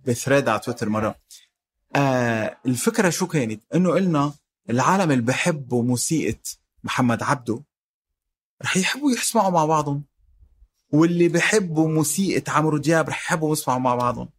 بثريد 0.06 0.50
على 0.50 0.60
تويتر 0.60 0.90
مرة. 0.90 1.16
آه 1.96 2.58
الفكرة 2.66 3.10
شو 3.10 3.28
كانت؟ 3.28 3.64
إنه 3.76 3.92
قلنا 3.92 4.34
العالم 4.70 5.12
اللي 5.12 5.24
بحبوا 5.24 5.84
موسيقى 5.84 6.40
محمد 6.84 7.24
عبده 7.24 7.64
رح 8.64 8.78
يحبوا 8.78 9.12
يسمعوا 9.12 9.50
مع 9.50 9.66
بعضهم. 9.66 10.04
واللي 10.94 11.28
بحبوا 11.28 11.88
موسيقى 11.90 12.58
عمرو 12.58 12.78
دياب 12.78 13.10
رح 13.10 13.22
يحبوا 13.26 13.54
يسمعوا 13.54 13.80
مع 13.80 13.96
بعضهم. 13.96 14.30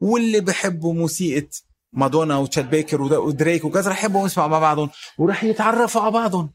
واللي 0.00 0.40
بحبوا 0.40 0.94
موسيقى 0.94 1.48
مادونا 1.92 2.36
وتشاد 2.36 2.70
بيكر 2.70 3.02
ودريك 3.02 3.64
وكذا 3.64 3.90
رح 3.90 3.98
يحبوا 3.98 4.26
يسمعوا 4.26 4.50
مع 4.50 4.58
بعضهم 4.58 4.90
ورح 5.18 5.44
يتعرفوا 5.44 6.00
على 6.02 6.10
بعضهم. 6.10 6.50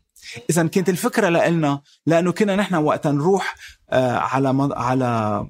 إذا 0.49 0.67
كانت 0.67 0.89
الفكرة 0.89 1.29
لنا 1.29 1.81
لأنه 2.05 2.31
كنا 2.31 2.55
نحن 2.55 2.75
وقتا 2.75 3.11
نروح 3.11 3.55
آه 3.89 4.17
على 4.17 4.69
على 4.71 5.47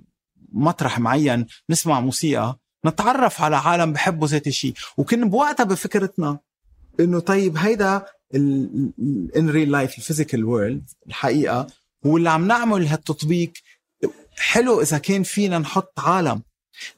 مطرح 0.52 1.00
معين 1.00 1.46
نسمع 1.70 2.00
موسيقى 2.00 2.60
نتعرف 2.86 3.42
على 3.42 3.56
عالم 3.56 3.94
بحبوا 3.94 4.28
ذات 4.28 4.48
الشيء. 4.48 4.74
وكنا 4.98 5.26
بوقتها 5.26 5.64
بفكرتنا 5.64 6.40
إنه 7.00 7.20
طيب 7.20 7.58
هيدا 7.58 8.06
in 8.36 9.50
real 9.50 9.72
life 9.72 9.98
ال 9.98 10.03
physical 10.03 10.46
world 10.46 10.90
الحقيقة 11.08 11.68
واللي 12.06 12.30
عم 12.30 12.48
نعمل 12.48 12.88
هالتطبيق. 12.88 13.54
حلو 14.38 14.82
إذا 14.82 14.98
كان 14.98 15.24
فينا 15.24 15.60
نحط 15.60 16.00
عالم. 16.00 16.42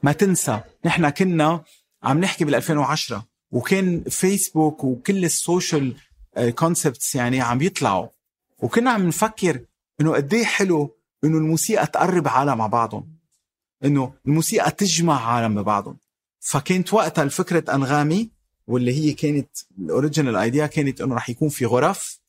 ما 0.02 0.12
تنسى 0.12 0.60
نحن 0.84 1.08
كنا 1.08 1.64
عم 2.02 2.18
نحكي 2.18 2.44
بال 2.44 2.54
2010 2.54 3.26
وكان 3.50 4.04
فيسبوك 4.04 4.84
وكل 4.84 5.24
ال 5.24 5.34
social 5.34 5.96
concepts 6.54 7.14
يعني 7.14 7.40
عم 7.40 7.62
يطلعوا. 7.62 8.08
وكنا 8.62 8.90
عم 8.90 9.06
نفكر 9.06 9.64
إنه 10.00 10.12
قد 10.12 10.34
إيه 10.34 10.44
حلو 10.44 10.96
إنه 11.24 11.38
الموسيقى 11.38 11.86
تقرب 11.86 12.28
عالم 12.28 12.58
مع 12.58 12.66
بعضهم. 12.66 13.16
إنه 13.84 14.14
الموسيقى 14.26 14.70
تجمع 14.70 15.26
عالم 15.26 15.62
ببعضهم 15.62 15.98
فكانت 16.40 16.94
وقتها 16.94 17.24
الفكرة 17.24 17.74
أنغامي 17.74 18.30
واللي 18.72 18.92
هي 18.92 19.12
كانت 19.12 19.48
الأوريجينال 19.78 20.36
ايديا 20.36 20.66
كانت 20.66 21.00
إنه 21.00 21.14
رح 21.14 21.30
يكون 21.30 21.48
في 21.48 21.66
غرف 21.66 22.20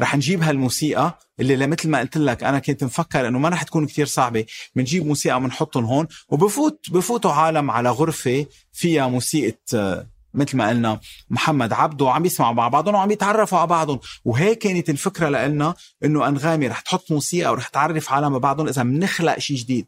رح 0.00 0.16
نجيب 0.16 0.42
هالموسيقى 0.42 1.18
اللي 1.40 1.66
مثل 1.66 1.88
ما 1.88 1.98
قلت 1.98 2.16
لك 2.16 2.44
أنا 2.44 2.58
كنت 2.58 2.84
مفكر 2.84 3.28
إنه 3.28 3.38
ما 3.38 3.48
رح 3.48 3.62
تكون 3.62 3.86
كتير 3.86 4.06
صعبة. 4.06 4.46
بنجيب 4.74 5.06
موسيقى 5.06 5.40
بنحطهم 5.40 5.84
هون 5.84 6.06
وبفوت 6.28 6.90
بفوتوا 6.90 7.32
عالم 7.32 7.70
على 7.70 7.90
غرفة 7.90 8.46
فيها 8.72 9.06
موسيقى 9.08 9.58
آه، 9.74 10.06
مثل 10.34 10.56
ما 10.56 10.68
قلنا 10.68 11.00
محمد 11.30 11.72
عبده 11.72 12.04
وعم 12.04 12.24
يسمعوا 12.24 12.54
مع 12.54 12.68
بعضهم 12.68 12.94
وعم 12.94 13.10
يتعرفوا 13.10 13.58
على 13.58 13.66
بعضهم. 13.66 14.00
وهيك 14.24 14.58
كانت 14.58 14.90
الفكرة 14.90 15.28
لنا 15.28 15.74
إنه 16.04 16.28
أنغامي 16.28 16.68
رح 16.68 16.80
تحط 16.80 17.12
موسيقى 17.12 17.52
ورح 17.52 17.68
تعرف 17.68 18.12
عالم 18.12 18.38
ببعضهم 18.38 18.68
إذا 18.68 18.82
بنخلق 18.82 19.38
شيء 19.38 19.56
جديد. 19.56 19.86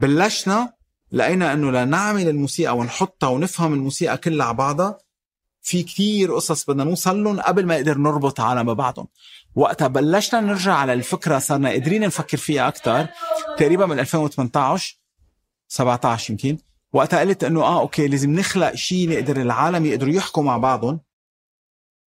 بلشنا 0.00 0.77
لقينا 1.12 1.52
إنه 1.52 1.70
لنعمل 1.70 2.28
الموسيقى 2.28 2.76
ونحطها 2.76 3.28
ونفهم 3.28 3.74
الموسيقى 3.74 4.18
كلها 4.18 4.46
على 4.46 4.56
بعضها. 4.56 4.98
في 5.62 5.82
كتير 5.82 6.34
قصص 6.34 6.70
بدنا 6.70 6.84
نوصل 6.84 7.24
لهم 7.24 7.40
قبل 7.40 7.66
ما 7.66 7.76
نقدر 7.76 7.98
نربط 7.98 8.40
عالم 8.40 8.74
ببعضهم. 8.74 9.08
وقتها 9.54 9.88
بلشنا 9.88 10.40
نرجع 10.40 10.74
على 10.74 10.92
الفكرة 10.92 11.38
صرنا 11.38 11.68
قادرين 11.68 12.02
نفكر 12.02 12.36
فيها 12.36 12.68
أكثر 12.68 13.08
تقريبا 13.58 13.86
من 13.86 13.98
2018 13.98 14.98
17 15.68 16.30
يمكن. 16.30 16.58
وقتها 16.92 17.20
قلت 17.20 17.44
إنه 17.44 17.62
آه 17.62 17.80
أوكي 17.80 18.08
لازم 18.08 18.30
نخلق 18.30 18.74
شيء 18.74 19.10
نقدر 19.10 19.42
العالم 19.42 19.86
يقدروا 19.86 20.12
يحكوا 20.12 20.42
مع 20.42 20.58
بعضهم. 20.58 21.00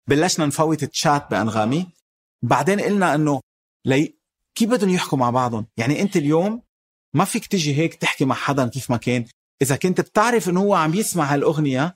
بلشنا 0.07 0.45
نفوت 0.45 0.83
التشات 0.83 1.31
بأنغامي. 1.31 1.87
بعدين 2.41 2.79
قلنا 2.79 3.15
إنه 3.15 3.41
لي 3.85 4.17
كيف 4.55 4.69
بدهم 4.69 4.89
يحكوا 4.89 5.17
مع 5.17 5.29
بعضهم؟ 5.29 5.67
يعني 5.77 6.01
أنت 6.01 6.17
اليوم 6.17 6.61
ما 7.15 7.25
فيك 7.25 7.45
تجي 7.45 7.75
هيك 7.77 7.95
تحكي 7.95 8.25
مع 8.25 8.35
حدا 8.35 8.67
كيف 8.67 8.91
ما 8.91 8.97
كان. 8.97 9.25
إذا 9.61 9.75
كنت 9.75 10.01
بتعرف 10.01 10.49
إنه 10.49 10.61
هو 10.61 10.75
عم 10.75 10.93
يسمع 10.93 11.33
هالأغنية 11.33 11.93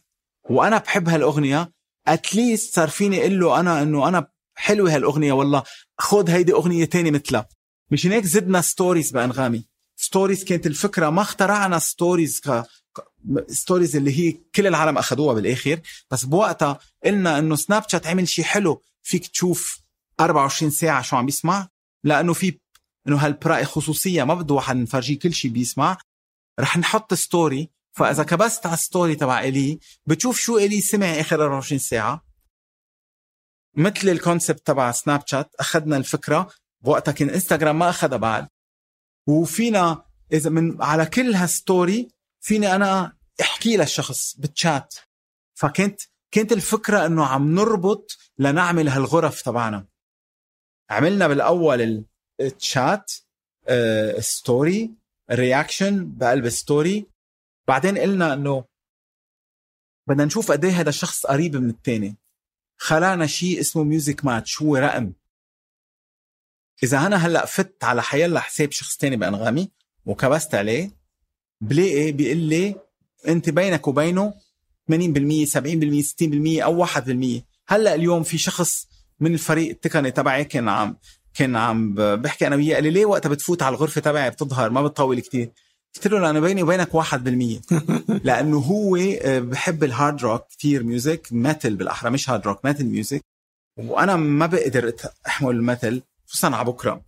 وأنا 0.49 0.77
بحب 0.77 1.09
هالأغنية 1.09 1.71
at 2.07 2.27
least 2.27 2.75
صار 2.75 2.89
فيني 2.89 3.19
أقول 3.21 3.39
له 3.39 3.59
أنا 3.59 3.81
إنه 3.81 4.07
أنا 4.07 4.27
حلوة 4.55 4.95
هالأغنية 4.95 5.31
والله 5.33 5.63
خذ 5.97 6.29
هيدي 6.29 6.53
أغنية 6.53 6.85
تانية 6.85 7.11
مثلها. 7.11 7.49
مشان 7.91 8.11
هيك 8.11 8.25
زدنا 8.25 8.61
stories 8.61 9.11
بأنغامي. 9.11 9.65
stories 9.95 10.43
كانت 10.43 10.67
الفكرة 10.67 11.09
ما 11.09 11.21
اخترعنا 11.21 11.79
stories 11.79 12.39
ك... 12.39 12.63
stories 13.47 13.95
اللي 13.95 14.19
هي 14.19 14.31
كل 14.55 14.67
العالم 14.67 14.97
أخذوها 14.97 15.33
بالآخر. 15.33 15.79
بس 16.11 16.25
بوقتها 16.25 16.79
قلنا 17.05 17.39
إنه 17.39 17.55
سناب 17.55 17.83
شات 17.87 18.07
عمل 18.07 18.27
شيء 18.27 18.45
حلو 18.45 18.83
فيك 19.03 19.27
تشوف 19.27 19.79
24 20.19 20.71
ساعة 20.71 21.01
شو 21.01 21.15
عم 21.15 21.25
بيسمع 21.25 21.67
لأنه 22.03 22.33
في 22.33 22.59
إنه 23.07 23.17
هال 23.17 23.27
privacy 23.27 23.63
خصوصية 23.63 24.23
ما 24.23 24.33
بده 24.33 24.55
واحد 24.55 24.75
نفرجيه 24.75 25.19
كل 25.19 25.33
شيء 25.33 25.51
بيسمع. 25.51 25.97
رح 26.59 26.77
نحط 26.77 27.13
story 27.13 27.69
فإذا 27.91 28.23
كبست 28.23 28.65
على 28.65 28.73
ال 28.73 28.80
story 28.80 29.15
تبع 29.15 29.39
إلي 29.39 29.79
بتشوف 30.05 30.39
شو 30.39 30.57
إلي 30.57 30.81
سمع 30.81 31.05
آخر 31.05 31.43
24 31.43 31.79
ساعة. 31.79 32.25
مثل 33.77 34.09
ال 34.09 34.16
concept 34.16 34.67
تبع 34.67 34.91
سناب 34.91 35.23
شات 35.25 35.55
أخذنا 35.59 35.97
الفكرة. 35.97 36.49
بوقتها 36.81 37.11
كان 37.11 37.29
انستغرام 37.29 37.79
ما 37.79 37.89
أخذها 37.89 38.17
بعد. 38.17 38.47
وفينا 39.27 40.05
إذا 40.33 40.49
من 40.49 40.83
على 40.83 41.05
كل 41.05 41.33
هال 41.33 41.54
story 41.54 42.07
فيني 42.39 42.75
أنا 42.75 43.17
أحكي 43.41 43.77
للشخص 43.77 44.35
بالشات 44.37 44.95
فكنت 45.55 46.01
كانت 46.31 46.51
الفكرة 46.51 47.05
إنه 47.05 47.25
عم 47.25 47.55
نربط 47.55 48.17
لنعمل 48.37 48.89
هالغرف 48.89 49.41
تبعنا. 49.41 49.87
عملنا 50.89 51.27
بالأول 51.27 52.05
ال 52.41 52.55
chat 52.55 53.11
story 54.19 54.91
reaction 55.31 56.11
بقلب 56.15 56.49
story 56.49 57.05
بعدين 57.67 57.97
قلنا 57.97 58.33
إنه 58.33 58.65
بدنا 60.07 60.25
نشوف 60.25 60.51
قد 60.51 60.65
إيه 60.65 60.71
هذا 60.71 60.89
الشخص 60.89 61.25
قريب 61.25 61.55
من 61.55 61.69
الثاني 61.69 62.17
خلقنا 62.77 63.27
شيء 63.27 63.59
اسمه 63.59 63.83
music 63.83 64.25
match 64.25 64.61
هو 64.61 64.75
رقم. 64.75 65.13
إذا 66.83 66.97
أنا 67.05 67.15
هلأ 67.15 67.45
فت 67.45 67.83
على 67.83 68.03
حيلا 68.03 68.39
حساب 68.39 68.71
شخص 68.71 68.97
تاني 68.97 69.15
بأنغامي 69.15 69.71
وكبست 70.05 70.55
عليه 70.55 70.91
بلاقي 71.61 72.11
بيقول 72.11 72.37
لي 72.37 72.75
أنت 73.27 73.49
بينك 73.49 73.87
وبينه 73.87 74.33
80% 74.91 74.93
70% 74.93 74.95
60% 74.95 76.63
أو 76.63 76.85
1% 76.85 76.89
هلأ 77.67 77.95
اليوم 77.95 78.23
في 78.23 78.37
شخص 78.37 78.87
من 79.19 79.33
الفريق 79.33 79.69
التقني 79.69 80.11
تبعي 80.11 80.45
كان 80.45 80.69
عم 80.69 80.97
كان 81.33 81.55
عم 81.55 81.95
بحكي 81.95 82.47
أنا 82.47 82.55
وياه 82.55 82.75
قال 82.75 82.83
لي 82.83 82.89
ليه 82.89 83.05
وقتها 83.05 83.29
بتفوت 83.29 83.63
على 83.63 83.75
الغرفة 83.75 84.01
تبعي 84.01 84.29
بتظهر 84.29 84.69
ما 84.69 84.81
بتطول 84.81 85.19
كتير. 85.19 85.51
قلت 85.95 86.07
له 86.07 86.19
لأنه 86.19 86.39
بيني 86.39 86.63
وبينك 86.63 86.89
1% 86.95 87.05
لأنه 88.27 88.57
هو 88.57 88.95
آه، 88.95 89.39
بحب 89.39 89.83
ال 89.83 89.91
hard 89.91 90.21
rock 90.21 90.41
كثير 90.57 90.83
music 90.83 91.27
metal 91.31 91.75
بالأحرى 91.75 92.11
مش 92.11 92.29
hard 92.29 92.47
rock 92.47 92.65
metal 92.65 92.85
music 92.85 93.21
وأنا 93.77 94.15
ما 94.15 94.45
بقدر 94.45 94.93
أحمل 95.27 95.55
ال 95.55 95.63
metal 95.63 96.01
خصوصا 96.27 96.55
على 96.55 96.65
بكرة. 96.65 97.01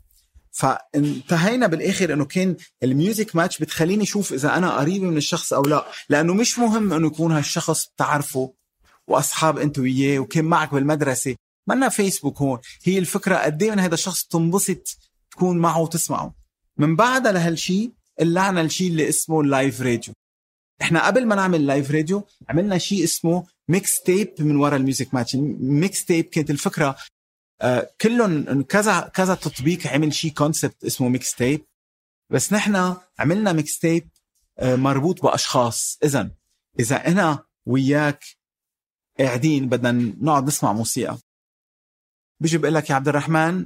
فانتهينا 0.51 1.67
بالآخر 1.67 2.13
إنه 2.13 2.25
كان 2.25 2.55
ال 2.83 2.92
music 2.92 3.35
match 3.35 3.59
بتخليني 3.59 4.03
أشوف 4.03 4.33
إذا 4.33 4.57
أنا 4.57 4.77
قريب 4.77 5.03
من 5.03 5.17
الشخص 5.17 5.53
أو 5.53 5.61
لا. 5.61 5.85
لأنه 6.09 6.33
مش 6.33 6.59
مهم 6.59 6.93
إنه 6.93 7.07
يكون 7.07 7.31
هالشخص 7.31 7.87
بتعرفه 7.87 8.53
وأصحاب 9.07 9.57
أنت 9.57 9.79
وياه 9.79 10.19
وكان 10.19 10.45
معك 10.45 10.73
بالمدرسة. 10.73 11.35
منا 11.67 11.89
فيسبوك 11.89 12.37
هون. 12.37 12.59
هي 12.83 12.97
الفكرة 12.97 13.35
قد 13.35 13.63
إيه 13.63 13.71
من 13.71 13.79
هذا 13.79 13.93
الشخص 13.93 14.23
تنبسط 14.23 14.97
تكون 15.31 15.57
معه 15.57 15.79
وتسمعه. 15.79 16.35
من 16.77 16.95
بعدها 16.95 17.31
لهالشيء 17.31 17.91
قلعنا 18.19 18.61
الشيء 18.61 18.91
اللي 18.91 19.09
اسمه 19.09 19.41
ال 19.41 19.49
live 19.49 19.81
radio 19.81 20.13
إحنا 20.81 21.07
قبل 21.07 21.25
ما 21.25 21.35
نعمل 21.35 21.67
live 21.67 21.91
radio 21.91 22.23
عملنا 22.49 22.77
شيء 22.77 23.03
اسمه 23.03 23.47
mixtape 23.69 24.33
من 24.39 24.55
ورا 24.55 24.75
ال 24.75 24.81
music 24.81 25.13
match 25.13 25.35
mixtape 25.59 26.25
كانت 26.25 26.49
الفكرة 26.49 26.95
آه 27.61 27.89
كلهم 28.01 28.61
كذا 28.63 29.11
كذا 29.13 29.35
تطبيق 29.35 29.87
عمل 29.87 30.13
شيء 30.13 30.31
concept 30.31 30.83
اسمه 30.83 31.09
mixtape 31.09 31.65
بس 32.29 32.53
نحن 32.53 32.95
عملنا 33.19 33.53
mixtape 33.53 34.09
آه 34.59 34.75
مربوط 34.75 35.23
بأشخاص. 35.23 35.97
اذا 36.03 36.31
إذا 36.79 37.07
أنا 37.07 37.43
وياك 37.65 38.23
قاعدين 39.19 39.69
بدنا 39.69 39.91
نقعد 40.21 40.47
نسمع 40.47 40.73
موسيقى. 40.73 41.17
بيجي 42.41 42.57
بقول 42.57 42.73
لك 42.73 42.89
يا 42.89 42.95
عبد 42.95 43.07
الرحمن 43.07 43.65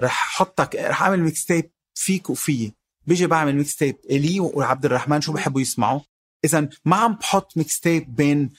رح 0.00 0.36
حطك 0.36 0.76
رح 0.76 1.02
أعمل 1.02 1.20
mixtape 1.20 1.70
فيك 1.94 2.30
وفيي. 2.30 2.74
بيجي 3.06 3.26
بعمل 3.26 3.56
mixtape 3.56 3.96
إلي 4.10 4.40
وعبد 4.40 4.84
الرحمن 4.84 5.20
شو 5.20 5.32
بحبوا 5.32 5.60
يسمعوا؟ 5.60 6.00
اذا 6.44 6.68
ما 6.84 6.96
عم 6.96 7.14
بحط 7.14 7.56
mixtape 7.56 8.14
بين 8.14 8.50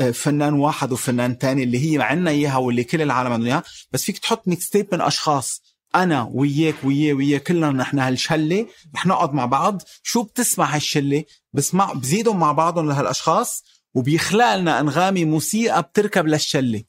آه، 0.00 0.10
فنان 0.10 0.52
واحد 0.54 0.92
وفنان 0.92 1.38
تاني 1.38 1.62
اللي 1.62 1.92
هي 1.92 2.02
عنا 2.02 2.30
إياها 2.30 2.56
واللي 2.56 2.84
كل 2.84 3.02
العالم 3.02 3.32
عندهم 3.32 3.48
إياها 3.48 3.62
بس 3.92 4.04
فيك 4.04 4.18
تحط 4.18 4.48
mixtape 4.48 4.88
من 4.92 5.00
أشخاص. 5.00 5.62
أنا 5.94 6.30
وياك 6.32 6.74
وياه 6.84 7.14
وياه 7.14 7.38
كلنا 7.38 7.70
نحن 7.70 7.98
هالشلة 7.98 8.66
رح 8.94 9.06
نقعد 9.06 9.32
مع 9.34 9.46
بعض 9.46 9.82
شو 10.02 10.22
بتسمع 10.22 10.74
هالشلة؟ 10.76 11.24
بسمع 11.52 11.92
بزيدهم 11.92 12.40
مع 12.40 12.52
بعضهم 12.52 12.88
لهالأشخاص 12.88 13.64
وبيخلق 13.94 14.54
لنا 14.56 14.80
أنغامي 14.80 15.24
موسيقى 15.24 15.82
بتركب 15.82 16.26
للشلة. 16.26 16.82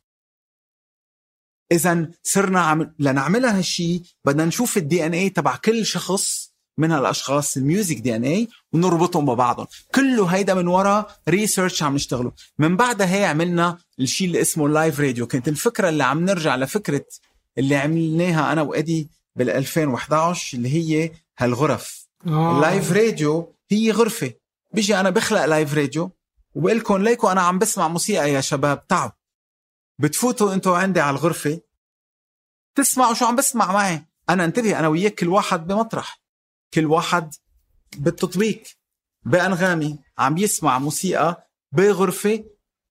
اذا 1.71 2.09
صرنا 2.23 2.61
عم 2.61 2.93
لنعملها 2.99 3.57
هالشيء 3.57 4.01
بدنا 4.25 4.45
نشوف 4.45 4.77
ال 4.77 5.05
DNA 5.05 5.29
تبع 5.29 5.55
كل 5.55 5.85
شخص 5.85 6.49
من 6.77 6.91
هالاشخاص 6.91 7.57
ال 7.57 7.64
music 7.64 7.97
DNA 7.97 8.47
ونربطهم 8.73 9.25
ببعضهم. 9.25 9.67
كله 9.95 10.25
هيدا 10.25 10.53
من 10.53 10.67
ورا 10.67 11.07
research 11.29 11.83
عم 11.83 11.95
نشتغله. 11.95 12.31
من 12.59 12.77
بعدها 12.77 13.15
هي 13.15 13.25
عملنا 13.25 13.77
الشيء 13.99 14.27
اللي 14.27 14.41
اسمه 14.41 14.69
live 14.69 14.99
radio 14.99 15.27
كانت 15.27 15.47
الفكرة 15.47 15.89
اللي 15.89 16.03
عم 16.03 16.25
نرجع 16.25 16.55
لفكرة 16.55 17.05
اللي 17.57 17.75
عملناها 17.75 18.51
أنا 18.51 18.61
وإدي 18.61 19.09
بال 19.35 19.49
2011 19.49 20.57
اللي 20.57 20.69
هي 20.73 21.11
هالغرف. 21.37 22.07
آه. 22.27 22.55
ال 22.55 22.63
live 22.63 22.91
radio 22.91 23.55
هي 23.69 23.91
غرفة. 23.91 24.31
بيجي 24.73 24.99
أنا 24.99 25.09
بخلق 25.09 25.45
live 25.45 25.73
radio 25.73 26.11
وبقول 26.55 26.77
لكم 26.77 26.97
ليكم 26.97 27.27
أنا 27.27 27.41
عم 27.41 27.59
بسمع 27.59 27.87
موسيقى 27.87 28.31
يا 28.33 28.41
شباب. 28.41 28.87
تعوا. 28.87 29.09
بتفوتوا 29.99 30.53
أنتوا 30.53 30.77
عندي 30.77 30.99
على 30.99 31.17
الغرفة. 31.17 31.61
تسمعوا 32.75 33.13
شو 33.13 33.25
عم 33.25 33.35
بسمع 33.35 33.71
معي. 33.71 34.05
أنا 34.29 34.45
انتبه 34.45 34.79
أنا 34.79 34.87
وياك 34.87 35.15
كل 35.15 35.27
واحد 35.27 35.67
بمطرح. 35.67 36.21
كل 36.73 36.85
واحد 36.85 37.33
بالتطبيق 37.97 38.63
بأنغامي 39.25 39.99
عم 40.17 40.37
يسمع 40.37 40.79
موسيقى 40.79 41.49
بغرفة 41.71 42.43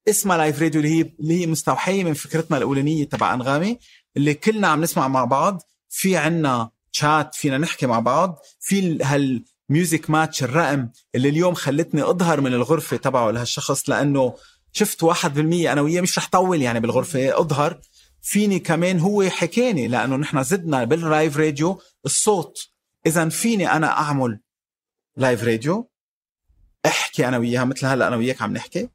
اسمها 0.08 0.36
live 0.36 0.62
radio 0.62 0.80
اللي 0.80 0.98
هي 0.98 1.12
اللي 1.20 1.40
هي 1.40 1.46
مستوحية 1.46 2.04
من 2.04 2.14
فكرتنا 2.14 2.56
الأولانية 2.56 3.04
تبع 3.04 3.34
أنغامي 3.34 3.78
اللي 4.16 4.34
كلنا 4.34 4.68
عم 4.68 4.80
نسمع 4.80 5.08
مع 5.08 5.24
بعض. 5.24 5.62
في 5.88 6.16
عنا 6.16 6.70
شات 6.92 7.34
فينا 7.34 7.58
نحكي 7.58 7.86
مع 7.86 8.00
بعض. 8.00 8.38
في 8.60 8.98
هال 9.02 9.33
music 9.33 10.10
match 10.10 10.42
الرقم 10.42 10.88
اللي 11.14 11.28
اليوم 11.28 11.54
خلتني 11.54 12.02
أظهر 12.02 12.40
من 12.40 12.54
الغرفة 12.54 12.96
تبعه 12.96 13.30
لهالشخص 13.30 13.88
لأنه 13.88 14.34
شفت 14.72 15.02
واحد 15.02 15.34
بالمية 15.34 15.72
أنا 15.72 15.80
وياه 15.80 16.00
مش 16.00 16.18
رح 16.18 16.28
طول 16.28 16.62
يعني 16.62 16.80
بالغرفة. 16.80 17.40
أظهر. 17.40 17.80
فيني 18.22 18.58
كمان 18.58 19.00
هو 19.00 19.30
حكاني 19.30 19.88
لأنه 19.88 20.16
نحن 20.16 20.42
زدنا 20.42 20.84
بال 20.84 21.01
live 21.01 21.36
radio 21.36 21.80
الصوت. 22.04 22.58
إذا 23.06 23.28
فيني 23.28 23.72
أنا 23.72 23.86
أعمل 23.86 24.40
live 25.16 25.44
radio 25.44 25.90
أحكي 26.86 27.28
أنا 27.28 27.38
وياها 27.38 27.64
مثل 27.64 27.86
هلأ 27.86 28.08
أنا 28.08 28.16
وياك 28.16 28.42
عم 28.42 28.52
نحكي. 28.52 28.88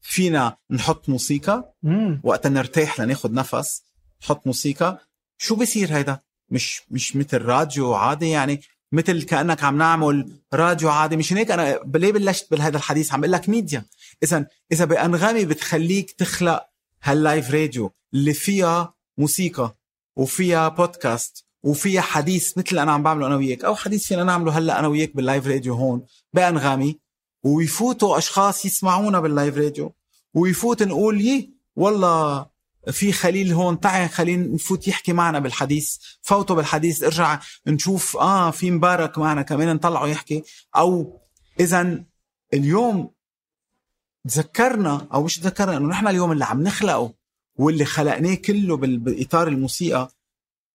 فينا 0.00 0.56
نحط 0.70 1.08
موسيقى. 1.08 1.74
وقت 2.22 2.46
نرتاح 2.46 3.00
لناخد 3.00 3.32
نفس 3.32 3.82
نحط 4.22 4.46
موسيقى. 4.46 4.98
شو 5.38 5.56
بصير 5.56 5.96
هيدا؟ 5.96 6.18
مش 6.50 6.82
مش 6.90 7.16
مثل 7.16 7.42
راديو 7.42 7.94
عادي 7.94 8.30
يعني 8.30 8.60
مثل 8.92 9.22
كأنك 9.22 9.64
عم 9.64 9.78
نعمل 9.78 10.32
راديو 10.54 10.90
عادي. 10.90 11.16
مش 11.16 11.32
هيك 11.32 11.50
أنا 11.50 11.80
ليه 11.94 12.12
بلشت 12.12 12.50
بهذا 12.50 12.76
الحديث؟ 12.76 13.12
عم 13.12 13.20
بقول 13.20 13.32
لك 13.32 13.48
ميديا 13.48 13.84
اذا 14.22 14.46
إذا 14.72 14.84
بأنغامي 14.84 15.44
بتخليك 15.44 16.10
تخلق 16.10 16.66
هال 17.02 17.18
live 17.18 17.50
radio 17.50 17.92
اللي 18.14 18.34
فيها 18.34 18.94
موسيقى 19.18 19.78
وفيها 20.16 20.68
بودكاست 20.68 21.44
وفيها 21.62 22.00
حديث 22.00 22.58
مثل 22.58 22.78
أنا 22.78 22.92
عم 22.92 23.02
بعمله 23.02 23.26
أنا 23.26 23.36
وياك 23.36 23.64
أو 23.64 23.74
حديث 23.74 24.06
فينا 24.06 24.24
نعمله 24.24 24.58
هلأ 24.58 24.78
أنا 24.78 24.88
وياك 24.88 25.16
بال 25.16 25.26
live 25.26 25.46
radio 25.46 25.74
هون 25.74 26.06
بأنغامي 26.32 26.98
ويفوتوا 27.42 28.18
أشخاص 28.18 28.64
يسمعونا 28.64 29.20
بال 29.20 29.32
live 29.32 29.56
radio 29.56 29.94
ويفوت 30.34 30.82
نقول 30.82 31.20
يي 31.20 31.54
والله 31.76 32.46
في 32.90 33.12
خليل 33.12 33.52
هون 33.52 33.80
تعي 33.80 34.08
خلينا 34.08 34.46
نفوت 34.54 34.88
يحكي 34.88 35.12
معنا 35.12 35.38
بالحديث 35.38 35.96
فوتوا 36.22 36.56
بالحديث 36.56 37.02
ارجع 37.02 37.40
نشوف 37.66 38.16
آه 38.16 38.50
في 38.50 38.70
مبارك 38.70 39.18
معنا 39.18 39.42
كمان 39.42 39.74
نطلعه 39.74 40.06
يحكي 40.06 40.42
أو 40.76 41.20
اذا 41.60 42.04
اليوم 42.54 43.10
تذكرنا 44.28 45.06
أو 45.14 45.22
مش 45.22 45.38
تذكرنا 45.38 45.76
إنه 45.76 45.88
نحن 45.88 46.06
اليوم 46.06 46.32
اللي 46.32 46.44
عم 46.44 46.62
نخلقه 46.62 47.12
واللي 47.56 47.84
خلقناه 47.84 48.34
كله 48.34 48.76
باطار 48.76 49.48
الموسيقى 49.48 50.08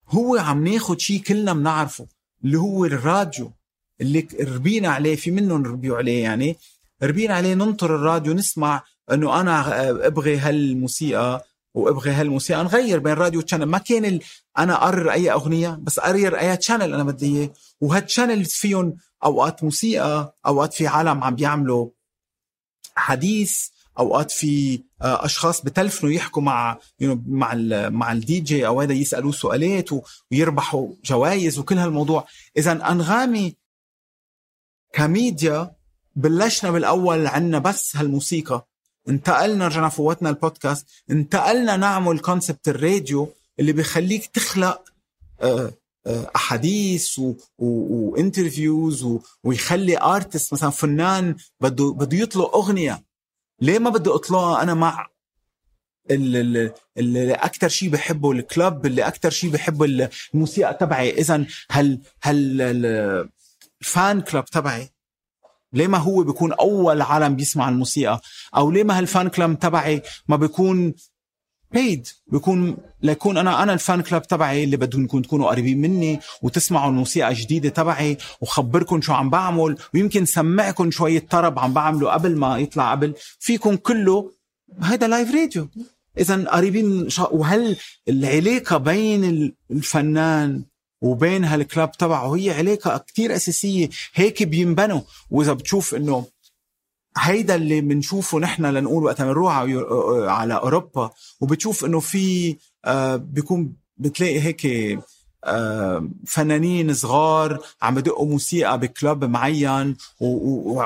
هو 0.10 0.38
عم 0.38 0.68
ناخد 0.68 1.00
شيء 1.00 1.22
كلنا 1.22 1.54
بنعرفه 1.54 2.08
اللي 2.44 2.58
هو 2.58 2.86
الراديو 2.86 3.52
اللي 4.02 4.28
ربينا 4.42 4.90
عليه 4.90 5.16
في 5.16 5.32
منهم 5.32 5.66
ربيوا 5.66 5.98
عليه 5.98 6.24
يعني 6.24 6.58
ربينا 7.04 7.34
عليه 7.34 7.54
ننطر 7.54 7.96
الراديو 7.96 8.34
نسمع 8.34 8.84
إنه 9.12 9.42
أنا 9.42 9.90
أبغي 10.08 10.38
هالموسيقى 10.38 11.46
وأبغي 11.74 12.12
هالموسيقى 12.12 12.64
نغير 12.64 13.00
بين 13.00 13.14
radio 13.14 13.42
channel 13.42 13.66
ما 13.66 13.78
كان 13.78 14.06
ال... 14.06 14.22
أنا 14.58 14.74
أقرر 14.74 15.12
أي 15.12 15.32
أغنية 15.32 15.80
بس 15.82 16.00
أقرر 16.00 16.40
أي 16.40 16.58
channel 16.58 16.94
أنا 16.94 17.04
بدي 17.04 17.38
إياه. 17.38 17.50
وهال 17.82 18.01
channel 18.01 18.46
فيهم 18.46 18.98
أوقات 19.24 19.64
موسيقى 19.64 20.36
أوقات 20.46 20.74
في 20.74 20.88
عالم 20.88 21.24
عم 21.24 21.36
بيعملوا 21.36 21.90
حديث 22.96 23.68
أوقات 24.00 24.32
في 24.32 24.84
آه، 25.02 25.26
أشخاص 25.26 25.62
بتلفنوا 25.62 26.12
يحكوا 26.12 26.42
مع 26.42 26.78
مع 27.28 27.54
ال 27.54 27.94
مع 27.94 28.12
الدي 28.12 28.40
جي 28.40 28.68
أو 28.68 28.82
هذا 28.82 28.94
يسألوه 28.94 29.32
سؤالات 29.32 29.90
ويربحوا 30.32 30.88
جوائز 31.06 31.60
وكل 31.60 31.78
هالموضوع. 31.78 32.28
إذا 32.58 32.72
أنغامي 32.72 33.56
كميديا 34.94 35.76
بلشنا 36.16 36.72
بالأول 36.72 37.28
عنا 37.28 37.60
بس 37.60 37.96
هالموسيقى. 37.96 38.68
انتقلنا 39.10 39.68
رجعنا 39.68 39.90
فوتنا 39.90 40.30
البودكاست. 40.30 40.88
انتقلنا 41.12 41.78
نعمل 41.78 42.20
concept 42.20 42.68
الراديو 42.68 43.34
اللي 43.60 43.72
بيخليك 43.72 44.26
تخلق 44.26 44.84
آه، 45.42 45.72
أحاديث 46.08 47.20
و 47.58 47.72
interviews 47.72 49.08
ويخلي 49.44 50.02
artist 50.02 50.54
مثلا 50.54 50.70
فنان 50.70 51.36
بده 51.62 51.94
بده 51.94 52.18
يطلق 52.18 52.56
أغنية. 52.56 53.04
ليه 53.62 53.80
ما 53.80 53.90
بدي 53.90 54.10
اطلقها 54.10 54.64
أنا 54.64 54.74
مع 54.74 55.08
اللي, 56.12 56.74
اللي 56.98 57.34
أكثر 57.34 57.68
شيء 57.68 57.90
بحبه 57.90 58.32
ال 58.32 58.43
club 58.43 58.86
اللي 58.86 59.08
أكثر 59.08 59.30
شيء 59.30 59.50
بحبه 59.50 60.10
الموسيقى 60.34 60.74
تبعي. 60.74 61.12
اذا 61.12 61.46
هل 61.72 62.02
هال 62.22 62.62
fan 63.82 64.22
club 64.22 64.46
تبعي؟ 64.46 64.90
ليه 65.74 65.88
ما 65.88 65.98
هو 65.98 66.24
بيكون 66.24 66.54
أول 66.54 67.02
عالم 67.02 67.36
بيسمع 67.36 67.70
الموسيقى؟ 67.70 68.22
أو 68.56 68.72
ليه 68.72 68.84
ما 68.84 68.98
هال 68.98 69.10
fan 69.10 69.28
club 69.28 69.60
تبعي 69.60 70.02
ما 70.28 70.36
بيكون 70.36 70.94
بيد 71.74 72.08
بيكون 72.28 72.78
ليكون 73.02 73.38
أنا 73.38 73.64
أنا 73.64 73.74
ال 73.74 73.81
fan 73.81 74.02
club 74.02 74.28
تبعي 74.28 74.64
اللي 74.64 74.78
بدكم 74.78 75.22
تكونوا 75.22 75.50
قريبين 75.50 75.82
مني 75.82 76.20
وتسمعوا 76.42 76.90
الموسيقى 76.90 77.30
الجديدة 77.30 77.70
تبعي 77.70 78.18
وخبركم 78.42 79.02
شو 79.02 79.14
عم 79.14 79.30
بعمل 79.30 79.78
ويمكن 79.94 80.26
سمعكم 80.26 80.92
شوية 80.92 81.26
طرب 81.30 81.60
عم 81.60 81.74
بعمله 81.74 82.12
قبل 82.12 82.38
ما 82.38 82.58
يطلع 82.58 82.92
قبل. 82.92 83.14
فيكم 83.40 83.76
كله 83.76 84.32
هذا 84.82 85.08
لايف 85.08 85.36
راديو 85.36 85.70
اذا 86.18 86.50
قريبين 86.50 87.08
وهل 87.32 87.76
العلاقة 88.10 88.78
بين 88.78 89.54
الفنان 89.72 90.64
وبين 91.02 91.44
هالكلاب 91.46 91.92
تبعه 91.92 92.36
هي 92.36 92.52
علاقة 92.52 92.98
كتير 92.98 93.36
أساسية. 93.36 93.90
هيك 94.14 94.44
بينبنوا. 94.44 95.02
وإذا 95.30 95.54
بتشوف 95.54 95.96
إنه 95.96 96.26
هيدا 97.18 97.56
اللي 97.56 97.82
بنشوفه 97.82 98.40
نحن 98.40 98.66
لنقول 98.66 99.04
وقت 99.04 99.22
بنروح 99.22 99.56
على 100.28 100.54
أوروبا 100.54 101.12
وبتشوف 101.42 101.86
إنه 101.86 102.00
في 102.00 102.56
آه، 102.86 103.16
بيكون 103.16 103.74
بتلاقي 103.98 104.40
هيك 104.40 104.68
آه، 105.46 106.10
فنانين 106.28 106.94
صغار 106.94 107.60
عم 107.82 107.96
بدقوا 107.96 108.30
موسيقى 108.30 108.80
بكلوب 108.80 109.26
معين 109.26 109.96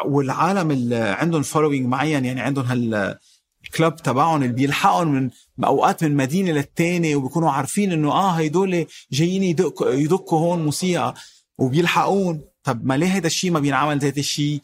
والعالم 0.06 0.72
اللي 0.72 0.96
عندهم 0.96 1.42
following 1.42 1.86
معين 1.88 2.26
يعني 2.26 2.42
عندهم 2.42 2.66
هال 2.66 3.18
ال 3.64 3.70
club 3.70 3.96
تبعهم 3.96 4.44
اللي 4.44 4.54
بيلحقهم 4.54 5.08
من 5.58 5.66
أوقات 5.66 6.04
من 6.04 6.16
مدينة 6.16 6.52
للتانية 6.52 7.16
وبيكونوا 7.16 7.52
عارفين 7.52 7.92
إنه 7.92 8.12
آه 8.12 8.32
هيدول 8.32 8.86
جايين 9.12 9.44
يدقوا 9.44 9.92
يدقوا 9.92 10.40
هون 10.40 10.66
موسيقى 10.66 11.14
وبيلحقون. 11.58 12.42
طب 12.64 12.86
ما 12.86 12.98
ليه 12.98 13.08
هذا 13.08 13.28
الشيء 13.28 13.52
ما 13.52 13.60
بينعمل 13.60 14.00
ذات 14.00 14.18
الشيء 14.18 14.62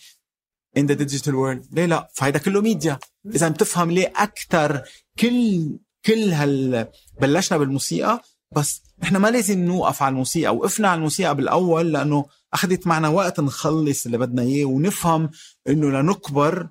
in 0.79 0.81
the 0.87 0.95
digital 0.95 1.33
world. 1.33 1.67
ليه 1.71 1.85
لا؟ 1.85 2.09
فهيدا 2.13 2.39
كله 2.39 2.61
ميديا 2.61 2.99
إذا 3.35 3.49
بتفهم 3.49 3.91
ليه 3.91 4.13
أكثر 4.15 4.81
كل 5.19 5.69
كل 6.05 6.31
هال 6.31 6.87
بلشنا 7.21 7.57
بالموسيقى 7.57 8.21
بس 8.51 8.81
إحنا 9.03 9.19
ما 9.19 9.27
لازم 9.27 9.59
نوقف 9.65 10.03
على 10.03 10.13
الموسيقى 10.13 10.55
وقفنا 10.55 10.87
على 10.87 10.97
الموسيقى 10.97 11.35
بالأول 11.35 11.93
لأنه 11.93 12.25
أخذت 12.53 12.87
معنا 12.87 13.07
وقت 13.07 13.39
نخلص 13.39 14.05
اللي 14.05 14.17
بدنا 14.17 14.41
إياه 14.41 14.65
ونفهم 14.65 15.29
إنه 15.69 15.89
لنكبر 16.01 16.69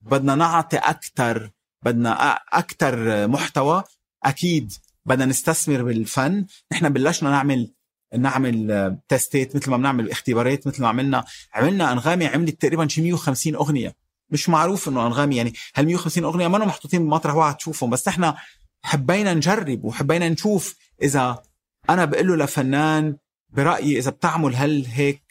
بدنا 0.00 0.34
نعطي 0.34 0.76
أكثر 0.76 1.50
بدنا 1.84 2.32
أكثر 2.52 3.26
محتوى. 3.28 3.84
أكيد 4.24 4.72
بدنا 5.06 5.24
نستثمر 5.26 5.82
بالفن. 5.82 6.46
نحن 6.72 6.88
بلشنا 6.88 7.30
نعمل 7.30 7.72
نعمل 8.16 8.96
تستات 9.08 9.56
مثل 9.56 9.70
ما 9.70 9.76
بنعمل 9.76 10.10
اختبارات 10.10 10.66
مثل 10.66 10.82
ما 10.82 10.88
عملنا. 10.88 11.24
عملنا 11.54 11.92
أنغامي 11.92 12.26
عملت 12.26 12.62
تقريبا 12.62 12.88
شي 12.88 13.00
150 13.00 13.54
أغنية. 13.54 13.96
مش 14.30 14.48
معروف 14.48 14.88
إنه 14.88 15.06
أنغامي 15.06 15.36
يعني 15.36 15.52
هال 15.74 15.86
150 15.86 16.24
أغنية؟ 16.24 16.48
ما 16.48 16.58
محطوطين 16.58 17.04
بمطرح 17.04 17.34
واحد 17.34 17.56
تشوفهم. 17.56 17.90
بس 17.90 18.08
إحنا 18.08 18.36
حبينا 18.82 19.34
نجرب 19.34 19.84
وحبينا 19.84 20.28
نشوف 20.28 20.76
إذا 21.02 21.42
أنا 21.90 22.04
بقول 22.04 22.28
له 22.28 22.36
لفنان 22.36 23.16
برأيي 23.50 23.98
إذا 23.98 24.10
بتعمل 24.10 24.56
هل 24.56 24.86
هيك 24.86 25.22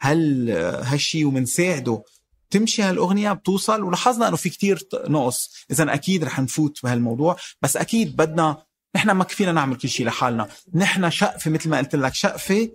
هل 0.00 0.50
هالشيء 0.84 1.26
ومنساعده 1.26 2.02
تمشي 2.50 2.82
هالأغنية 2.82 3.32
بتوصل. 3.32 3.82
ولاحظنا 3.82 4.28
إنه 4.28 4.36
في 4.36 4.48
كتير 4.48 4.88
نقص. 5.08 5.66
اذا 5.70 5.94
أكيد 5.94 6.24
رح 6.24 6.40
نفوت 6.40 6.80
بهالموضوع. 6.82 7.36
بس 7.62 7.76
أكيد 7.76 8.16
بدنا 8.16 8.62
نحن 8.96 9.10
ما 9.10 9.24
كفينا 9.24 9.52
نعمل 9.52 9.76
كل 9.76 9.88
شيء 9.88 10.06
لحالنا. 10.06 10.48
نحن 10.74 11.10
شقفة 11.10 11.50
مثل 11.50 11.68
ما 11.68 11.78
قلت 11.78 11.94
لك 11.94 12.14
شقفة 12.14 12.70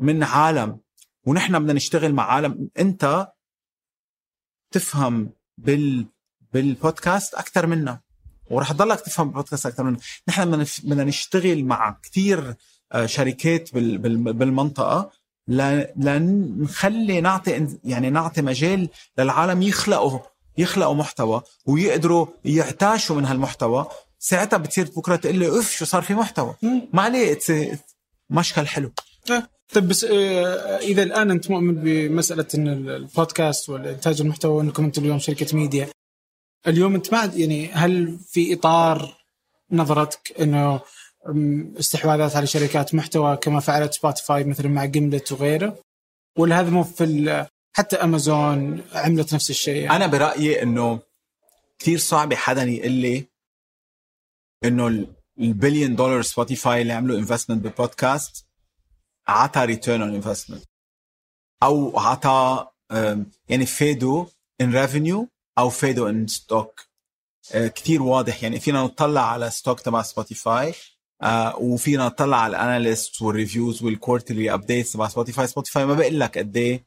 من 0.00 0.22
عالم 0.22 0.80
ونحن 1.26 1.58
بدنا 1.58 1.72
نشتغل 1.72 2.14
مع 2.14 2.24
عالم. 2.24 2.70
انت 2.78 3.32
تفهم 4.70 5.30
بال 5.58 6.06
بالبودكاست 6.52 7.34
أكثر 7.34 7.66
منا 7.66 8.00
ورح 8.50 8.72
تضلك 8.72 9.00
تفهم 9.00 9.26
بالبودكاست 9.26 9.66
أكثر 9.66 9.82
منا. 9.84 9.98
نحن 10.28 10.64
بدنا 10.84 11.04
نشتغل 11.04 11.64
مع 11.64 11.98
كثير 12.02 12.54
آه، 12.92 13.06
شركات 13.06 13.74
بالمنطقة 13.74 15.10
لنخلي 15.48 17.20
نعطي 17.20 17.78
يعني 17.84 18.10
نعطي 18.10 18.42
مجال 18.42 18.88
للعالم 19.18 19.62
يخلقوا 19.62 20.18
يخلقوا 20.58 20.94
محتوى 20.94 21.42
ويقدروا 21.66 22.26
يعتاشوا 22.44 23.16
من 23.16 23.24
هالمحتوى 23.24 23.86
ساعتها 24.26 24.56
بتصير 24.56 24.90
بكرة 24.96 25.16
تقول 25.16 25.38
لي 25.38 25.48
أوف 25.48 25.70
شو 25.70 25.84
صار 25.84 26.02
في 26.02 26.14
محتوى؟ 26.14 26.54
ما 26.92 27.02
عليه 27.02 27.38
مشكل 28.30 28.66
حلو. 28.66 28.92
طيب 29.74 29.88
بس 29.88 30.04
آه، 30.04 30.78
إذا 30.78 31.02
الآن 31.02 31.30
أنت 31.30 31.50
مؤمن 31.50 31.74
بمسألة 31.74 32.46
إن 32.54 32.68
البودكاست 32.68 33.68
والإنتاج 33.68 34.20
المحتوى 34.20 34.62
انكم 34.62 34.84
أنتم 34.84 35.02
اليوم 35.02 35.18
شركة 35.18 35.56
ميديا 35.56 35.88
اليوم 36.66 36.94
أنت 36.94 37.12
ما 37.12 37.32
يعني 37.36 37.72
هل 37.72 38.18
في 38.28 38.54
إطار 38.54 39.16
نظرتك 39.72 40.40
إنه 40.40 40.80
استحواذات 41.80 42.36
على 42.36 42.46
شركات 42.46 42.94
محتوى 42.94 43.36
كما 43.36 43.60
فعلت 43.60 43.94
سبوتيفاي 43.94 44.44
مثلا 44.44 44.68
مع 44.68 44.84
Gimlet 44.84 45.32
وغيره؟ 45.32 45.78
ولا 46.38 46.60
هذا 46.60 46.70
مو 46.70 46.82
في 46.82 47.46
حتى 47.72 47.96
امازون 47.96 48.82
عملت 48.92 49.34
نفس 49.34 49.50
الشيء 49.50 49.76
يعني؟ 49.76 49.96
أنا 49.96 50.06
برأيي 50.06 50.62
إنه 50.62 50.98
كثير 51.78 51.98
صعب 51.98 52.34
حدا 52.34 52.62
يقول 52.62 52.92
لي 52.92 53.35
إنه 54.66 55.06
البليون 55.38 55.96
دولار 55.96 56.22
سبوتيفاي 56.22 56.82
اللي 56.82 56.92
عملوا 56.92 57.18
investment 57.18 57.62
بالبودكاست 57.62 58.46
عطى 59.28 59.64
return 59.64 60.02
on 60.02 60.14
investment 60.14 60.64
أو 61.62 61.98
عطى 61.98 62.66
يعني 63.48 63.66
value 63.66 64.26
on 64.60 64.76
revenue 64.76 65.28
أو 65.58 65.68
value 65.70 66.10
on 66.10 66.26
stock 66.26 66.80
كثير 67.52 68.02
واضح. 68.02 68.42
يعني 68.42 68.60
فينا 68.60 68.82
نطلع 68.82 69.32
على 69.32 69.50
stock 69.50 69.80
تبع 69.80 70.02
سبوتيفاي 70.02 70.74
آه 71.22 71.56
وفينا 71.56 72.06
نطلع 72.06 72.36
على 72.36 72.56
ال 72.56 72.64
analyst 72.64 73.22
وال 73.22 73.35
reviews 73.35 73.82
وال 73.82 73.95
quarterly 73.95 74.54
updates 74.54 74.92
تبع 74.92 75.08
سبوتيفاي 75.08 75.46
سبوتيفاي 75.46 75.86
ما 75.86 75.94
بقول 75.94 76.20
لك 76.20 76.38
قد 76.38 76.56
إيه 76.56 76.86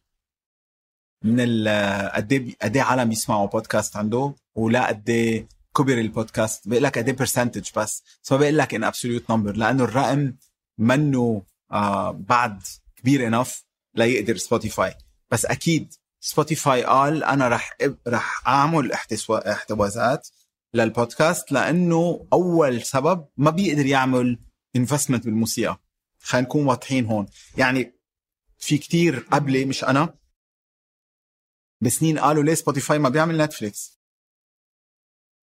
من 1.24 1.36
ال 1.40 1.68
قد 2.12 2.32
إيه 2.34 2.56
قد 2.62 2.76
إيه 2.76 2.84
عالم 2.84 3.12
يسمعوا 3.12 3.48
بودكاست 3.48 3.96
عنده 3.98 4.36
ولا 4.56 4.88
قد 4.88 5.10
إيه 5.10 5.48
كبر 5.80 5.98
البودكاست 5.98 6.68
بقول 6.68 6.84
لك 6.84 6.98
قد 6.98 7.08
إيه 7.10 7.16
percentage 7.16 7.70
بس. 7.76 8.04
بس 8.24 8.32
ما 8.32 8.38
بقول 8.38 8.58
لك 8.58 8.74
in 8.74 8.84
absolute 8.84 9.32
number 9.32 9.56
لأنه 9.56 9.84
الرقم 9.84 10.34
منه 10.78 11.44
آه 11.72 12.12
بعد 12.12 12.64
كبير 12.96 13.28
enough 13.28 13.64
ليقدر 13.96 14.38
سبوتيفاي 14.38 14.96
بس 15.32 15.46
أكيد 15.46 15.94
سبوتيفاي 16.20 16.84
قال 16.84 17.24
أنا 17.24 17.48
رح 17.48 17.78
رح 18.08 18.48
أعمل 18.48 18.92
استحواذات 19.48 20.28
للبودكاست 20.74 21.52
لأنه 21.52 22.28
أول 22.34 22.82
سبب 22.82 23.28
ما 23.38 23.52
بيقدر 23.52 23.86
يعمل 23.86 24.40
investment 24.76 25.26
بالموسيقى. 25.26 25.80
خلينا 26.22 26.48
نكون 26.48 26.66
واضحين 26.66 27.06
هون. 27.06 27.26
يعني 27.58 27.94
في 28.58 28.78
كتير 28.78 29.20
قبلي 29.32 29.66
مش 29.66 29.84
أنا 29.84 30.14
بسنين 31.82 32.20
قالوا 32.20 32.44
ليه 32.44 32.54
سبوتيفاي 32.54 33.00
ما 33.00 33.10
بيعمل 33.10 33.38
نتفليكس 33.38 33.99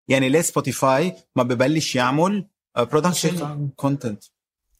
يعني 0.09 0.29
ليه 0.29 0.41
سبوتيفاي 0.41 1.17
ما 1.37 1.43
ببلش 1.43 1.97
يعمل 1.97 2.47
production 2.77 3.69
content 3.77 4.25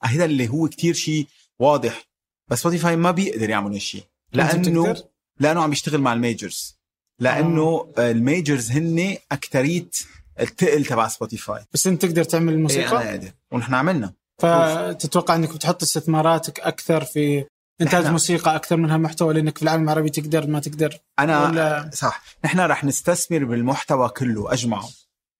هذا 0.05 0.25
اللي 0.25 0.49
هو 0.49 0.69
كتير 0.69 0.95
شيء 0.95 1.27
واضح. 1.59 2.09
بس 2.49 2.61
سبوتيفاي 2.61 2.97
ما 2.97 3.11
بيقدر 3.11 3.51
يعمل 3.51 3.73
هالشيء. 3.73 4.03
لأنه 4.33 4.95
لأنه 5.41 5.63
عم 5.63 5.73
يشتغل 5.73 6.01
مع 6.01 6.13
ال 6.13 6.21
majors. 6.21 6.79
لأنه 7.21 7.93
آه. 7.99 8.11
ال 8.11 8.19
majors 8.19 8.71
هن 8.71 9.17
أكتريت 9.33 9.97
التقل 10.41 10.85
تبع 10.85 11.09
سبوتيفاي 11.09 11.65
بس 11.73 11.87
انت 11.87 12.03
تقدر 12.03 12.25
تعمل 12.25 12.53
الموسيقى؟ 12.53 12.93
إيه 12.93 13.03
أنا 13.03 13.11
قادر 13.11 13.31
ونحن 13.53 13.75
عملنا. 13.75 14.13
فتتوقع 14.39 15.35
إنك 15.35 15.55
بتحط 15.55 15.83
استثماراتك 15.83 16.61
أكثر 16.61 17.05
في 17.05 17.45
إنتاج 17.81 18.05
إحنا- 18.05 18.09
موسيقى 18.09 18.57
أكثر 18.57 18.77
منها 18.77 18.97
محتوى 18.97 19.35
لأنك 19.35 19.57
في 19.59 19.63
العالم 19.63 19.85
العربي 19.85 20.11
تقدر 20.11 20.47
ما 20.47 20.61
تقدر؟ 20.61 20.99
أنا 21.19 21.49
ولا 21.49 21.91
صح. 21.95 22.23
نحن 22.45 22.61
رح 22.61 22.85
نستثمر 22.85 23.45
بالمحتوى 23.45 24.09
كله 24.09 24.53
أجمعه. 24.53 24.89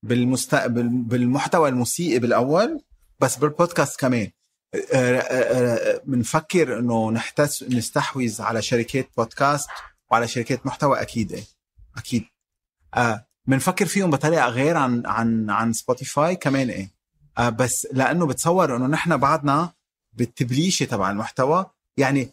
بالمستقبل 0.03 0.87
بالمحتوى 0.87 1.69
الموسيقي 1.69 2.19
بالأول 2.19 2.81
بس 3.19 3.37
بالبودكاست 3.37 3.99
كمان. 3.99 4.31
بنفكر 6.05 6.79
إنه 6.79 7.11
نحتس 7.11 7.63
نستحوذ 7.63 8.41
على 8.41 8.61
شركات 8.61 9.09
بودكاست 9.17 9.69
وعلى 10.11 10.27
شركات 10.27 10.65
محتوى 10.65 11.01
أكيد 11.01 11.31
إيه. 11.31 11.43
أكيد. 11.97 12.23
آه 12.95 13.25
بنفكر 13.47 13.85
فيهم 13.85 14.09
بطريقة 14.09 14.47
غير 14.49 14.77
عن 14.77 15.05
عن 15.05 15.49
عن 15.49 15.73
سبوتيفاي 15.73 16.35
كمان 16.35 16.69
إيه. 16.69 16.91
آه 17.37 17.49
بس 17.49 17.87
لأنه 17.93 18.25
بتصور 18.25 18.75
إنه 18.75 18.87
نحن 18.87 19.17
بعدنا 19.17 19.73
بالتبليشة 20.13 20.85
تبع 20.85 21.11
المحتوى. 21.11 21.65
يعني 21.97 22.29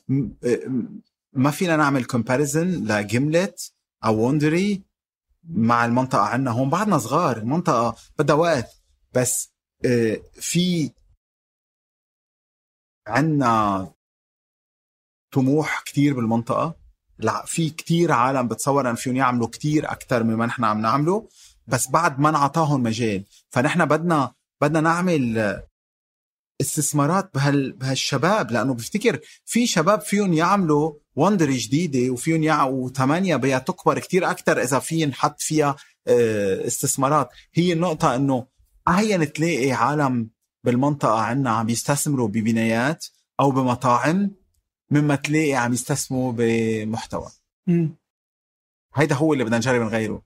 ما 1.33 1.51
فينا 1.51 1.77
نعمل 1.77 2.05
comparison 2.05 2.67
ل 2.69 2.84
Gimlet 2.84 3.73
أو 4.05 4.27
وندري 4.27 4.83
مع 5.49 5.85
المنطقة 5.85 6.23
عنا 6.23 6.51
هون 6.51 6.71
بعدنا 6.71 6.99
صغار 6.99 7.37
المنطقة 7.37 7.97
بدها 8.19 8.37
وقت 8.37 8.83
بس 9.15 9.53
آه، 9.85 10.21
في 10.33 10.91
عنا 13.07 13.93
طموح 15.33 15.83
كتير 15.83 16.15
بالمنطقة. 16.15 16.75
في 17.47 17.71
كتير 17.71 18.13
عالم 18.13 18.49
بتصور 18.49 18.91
إن 18.91 18.95
فيهم 18.95 19.17
يعملوا 19.17 19.49
كتير 19.49 19.93
أكثر 19.93 20.23
مما 20.23 20.47
نحن 20.47 20.65
عم 20.65 20.81
نعمله 20.81 21.29
بس 21.67 21.89
بعد 21.91 22.21
ما 22.21 22.31
نعطاهم 22.31 22.83
مجال. 22.83 23.25
فنحن 23.51 23.85
بدنا 23.85 24.35
بدنا 24.61 24.81
نعمل 24.81 25.39
آه، 25.39 25.69
استثمارات 26.61 27.35
بهال 27.35 27.73
بهالشباب 27.73 28.51
لأنه 28.51 28.75
بفتكر 28.75 29.21
في 29.45 29.67
شباب 29.67 30.01
فيهم 30.01 30.33
يعملوا 30.33 30.93
وندري 31.17 31.57
جديدة 31.57 32.13
وفيهم 32.13 32.43
يع 32.43 32.65
وثمانية 32.65 33.37
بيها 33.37 33.59
تكبر 33.59 33.99
كتير 33.99 34.31
أكثر 34.31 34.63
إذا 34.63 34.79
في 34.79 35.07
نحط 35.07 35.41
فيها 35.41 35.77
آه، 36.09 36.67
استثمارات. 36.67 37.29
هي 37.55 37.73
النقطة 37.73 38.15
إنه 38.15 38.47
أحيانا 38.89 39.25
تلاقي 39.25 39.73
عالم 39.73 40.31
بالمنطقة 40.65 41.19
عنا 41.19 41.51
عم 41.51 41.69
يستثمروا 41.69 42.29
ببنايات 42.29 43.07
أو 43.41 43.51
بمطاعم 43.51 44.31
مما 44.91 45.15
تلاقي 45.15 45.55
عم 45.55 45.73
يستثمروا 45.73 46.33
بمحتوى. 46.37 47.29
مم. 47.67 47.97
هيدا 48.95 49.15
هو 49.15 49.33
اللي 49.33 49.45
بدنا 49.45 49.57
نجرب 49.57 49.83
نغيره. 49.83 50.23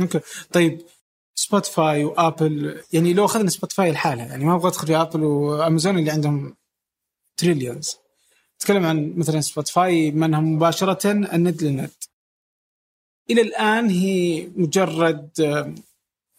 أوكي. 0.00 0.20
طيب 0.52 0.80
سبوتيفاي 1.34 2.04
وابل 2.04 2.80
يعني 2.92 3.14
لو 3.14 3.24
أخذنا 3.24 3.50
سبوتيفاي 3.50 3.92
لحالها 3.92 4.26
يعني 4.26 4.44
ما 4.44 4.54
أبغى 4.54 4.68
ادخل 4.68 4.86
في 4.86 4.96
ابل 4.96 5.24
وامازون 5.24 5.98
اللي 5.98 6.10
عندهم 6.10 6.56
trillions 7.36 7.96
نتكلم 8.58 8.86
عن 8.86 9.12
مثلا 9.16 9.40
سبوتيفاي 9.40 10.10
منها 10.10 10.40
مباشرة 10.40 11.10
الند 11.10 11.62
للند. 11.62 11.90
إلى 13.30 13.40
الآن 13.40 13.90
هي 13.90 14.48
مجرد 14.56 15.30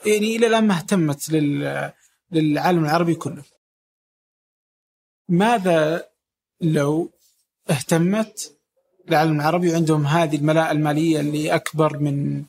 يعني 0.06 0.36
إلى 0.36 0.48
الآن 0.48 0.68
ما 0.68 0.76
اهتمت 0.76 1.30
لل 1.30 1.92
للعالم 2.32 2.86
العربي 2.86 3.16
كله. 3.16 3.44
ماذا 5.30 6.06
لو 6.62 7.12
اهتمت 7.70 8.58
العالم 9.10 9.36
العربي 9.36 9.72
وعندهم 9.72 10.06
هذه 10.06 10.36
الملاءة 10.36 10.72
المالية 10.72 11.20
اللي 11.20 11.56
أكبر 11.56 11.98
من 11.98 12.46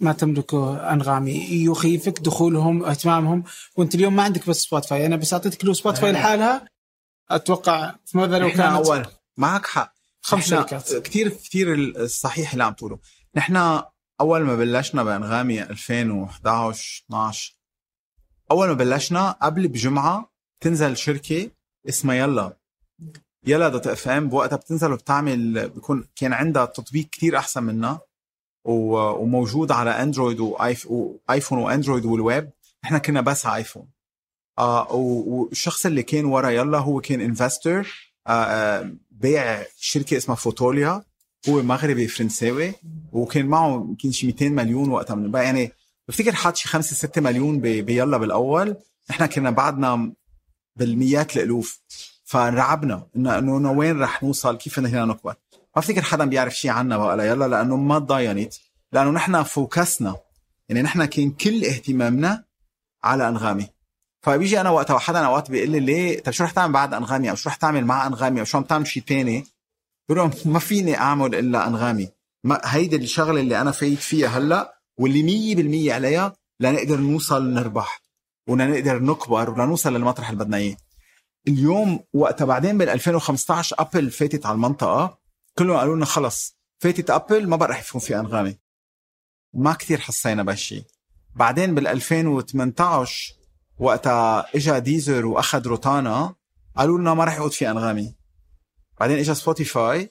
ما 0.00 0.12
تملكه 0.12 0.92
أنغامي؟ 0.92 1.48
يخيفك 1.50 2.20
دخولهم 2.20 2.84
اهتمامهم. 2.84 3.44
وأنت 3.76 3.94
اليوم 3.94 4.16
ما 4.16 4.22
عندك 4.22 4.48
بس 4.48 4.56
سبوتيفاي 4.56 5.06
أنا 5.06 5.16
بس 5.16 5.32
أعطيتك 5.32 5.64
له 5.64 5.72
سبوتيفاي 5.72 6.10
آه. 6.10 6.12
لحالها. 6.12 6.68
أتوقع 7.30 7.94
ماذا 8.14 8.38
لو 8.38 8.48
إحنا 8.48 8.74
كانت؟ 8.74 8.86
اول 8.86 9.06
معك 9.36 9.66
حق. 9.66 9.94
خمس 10.22 10.48
شركات. 10.48 10.94
كتير 10.94 11.28
كتير 11.28 11.74
الصحيح 11.74 12.52
اللي 12.52 12.64
عم 12.64 12.72
تقوله. 12.72 12.98
نحن 13.34 13.82
أول 14.20 14.40
ما 14.42 14.56
بلشنا 14.56 15.02
بأنغامي 15.04 15.62
2011 15.62 17.04
12 17.06 17.56
أول 18.50 18.68
ما 18.68 18.74
بلشنا 18.74 19.30
قبل 19.30 19.68
بجمعة 19.68 20.32
تنزل 20.60 20.96
شركة 20.96 21.50
اسمها 21.88 22.14
يلا. 22.14 22.56
يلا 23.46 23.68
dot 23.68 23.86
FM 23.86 24.28
بوقتها 24.28 24.56
بتنزل 24.56 24.92
وبتعمل 24.92 25.68
بيكون 25.68 26.08
كان 26.16 26.32
عندها 26.32 26.64
تطبيق 26.64 27.06
كتير 27.06 27.38
أحسن 27.38 27.62
منا 27.62 28.00
وموجود 28.64 29.72
على 29.72 29.90
أندرويد 29.90 30.40
وآيفون 30.40 31.58
وأندرويد 31.58 32.04
والويب. 32.04 32.50
نحن 32.84 32.98
كنا 32.98 33.20
بس 33.20 33.46
على 33.46 33.56
آيفون. 33.56 33.90
والشخص 34.94 35.86
اللي 35.86 36.02
كان 36.02 36.24
ورا 36.24 36.50
يلا 36.50 36.78
هو 36.78 37.00
كان 37.00 37.20
investor 37.20 37.88
آه 38.26 38.30
آه 38.30 38.92
بيع 39.10 39.64
شركة 39.76 40.16
اسمها 40.16 40.36
فوتوليا. 40.36 41.02
هو 41.48 41.62
مغربي 41.62 42.08
فرنساوي 42.08 42.72
وكان 43.12 43.46
معه 43.46 43.74
يمكن 43.88 44.12
شي 44.12 44.26
200 44.26 44.48
مليون 44.48 44.90
وقتها 44.90 45.14
من 45.14 45.30
بقى 45.30 45.44
يعني 45.44 45.72
بفتكر 46.08 46.32
حاط 46.34 46.56
شي 46.56 46.68
5 46.68 46.96
6 46.96 47.20
مليون 47.20 47.60
بيلا 47.60 48.16
بالأول. 48.16 48.76
نحن 49.10 49.26
كنا 49.26 49.50
بعدنا 49.50 50.12
بالمئات 50.76 51.36
الالوف 51.36 51.80
فرعبنا 52.24 53.06
إنه 53.16 53.38
إنه 53.38 53.72
وين 53.72 54.00
رح 54.02 54.22
نوصل؟ 54.22 54.56
كيف 54.56 54.80
بدنا 54.80 55.04
نكبر؟ 55.04 55.34
ما 55.76 55.80
بفتكر 55.82 56.02
حدا 56.02 56.24
بيعرف 56.24 56.54
شيء 56.56 56.70
عنا 56.70 56.96
بقى 56.98 57.16
ليلا 57.16 57.48
لأنه 57.48 57.76
ما 57.76 57.98
تضاينت 57.98 58.54
لأنه 58.92 59.10
نحن 59.10 59.42
فوكسنا 59.42 60.16
يعني 60.68 60.82
نحن 60.82 61.04
كان 61.04 61.30
كل 61.30 61.64
اهتمامنا 61.64 62.44
على 63.04 63.28
أنغامي. 63.28 63.66
فبيجي 64.22 64.60
أنا 64.60 64.70
وقتها 64.70 64.98
حدا 64.98 65.18
اوقات 65.18 65.50
بيقول 65.50 65.70
لي 65.70 65.80
ليه؟ 65.80 66.20
طيب 66.22 66.34
شو 66.34 66.44
رح 66.44 66.50
تعمل 66.50 66.72
بعد 66.72 66.94
أنغامي؟ 66.94 67.30
أو 67.30 67.34
شو 67.34 67.48
رح 67.48 67.54
تعمل 67.56 67.84
مع 67.84 68.06
أنغامي؟ 68.06 68.40
أو 68.40 68.44
شو 68.44 68.58
عم 68.58 68.64
تعمل 68.64 68.86
شيء 68.86 69.02
تاني؟ 69.02 69.46
بقول 70.08 70.30
ما 70.44 70.58
فيني 70.58 70.96
أعمل 70.98 71.34
إلا 71.34 71.66
أنغامي. 71.66 72.08
ما 72.44 72.60
هيدي 72.64 72.96
الشغلة 72.96 73.40
اللي 73.40 73.60
أنا 73.60 73.70
فايت 73.70 73.98
فيها 73.98 74.28
هلأ 74.28 74.80
واللي 74.98 75.22
مية 75.22 75.56
بالمية 75.56 75.94
عليها 75.94 76.32
لنقدر 76.60 76.96
نوصل 76.96 77.54
نربح 77.54 78.00
ولنقدر 78.48 79.02
نكبر 79.02 79.50
ولنوصل 79.50 79.92
للمطرح 79.94 80.30
اللي 80.30 80.44
بدنا 80.44 80.56
إياه. 80.56 80.76
اليوم 81.48 82.00
وقتها 82.14 82.44
بعدين 82.44 82.78
بال 82.78 82.88
2015 82.88 83.76
أبل 83.78 84.10
فاتت 84.10 84.46
على 84.46 84.54
المنطقة 84.54 85.18
كلهم 85.58 85.76
قالوا 85.76 85.96
لنا 85.96 86.04
خلص 86.04 86.56
فاتت 86.82 87.10
أبل 87.10 87.48
ما 87.48 87.56
بقى 87.56 87.68
رح 87.68 87.88
يكون 87.88 88.00
في 88.00 88.18
أنغامي. 88.20 88.58
ما 89.54 89.72
كتير 89.72 90.00
حسينا 90.00 90.42
بهالشيء 90.42 90.84
بعدين 91.36 91.74
بال 91.74 91.86
2018 91.86 93.34
وقتها 93.80 94.46
اجى 94.54 94.80
ديزر 94.80 95.26
وأخذ 95.26 95.66
روتانا 95.66 96.34
قالوا 96.76 96.98
لنا 96.98 97.14
ما 97.14 97.24
رح 97.24 97.36
يقعد 97.36 97.52
في 97.52 97.70
أنغامي. 97.70 98.14
بعدين 99.00 99.18
اجى 99.18 99.34
سبوتيفاي 99.34 100.10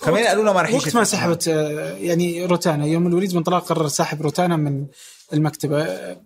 كمان 0.00 0.26
قالوا 0.26 0.42
لنا 0.42 0.52
ما 0.52 0.62
رح 0.62 0.68
يجي 0.68 0.78
وقت 0.78 0.94
ما 0.96 1.04
سحبت 1.04 1.48
آه، 1.48 1.96
يعني 1.96 2.46
روتانا. 2.46 2.86
يوم 2.86 3.06
الوليد 3.06 3.32
بن 3.32 3.42
طلال 3.42 3.60
قرر 3.60 3.88
سحب 3.88 4.22
روتانا 4.22 4.56
من 4.56 4.86
المكتبة. 5.32 5.82
آه، 5.82 6.22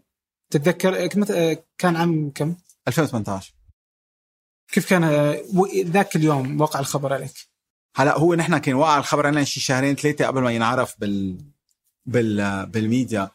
تتذكر 0.50 1.04
آه، 1.30 1.64
كان 1.78 1.96
عام 1.96 2.30
كم؟ 2.34 2.56
2018 2.88 3.54
كيف 4.72 4.90
كان 4.90 5.34
ذاك 5.86 6.16
اليوم 6.16 6.60
وقع 6.60 6.80
الخبر 6.80 7.12
عليك؟ 7.12 7.34
هلا 7.96 8.18
هو 8.18 8.34
نحن 8.34 8.58
كان 8.58 8.74
وقع 8.74 8.98
الخبر 8.98 9.26
علينا 9.26 9.44
شي 9.44 9.60
شهرين 9.60 9.94
ثلاثة 9.94 10.26
قبل 10.26 10.42
ما 10.42 10.52
ينعرف 10.52 10.94
بال 10.98 11.38
بال 12.06 12.66
بالميديا. 12.66 13.30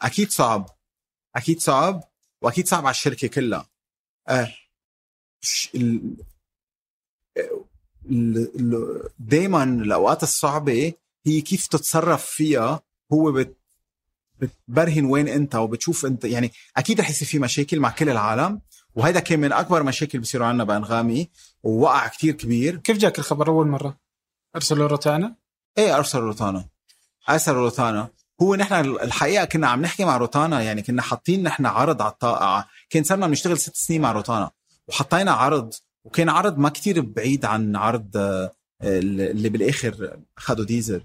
أكيد 0.00 0.30
صعب. 0.30 0.70
أكيد 1.36 1.60
صعب. 1.60 2.07
وأكيد 2.42 2.68
صعب 2.68 2.86
على 2.86 2.90
الشركة 2.90 3.28
كلها. 3.28 3.68
آه 4.28 4.54
ال... 5.74 6.16
ال... 8.10 9.08
دايما 9.18 9.64
الأوقات 9.64 10.22
الصعبة 10.22 10.92
هي 11.26 11.40
كيف 11.40 11.66
تتصرف 11.66 12.26
فيها 12.26 12.80
هو 13.12 13.32
بت... 13.32 13.56
بتبرهن 14.40 15.04
وين 15.04 15.28
أنت 15.28 15.54
وبتشوف 15.54 16.06
أنت. 16.06 16.24
يعني 16.24 16.52
أكيد 16.76 17.00
رح 17.00 17.10
يصير 17.10 17.28
في 17.28 17.38
مشاكل 17.38 17.80
مع 17.80 17.90
كل 17.90 18.08
العالم 18.08 18.60
وهيدا 18.94 19.20
كان 19.20 19.40
من 19.40 19.52
أكبر 19.52 19.82
مشاكل 19.82 20.18
بصيروا 20.18 20.46
عنا 20.46 20.64
بأنغامي 20.64 21.28
ووقع 21.62 22.08
كتير 22.08 22.34
كبير. 22.34 22.76
كيف 22.76 22.96
جاك 22.96 23.18
الخبر 23.18 23.48
أول 23.48 23.66
مرة؟ 23.66 23.98
أرسلوا 24.56 24.86
روتانا؟ 24.86 25.34
إيه 25.78 25.96
ارسل 25.96 26.18
روتانا. 26.18 26.68
ارسل 27.28 27.52
روتانا. 27.52 28.08
هو 28.42 28.54
نحن 28.54 28.74
الحقيقة 28.74 29.44
كنا 29.44 29.68
عم 29.68 29.82
نحكي 29.82 30.04
مع 30.04 30.16
روتانا 30.16 30.62
يعني 30.62 30.82
كنا 30.82 31.02
حاطين 31.02 31.42
نحن 31.42 31.66
عرض 31.66 32.02
على 32.02 32.12
الطاقة 32.12 32.66
كان 32.90 33.04
صرنا 33.04 33.26
بنشتغل 33.26 33.58
ست 33.58 33.76
سنين 33.76 34.00
مع 34.00 34.12
روتانا 34.12 34.50
وحطينا 34.88 35.32
عرض 35.32 35.74
وكان 36.04 36.28
عرض 36.28 36.58
ما 36.58 36.68
كتير 36.68 37.00
بعيد 37.00 37.44
عن 37.44 37.76
عرض 37.76 38.16
آه، 38.16 38.50
اللي 38.82 39.48
بالآخر 39.48 40.18
اخذوا 40.38 40.64
ديزر 40.64 41.04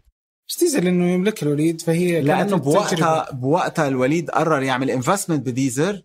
إيش 0.50 0.60
ديزر 0.60 0.88
إنه 0.88 1.08
يملكها 1.08 1.48
الوليد 1.48 1.82
فهي 1.82 2.22
لأنه. 2.22 2.58
بوقتها 2.58 3.32
بوقتها 3.32 3.88
الوليد 3.88 4.30
قرر 4.30 4.62
يعمل 4.62 4.90
investment 4.90 5.46
بديزر. 5.46 6.02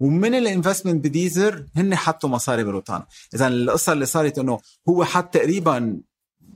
ومن 0.00 0.34
ال 0.34 0.40
investment 0.40 1.04
بديزر 1.04 1.66
هن 1.76 1.94
حطوا 1.96 2.28
مصاري 2.28 2.64
بروتانا 2.64 3.06
إذا 3.34 3.48
القصة 3.48 3.92
اللي 3.92 4.06
صارت 4.06 4.38
إنه 4.38 4.60
هو 4.88 5.04
حط 5.04 5.34
تقريبا 5.34 6.00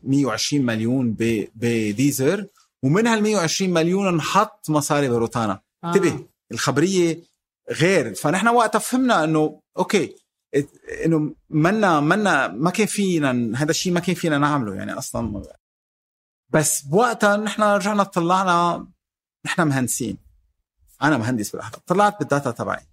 120 0.03 0.67
مليون 0.67 1.17
بديزر 1.55 2.47
ومن 2.85 3.07
هال 3.07 3.23
120 3.23 3.71
مليون 3.71 4.07
انحط 4.07 4.71
مصاري 4.71 5.09
بروتانا. 5.09 5.61
آه. 5.85 5.89
انتبه 5.89 6.27
الخبرية 6.53 7.23
غير. 7.71 8.15
فنحن 8.15 8.49
وقتها 8.49 8.79
فهمنا 8.79 9.25
إنه 9.25 9.61
okay 9.79 10.17
إنه 11.05 11.35
منا 11.51 12.01
منا 12.01 12.49
ما 12.49 12.71
كان 12.71 12.87
فينا 12.87 13.59
هذا 13.59 13.71
الشيء 13.71 13.93
ما 13.93 14.01
كان 14.01 14.15
فينا 14.15 14.39
نعمله 14.39 14.75
يعني 14.75 14.93
أصلا. 14.93 15.43
بس 16.51 16.83
بوقتها 16.83 17.37
نحن 17.37 17.63
رجعنا 17.63 18.03
طلعنا 18.03 18.87
نحن 19.47 19.63
مهندسين. 19.63 20.19
أنا 21.03 21.19
مهندس 21.19 21.51
بالاحرى 21.51 21.81
طلعت 21.87 22.19
بال 22.19 22.29
data 22.29 22.51
تبعي. 22.51 22.87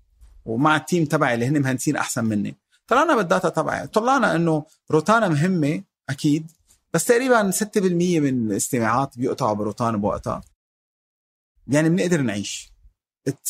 ومع 0.46 0.76
ال 0.76 0.82
team 0.82 1.06
تبعي 1.06 1.34
اللي 1.34 1.46
هن 1.46 1.62
مهندسين 1.62 1.96
أحسن 1.96 2.26
مني. 2.26 2.56
طلعنا 2.88 3.16
بال 3.16 3.27
data 3.27 3.50
تبعي. 3.50 3.88
طلعنا 3.88 4.36
إنه 4.36 4.66
روتانا 4.92 5.28
مهمة 5.28 5.84
أكيد. 6.10 6.52
بس 6.94 7.06
تقريبا 7.06 7.52
6% 7.52 7.78
من 8.20 8.52
الاستماعات 8.52 9.18
بيقطعوا 9.18 9.54
بروتانا 9.54 9.98
بوقتها 9.98 10.42
يعني 11.68 11.90
بنقدر 11.90 12.22
نعيش. 12.22 12.72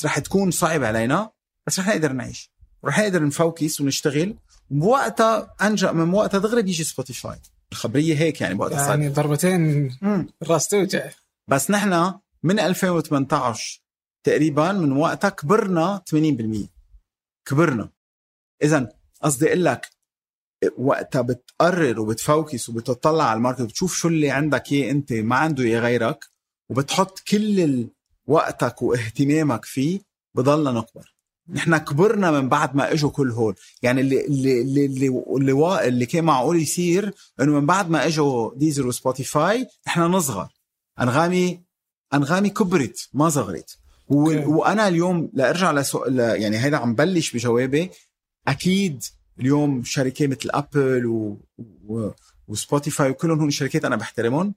رح 0.06 0.20
تكون 0.20 0.52
صعب 0.52 0.84
علينا 0.84 1.32
بس 1.68 1.80
رح 1.80 1.88
نقدر 1.88 2.14
نعيش. 2.14 2.52
ورح 2.84 3.00
نقدر 3.00 3.26
ن 3.26 3.35
focus 3.35 3.82
ونشتغل. 3.82 4.38
وبوقتها 4.72 5.56
إجا 5.62 5.92
من 5.92 6.14
وقتها 6.14 6.38
دغري 6.40 6.62
بيجي 6.62 6.84
سبوتيفاي 6.84 7.40
الخبرية 7.72 8.16
هيك 8.16 8.42
يعني 8.42 8.54
بوقتها 8.54 8.90
يعني 8.90 9.10
ضربتين. 9.10 9.98
الراس 10.42 10.68
توجع. 10.68 11.10
بس 11.48 11.72
نحن 11.72 12.14
من 12.44 12.60
2018 12.60 13.82
تقريبا 14.24 14.72
من 14.72 14.92
وقتها 14.92 15.30
كبرنا 15.30 16.02
80% 16.10 16.70
كبرنا. 17.46 17.90
اذا 18.64 18.90
قصدي 19.22 19.48
أقول 19.48 19.66
لك 19.66 19.90
وقتها 20.78 21.22
بتقرر 21.22 22.00
وبتفوكس 22.00 22.70
وبتطلع 22.70 23.24
على 23.24 23.38
الماركت 23.38 23.62
وبتشوف 23.62 23.96
شو 23.96 24.08
اللي 24.08 24.30
عندك 24.30 24.72
اياه 24.72 24.92
أنت 24.92 25.14
ما 25.14 25.36
عنده 25.36 25.64
اياه 25.64 25.80
غيرك 25.80 26.26
وبتحط 26.70 27.20
كل 27.20 27.88
وقتك 28.28 28.82
واهتمامك 28.82 29.66
فيه 29.66 30.00
بضلنا 30.36 30.72
نكبر. 30.72 31.16
نحن 31.50 31.78
كبرنا 31.78 32.32
من 32.32 32.50
بعد 32.50 32.76
ما 32.76 32.94
إجوا 32.94 33.10
كل 33.10 33.32
هول. 33.32 33.56
يعني 33.82 34.02
اللي 34.02 34.26
اللي 34.26 34.62
اللي 34.62 34.86
اللي, 34.86 35.08
اللي, 35.38 35.88
اللي 35.88 36.06
كان 36.06 36.24
معقول 36.24 36.62
يصير 36.62 37.14
إنه 37.42 37.60
من 37.60 37.66
بعد 37.66 37.90
ما 37.90 38.08
إجوا 38.08 38.56
ديزر 38.56 38.88
وسبوتيفاي 38.88 39.68
نحن 39.88 40.02
نصغر. 40.02 40.48
أنغامي 41.00 41.62
أنغامي 42.14 42.50
كبرت 42.50 43.10
ما 43.14 43.30
صغرت. 43.30 43.78
وأنا 44.08 44.88
اليوم 44.88 45.30
لأرجع 45.34 45.72
لسؤال 45.72 46.20
يعني 46.20 46.58
هيدا 46.58 46.78
عم 46.78 46.96
بلش 46.96 47.36
بجوابي 47.36 47.90
أكيد 48.48 49.04
اليوم 49.42 49.84
شركة 49.84 50.28
مثل 50.28 50.50
ابل 50.54 51.06
و... 51.06 51.38
و... 51.88 52.10
وسبوتيفاي 52.48 53.10
وكلهم 53.10 53.40
هون 53.40 53.52
شركات 53.52 53.86
أنا 53.86 53.96
بحترمهم. 53.96 54.56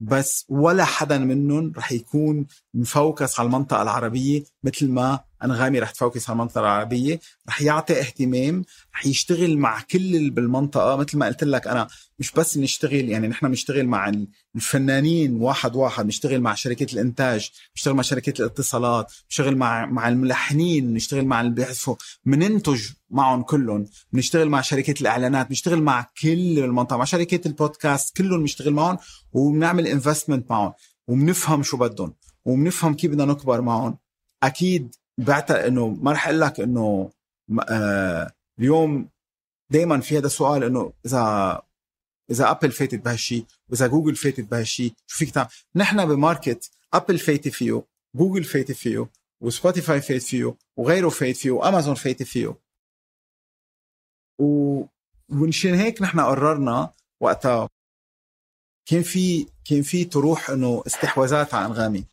بس 0.00 0.46
ولا 0.48 0.84
حدا 0.84 1.18
منهم 1.18 1.72
رح 1.76 1.92
يكون 1.92 2.46
م 2.74 2.85
focus 2.85 3.40
على 3.40 3.46
المنطقة 3.46 3.82
العربية 3.82 4.42
مثل 4.62 4.90
ما 4.90 5.20
أنغامي 5.44 5.78
رح 5.78 5.90
ت 5.90 5.97
focus 5.97 6.30
على 6.30 6.36
المنطقة 6.36 6.60
العربية 6.60 7.20
رح 7.48 7.62
يعطي 7.62 8.00
اهتمام 8.00 8.64
رح 8.94 9.06
يشتغل 9.06 9.58
مع 9.58 9.80
كل 9.80 10.16
اللي 10.16 10.30
بالمنطقة. 10.30 10.96
مثل 10.96 11.18
ما 11.18 11.26
قلت 11.26 11.44
لك 11.44 11.66
أنا 11.66 11.88
مش 12.18 12.32
بس 12.32 12.58
نشتغل 12.58 13.08
يعني 13.08 13.28
نحن 13.28 13.48
بنشتغل 13.48 13.86
مع 13.86 14.12
الفنانين 14.56 15.36
واحد 15.40 15.76
واحد. 15.76 16.06
نشتغل 16.06 16.40
مع 16.40 16.54
شركات 16.54 16.92
الإنتاج 16.92 17.50
نشتغل 17.76 17.94
مع 17.94 18.02
شركات 18.02 18.40
الاتصالات 18.40 19.12
نشتغل 19.30 19.56
مع 19.56 19.86
مع 19.86 20.08
الملحنين 20.08 20.94
نشتغل 20.94 21.24
مع 21.24 21.40
اللي 21.40 21.52
بيحذفوا 21.52 21.96
بننتج 22.24 22.80
معهم 23.10 23.42
كلهم. 23.42 23.86
بنشتغل 24.12 24.48
مع 24.48 24.60
شركات 24.60 25.00
الإعلانات 25.00 25.48
بنشتغل 25.48 25.82
مع 25.82 26.06
كل 26.22 26.58
المنطقة 26.58 26.96
مع 26.96 27.04
شركات 27.04 27.46
البودكاست 27.46 28.16
كلهم 28.16 28.40
بنشتغل 28.40 28.72
معهم 28.72 28.98
وبنعمل 29.32 29.86
انفستمنت 29.86 30.50
معهم. 30.50 30.72
وبنفهم 31.08 31.62
شو 31.62 31.76
بدهم 31.76 32.14
وبنفهم 32.44 32.94
كيف 32.94 33.10
بدنا 33.10 33.24
نكبر 33.24 33.60
معهم. 33.60 33.98
أكيد 34.42 34.94
بعتقد 35.26 35.64
إنه 35.64 35.88
ما 35.88 36.12
رح 36.12 36.28
أقول 36.28 36.40
لك 36.40 36.60
إنه 36.60 37.10
آه 37.70 38.32
اليوم 38.58 39.08
دائما 39.70 40.00
في 40.00 40.18
هذا 40.18 40.26
السؤال 40.26 40.64
إنه 40.64 40.92
اذا 41.06 41.62
إذا 42.30 42.50
ابل 42.50 42.72
فاتت 42.72 43.04
بهالشيء 43.04 43.44
وإذا 43.68 43.86
جوجل 43.86 44.16
فاتت 44.16 44.40
بهالشيء 44.40 44.92
شو 45.06 45.18
فيك 45.18 45.30
تعمل 45.30 45.48
نحن 45.76 46.06
ب 46.06 46.15
market 46.15 46.70
ابل 46.94 47.18
فاتت 47.18 47.48
فيه 47.48 47.82
جوجل 48.14 48.44
فاتت 48.44 48.72
فيه 48.72 49.08
وسبوتيفاي 49.40 50.00
فات 50.00 50.22
فيه 50.22 50.56
وغيره 50.76 51.08
فات 51.08 51.36
فيه 51.36 51.50
وامازون 51.50 51.94
فاتت 51.94 52.22
فيه. 52.22 52.54
و... 54.38 54.84
ومشان 55.28 55.74
هيك 55.74 56.02
نحن 56.02 56.20
قررنا 56.20 56.92
وقتها 57.20 57.68
كان 58.86 59.02
في 59.02 59.46
كان 59.64 59.82
في 59.82 60.04
طروح 60.04 60.50
إنه 60.50 60.82
استحواذات 60.86 61.54
على 61.54 61.66
أنغامي. 61.66 62.04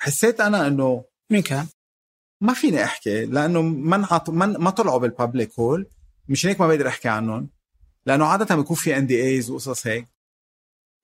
حسيت 0.00 0.40
أنا 0.40 0.66
إنه 0.66 1.04
مين 1.32 1.42
كان؟ 1.42 1.66
ما 2.40 2.54
فيني 2.54 2.84
أحكي 2.84 3.24
لأنه 3.24 3.62
ما 3.62 3.96
انعط 3.96 4.30
ما, 4.30 4.46
ما 4.46 4.70
طلعوا 4.70 4.98
بالبابليك 4.98 5.58
هول 5.58 5.86
مشان 6.28 6.50
هيك 6.50 6.60
ما 6.60 6.66
بقدر 6.66 6.88
أحكي 6.88 7.08
عنهم. 7.08 7.50
لأنه 8.06 8.26
عادة 8.26 8.56
بيكون 8.56 8.76
في 8.76 8.96
ان 8.96 9.06
دي 9.06 9.22
ايز 9.22 9.50
وقصص 9.50 9.86
هيك. 9.86 10.08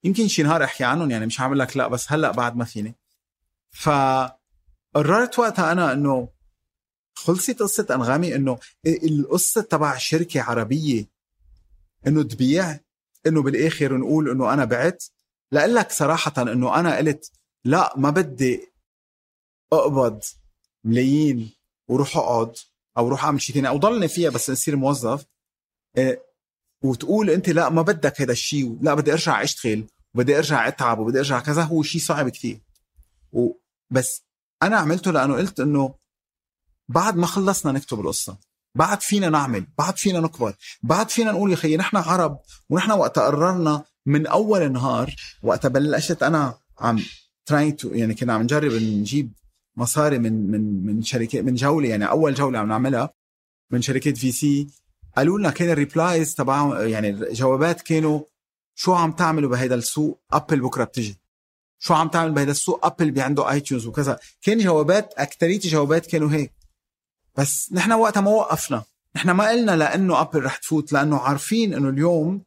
يمكن 0.03 0.27
شي 0.27 0.43
نهار 0.43 0.63
أحكي 0.63 0.83
عنهم 0.83 1.11
يعني 1.11 1.25
مش 1.25 1.39
عامل 1.39 1.59
لك 1.59 1.77
لا 1.77 1.87
بس 1.87 2.11
هلأ 2.11 2.31
بعد 2.31 2.55
ما 2.55 2.65
فيني. 2.65 2.95
فقررت 3.69 5.39
وقتها 5.39 5.71
أنا 5.71 5.93
إنه 5.93 6.29
خلصت 7.15 7.59
قصة 7.59 7.87
أنغامي 7.91 8.35
إنه 8.35 8.59
القصة 8.85 9.61
تبع 9.61 9.97
شركة 9.97 10.41
عربية 10.41 11.05
إنه 12.07 12.23
تبيع 12.23 12.79
إنه 13.27 13.41
بالآخر 13.41 13.97
نقول 13.97 14.29
إنه 14.29 14.53
أنا 14.53 14.65
بعت. 14.65 15.03
لأقول 15.51 15.75
لك 15.75 15.91
صراحة 15.91 16.33
إنه 16.41 16.79
أنا 16.79 16.97
قلت 16.97 17.31
لا 17.65 17.93
ما 17.97 18.09
بدي 18.09 18.68
أقبض 19.73 20.23
ملايين 20.83 21.51
وروح 21.87 22.17
أقعد 22.17 22.55
أو 22.97 23.07
روح 23.07 23.25
أعمل 23.25 23.41
شيء 23.41 23.55
ثاني 23.55 23.67
أو 23.67 23.77
ضلني 23.77 24.07
فيها 24.07 24.29
بس 24.29 24.49
أصير 24.49 24.75
موظف. 24.75 25.25
إيه، 25.97 26.23
وتقول 26.83 27.29
أنت 27.29 27.49
لا 27.49 27.69
ما 27.69 27.81
بدك 27.81 28.21
هذا 28.21 28.31
الشيء 28.31 28.77
لا 28.81 28.93
بدي 28.93 29.11
أرجع 29.11 29.43
اشتغل 29.43 29.83
وبدي 30.15 30.37
أرجع 30.37 30.67
أتعب 30.67 30.99
وبدي 30.99 31.17
أرجع 31.17 31.39
كذا. 31.39 31.63
هو 31.63 31.83
شيء 31.83 32.01
صعب 32.01 32.29
كثير. 32.29 32.61
بس 33.89 34.23
أنا 34.63 34.77
عملته 34.77 35.11
لأنه 35.11 35.35
قلت 35.35 35.59
إنه 35.59 35.95
بعد 36.89 37.15
ما 37.15 37.25
خلصنا 37.25 37.71
نكتب 37.71 37.99
القصة 37.99 38.37
بعد 38.75 39.01
فينا 39.01 39.29
نعمل 39.29 39.67
بعد 39.77 39.97
فينا 39.97 40.19
نكبر 40.19 40.55
بعد 40.83 41.09
فينا 41.09 41.31
نقول 41.31 41.51
يا 41.51 41.55
خيي 41.55 41.77
نحن 41.77 41.97
عرب 41.97 42.39
ونحن 42.69 42.91
وقت 42.91 43.19
قررنا 43.19 43.83
من 44.05 44.27
أول 44.27 44.71
نهار 44.71 45.15
وقت 45.43 45.67
بلشت 45.67 46.23
أنا 46.23 46.57
عم 46.79 46.99
try 47.45 47.71
to 47.71 47.89
يعني 47.89 48.13
كنا 48.13 48.33
عم 48.33 48.41
نجرب 48.41 48.71
نجيب 48.71 49.31
مصاري 49.79 50.19
من 50.19 50.51
من 50.51 50.85
من 50.85 51.01
شركات 51.01 51.43
من 51.43 51.55
جولة 51.55 51.89
يعني 51.89 52.09
أول 52.09 52.33
جولة 52.33 52.59
عم 52.59 52.67
نعملها 52.67 53.13
من 53.71 53.81
شركات 53.81 54.17
VC 54.17 54.67
قالوا 55.17 55.39
لنا 55.39 55.49
كان 55.49 55.69
ال 55.69 55.77
replies 55.77 56.35
تبعهم 56.35 56.87
يعني 56.87 57.09
الجوابات 57.09 57.81
كانوا 57.81 58.21
شو 58.75 58.93
عم 58.93 59.11
تعملوا 59.11 59.49
بهيدا 59.49 59.75
السوق؟ 59.75 60.21
أبل 60.31 60.61
بكرة 60.61 60.83
بتجي. 60.83 61.19
شو 61.79 61.93
عم 61.93 62.07
تعمل 62.07 62.31
بهيدا 62.31 62.51
السوق؟ 62.51 62.85
أبل 62.85 63.11
بي 63.11 63.21
عنده 63.21 63.51
iTunes 63.51 63.87
وكذا. 63.87 64.19
كان 64.41 64.57
جوابات 64.57 65.13
اكثريه 65.13 65.55
الجوابات 65.55 66.05
كانوا 66.05 66.31
هيك. 66.31 66.53
بس 67.37 67.73
نحن 67.73 67.91
وقتها 67.91 68.21
ما 68.21 68.31
وقفنا. 68.31 68.83
نحن 69.15 69.31
ما 69.31 69.49
قلنا 69.49 69.75
لأنه 69.75 70.21
أبل 70.21 70.43
رح 70.43 70.57
تفوت 70.57 70.93
لأنه 70.93 71.17
عارفين 71.17 71.73
إنه 71.73 71.89
اليوم 71.89 72.43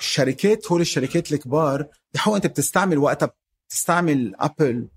الشركات 0.00 0.72
هول 0.72 0.80
الشركات 0.80 1.32
الكبار 1.32 1.88
يحو 2.14 2.36
أنت 2.36 2.46
بتستعمل 2.46 2.98
وقتها 2.98 3.34
بتستعمل 3.68 4.34
ابل 4.38 4.88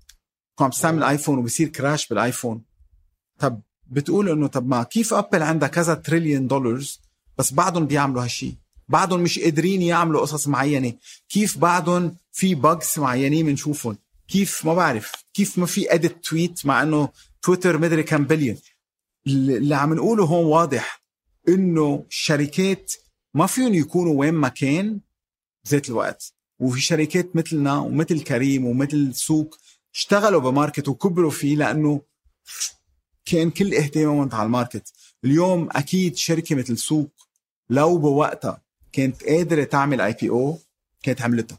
عم 0.60 0.70
تستعمل 0.70 1.02
ايفون 1.02 1.38
وبصير 1.38 1.68
crash 1.68 2.08
بالايفون 2.08 2.62
طب 3.38 3.60
بتقول 3.86 4.28
إنه 4.28 4.46
طب 4.46 4.68
ما 4.68 4.82
كيف 4.82 5.14
ابل 5.14 5.42
عندها 5.42 5.68
كذا 5.68 5.94
trillion 5.94 6.46
dollars 6.46 7.00
بس 7.38 7.52
بعدهم 7.52 7.86
بيعملوا 7.86 8.24
هالشيء 8.24 8.54
بعدهم 8.88 9.20
مش 9.20 9.38
قادرين 9.38 9.82
يعملوا 9.82 10.20
قصص 10.20 10.48
معينة. 10.48 10.92
كيف 11.28 11.58
بعدهم 11.58 12.16
في 12.32 12.54
bugs 12.54 12.98
معينين 12.98 13.46
بنشوفهم؟ 13.46 13.98
كيف 14.28 14.64
ما 14.64 14.74
بعرف. 14.74 15.12
كيف 15.34 15.58
ما 15.58 15.66
في 15.66 15.94
edit 15.94 16.24
tweet 16.24 16.66
مع 16.66 16.82
إنه 16.82 17.08
تويتر 17.42 17.78
مدري 17.78 18.02
كم 18.02 18.24
بليون 18.24 18.56
اللي 19.26 19.74
عم 19.74 19.94
نقوله 19.94 20.24
هون 20.24 20.44
واضح 20.44 21.02
إنه 21.48 22.04
الشركات 22.08 22.92
ما 23.34 23.46
فيهم 23.46 23.74
يكونوا 23.74 24.14
وين 24.20 24.34
ما 24.34 24.48
كان 24.48 25.00
بذات 25.64 25.88
الوقت. 25.88 26.34
وفي 26.62 26.80
شركات 26.80 27.36
مثلنا 27.36 27.78
ومثل 27.78 28.22
كريم 28.22 28.66
ومثل 28.66 29.14
سوق 29.14 29.58
اشتغلوا 29.94 30.40
ب 30.40 30.47
market 30.47 30.88
وكبروا 30.88 31.30
فيه 31.30 31.56
لأنه 31.56 32.02
كان 33.24 33.50
كل 33.50 33.74
اهتمامهم 33.74 34.28
على 34.32 34.46
ال 34.46 34.53
market 34.53 34.92
اليوم 35.24 35.68
أكيد 35.72 36.16
شركة 36.16 36.54
مثل 36.56 36.78
سوق 36.78 37.10
لو 37.70 37.98
بوقتها 37.98 38.62
كانت 38.92 39.24
قادرة 39.24 39.64
تعمل 39.64 40.00
IPO 40.00 40.58
كانت 41.02 41.22
عملتها 41.22 41.58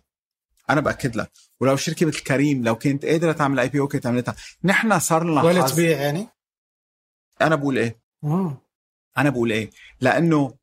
أنا 0.70 0.82
بأكد 0.82 1.16
لك 1.16 1.32
ولو 1.60 1.76
شركة 1.76 2.06
مثل 2.06 2.24
كريم 2.24 2.64
لو 2.64 2.76
كانت 2.76 3.06
قادرة 3.06 3.32
تعمل 3.32 3.60
اي 3.60 3.70
بي 3.70 3.80
أو 3.80 3.88
كانت 3.88 4.06
عملتها 4.06 4.36
نحن 4.64 5.00
صار 5.00 5.24
لنا 5.24 5.44
ولا. 5.44 5.68
تبيع 5.68 6.02
يعني؟ 6.02 6.28
أنا 7.42 7.56
بقول 7.56 7.78
إيه 7.78 8.00
آه. 8.24 8.62
أنا 9.18 9.30
بقول 9.30 9.52
إيه 9.52 9.70
لأنه 10.02 10.56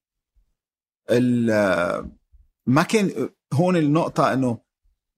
ما 2.66 2.82
كان 2.82 3.30
هون 3.52 3.76
النقطة 3.76 4.32
إنه 4.32 4.58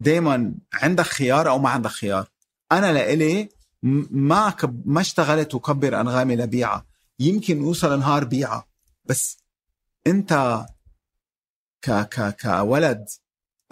دايما 0.01 0.55
عندك 0.75 1.05
خيار 1.05 1.49
أو 1.49 1.59
ما 1.59 1.71
عندك 1.71 1.91
خيار. 1.91 2.29
أنا 2.73 2.93
لإلي 2.93 3.49
ما 3.83 4.51
كب 4.51 4.83
ما 4.89 5.01
اشتغلت 5.01 5.55
وكبر 5.55 6.01
أنغامي 6.01 6.37
لبيعها 6.37 6.87
يمكن 7.19 7.63
يوصل 7.63 7.99
نهار 7.99 8.25
بيعة. 8.25 8.69
بس 9.05 9.39
أنت 10.07 10.65
ك 11.85 11.91
ك 11.91 12.37
كولد 12.43 13.09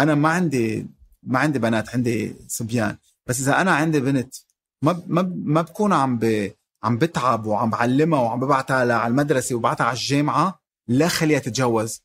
أنا 0.01 0.15
ما 0.15 0.29
عندي 0.29 0.87
ما 1.23 1.39
عندي 1.39 1.59
بنات 1.59 1.95
عندي 1.95 2.37
صبيان. 2.49 2.97
بس 3.27 3.41
إذا 3.41 3.61
أنا 3.61 3.75
عندي 3.75 4.01
بنت 4.01 4.35
ما 4.83 5.03
ما 5.07 5.23
ما 5.45 5.63
بكون 5.63 5.93
عم 5.93 6.19
ب 6.19 6.53
عم 6.83 6.99
بتعب 6.99 7.47
وعم 7.47 7.71
بعلمها 7.71 8.21
وعم 8.21 8.41
ببعتها 8.41 8.77
على 8.77 9.07
المدرسة 9.07 9.55
وبعتها 9.55 9.85
على 9.85 9.97
الجامعة 9.97 10.61
لا 10.89 11.09
خليها 11.09 11.39
تتجوز. 11.39 12.03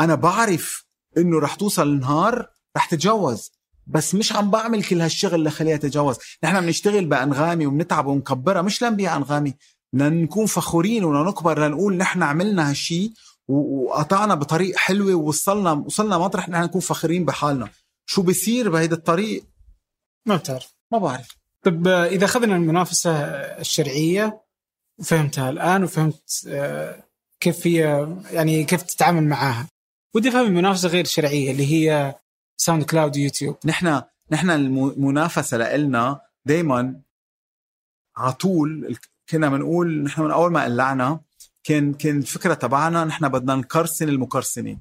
أنا 0.00 0.14
بعرف 0.14 0.86
إنه 1.18 1.40
رح 1.40 1.54
توصل 1.54 2.00
نهار 2.00 2.48
رح 2.76 2.84
تتجوز. 2.84 3.52
بس 3.86 4.14
مش 4.14 4.32
عم 4.32 4.50
بعمل 4.50 4.84
كل 4.84 5.00
هالشغل 5.00 5.44
لخليها 5.44 5.76
تتجوز. 5.76 6.16
نحن 6.44 6.60
بنشتغل 6.60 7.06
بأنغامي 7.06 7.66
وبنتعب 7.66 8.06
ونكبرها. 8.06 8.62
مش 8.62 8.82
لنبيع 8.82 9.16
أنغامي. 9.16 9.54
لنكون 9.92 10.46
فخورين 10.46 11.04
ولنكبر 11.04 11.66
لنقول 11.66 11.96
نحن 11.96 12.22
عملنا 12.22 12.70
هالشي 12.70 13.12
وقطعنا 13.48 14.34
بطريق 14.34 14.76
حلوة 14.76 15.14
ووصلنا 15.14 15.72
وصلنا 15.72 16.18
مطرح 16.18 16.48
نحن 16.48 16.62
نكون 16.62 16.80
فخورين 16.80 17.24
بحالنا. 17.24 17.68
شو 18.06 18.22
بيصير 18.22 18.70
بهيدا 18.70 18.96
الطريق؟ 18.96 19.44
ما 20.26 20.36
بتعرف. 20.36 20.74
ما 20.92 20.98
بعرف. 20.98 21.28
طب 21.62 21.88
إذا 21.88 22.24
أخذنا 22.24 22.56
المنافسة 22.56 23.12
الشرعية 23.60 24.42
فهمتها 25.04 25.50
الآن 25.50 25.84
وفهمت 25.84 26.44
آه، 26.48 27.04
كيف 27.40 27.66
هي 27.66 28.08
يعني 28.32 28.64
كيف 28.64 28.82
تتعامل 28.82 29.24
معاها. 29.24 29.68
ودي 30.14 30.28
أفهم 30.28 30.46
المنافسة 30.46 30.88
غير 30.88 31.04
الشرعيه 31.04 31.50
اللي 31.50 31.66
هي 31.72 32.14
ساوند 32.56 32.82
كلاود 32.82 33.16
ويوتيوب 33.16 33.56
نحن 33.64 34.02
نحن 34.30 34.50
المنافسة 34.50 35.76
لنا 35.76 36.20
دائما 36.44 37.00
على 38.16 38.32
طول 38.32 38.96
كنا 39.30 39.48
بنقول 39.48 40.02
نحن 40.02 40.22
من 40.22 40.30
أول 40.30 40.52
ما 40.52 40.64
قلعنا 40.64 41.20
كان 41.64 41.94
كان 41.94 42.18
الفكرة 42.18 42.54
تبعنا 42.54 43.04
نحن 43.04 43.28
بدنا 43.28 43.54
نقرصن 43.54 44.08
المقرصنين 44.08 44.80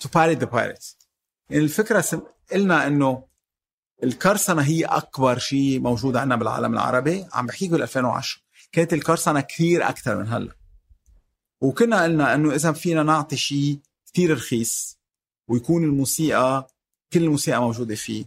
to 0.00 0.08
pirate 0.14 0.38
the 0.38 0.44
pirates 0.44 0.96
الفكرة 1.52 2.22
قلنا 2.52 2.86
إنه 2.86 3.24
القرصنه 4.02 4.62
هي 4.62 4.84
أكبر 4.84 5.38
شيء 5.38 5.80
موجود 5.80 6.16
عندنا 6.16 6.36
بالعالم 6.36 6.72
العربي. 6.72 7.26
عم 7.32 7.46
بحكيك 7.46 7.70
بال 7.70 7.82
2010 7.82 8.40
كانت 8.72 8.92
القرصنه 8.92 9.40
كثير 9.40 9.88
أكثر 9.88 10.16
من 10.16 10.28
هلأ. 10.28 10.52
وكنا 11.60 12.02
قلنا 12.02 12.34
إنه 12.34 12.54
إذا 12.54 12.72
فينا 12.72 13.02
نعطي 13.02 13.36
شيء 13.36 13.78
كثير 14.16 14.32
رخيص 14.32 14.98
ويكون 15.48 15.84
الموسيقى 15.84 16.68
كل 17.12 17.24
الموسيقى 17.24 17.60
موجودة 17.60 17.94
فيه 17.94 18.24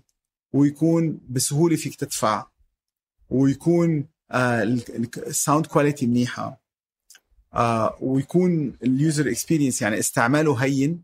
ويكون 0.54 1.20
بسهولة 1.30 1.76
فيك 1.76 1.96
تدفع 1.96 2.46
ويكون 3.30 4.06
آه 4.32 4.64
ال 5.18 5.26
sound 5.26 5.66
quality 5.66 6.08
منيحة 6.08 6.62
آه 7.54 7.98
ويكون 8.02 8.78
ال 8.84 8.93
user 8.93 9.30
experience 9.30 9.82
يعني 9.82 10.00
استعماله 10.00 10.56
هين. 10.56 11.04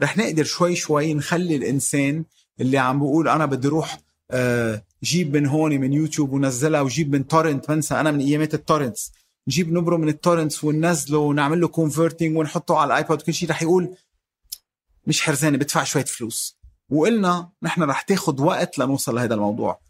رح 0.00 0.18
نقدر 0.18 0.44
شوي 0.44 0.76
شوي 0.76 1.14
نخلي 1.14 1.56
الإنسان 1.56 2.24
اللي 2.60 2.78
عم 2.78 2.98
بقول 2.98 3.28
أنا 3.28 3.46
بدي 3.46 3.68
أروح 3.68 4.00
آه 4.30 4.84
جيب 5.02 5.36
من 5.36 5.46
هون 5.46 5.80
من 5.80 5.92
يوتيوب 5.92 6.32
ونزلها 6.32 6.80
وجيب 6.80 7.12
من 7.12 7.26
torrent 7.26 7.68
بنسى 7.68 7.94
أنا 7.94 8.10
من 8.10 8.20
أيامات 8.20 8.54
ال 8.54 8.60
torrents. 8.60 9.12
نجيب 9.48 9.72
نبرة 9.72 9.96
من 9.96 10.08
ال 10.08 10.14
torrents 10.14 10.64
وننزله 10.64 11.18
ونعمل 11.18 11.60
له 11.60 11.68
converting 11.68 12.36
ونحطه 12.36 12.78
على 12.78 12.86
الايباد 12.86 13.22
وكل 13.22 13.34
شيء 13.34 13.50
رح 13.50 13.62
يقول 13.62 13.96
مش 15.06 15.22
حرزانه 15.22 15.58
بدفع 15.58 15.84
شوية 15.84 16.04
فلوس. 16.04 16.58
وقلنا 16.90 17.50
نحن 17.62 17.82
رح 17.82 18.02
تاخذ 18.02 18.42
وقت 18.42 18.78
لنوصل 18.78 19.14
لهذا 19.14 19.34
الموضوع. 19.34 19.80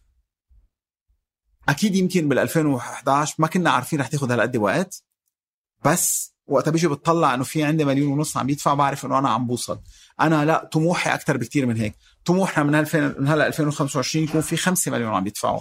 أكيد 1.68 1.94
يمكن 1.94 2.28
بال 2.28 2.38
2011 2.38 3.34
ما 3.38 3.46
كنا 3.46 3.70
عارفين 3.70 4.00
رح 4.00 4.06
تاخذ 4.06 4.32
هالقد 4.32 4.56
وقت 4.56 5.04
بس 5.84 6.34
وقتها 6.46 6.70
بيجي 6.70 6.88
بتطلع 6.88 7.34
إنه 7.34 7.44
في 7.44 7.64
عندي 7.64 7.84
مليون 7.84 8.12
ونص 8.12 8.36
عم 8.36 8.50
يدفع 8.50 8.74
بعرف 8.74 9.06
إنه 9.06 9.18
أنا 9.18 9.28
عم 9.30 9.46
بوصل. 9.46 9.80
أنا 10.20 10.44
لا 10.44 10.68
طموحي 10.72 11.14
أكثر 11.14 11.36
بكثير 11.36 11.66
من 11.66 11.76
هيك. 11.76 11.94
طموحنا 12.24 12.64
من 12.64 12.74
2000 12.74 13.00
من 13.18 13.28
هلا 13.28 13.46
2025 13.46 14.24
يكون 14.24 14.40
في 14.40 14.56
5 14.56 14.90
مليون 14.90 15.14
عم 15.14 15.26
يدفعوا. 15.26 15.60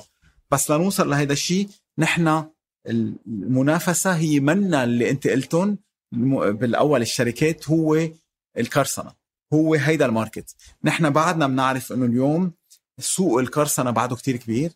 بس 0.51 0.71
لنوصل 0.71 1.09
لهذا 1.09 1.33
الشيء 1.33 1.69
نحن 1.97 2.45
المنافسة 2.87 4.15
هي 4.15 4.39
منا 4.39 4.83
اللي 4.83 5.09
أنت 5.09 5.27
قلتهم. 5.27 5.77
بالأول 6.11 7.01
الشركات 7.01 7.69
هو 7.69 8.09
القرصنه 8.57 9.13
هو 9.53 9.73
هيدا 9.73 10.05
ال 10.05 10.11
market. 10.11 10.55
نحن 10.83 11.09
بعدنا 11.09 11.47
بنعرف 11.47 11.91
إنه 11.91 12.05
اليوم 12.05 12.53
سوق 12.99 13.39
القرصنه 13.39 13.91
بعده 13.91 14.15
كتير 14.15 14.37
كبير. 14.37 14.71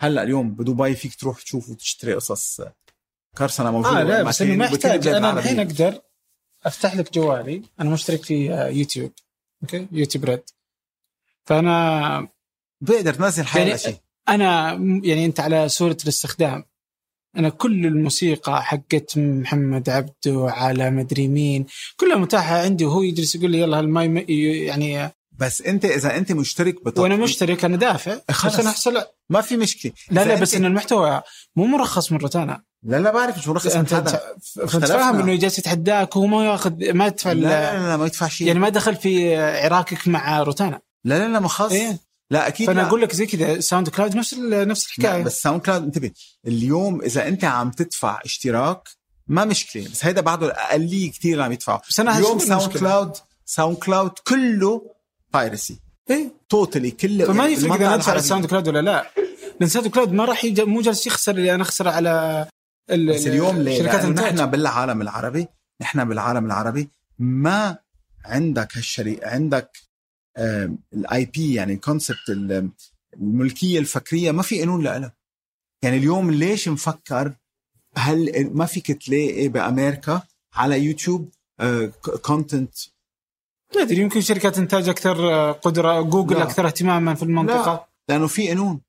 هلأ 0.00 0.22
اليوم 0.22 0.50
بدبي 0.50 0.94
فيك 0.94 1.14
تروح 1.14 1.42
تشوف 1.42 1.70
وتشتري 1.70 2.14
قصص 2.14 2.60
قرصنه 3.36 3.70
موجودة 3.70 4.00
آه 4.00 4.02
لا 4.02 4.22
بس 4.22 4.42
إنه 4.42 4.56
محتاج. 4.56 5.08
أنا 5.08 5.38
الحين 5.38 5.60
أقدر 5.60 6.00
أفتح 6.64 6.96
لك 6.96 7.12
جوالي. 7.12 7.62
أنا 7.80 7.90
مشترك 7.90 8.24
في 8.24 8.52
آه، 8.54 8.68
يوتيوب. 8.68 9.12
okay؟ 9.62 9.88
يوتيوب 9.92 10.24
ريد. 10.24 10.42
فأنا 11.44 12.28
بقدر 12.80 13.14
تنزل 13.14 13.46
حالة 13.46 13.66
يعني 13.66 13.78
شيء. 13.78 13.96
أنا 14.28 14.72
يعني 15.04 15.24
أنت 15.24 15.40
على 15.40 15.68
صورة 15.68 15.96
الاستخدام. 16.04 16.64
أنا 17.38 17.48
كل 17.48 17.86
الموسيقى 17.86 18.64
حقت 18.64 19.12
محمد 19.18 19.90
عبده 19.90 20.46
على 20.50 20.90
مدري 20.90 21.28
مين 21.28 21.66
كلها 21.96 22.16
متاحة 22.16 22.58
عندي 22.58 22.84
وهو 22.84 23.02
يجلس 23.02 23.34
يقول 23.34 23.50
لي 23.50 23.60
يلا 23.60 23.80
الماي 23.80 24.24
يعني 24.66 25.12
بس 25.32 25.62
أنت 25.62 25.84
إذا 25.84 26.16
أنت 26.16 26.32
مشترك 26.32 26.74
بتطبيق 26.74 27.00
وأنا 27.00 27.16
مشترك 27.16 27.64
أنا 27.64 27.76
دافع 27.76 28.18
بس 28.44 28.60
أنا 28.60 28.70
احصل 28.70 29.02
ما 29.30 29.40
في 29.40 29.56
مشكلة. 29.56 29.92
لا 30.10 30.24
لا 30.24 30.34
بس 30.34 30.54
إن 30.54 30.64
المحتوى 30.64 31.22
مو 31.56 31.66
مرخص 31.66 32.12
من 32.12 32.18
روتانا 32.18 32.62
لا 32.82 33.00
لا 33.00 33.12
بعرف 33.12 33.38
مش 33.38 33.48
مرخص 33.48 33.76
أنت 33.76 33.94
فاهم 34.68 35.20
إنه 35.20 35.34
جالس 35.34 35.58
يتحداك 35.58 36.16
وهو 36.16 36.26
ما 36.26 36.46
ياخذ 36.46 36.92
ما 36.92 37.06
يدفع 37.06 37.32
لا, 37.32 37.40
لا 37.40 37.88
لا 37.88 37.96
ما 37.96 38.06
يدفع 38.06 38.28
شيء. 38.28 38.46
يعني 38.46 38.58
ما 38.58 38.68
دخل 38.68 38.96
في 38.96 39.36
عراكك 39.36 40.08
مع 40.08 40.42
روتانا. 40.42 40.80
لا 41.04 41.18
لا 41.18 41.32
لا 41.32 41.40
ما 41.40 41.48
خاص. 41.48 41.72
إيه؟ 41.72 41.98
لا 42.30 42.48
أكيد 42.48 42.66
فأنا 42.66 42.86
أقول 42.86 43.02
لك 43.02 43.14
زي 43.14 43.26
كذا 43.26 43.60
SoundCloud 43.60 44.16
نفس 44.16 44.34
نفس 44.38 44.86
الحكاية. 44.86 45.22
بس 45.22 45.42
SoundCloud 45.42 45.82
انتبه 45.82 46.10
اليوم 46.46 47.02
إذا 47.02 47.28
أنت 47.28 47.44
عم 47.44 47.70
تدفع 47.70 48.20
اشتراك 48.24 48.88
ما 49.26 49.44
مشكلة 49.44 49.84
بس 49.84 50.04
هيدا 50.04 50.20
بعده 50.20 50.46
الأقلية 50.46 51.10
كثير 51.10 51.32
اللي 51.32 51.44
عم 51.44 51.52
يدفعوا 51.52 51.78
بس 51.88 52.00
أنا 52.00 52.18
اليوم 52.18 52.38
SoundCloud 52.38 53.12
SoundCloud 53.44 54.10
كله 54.28 54.94
piracy 55.32 55.80
إيه. 56.10 56.32
totally 56.48 56.90
كله 56.90 57.24
فما 57.24 57.46
يفرق 57.46 57.72
اذا 57.72 57.96
ندفع 57.96 58.14
ال 58.14 58.46
SoundCloud 58.46 58.68
ولا 58.68 58.82
لا؟ 58.82 59.10
لأن 59.60 59.68
ساوند 59.68 59.88
كلاود 59.88 60.12
ما 60.12 60.24
راح 60.24 60.44
مو 60.58 60.80
جالس 60.80 61.06
يخسر 61.06 61.32
اللي 61.32 61.54
أنا 61.54 61.62
اخسر 61.62 61.88
على 61.88 62.46
بس 62.90 63.26
اليوم 63.26 63.58
ليه؟ 63.58 63.78
شركات 63.78 64.04
نحن 64.04 64.46
بالعالم 64.46 65.02
العربي 65.02 65.46
نحن 65.80 66.04
بالعالم 66.08 66.46
العربي 66.46 66.88
ما 67.18 67.78
عندك 68.24 68.76
هالشري 68.76 69.20
عندك 69.22 69.87
ال 70.38 71.24
IP 71.24 71.54
يعني 71.54 71.76
concept 71.76 72.28
الملكية 73.14 73.78
الفكرية 73.78 74.30
ما 74.30 74.42
في 74.42 74.58
قانون 74.60 74.84
لها. 74.84 75.12
يعني 75.82 75.96
اليوم 75.96 76.30
ليش 76.30 76.68
مفكر؟ 76.68 77.34
هل 77.96 78.50
ما 78.54 78.66
فيك 78.66 78.92
تلاقي 78.92 79.48
بأمريكا 79.48 80.22
على 80.54 80.80
YouTube 80.84 81.28
content 82.22 82.74
لا 83.74 83.82
أدري 83.82 84.00
يمكن 84.00 84.20
شركات 84.20 84.58
إنتاج 84.58 84.88
أكثر 84.88 85.32
آه، 85.32 85.52
قدرة. 85.52 86.00
جوجل 86.00 86.36
لا. 86.36 86.42
أكثر 86.42 86.66
اهتماما 86.66 87.14
في 87.14 87.22
المنطقة. 87.22 87.72
لا. 87.72 87.88
لأنه 88.08 88.26
في 88.26 88.48
قانون. 88.48 88.80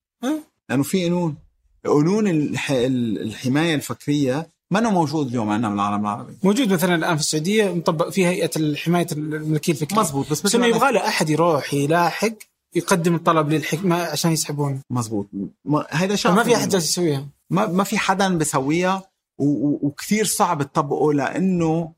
لأنه 0.69 0.83
في 0.83 1.03
قانون. 1.03 1.35
قانون 1.85 2.27
الحماية 2.27 3.75
الفكرية 3.75 4.49
ما 4.71 4.79
انه 4.79 4.91
موجود 4.91 5.27
اليوم 5.27 5.49
عندنا 5.49 5.69
بالعالم 5.69 6.01
العربي؟ 6.01 6.33
موجود 6.43 6.73
مثلا 6.73 6.95
الآن 6.95 7.15
في 7.15 7.21
السعودية 7.21 7.73
مطبق 7.73 8.09
في 8.09 8.25
هيئة 8.25 8.75
حماية 8.75 9.07
الملكيه 9.11 9.73
الفكريه 9.73 9.99
مزبوط 9.99 10.31
بس, 10.31 10.41
بس 10.41 10.55
إنه 10.55 10.67
يبغى 10.67 10.91
له 10.91 11.07
أحد 11.07 11.29
يروح 11.29 11.73
يلاحق 11.73 12.33
يقدم 12.75 13.15
الطلب 13.15 13.49
للحكمة 13.49 13.95
عشان 13.95 14.31
يسحبونه. 14.31 14.79
مزبوط 14.89 15.27
هذا 15.89 16.15
شيء 16.15 16.31
ما 16.31 16.43
في 16.43 16.55
أحد 16.55 16.69
جالس 16.69 16.89
يسويها. 16.89 17.27
ما 17.49 17.67
ما 17.67 17.83
في 17.83 17.97
حدا 17.97 18.37
بيسويها 18.37 19.03
وكثير 19.37 20.25
صعب 20.25 20.63
تطبقه 20.63 21.13
لأنه 21.13 21.93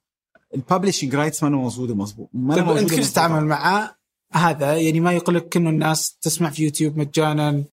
ال 0.55 0.61
publishing 0.61 1.15
rights 1.15 1.43
ما 1.43 1.49
موجودة 1.49 1.95
مزبوط 1.95 2.29
ما 2.33 2.55
طيب 2.55 2.69
انت 2.69 2.93
كيف 2.93 3.11
تتعامل 3.11 3.45
معاه 3.45 3.95
هذا 4.33 4.77
يعني 4.77 4.99
ما 4.99 5.13
يقول 5.13 5.43
انه 5.55 5.69
الناس 5.69 6.17
تسمع 6.21 6.49
في 6.49 6.63
يوتيوب 6.63 6.97
مجانا 6.97 7.63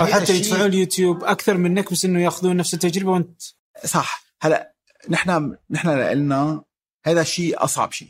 أو 0.00 0.06
حتى 0.06 0.36
يدفعون 0.36 0.66
اليوتيوب 0.66 1.24
أكثر 1.24 1.56
منك 1.56 1.92
بس 1.92 2.04
إنه 2.04 2.20
يأخذون 2.20 2.56
نفس 2.56 2.74
التجربة 2.74 3.10
وأنت. 3.10 3.42
صح. 3.84 4.23
هلا 4.44 4.74
نحن 5.10 5.56
نحن 5.70 5.88
لنا 5.88 6.64
هذا 7.06 7.20
الشيء 7.20 7.64
أصعب 7.64 7.92
شيء. 7.92 8.08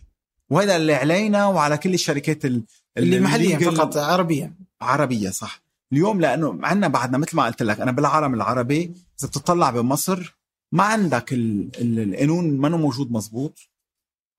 وهذا 0.50 0.76
اللي 0.76 0.94
علينا 0.94 1.46
وعلى 1.46 1.78
كل 1.78 1.94
الشركات 1.94 2.44
اللي, 2.44 2.64
اللي 2.96 3.20
محليا 3.20 3.58
فقط 3.58 3.96
عربيا. 3.96 4.54
عربية 4.80 5.30
صح. 5.30 5.62
اليوم 5.92 6.20
لأنه 6.20 6.58
عندنا 6.62 6.88
بعدنا 6.88 7.18
مثل 7.18 7.36
ما 7.36 7.44
قلت 7.44 7.62
لك 7.62 7.80
أنا 7.80 7.92
بالعالم 7.92 8.34
العربي 8.34 8.82
إذا 9.20 9.28
بتطلع 9.28 9.70
بمصر 9.70 10.36
ما 10.72 10.84
عندك 10.84 11.32
القانون 11.32 12.58
ما 12.58 12.68
موجود 12.68 13.12
مزبوط 13.12 13.58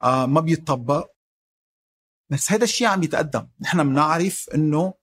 آه 0.03 0.25
ما 0.25 0.41
بيتطبق. 0.41 1.09
بس 2.29 2.51
هذا 2.51 2.63
الشيء 2.63 2.87
عم 2.87 3.03
يتقدم. 3.03 3.47
نحن 3.61 3.83
بنعرف 3.89 4.49
إنه 4.55 4.93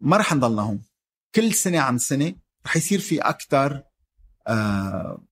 ما 0.00 0.16
رح 0.16 0.34
نضلنا 0.34 0.62
هون. 0.62 0.82
كل 1.34 1.54
سنة 1.54 1.80
عن 1.80 1.98
سنة 1.98 2.34
رح 2.66 2.76
يصير 2.76 3.00
في 3.00 3.20
أكثر 3.20 3.82
آه 4.46 5.24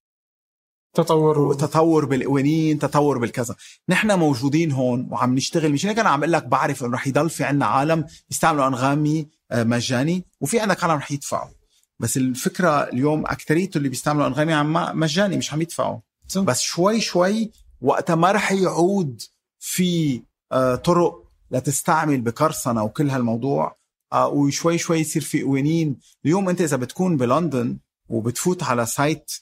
تطور 0.94 1.38
و... 1.38 1.50
وتطور 1.50 2.04
بالقوانين 2.04 2.78
تطور 2.78 3.18
بالكذا. 3.18 3.56
نحن 3.88 4.18
موجودين 4.18 4.72
هون 4.72 5.08
وعم 5.10 5.34
نشتغل 5.34 5.72
مش 5.72 5.86
هيك 5.86 5.98
أنا 5.98 6.08
عم 6.08 6.20
أقول 6.20 6.32
لك 6.32 6.46
بعرف 6.46 6.84
إنه 6.84 6.94
رح 6.94 7.06
يضل 7.06 7.30
في 7.30 7.44
عنا 7.44 7.66
عالم 7.66 8.04
يستعملوا 8.30 8.66
أنغامي 8.66 9.28
آه، 9.50 9.64
مجاني 9.64 10.24
وفي 10.40 10.60
عندك 10.60 10.84
عالم 10.84 10.94
رح 10.96 11.12
يدفعوا. 11.12 11.50
بس 11.98 12.16
الفكرة 12.16 12.82
اليوم 12.82 13.26
اكثريته 13.26 13.78
اللي 13.78 13.88
بيستعملوا 13.88 14.26
أنغامي 14.26 14.52
عم 14.52 14.98
مجاني 15.00 15.36
مش 15.36 15.52
عم 15.52 15.62
يدفعوا. 15.62 15.98
بس 16.36 16.60
شوي 16.60 17.00
شوي 17.00 17.52
وقتها 17.80 18.16
ما 18.16 18.32
رح 18.32 18.52
يعود 18.52 19.22
في 19.58 20.22
آه، 20.52 20.74
طرق 20.74 21.24
لتستعمل 21.50 22.20
بقرصنه 22.20 22.82
وكل 22.82 23.10
هالموضوع 23.10 23.76
آه، 24.12 24.28
وشوي 24.28 24.78
شوي 24.78 24.98
يصير 24.98 25.22
في 25.22 25.42
قوانين. 25.42 25.96
اليوم 26.24 26.48
أنت 26.48 26.60
إذا 26.60 26.76
بتكون 26.76 27.16
بلندن 27.16 27.78
وبتفوت 28.08 28.62
على 28.62 28.86
site 28.86 29.32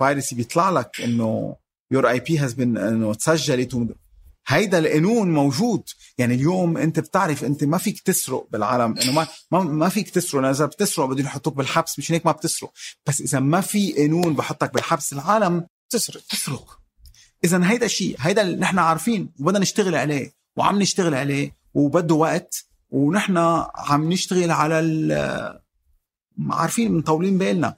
piracy 0.00 0.34
بيطلع 0.34 0.70
لك 0.70 1.00
إنه 1.00 1.56
your 1.90 2.08
IP 2.08 2.38
has 2.38 2.52
been 2.52 2.76
إنه 2.78 3.14
تسجلت 3.14 3.94
هيدا 4.46 4.78
القانون 4.78 5.34
موجود. 5.34 5.82
يعني 6.18 6.34
اليوم 6.34 6.76
أنت 6.76 7.00
بتعرف 7.00 7.44
أنت 7.44 7.64
ما 7.64 7.78
فيك 7.78 8.00
تسرق 8.00 8.46
بالعالم 8.52 8.98
إنه 8.98 9.12
ما 9.12 9.26
ما, 9.50 9.88
فيك 9.88 10.10
تسرق. 10.10 10.44
إذا 10.44 10.66
بتسرق 10.66 11.06
بدهم 11.06 11.26
يحطوك 11.26 11.56
بالحبس 11.56 11.98
مش 11.98 12.12
هيك 12.12 12.26
ما 12.26 12.32
بتسرق. 12.32 12.72
بس 13.06 13.20
إذا 13.20 13.40
ما 13.40 13.60
في 13.60 13.92
قانون 13.92 14.34
بحطك 14.34 14.74
بالحبس 14.74 15.12
العالم 15.12 15.66
تسرق 15.90 16.22
تسرق. 16.30 16.78
إذا 17.44 17.70
هيدا 17.70 17.86
الشيء 17.86 18.16
هيدا 18.18 18.42
اللي 18.42 18.56
نحن 18.56 18.78
عارفين 18.78 19.32
وبدنا 19.40 19.58
نشتغل 19.58 19.94
عليه 19.94 20.32
وعم 20.56 20.78
نشتغل 20.82 21.14
عليه 21.14 21.56
وبده 21.74 22.14
وقت 22.14 22.64
ونحن 22.90 23.36
عم 23.74 24.12
نشتغل 24.12 24.50
على 24.50 24.80
ال- 24.80 25.60
عارفين 26.50 26.92
مطولين 26.92 27.38
بالنا. 27.38 27.76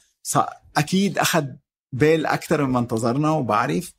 أكيد 0.76 1.18
أخذ 1.18 1.46
بال 1.92 2.26
أكثر 2.26 2.66
مما 2.66 2.78
انتظرنا 2.78 3.30
وبعرف. 3.30 3.92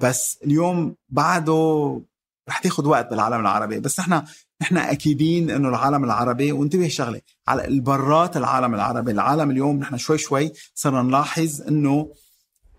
بس 0.00 0.38
اليوم 0.44 0.96
بعده 1.08 2.02
رح 2.48 2.58
تاخذ 2.58 2.86
وقت 2.86 3.10
بالعالم 3.10 3.40
العربي. 3.40 3.80
بس 3.80 4.00
نحن 4.00 4.22
نحن 4.62 4.76
أكيدين 4.76 5.50
إنه 5.50 5.68
العالم 5.68 6.04
العربي 6.04 6.52
وانتبه 6.52 6.88
شغلة 6.88 7.20
على 7.48 7.64
البرات 7.64 8.36
العالم 8.36 8.74
العربي. 8.74 9.10
العالم 9.10 9.50
اليوم 9.50 9.78
نحن 9.78 9.96
شوي 9.96 10.18
شوي 10.18 10.52
صرنا 10.74 11.02
نلاحظ 11.02 11.62
إنه 11.62 12.12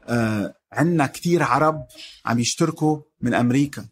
آه 0.03 0.53
عندنا 0.73 1.07
كتير 1.07 1.43
عرب 1.43 1.85
عم 2.25 2.39
يشتركوا 2.39 3.01
من 3.21 3.33
أمريكا 3.33 3.85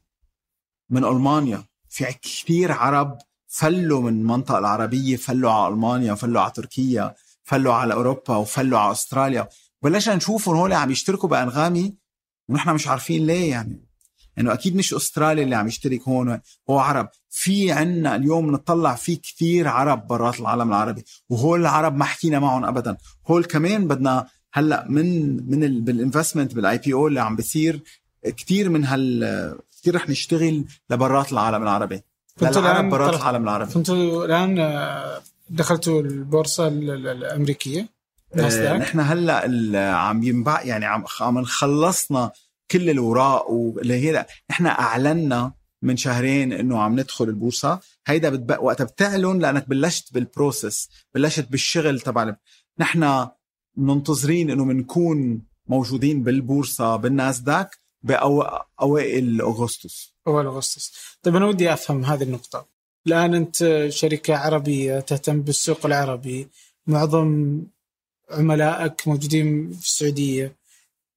من 0.89 1.05
ألمانيا. 1.05 1.63
في 1.89 2.05
كثير 2.05 2.71
عرب 2.71 3.17
فلوا 3.47 4.01
من 4.01 4.19
المنطقة 4.19 4.57
العربية 4.57 5.15
فلوا 5.15 5.51
على 5.51 5.73
ألمانيا 5.73 6.15
فلوا 6.15 6.41
على 6.41 6.51
تركيا 6.51 7.15
فلوا 7.43 7.73
على 7.73 7.93
أوروبا 7.93 8.35
وفلوا 8.35 8.79
على 8.79 8.91
أستراليا. 8.91 9.49
بلشنا 9.89 10.15
نشوفهم 10.15 10.55
هول 10.55 10.73
عم 10.73 10.91
يشتركوا 10.91 11.29
بأنغامي 11.29 11.95
ونحن 12.49 12.69
مش 12.69 12.87
عارفين 12.87 13.25
ليه 13.25 13.49
يعني. 13.51 13.83
إنه 14.39 14.53
أكيد 14.53 14.75
مش 14.75 14.93
استراليا 14.93 15.43
اللي 15.43 15.55
عم 15.55 15.67
يشترك 15.67 16.01
هون 16.07 16.39
هو 16.69 16.79
عرب. 16.79 17.09
في 17.29 17.71
عنا 17.71 18.15
اليوم 18.15 18.51
نطلع 18.51 18.95
في 18.95 19.15
كثير 19.15 19.67
عرب 19.67 20.07
برات 20.07 20.39
العالم 20.39 20.69
العربي 20.69 21.03
وهول 21.29 21.61
العرب 21.61 21.95
ما 21.97 22.05
حكينا 22.05 22.39
معهم 22.39 22.65
ابدا. 22.65 22.97
هول 23.27 23.43
كمان 23.45 23.87
بدنا 23.87 24.27
هلأ 24.53 24.85
من 24.89 25.35
من 25.51 25.63
ال 25.63 25.81
بال 25.81 26.53
investment 26.55 26.77
بال 26.77 26.93
IPO 26.93 27.07
اللي 27.07 27.21
عم 27.21 27.35
بيصير 27.35 27.83
كثير 28.37 28.69
من 28.69 28.85
هال 28.85 29.57
كثير 29.81 29.95
رح 29.95 30.09
نشتغل 30.09 30.65
لبرات 30.89 31.31
العالم 31.33 31.63
العربي. 31.63 32.01
الآن 32.41 32.89
برات 32.89 33.15
العالم 33.15 33.43
العربي. 33.43 33.73
كنتوا 33.73 34.25
الآن 34.25 34.59
آه، 34.59 35.21
دخلتوا 35.49 36.01
البورصة 36.01 36.67
ال- 36.67 36.89
ال- 36.89 37.07
الأمريكية؟ 37.07 37.96
نحن 38.35 38.99
هلا 38.99 39.95
عم 39.95 40.23
ينبع 40.23 40.61
يعني 40.61 40.85
عم 40.85 41.03
عم 41.21 41.43
خلصنا 41.43 42.31
كل 42.71 42.89
الاوراق 42.89 43.49
واللي 43.49 43.93
هي 43.93 44.25
نحن 44.49 44.65
أعلنا 44.65 45.53
من 45.81 45.97
شهرين 45.97 46.53
إنه 46.53 46.79
عم 46.79 46.99
ندخل 46.99 47.25
البورصة. 47.25 47.79
هيدا 48.07 48.29
بتبق 48.29 48.63
وقتها 48.63 48.83
بتعلن 48.83 49.39
لأنك 49.39 49.69
بلشت 49.69 50.13
بالبروسيس 50.13 50.89
بلشت 51.15 51.47
بالشغل 51.51 51.99
تبع 51.99 52.35
نحن 52.79 53.27
منتظرين 53.77 54.49
إنه 54.49 54.65
بنكون 54.65 55.41
موجودين 55.67 56.23
بالبورصة 56.23 56.95
بالناسداك 56.95 57.77
باوائل 58.03 59.41
أغسطس. 59.41 60.13
اول 60.27 60.45
أغسطس. 60.45 61.17
طيب 61.21 61.35
أنا 61.35 61.45
ودي 61.45 61.73
أفهم 61.73 62.05
هذه 62.05 62.23
النقطة. 62.23 62.67
الآن 63.07 63.35
أنت 63.35 63.85
شركة 63.89 64.37
عربية 64.37 64.99
تهتم 64.99 65.41
بالسوق 65.41 65.85
العربي 65.85 66.47
معظم 66.87 67.61
عملائك 68.31 69.07
موجودين 69.07 69.71
في 69.71 69.85
السعودية. 69.85 70.55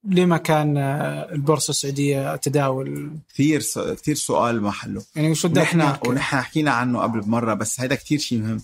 ليه 0.05 0.25
ما 0.25 0.37
كان 0.37 0.77
آه، 0.77 1.33
البورصة 1.33 1.71
السعودية 1.71 2.37
تداول؟ 2.37 3.11
كثير 3.35 3.61
س- 3.61 3.79
كثير 3.79 4.15
سؤال 4.15 4.63
محله 4.63 5.03
يعني 5.17 5.31
وش 5.31 5.45
وداك 5.45 5.67
نحن 5.67 5.81
هناك؟ 5.81 6.07
ونحن 6.09 6.37
حكينا 6.37 6.71
عنه 6.71 7.01
قبل 7.01 7.21
بمرة 7.21 7.55
بس 7.55 7.81
هذا 7.81 7.95
كتير 7.95 8.19
شيء 8.19 8.39
مهم. 8.39 8.63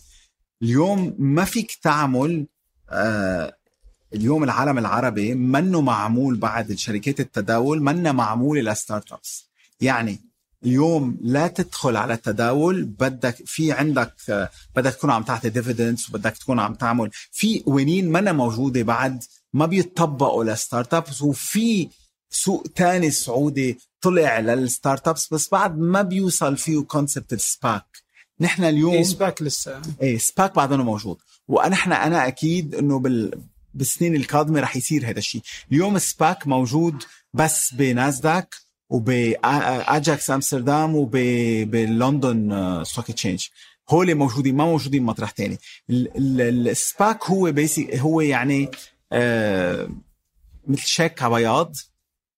اليوم 0.63 1.15
ما 1.19 1.45
فيك 1.45 1.75
تعمل 1.83 2.47
آه 2.91 3.57
اليوم 4.15 4.45
العالم 4.45 4.79
العربي 4.79 5.35
منه 5.35 5.81
معمول 5.81 6.37
بعد 6.37 6.73
شركات 6.75 7.21
التداول 7.21 7.83
منه 7.83 8.13
معموله 8.13 8.73
ل 8.73 9.13
startups 9.13 9.51
يعني 9.81 10.21
اليوم 10.67 11.19
لا 11.23 11.49
تدخل 11.49 11.97
على 11.97 12.15
التداول. 12.15 12.85
بدك 12.85 13.37
في 13.47 13.73
عندك 13.73 14.15
بدك 14.77 14.95
تكون 14.95 15.11
عم 15.11 15.23
تعطي 15.23 15.49
dividends 15.49 16.11
وبدك 16.11 16.37
تكون 16.37 16.61
عم 16.61 16.75
تعمل. 16.75 17.11
في 17.33 17.61
قوانين 17.61 18.13
منها 18.13 18.33
موجودة 18.33 18.83
بعد 18.83 19.25
ما 19.53 19.67
بيطبقوا 19.67 20.45
ل 20.45 20.95
startups 20.95 21.23
وفي 21.23 21.89
سوق 22.31 22.67
تاني 22.75 23.11
سعودي 23.11 23.79
طلع 24.01 24.41
لل 24.41 25.09
startups 25.09 25.35
بس 25.35 25.49
بعد 25.49 25.79
ما 25.79 26.03
بيوصل 26.03 26.57
فيه 26.57 26.81
concept 26.81 27.33
ال 27.33 27.42
SPAC. 27.42 27.87
نحن 28.41 28.65
اليوم 28.65 28.93
إيه، 28.93 29.03
سباك 29.03 29.43
لسه. 29.43 29.83
إيه 30.03 30.19
SPAC 30.19 30.55
بعدنا 30.55 30.83
موجود. 30.83 31.17
ونحن 31.49 31.93
أنا 31.93 32.27
أكيد 32.27 32.75
إنه 32.75 32.99
بال 32.99 33.41
بالسنين 33.75 34.17
القادمة 34.17 34.61
رح 34.61 34.77
يصير 34.77 35.11
هذا 35.11 35.19
الشيء. 35.19 35.43
اليوم 35.73 35.99
SPAC 35.99 36.47
موجود 36.47 37.03
بس 37.35 37.75
بناسداك. 37.75 38.55
وباجاكس 38.89 40.31
أمستردام 40.31 40.93
وب 40.97 41.43
London 41.43 42.81
Stock 42.85 43.11
Exchange 43.11 43.47
هول 43.91 44.15
موجودين 44.15 44.57
ما 44.57 44.65
موجودين 44.65 45.03
مطرح 45.03 45.31
تاني. 45.31 45.59
ال- 45.91 46.17
ال- 46.41 46.69
ال 46.69 46.80
SPAC 46.80 47.25
هو 47.25 47.53
basic 47.53 47.95
هو 47.97 48.21
يعني 48.21 48.69
آه 49.13 49.89
مثل 50.67 50.87
شيك 50.87 51.23
على 51.23 51.35
بياض 51.35 51.77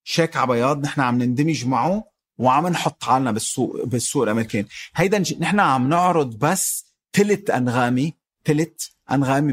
شيك 0.05 0.37
على 0.37 0.47
بياض 0.47 0.85
نحن 0.85 1.01
عم 1.01 1.23
نندمج 1.23 1.67
معه 1.67 2.05
وعم 2.39 2.67
نحط 2.67 3.05
حالنا 3.05 3.33
بالسوق 3.33 3.85
بالسوق 3.85 4.23
الامريكاني 4.23 4.69
هيدا 4.95 5.23
نحن 5.41 5.61
عم 5.61 5.89
نعرض 5.89 6.39
بس 6.39 6.85
تلت 7.13 7.51
أنغامي 7.51 8.15
تلت 8.45 8.91
أنغامي 9.13 9.53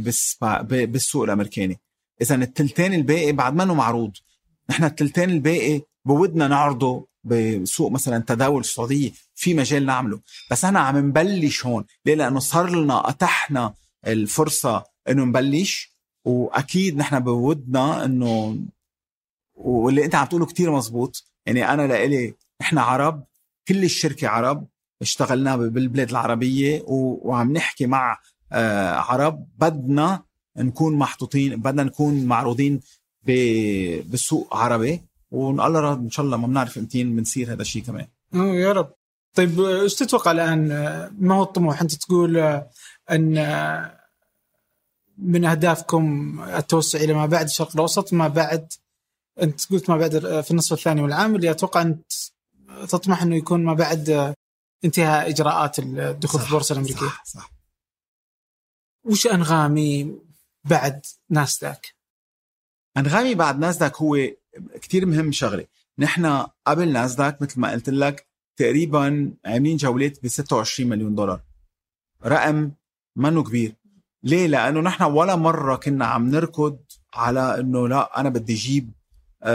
بالسوق 0.72 1.24
الامريكاني 1.24 1.80
إذا 2.22 2.36
التلتين 2.36 2.94
الباقي 2.94 3.32
بعد 3.32 3.54
منه 3.56 3.74
معروض؟ 3.74 4.12
نحن 4.70 4.84
التلتين 4.84 5.30
الباقي 5.30 5.82
بودنا 6.06 6.48
نعرضه 6.48 7.08
بسوق 7.24 7.92
مثلا 7.92 8.24
تداول 8.28 8.60
السعودية 8.60 9.12
في 9.36 9.54
مجال 9.54 9.86
نعمله. 9.86 10.20
بس 10.52 10.66
إحنا 10.66 10.80
عم 10.80 10.98
نبلش 10.98 11.66
هون. 11.66 11.86
ليه؟ 12.06 12.16
لأنه 12.16 12.40
صار 12.40 12.70
لنا 12.70 13.10
أتحنا 13.10 13.74
الفرصة 14.08 14.84
إنه 15.10 15.26
نبلش. 15.26 15.96
وأكيد 16.26 16.98
نحن 16.98 17.20
بودنا 17.20 18.06
إنه 18.06 18.60
واللي 19.56 20.06
أنت 20.06 20.16
عم 20.16 20.26
تقوله 20.28 20.46
كتير 20.46 20.72
مزبوط. 20.72 21.26
يعني 21.46 21.74
أنا 21.74 21.88
لإلي 21.88 22.34
إحنا 22.62 22.82
عرب 22.82 23.24
كل 23.68 23.84
الشركة 23.84 24.28
عرب. 24.28 24.68
اشتغلنا 25.02 25.56
بالبلاد 25.56 26.10
العربية. 26.10 26.84
وعم 26.88 27.54
نحكي 27.54 27.86
مع 27.86 28.20
آه، 28.52 28.94
عرب. 28.94 29.48
بدنا 29.58 30.24
نكون 30.58 30.98
محطوطين 30.98 31.56
بدنا 31.56 31.84
نكون 31.84 32.26
معروضين 32.26 32.80
بالسوق 33.24 34.56
عربي. 34.56 35.02
والله 35.36 35.80
راد 35.80 35.98
إن 36.00 36.10
شاء 36.10 36.26
الله 36.26 36.38
ما 36.38 36.48
بنعرف 36.48 36.78
امتين 36.78 37.16
بنصير 37.16 37.54
هذا 37.54 37.62
الشيء 37.62 37.84
كمان. 37.84 38.08
أوه 38.36 38.56
يا 38.56 38.72
رب. 38.72 38.94
طيب 39.34 39.60
آه، 39.62 39.82
إيش 39.82 39.96
تتوقع 39.96 40.32
الآن؟ 40.32 40.72
آه، 40.72 41.12
ما 41.20 41.36
هو 41.36 41.44
الطموح؟ 41.44 41.82
أنت 41.82 41.96
تقول 41.96 42.38
آه، 42.38 42.70
أن 43.12 43.38
آه، 43.38 44.00
من 45.18 45.46
أهدافكم 45.46 46.40
التوسع 46.44 47.00
إلى 47.00 47.14
ما 47.14 47.26
بعد 47.26 47.46
الشرق 47.46 47.72
الأوسط 47.74 48.14
ما 48.14 48.28
بعد 48.28 48.74
أنت 49.42 49.72
قلت 49.72 49.90
ما 49.90 49.98
بعد 49.98 50.16
آه، 50.16 50.42
في 50.42 50.52
النصف 50.52 50.74
الثاني 50.74 51.02
من 51.02 51.08
العام 51.08 51.36
اللي 51.36 51.52
أتوقع 51.52 51.82
انت 51.82 52.12
تطمح 52.90 53.22
إنه 53.22 53.36
يكون 53.36 53.64
ما 53.64 53.74
بعد 53.74 54.10
آه، 54.10 54.34
انتهاء 54.86 55.30
إجراءات 55.30 55.80
الدخول 55.80 56.42
في 56.42 56.48
البورصة 56.48 56.74
الأمريكية. 56.74 57.06
صح 57.08 57.26
صح. 57.26 57.52
وش 59.04 59.28
أنغامي 59.28 60.20
بعد 60.64 61.06
ناسداك؟ 61.30 61.96
أنغامي 62.98 63.36
بعد 63.36 63.60
ناسداك 63.60 63.96
هو 63.96 64.16
كتير 64.82 65.06
مهم 65.06 65.32
شغلة. 65.32 65.66
نحن 66.00 66.46
قبل 66.68 66.92
ناسداك 66.92 67.42
مثل 67.42 67.60
ما 67.60 67.72
قلت 67.72 67.90
لك 67.90 68.28
تقريبا 68.58 69.34
عاملين 69.46 69.78
جولات 69.78 70.24
ب 70.24 70.28
26 70.28 70.90
مليون 70.90 71.16
دولار. 71.16 71.42
رقم 72.26 72.72
منه 73.16 73.44
كبير. 73.44 73.76
ليه؟ 74.24 74.48
لأنه 74.48 74.82
نحن 74.82 75.04
ولا 75.04 75.36
مرة 75.36 75.76
كنا 75.76 76.06
عم 76.06 76.30
نركض 76.30 76.78
على 77.14 77.60
إنه 77.60 77.88
لا 77.88 78.20
أنا 78.20 78.30
بدي 78.30 78.54
أجيب 78.54 78.92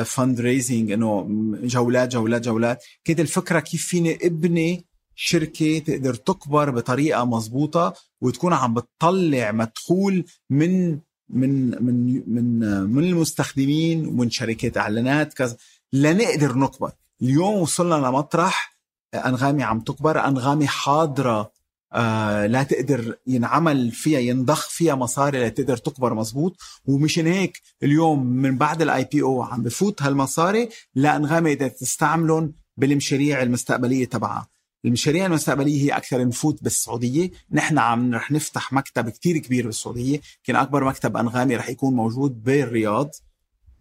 فند 0.04 0.40
ريزنج 0.40 0.92
إنه 0.92 1.26
جولات 1.62 2.12
جولات 2.12 2.42
جولات. 2.42 2.84
كانت 3.04 3.20
الفكرة 3.20 3.60
كيف 3.60 3.86
فيني 3.86 4.26
ابني 4.26 4.86
شركة 5.14 5.78
تقدر 5.78 6.14
تكبر 6.14 6.70
بطريقة 6.70 7.24
مزبوطه 7.24 7.94
وتكون 8.20 8.52
عم 8.52 8.74
بتطلع 8.74 9.52
مدخول 9.52 10.24
من 10.50 10.98
من 11.32 11.84
من 11.84 12.22
من 12.26 12.60
من 12.82 13.04
المستخدمين 13.04 14.06
ومن 14.06 14.30
شركات 14.30 14.76
إعلانات 14.76 15.34
كذا. 15.34 15.56
لنقدر 15.92 16.58
نكبر. 16.58 16.92
اليوم 17.22 17.54
وصلنا 17.54 17.94
لمطرح 17.94 18.78
أنغامي 19.14 19.62
عم 19.62 19.80
تكبر 19.80 20.28
أنغامي 20.28 20.66
حاضرة. 20.66 21.52
آه 21.92 22.46
لا 22.46 22.62
تقدر 22.62 23.16
ينعمل 23.26 23.90
فيها 23.90 24.18
ينضخ 24.18 24.68
فيها 24.68 24.94
مصاري 24.94 25.46
لتقدر 25.46 25.76
تكبر 25.76 26.14
مزبوط 26.14 26.56
ومشان 26.84 27.26
هيك 27.26 27.60
اليوم 27.82 28.26
من 28.26 28.58
بعد 28.58 28.82
ال 28.82 29.08
IPO 29.12 29.42
عم 29.42 29.62
بفوت 29.62 30.02
هالمصاري 30.02 30.68
لانغامي 30.94 31.56
تستعملهم 31.56 32.52
بالمشاريع 32.76 33.42
المستقبلية 33.42 34.04
تبعها. 34.04 34.48
المشاريع 34.84 35.26
المستقبلية 35.26 35.82
هي 35.82 35.96
أكثر 35.96 36.26
نفوت 36.26 36.62
بالسعودية. 36.62 37.30
نحن 37.52 37.78
عم 37.78 38.14
رح 38.14 38.30
نفتح 38.30 38.72
مكتب 38.72 39.08
كتير 39.08 39.38
كبير 39.38 39.66
بالسعودية. 39.66 40.20
كان 40.44 40.56
أكبر 40.56 40.84
مكتب 40.84 41.16
أنغامي 41.16 41.56
رح 41.56 41.68
يكون 41.68 41.94
موجود 41.94 42.42
بالرياض. 42.42 43.10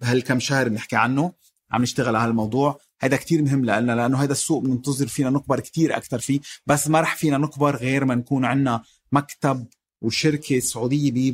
بهالكم 0.02 0.40
شهر 0.40 0.70
بنحكي 0.70 0.96
عنه؟ 0.96 1.34
عم 1.72 1.82
نشتغل 1.82 2.16
على 2.16 2.28
هالموضوع. 2.28 2.80
هذا 3.02 3.18
كتير 3.18 3.42
مهم 3.42 3.66
لنا 3.66 3.92
لأنه 3.96 4.24
هذا 4.24 4.32
السوق 4.32 4.64
بننتظر 4.64 5.08
فينا 5.08 5.30
نكبر 5.30 5.60
كتير 5.60 5.98
أكثر 5.98 6.20
فيه. 6.20 6.40
بس 6.66 6.88
ما 6.88 7.02
رح 7.02 7.16
فينا 7.16 7.38
نكبر 7.38 7.76
غير 7.76 8.06
ما 8.06 8.16
نكون 8.16 8.46
عندنا 8.46 8.84
مكتب 9.12 9.68
وشركة 10.02 10.60
سعودية 10.60 11.32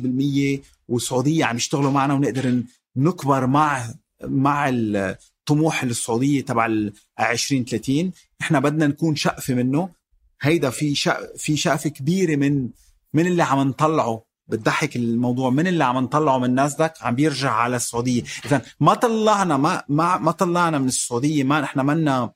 100% 0.58 0.62
وسعودية 0.88 1.44
عم 1.44 1.56
يشتغلوا 1.56 1.90
معنا 1.90 2.14
ونقدر 2.14 2.62
نكبر 2.96 3.46
مع 3.46 3.94
مع 4.24 4.68
الطموح 5.50 5.82
السعوديه 5.82 6.44
تبع 6.44 6.66
ال 6.66 6.92
2030 7.20 8.12
إحنا 8.40 8.60
بدنا 8.60 8.86
نكون 8.86 9.16
شقفه 9.16 9.54
منه. 9.54 9.88
هيدا 10.40 10.70
في 10.70 10.94
شق 10.94 11.36
في 11.36 11.56
شقفه 11.56 11.90
كبيرة 11.90 12.36
من 12.36 12.68
من 13.14 13.26
اللي 13.26 13.42
عم 13.42 13.68
نطلعه. 13.68 14.22
بتضحك 14.48 14.96
الموضوع. 14.96 15.50
من 15.50 15.66
اللي 15.66 15.84
عم 15.84 15.98
نطلعه 15.98 16.38
من 16.38 16.54
ناسداك 16.54 16.94
عم 17.02 17.14
بيرجع 17.14 17.50
على 17.50 17.76
السعودية. 17.76 18.22
اذا 18.44 18.62
ما 18.80 18.94
طلعنا 18.94 19.56
ما 19.56 19.82
ما 19.88 20.18
ما 20.18 20.30
طلعنا 20.30 20.78
من 20.78 20.88
السعودية. 20.88 21.44
ما 21.44 21.60
نحن 21.60 21.80
منا 21.80 22.32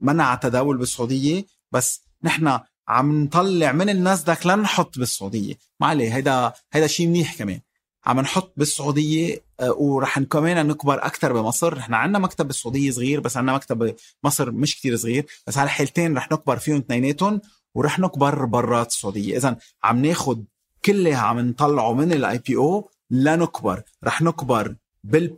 منا 0.00 0.24
على 0.24 0.38
تداول 0.42 0.76
بالسعودية. 0.76 1.44
بس 1.72 2.02
نحن 2.24 2.58
عم 2.88 3.24
نطلع 3.24 3.72
من 3.72 3.88
الناسداك 3.88 4.46
لنحط 4.46 4.98
بالسعودية. 4.98 5.54
ما 5.80 5.86
عليه. 5.86 6.14
هيدا 6.16 6.52
هيدا 6.72 6.86
شيء 6.86 7.06
منيح 7.06 7.38
كمان. 7.38 7.60
عم 8.06 8.20
نحط 8.20 8.52
بالسعودية 8.56 9.44
آه، 9.60 9.72
ورح 9.72 10.18
كمان 10.18 10.66
نكبر 10.66 11.06
أكثر 11.06 11.32
بمصر. 11.32 11.78
نحن 11.78 11.94
عندنا 11.94 12.18
مكتب 12.18 12.46
بالسعودية 12.46 12.90
صغير 12.90 13.20
بس 13.20 13.36
عندنا 13.36 13.56
مكتب 13.56 13.94
بمصر 14.22 14.50
مش 14.50 14.76
كتير 14.76 14.96
صغير. 14.96 15.26
بس 15.46 15.58
على 15.58 15.66
الحالتين 15.66 16.16
رح 16.16 16.32
نكبر 16.32 16.58
فيهم 16.58 16.76
اثنيناتهم 16.76 17.40
ورح 17.74 17.98
نكبر 17.98 18.44
برات 18.44 18.90
السعودية. 18.90 19.36
اذا 19.36 19.56
عم 19.84 20.04
ناخد 20.04 20.44
كلها 20.84 21.18
عم 21.18 21.40
نطلعه 21.40 21.92
من 21.92 22.12
ال 22.12 22.38
IPO 22.38 22.90
لنكبر. 23.10 23.82
رح 24.04 24.22
نكبر 24.22 24.76
بال. 25.04 25.36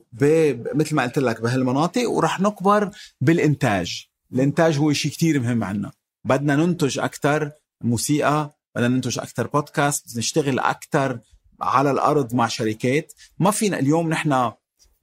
مثل 0.75 0.95
ما 0.95 1.03
قلت 1.03 1.19
لك 1.19 1.41
بهالمناطق 1.41 2.11
ورح 2.11 2.41
نكبر 2.41 2.91
بالإنتاج. 3.21 4.07
الإنتاج 4.33 4.79
هو 4.79 4.93
شيء 4.93 5.13
كتير 5.13 5.41
مهم 5.41 5.65
عنا. 5.65 5.93
بدنا 6.25 6.57
ننتج 6.57 6.99
أكثر 6.99 7.51
موسيقى 7.85 8.57
بدنا 8.75 8.89
ننتج 8.89 9.19
أكثر 9.19 9.47
بودكاست 9.47 10.19
نشتغل 10.19 10.59
أكثر 10.59 11.21
على 11.65 11.91
الأرض 11.91 12.35
مع 12.35 12.47
شركات. 12.49 13.13
ما 13.39 13.51
فينا 13.51 13.79
اليوم 13.79 14.09
نحن 14.09 14.33
آه 14.33 14.53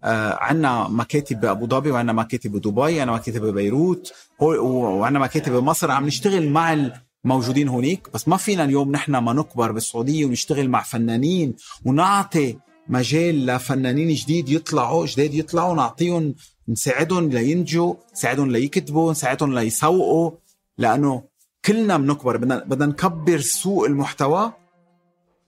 عندنا 0.04 0.88
مكاتب 0.88 1.42
بابو 1.42 1.68
ظبي 1.68 1.92
وعندنا 1.92 2.14
مكاتب 2.14 2.52
بدبي 2.52 3.00
عندنا 3.00 3.18
مكاتب 3.18 3.46
ببيروت 3.46 4.14
وعندنا 4.40 5.20
مكاتب 5.20 5.52
بمصر 5.52 5.92
عم 5.92 6.06
نشتغل 6.06 6.50
مع 6.50 6.92
الموجودين 7.26 7.68
هونيك. 7.68 8.10
بس 8.14 8.28
ما 8.28 8.38
فينا 8.38 8.64
اليوم 8.64 8.92
نحن 8.92 9.12
ما 9.18 9.34
نكبر 9.34 9.72
بالسعودية 9.72 10.26
ونشتغل 10.26 10.70
مع 10.70 10.84
فنانين 10.84 11.56
ونعطي 11.86 12.58
مجال 12.88 13.46
لفنانين 13.46 14.14
جديد 14.14 14.50
يطلعوا 14.50 15.06
جداد 15.06 15.34
يطلعوا. 15.34 15.76
نعطيهم 15.76 16.36
نساعدهم 16.70 17.30
لينجوا 17.30 17.94
نساعدهم 18.14 18.52
ليكتبوا 18.52 19.12
نساعدهم 19.12 19.54
ليسوقوا. 19.54 20.32
لأنه 20.78 21.24
كلنا 21.66 21.98
بنكبر 21.98 22.38
بدنا 22.38 22.64
بدنا 22.64 22.86
نكبر 22.86 23.40
سوق 23.40 23.86
المحتوى. 23.86 24.54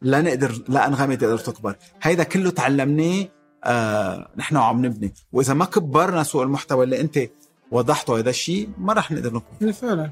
لا 0.04 0.22
نقدر 0.22 0.64
لا 0.68 0.88
أنغامي 0.88 1.18
تقدر 1.18 1.38
تكبر. 1.38 1.76
هيدا 2.02 2.24
كله 2.24 2.50
تعلمناه 2.50 3.28
آه 3.64 4.28
نحن 4.38 4.58
عم 4.58 4.86
نبني. 4.86 5.14
وإذا 5.34 5.54
ما 5.54 5.66
كبرنا 5.66 6.24
سوق 6.24 6.42
المحتوى 6.42 6.84
اللي 6.86 7.02
أنت 7.02 7.20
وضحته 7.72 8.20
هذا 8.20 8.30
الشيء 8.30 8.70
ما 8.78 8.94
رح 8.94 9.12
نقدر 9.12 9.34
نكبر. 9.34 9.72
فعلا. 9.72 10.12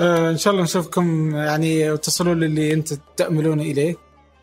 آه 0.00 0.30
إن 0.30 0.36
شاء 0.36 0.52
الله 0.52 0.64
نشوفكم 0.64 1.36
يعني 1.36 1.96
تصلوا 1.96 2.34
للي 2.34 2.72
أنت 2.72 2.94
تأملون 3.16 3.60
إليه. 3.60 3.96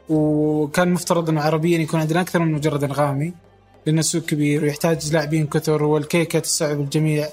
وكان 0.09 0.91
مفترض 0.91 1.29
إنه 1.29 1.41
عربيا 1.41 1.77
يكون 1.77 1.99
عندنا 1.99 2.21
أكثر 2.21 2.39
من 2.39 2.51
مجرد 2.51 2.83
أنغامي 2.83 3.33
لأن 3.85 3.99
السوق 3.99 4.21
كبير 4.21 4.63
ويحتاج 4.63 5.13
لاعبين 5.13 5.47
كثر 5.47 5.83
والكيكة 5.83 6.39
تستوعب 6.39 6.79
الجميع. 6.79 7.27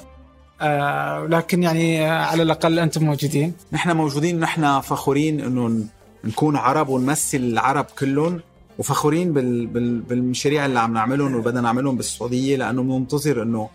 آه 0.60 1.26
لكن 1.26 1.62
يعني 1.62 2.06
على 2.06 2.42
الأقل 2.42 2.78
أنتم 2.78 3.04
موجودين. 3.04 3.52
نحن 3.72 3.96
موجودين 3.96 4.40
نحن 4.40 4.80
فخورين 4.80 5.40
إنه 5.40 5.84
نكون 6.24 6.56
عرب 6.56 6.88
ونمثل 6.88 7.38
العرب 7.38 7.84
كلهم 7.98 8.40
وفخورين 8.78 9.32
بال... 9.32 9.66
بال... 9.66 10.00
بالمشاريع 10.00 10.66
اللي 10.66 10.78
عم 10.80 10.92
نعملهم 10.94 11.34
وبدنا 11.34 11.60
نعملهم 11.60 11.96
بالسعودية 11.96 12.56
لأنه 12.56 12.82
منتظر 12.82 13.42
إنه 13.42 13.68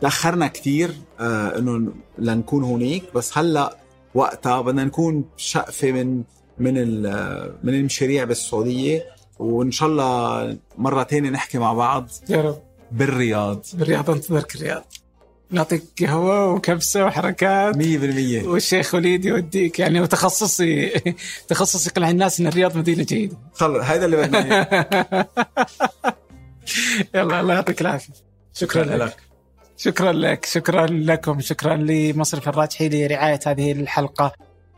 تأخرنا 0.00 0.46
كثير 0.46 0.94
آه 1.20 1.58
إنه 1.58 1.92
لنكون 2.18 2.64
هونيك. 2.64 3.04
بس 3.14 3.38
هلأ 3.38 3.76
وقتها 4.14 4.60
بدنا 4.60 4.84
نكون 4.84 5.24
شقفة 5.36 5.92
من 5.92 6.22
من 6.58 6.74
من 7.62 7.74
المشاريع 7.74 8.24
بالسعودية 8.24 9.04
وإن 9.38 9.70
شاء 9.70 9.88
الله 9.88 10.56
مرة 10.78 11.02
تانية 11.02 11.30
نحكي 11.30 11.58
مع 11.58 11.72
بعض 11.72 12.08
يا 12.28 12.40
رب. 12.42 12.58
بالرياض. 12.92 13.66
بالرياض 13.74 14.10
أنتظرك 14.10 14.54
الرياض. 14.56 14.84
نعطيك 15.50 15.82
قهوة 16.00 16.52
وكبسة 16.52 17.04
وحركات. 17.04 17.76
100% 17.76 17.78
والشيخ 18.46 18.94
وليد 18.94 19.24
يوديك 19.24 19.78
يعني 19.78 20.00
وتخصصي 20.00 20.88
تخصصي 21.48 21.88
يقنع 21.90 22.10
الناس 22.10 22.40
ان 22.40 22.46
الرياض 22.46 22.76
مدينة 22.76 23.02
جيدة 23.02 23.36
خلص 23.52 23.84
هذا 23.84 24.04
اللي 24.04 24.16
بدنا 24.16 24.68
يلا 27.14 27.40
الله 27.40 27.54
يعطيك 27.54 27.80
العافية. 27.80 28.12
شكرا 28.54 28.84
لك. 28.84 29.02
لك. 29.02 29.16
شكرا 29.76 30.12
لك 30.12 30.46
شكرا 30.46 30.86
لكم 30.86 31.40
شكرا 31.40 31.76
لمصرف 31.76 32.48
الراجحي 32.48 32.88
لرعاية 32.88 33.40
هذه 33.46 33.72
الحلقة 33.72 34.32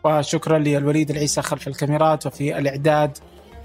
وشكرا 0.04 0.58
للوليد 0.58 1.10
العيسى 1.10 1.42
خلف 1.42 1.68
الكاميرات 1.68 2.26
وفي 2.26 2.58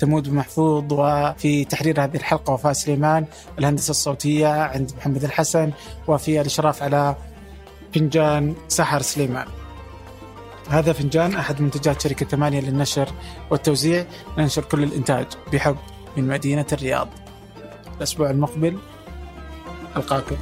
تمود 0.06 0.30
محفوظ 0.30 0.94
وفي 0.94 1.65
تحرير 1.65 2.03
هذه 2.03 2.15
الحلقة 2.15 2.53
وفاء 2.53 2.73
سليمان 2.73 3.26
الهندسة 3.60 3.91
الصوتية 3.91 4.48
عند 4.48 4.91
محمد 4.98 5.23
الحسن 5.23 5.72
وفي 6.07 6.41
الإشراف 6.41 6.84
على 6.84 7.15
فنجان 7.94 8.56
سحر 8.68 9.02
سليمان. 9.02 9.48
هذا 10.69 10.94
فنجان 10.94 11.36
أحد 11.36 11.61
منتجات 11.61 12.02
شركة 12.02 12.26
ثمانية 12.26 12.61
للنشر 12.61 13.10
والتوزيع. 13.52 14.06
ننشر 14.38 14.64
كل 14.64 14.84
الإنتاج 14.84 15.26
بحب 15.53 15.77
من 16.18 16.27
مدينة 16.27 16.65
الرياض. 16.73 17.10
الأسبوع 17.98 18.30
المقبل 18.30 18.77
ألقاكم. 19.95 20.36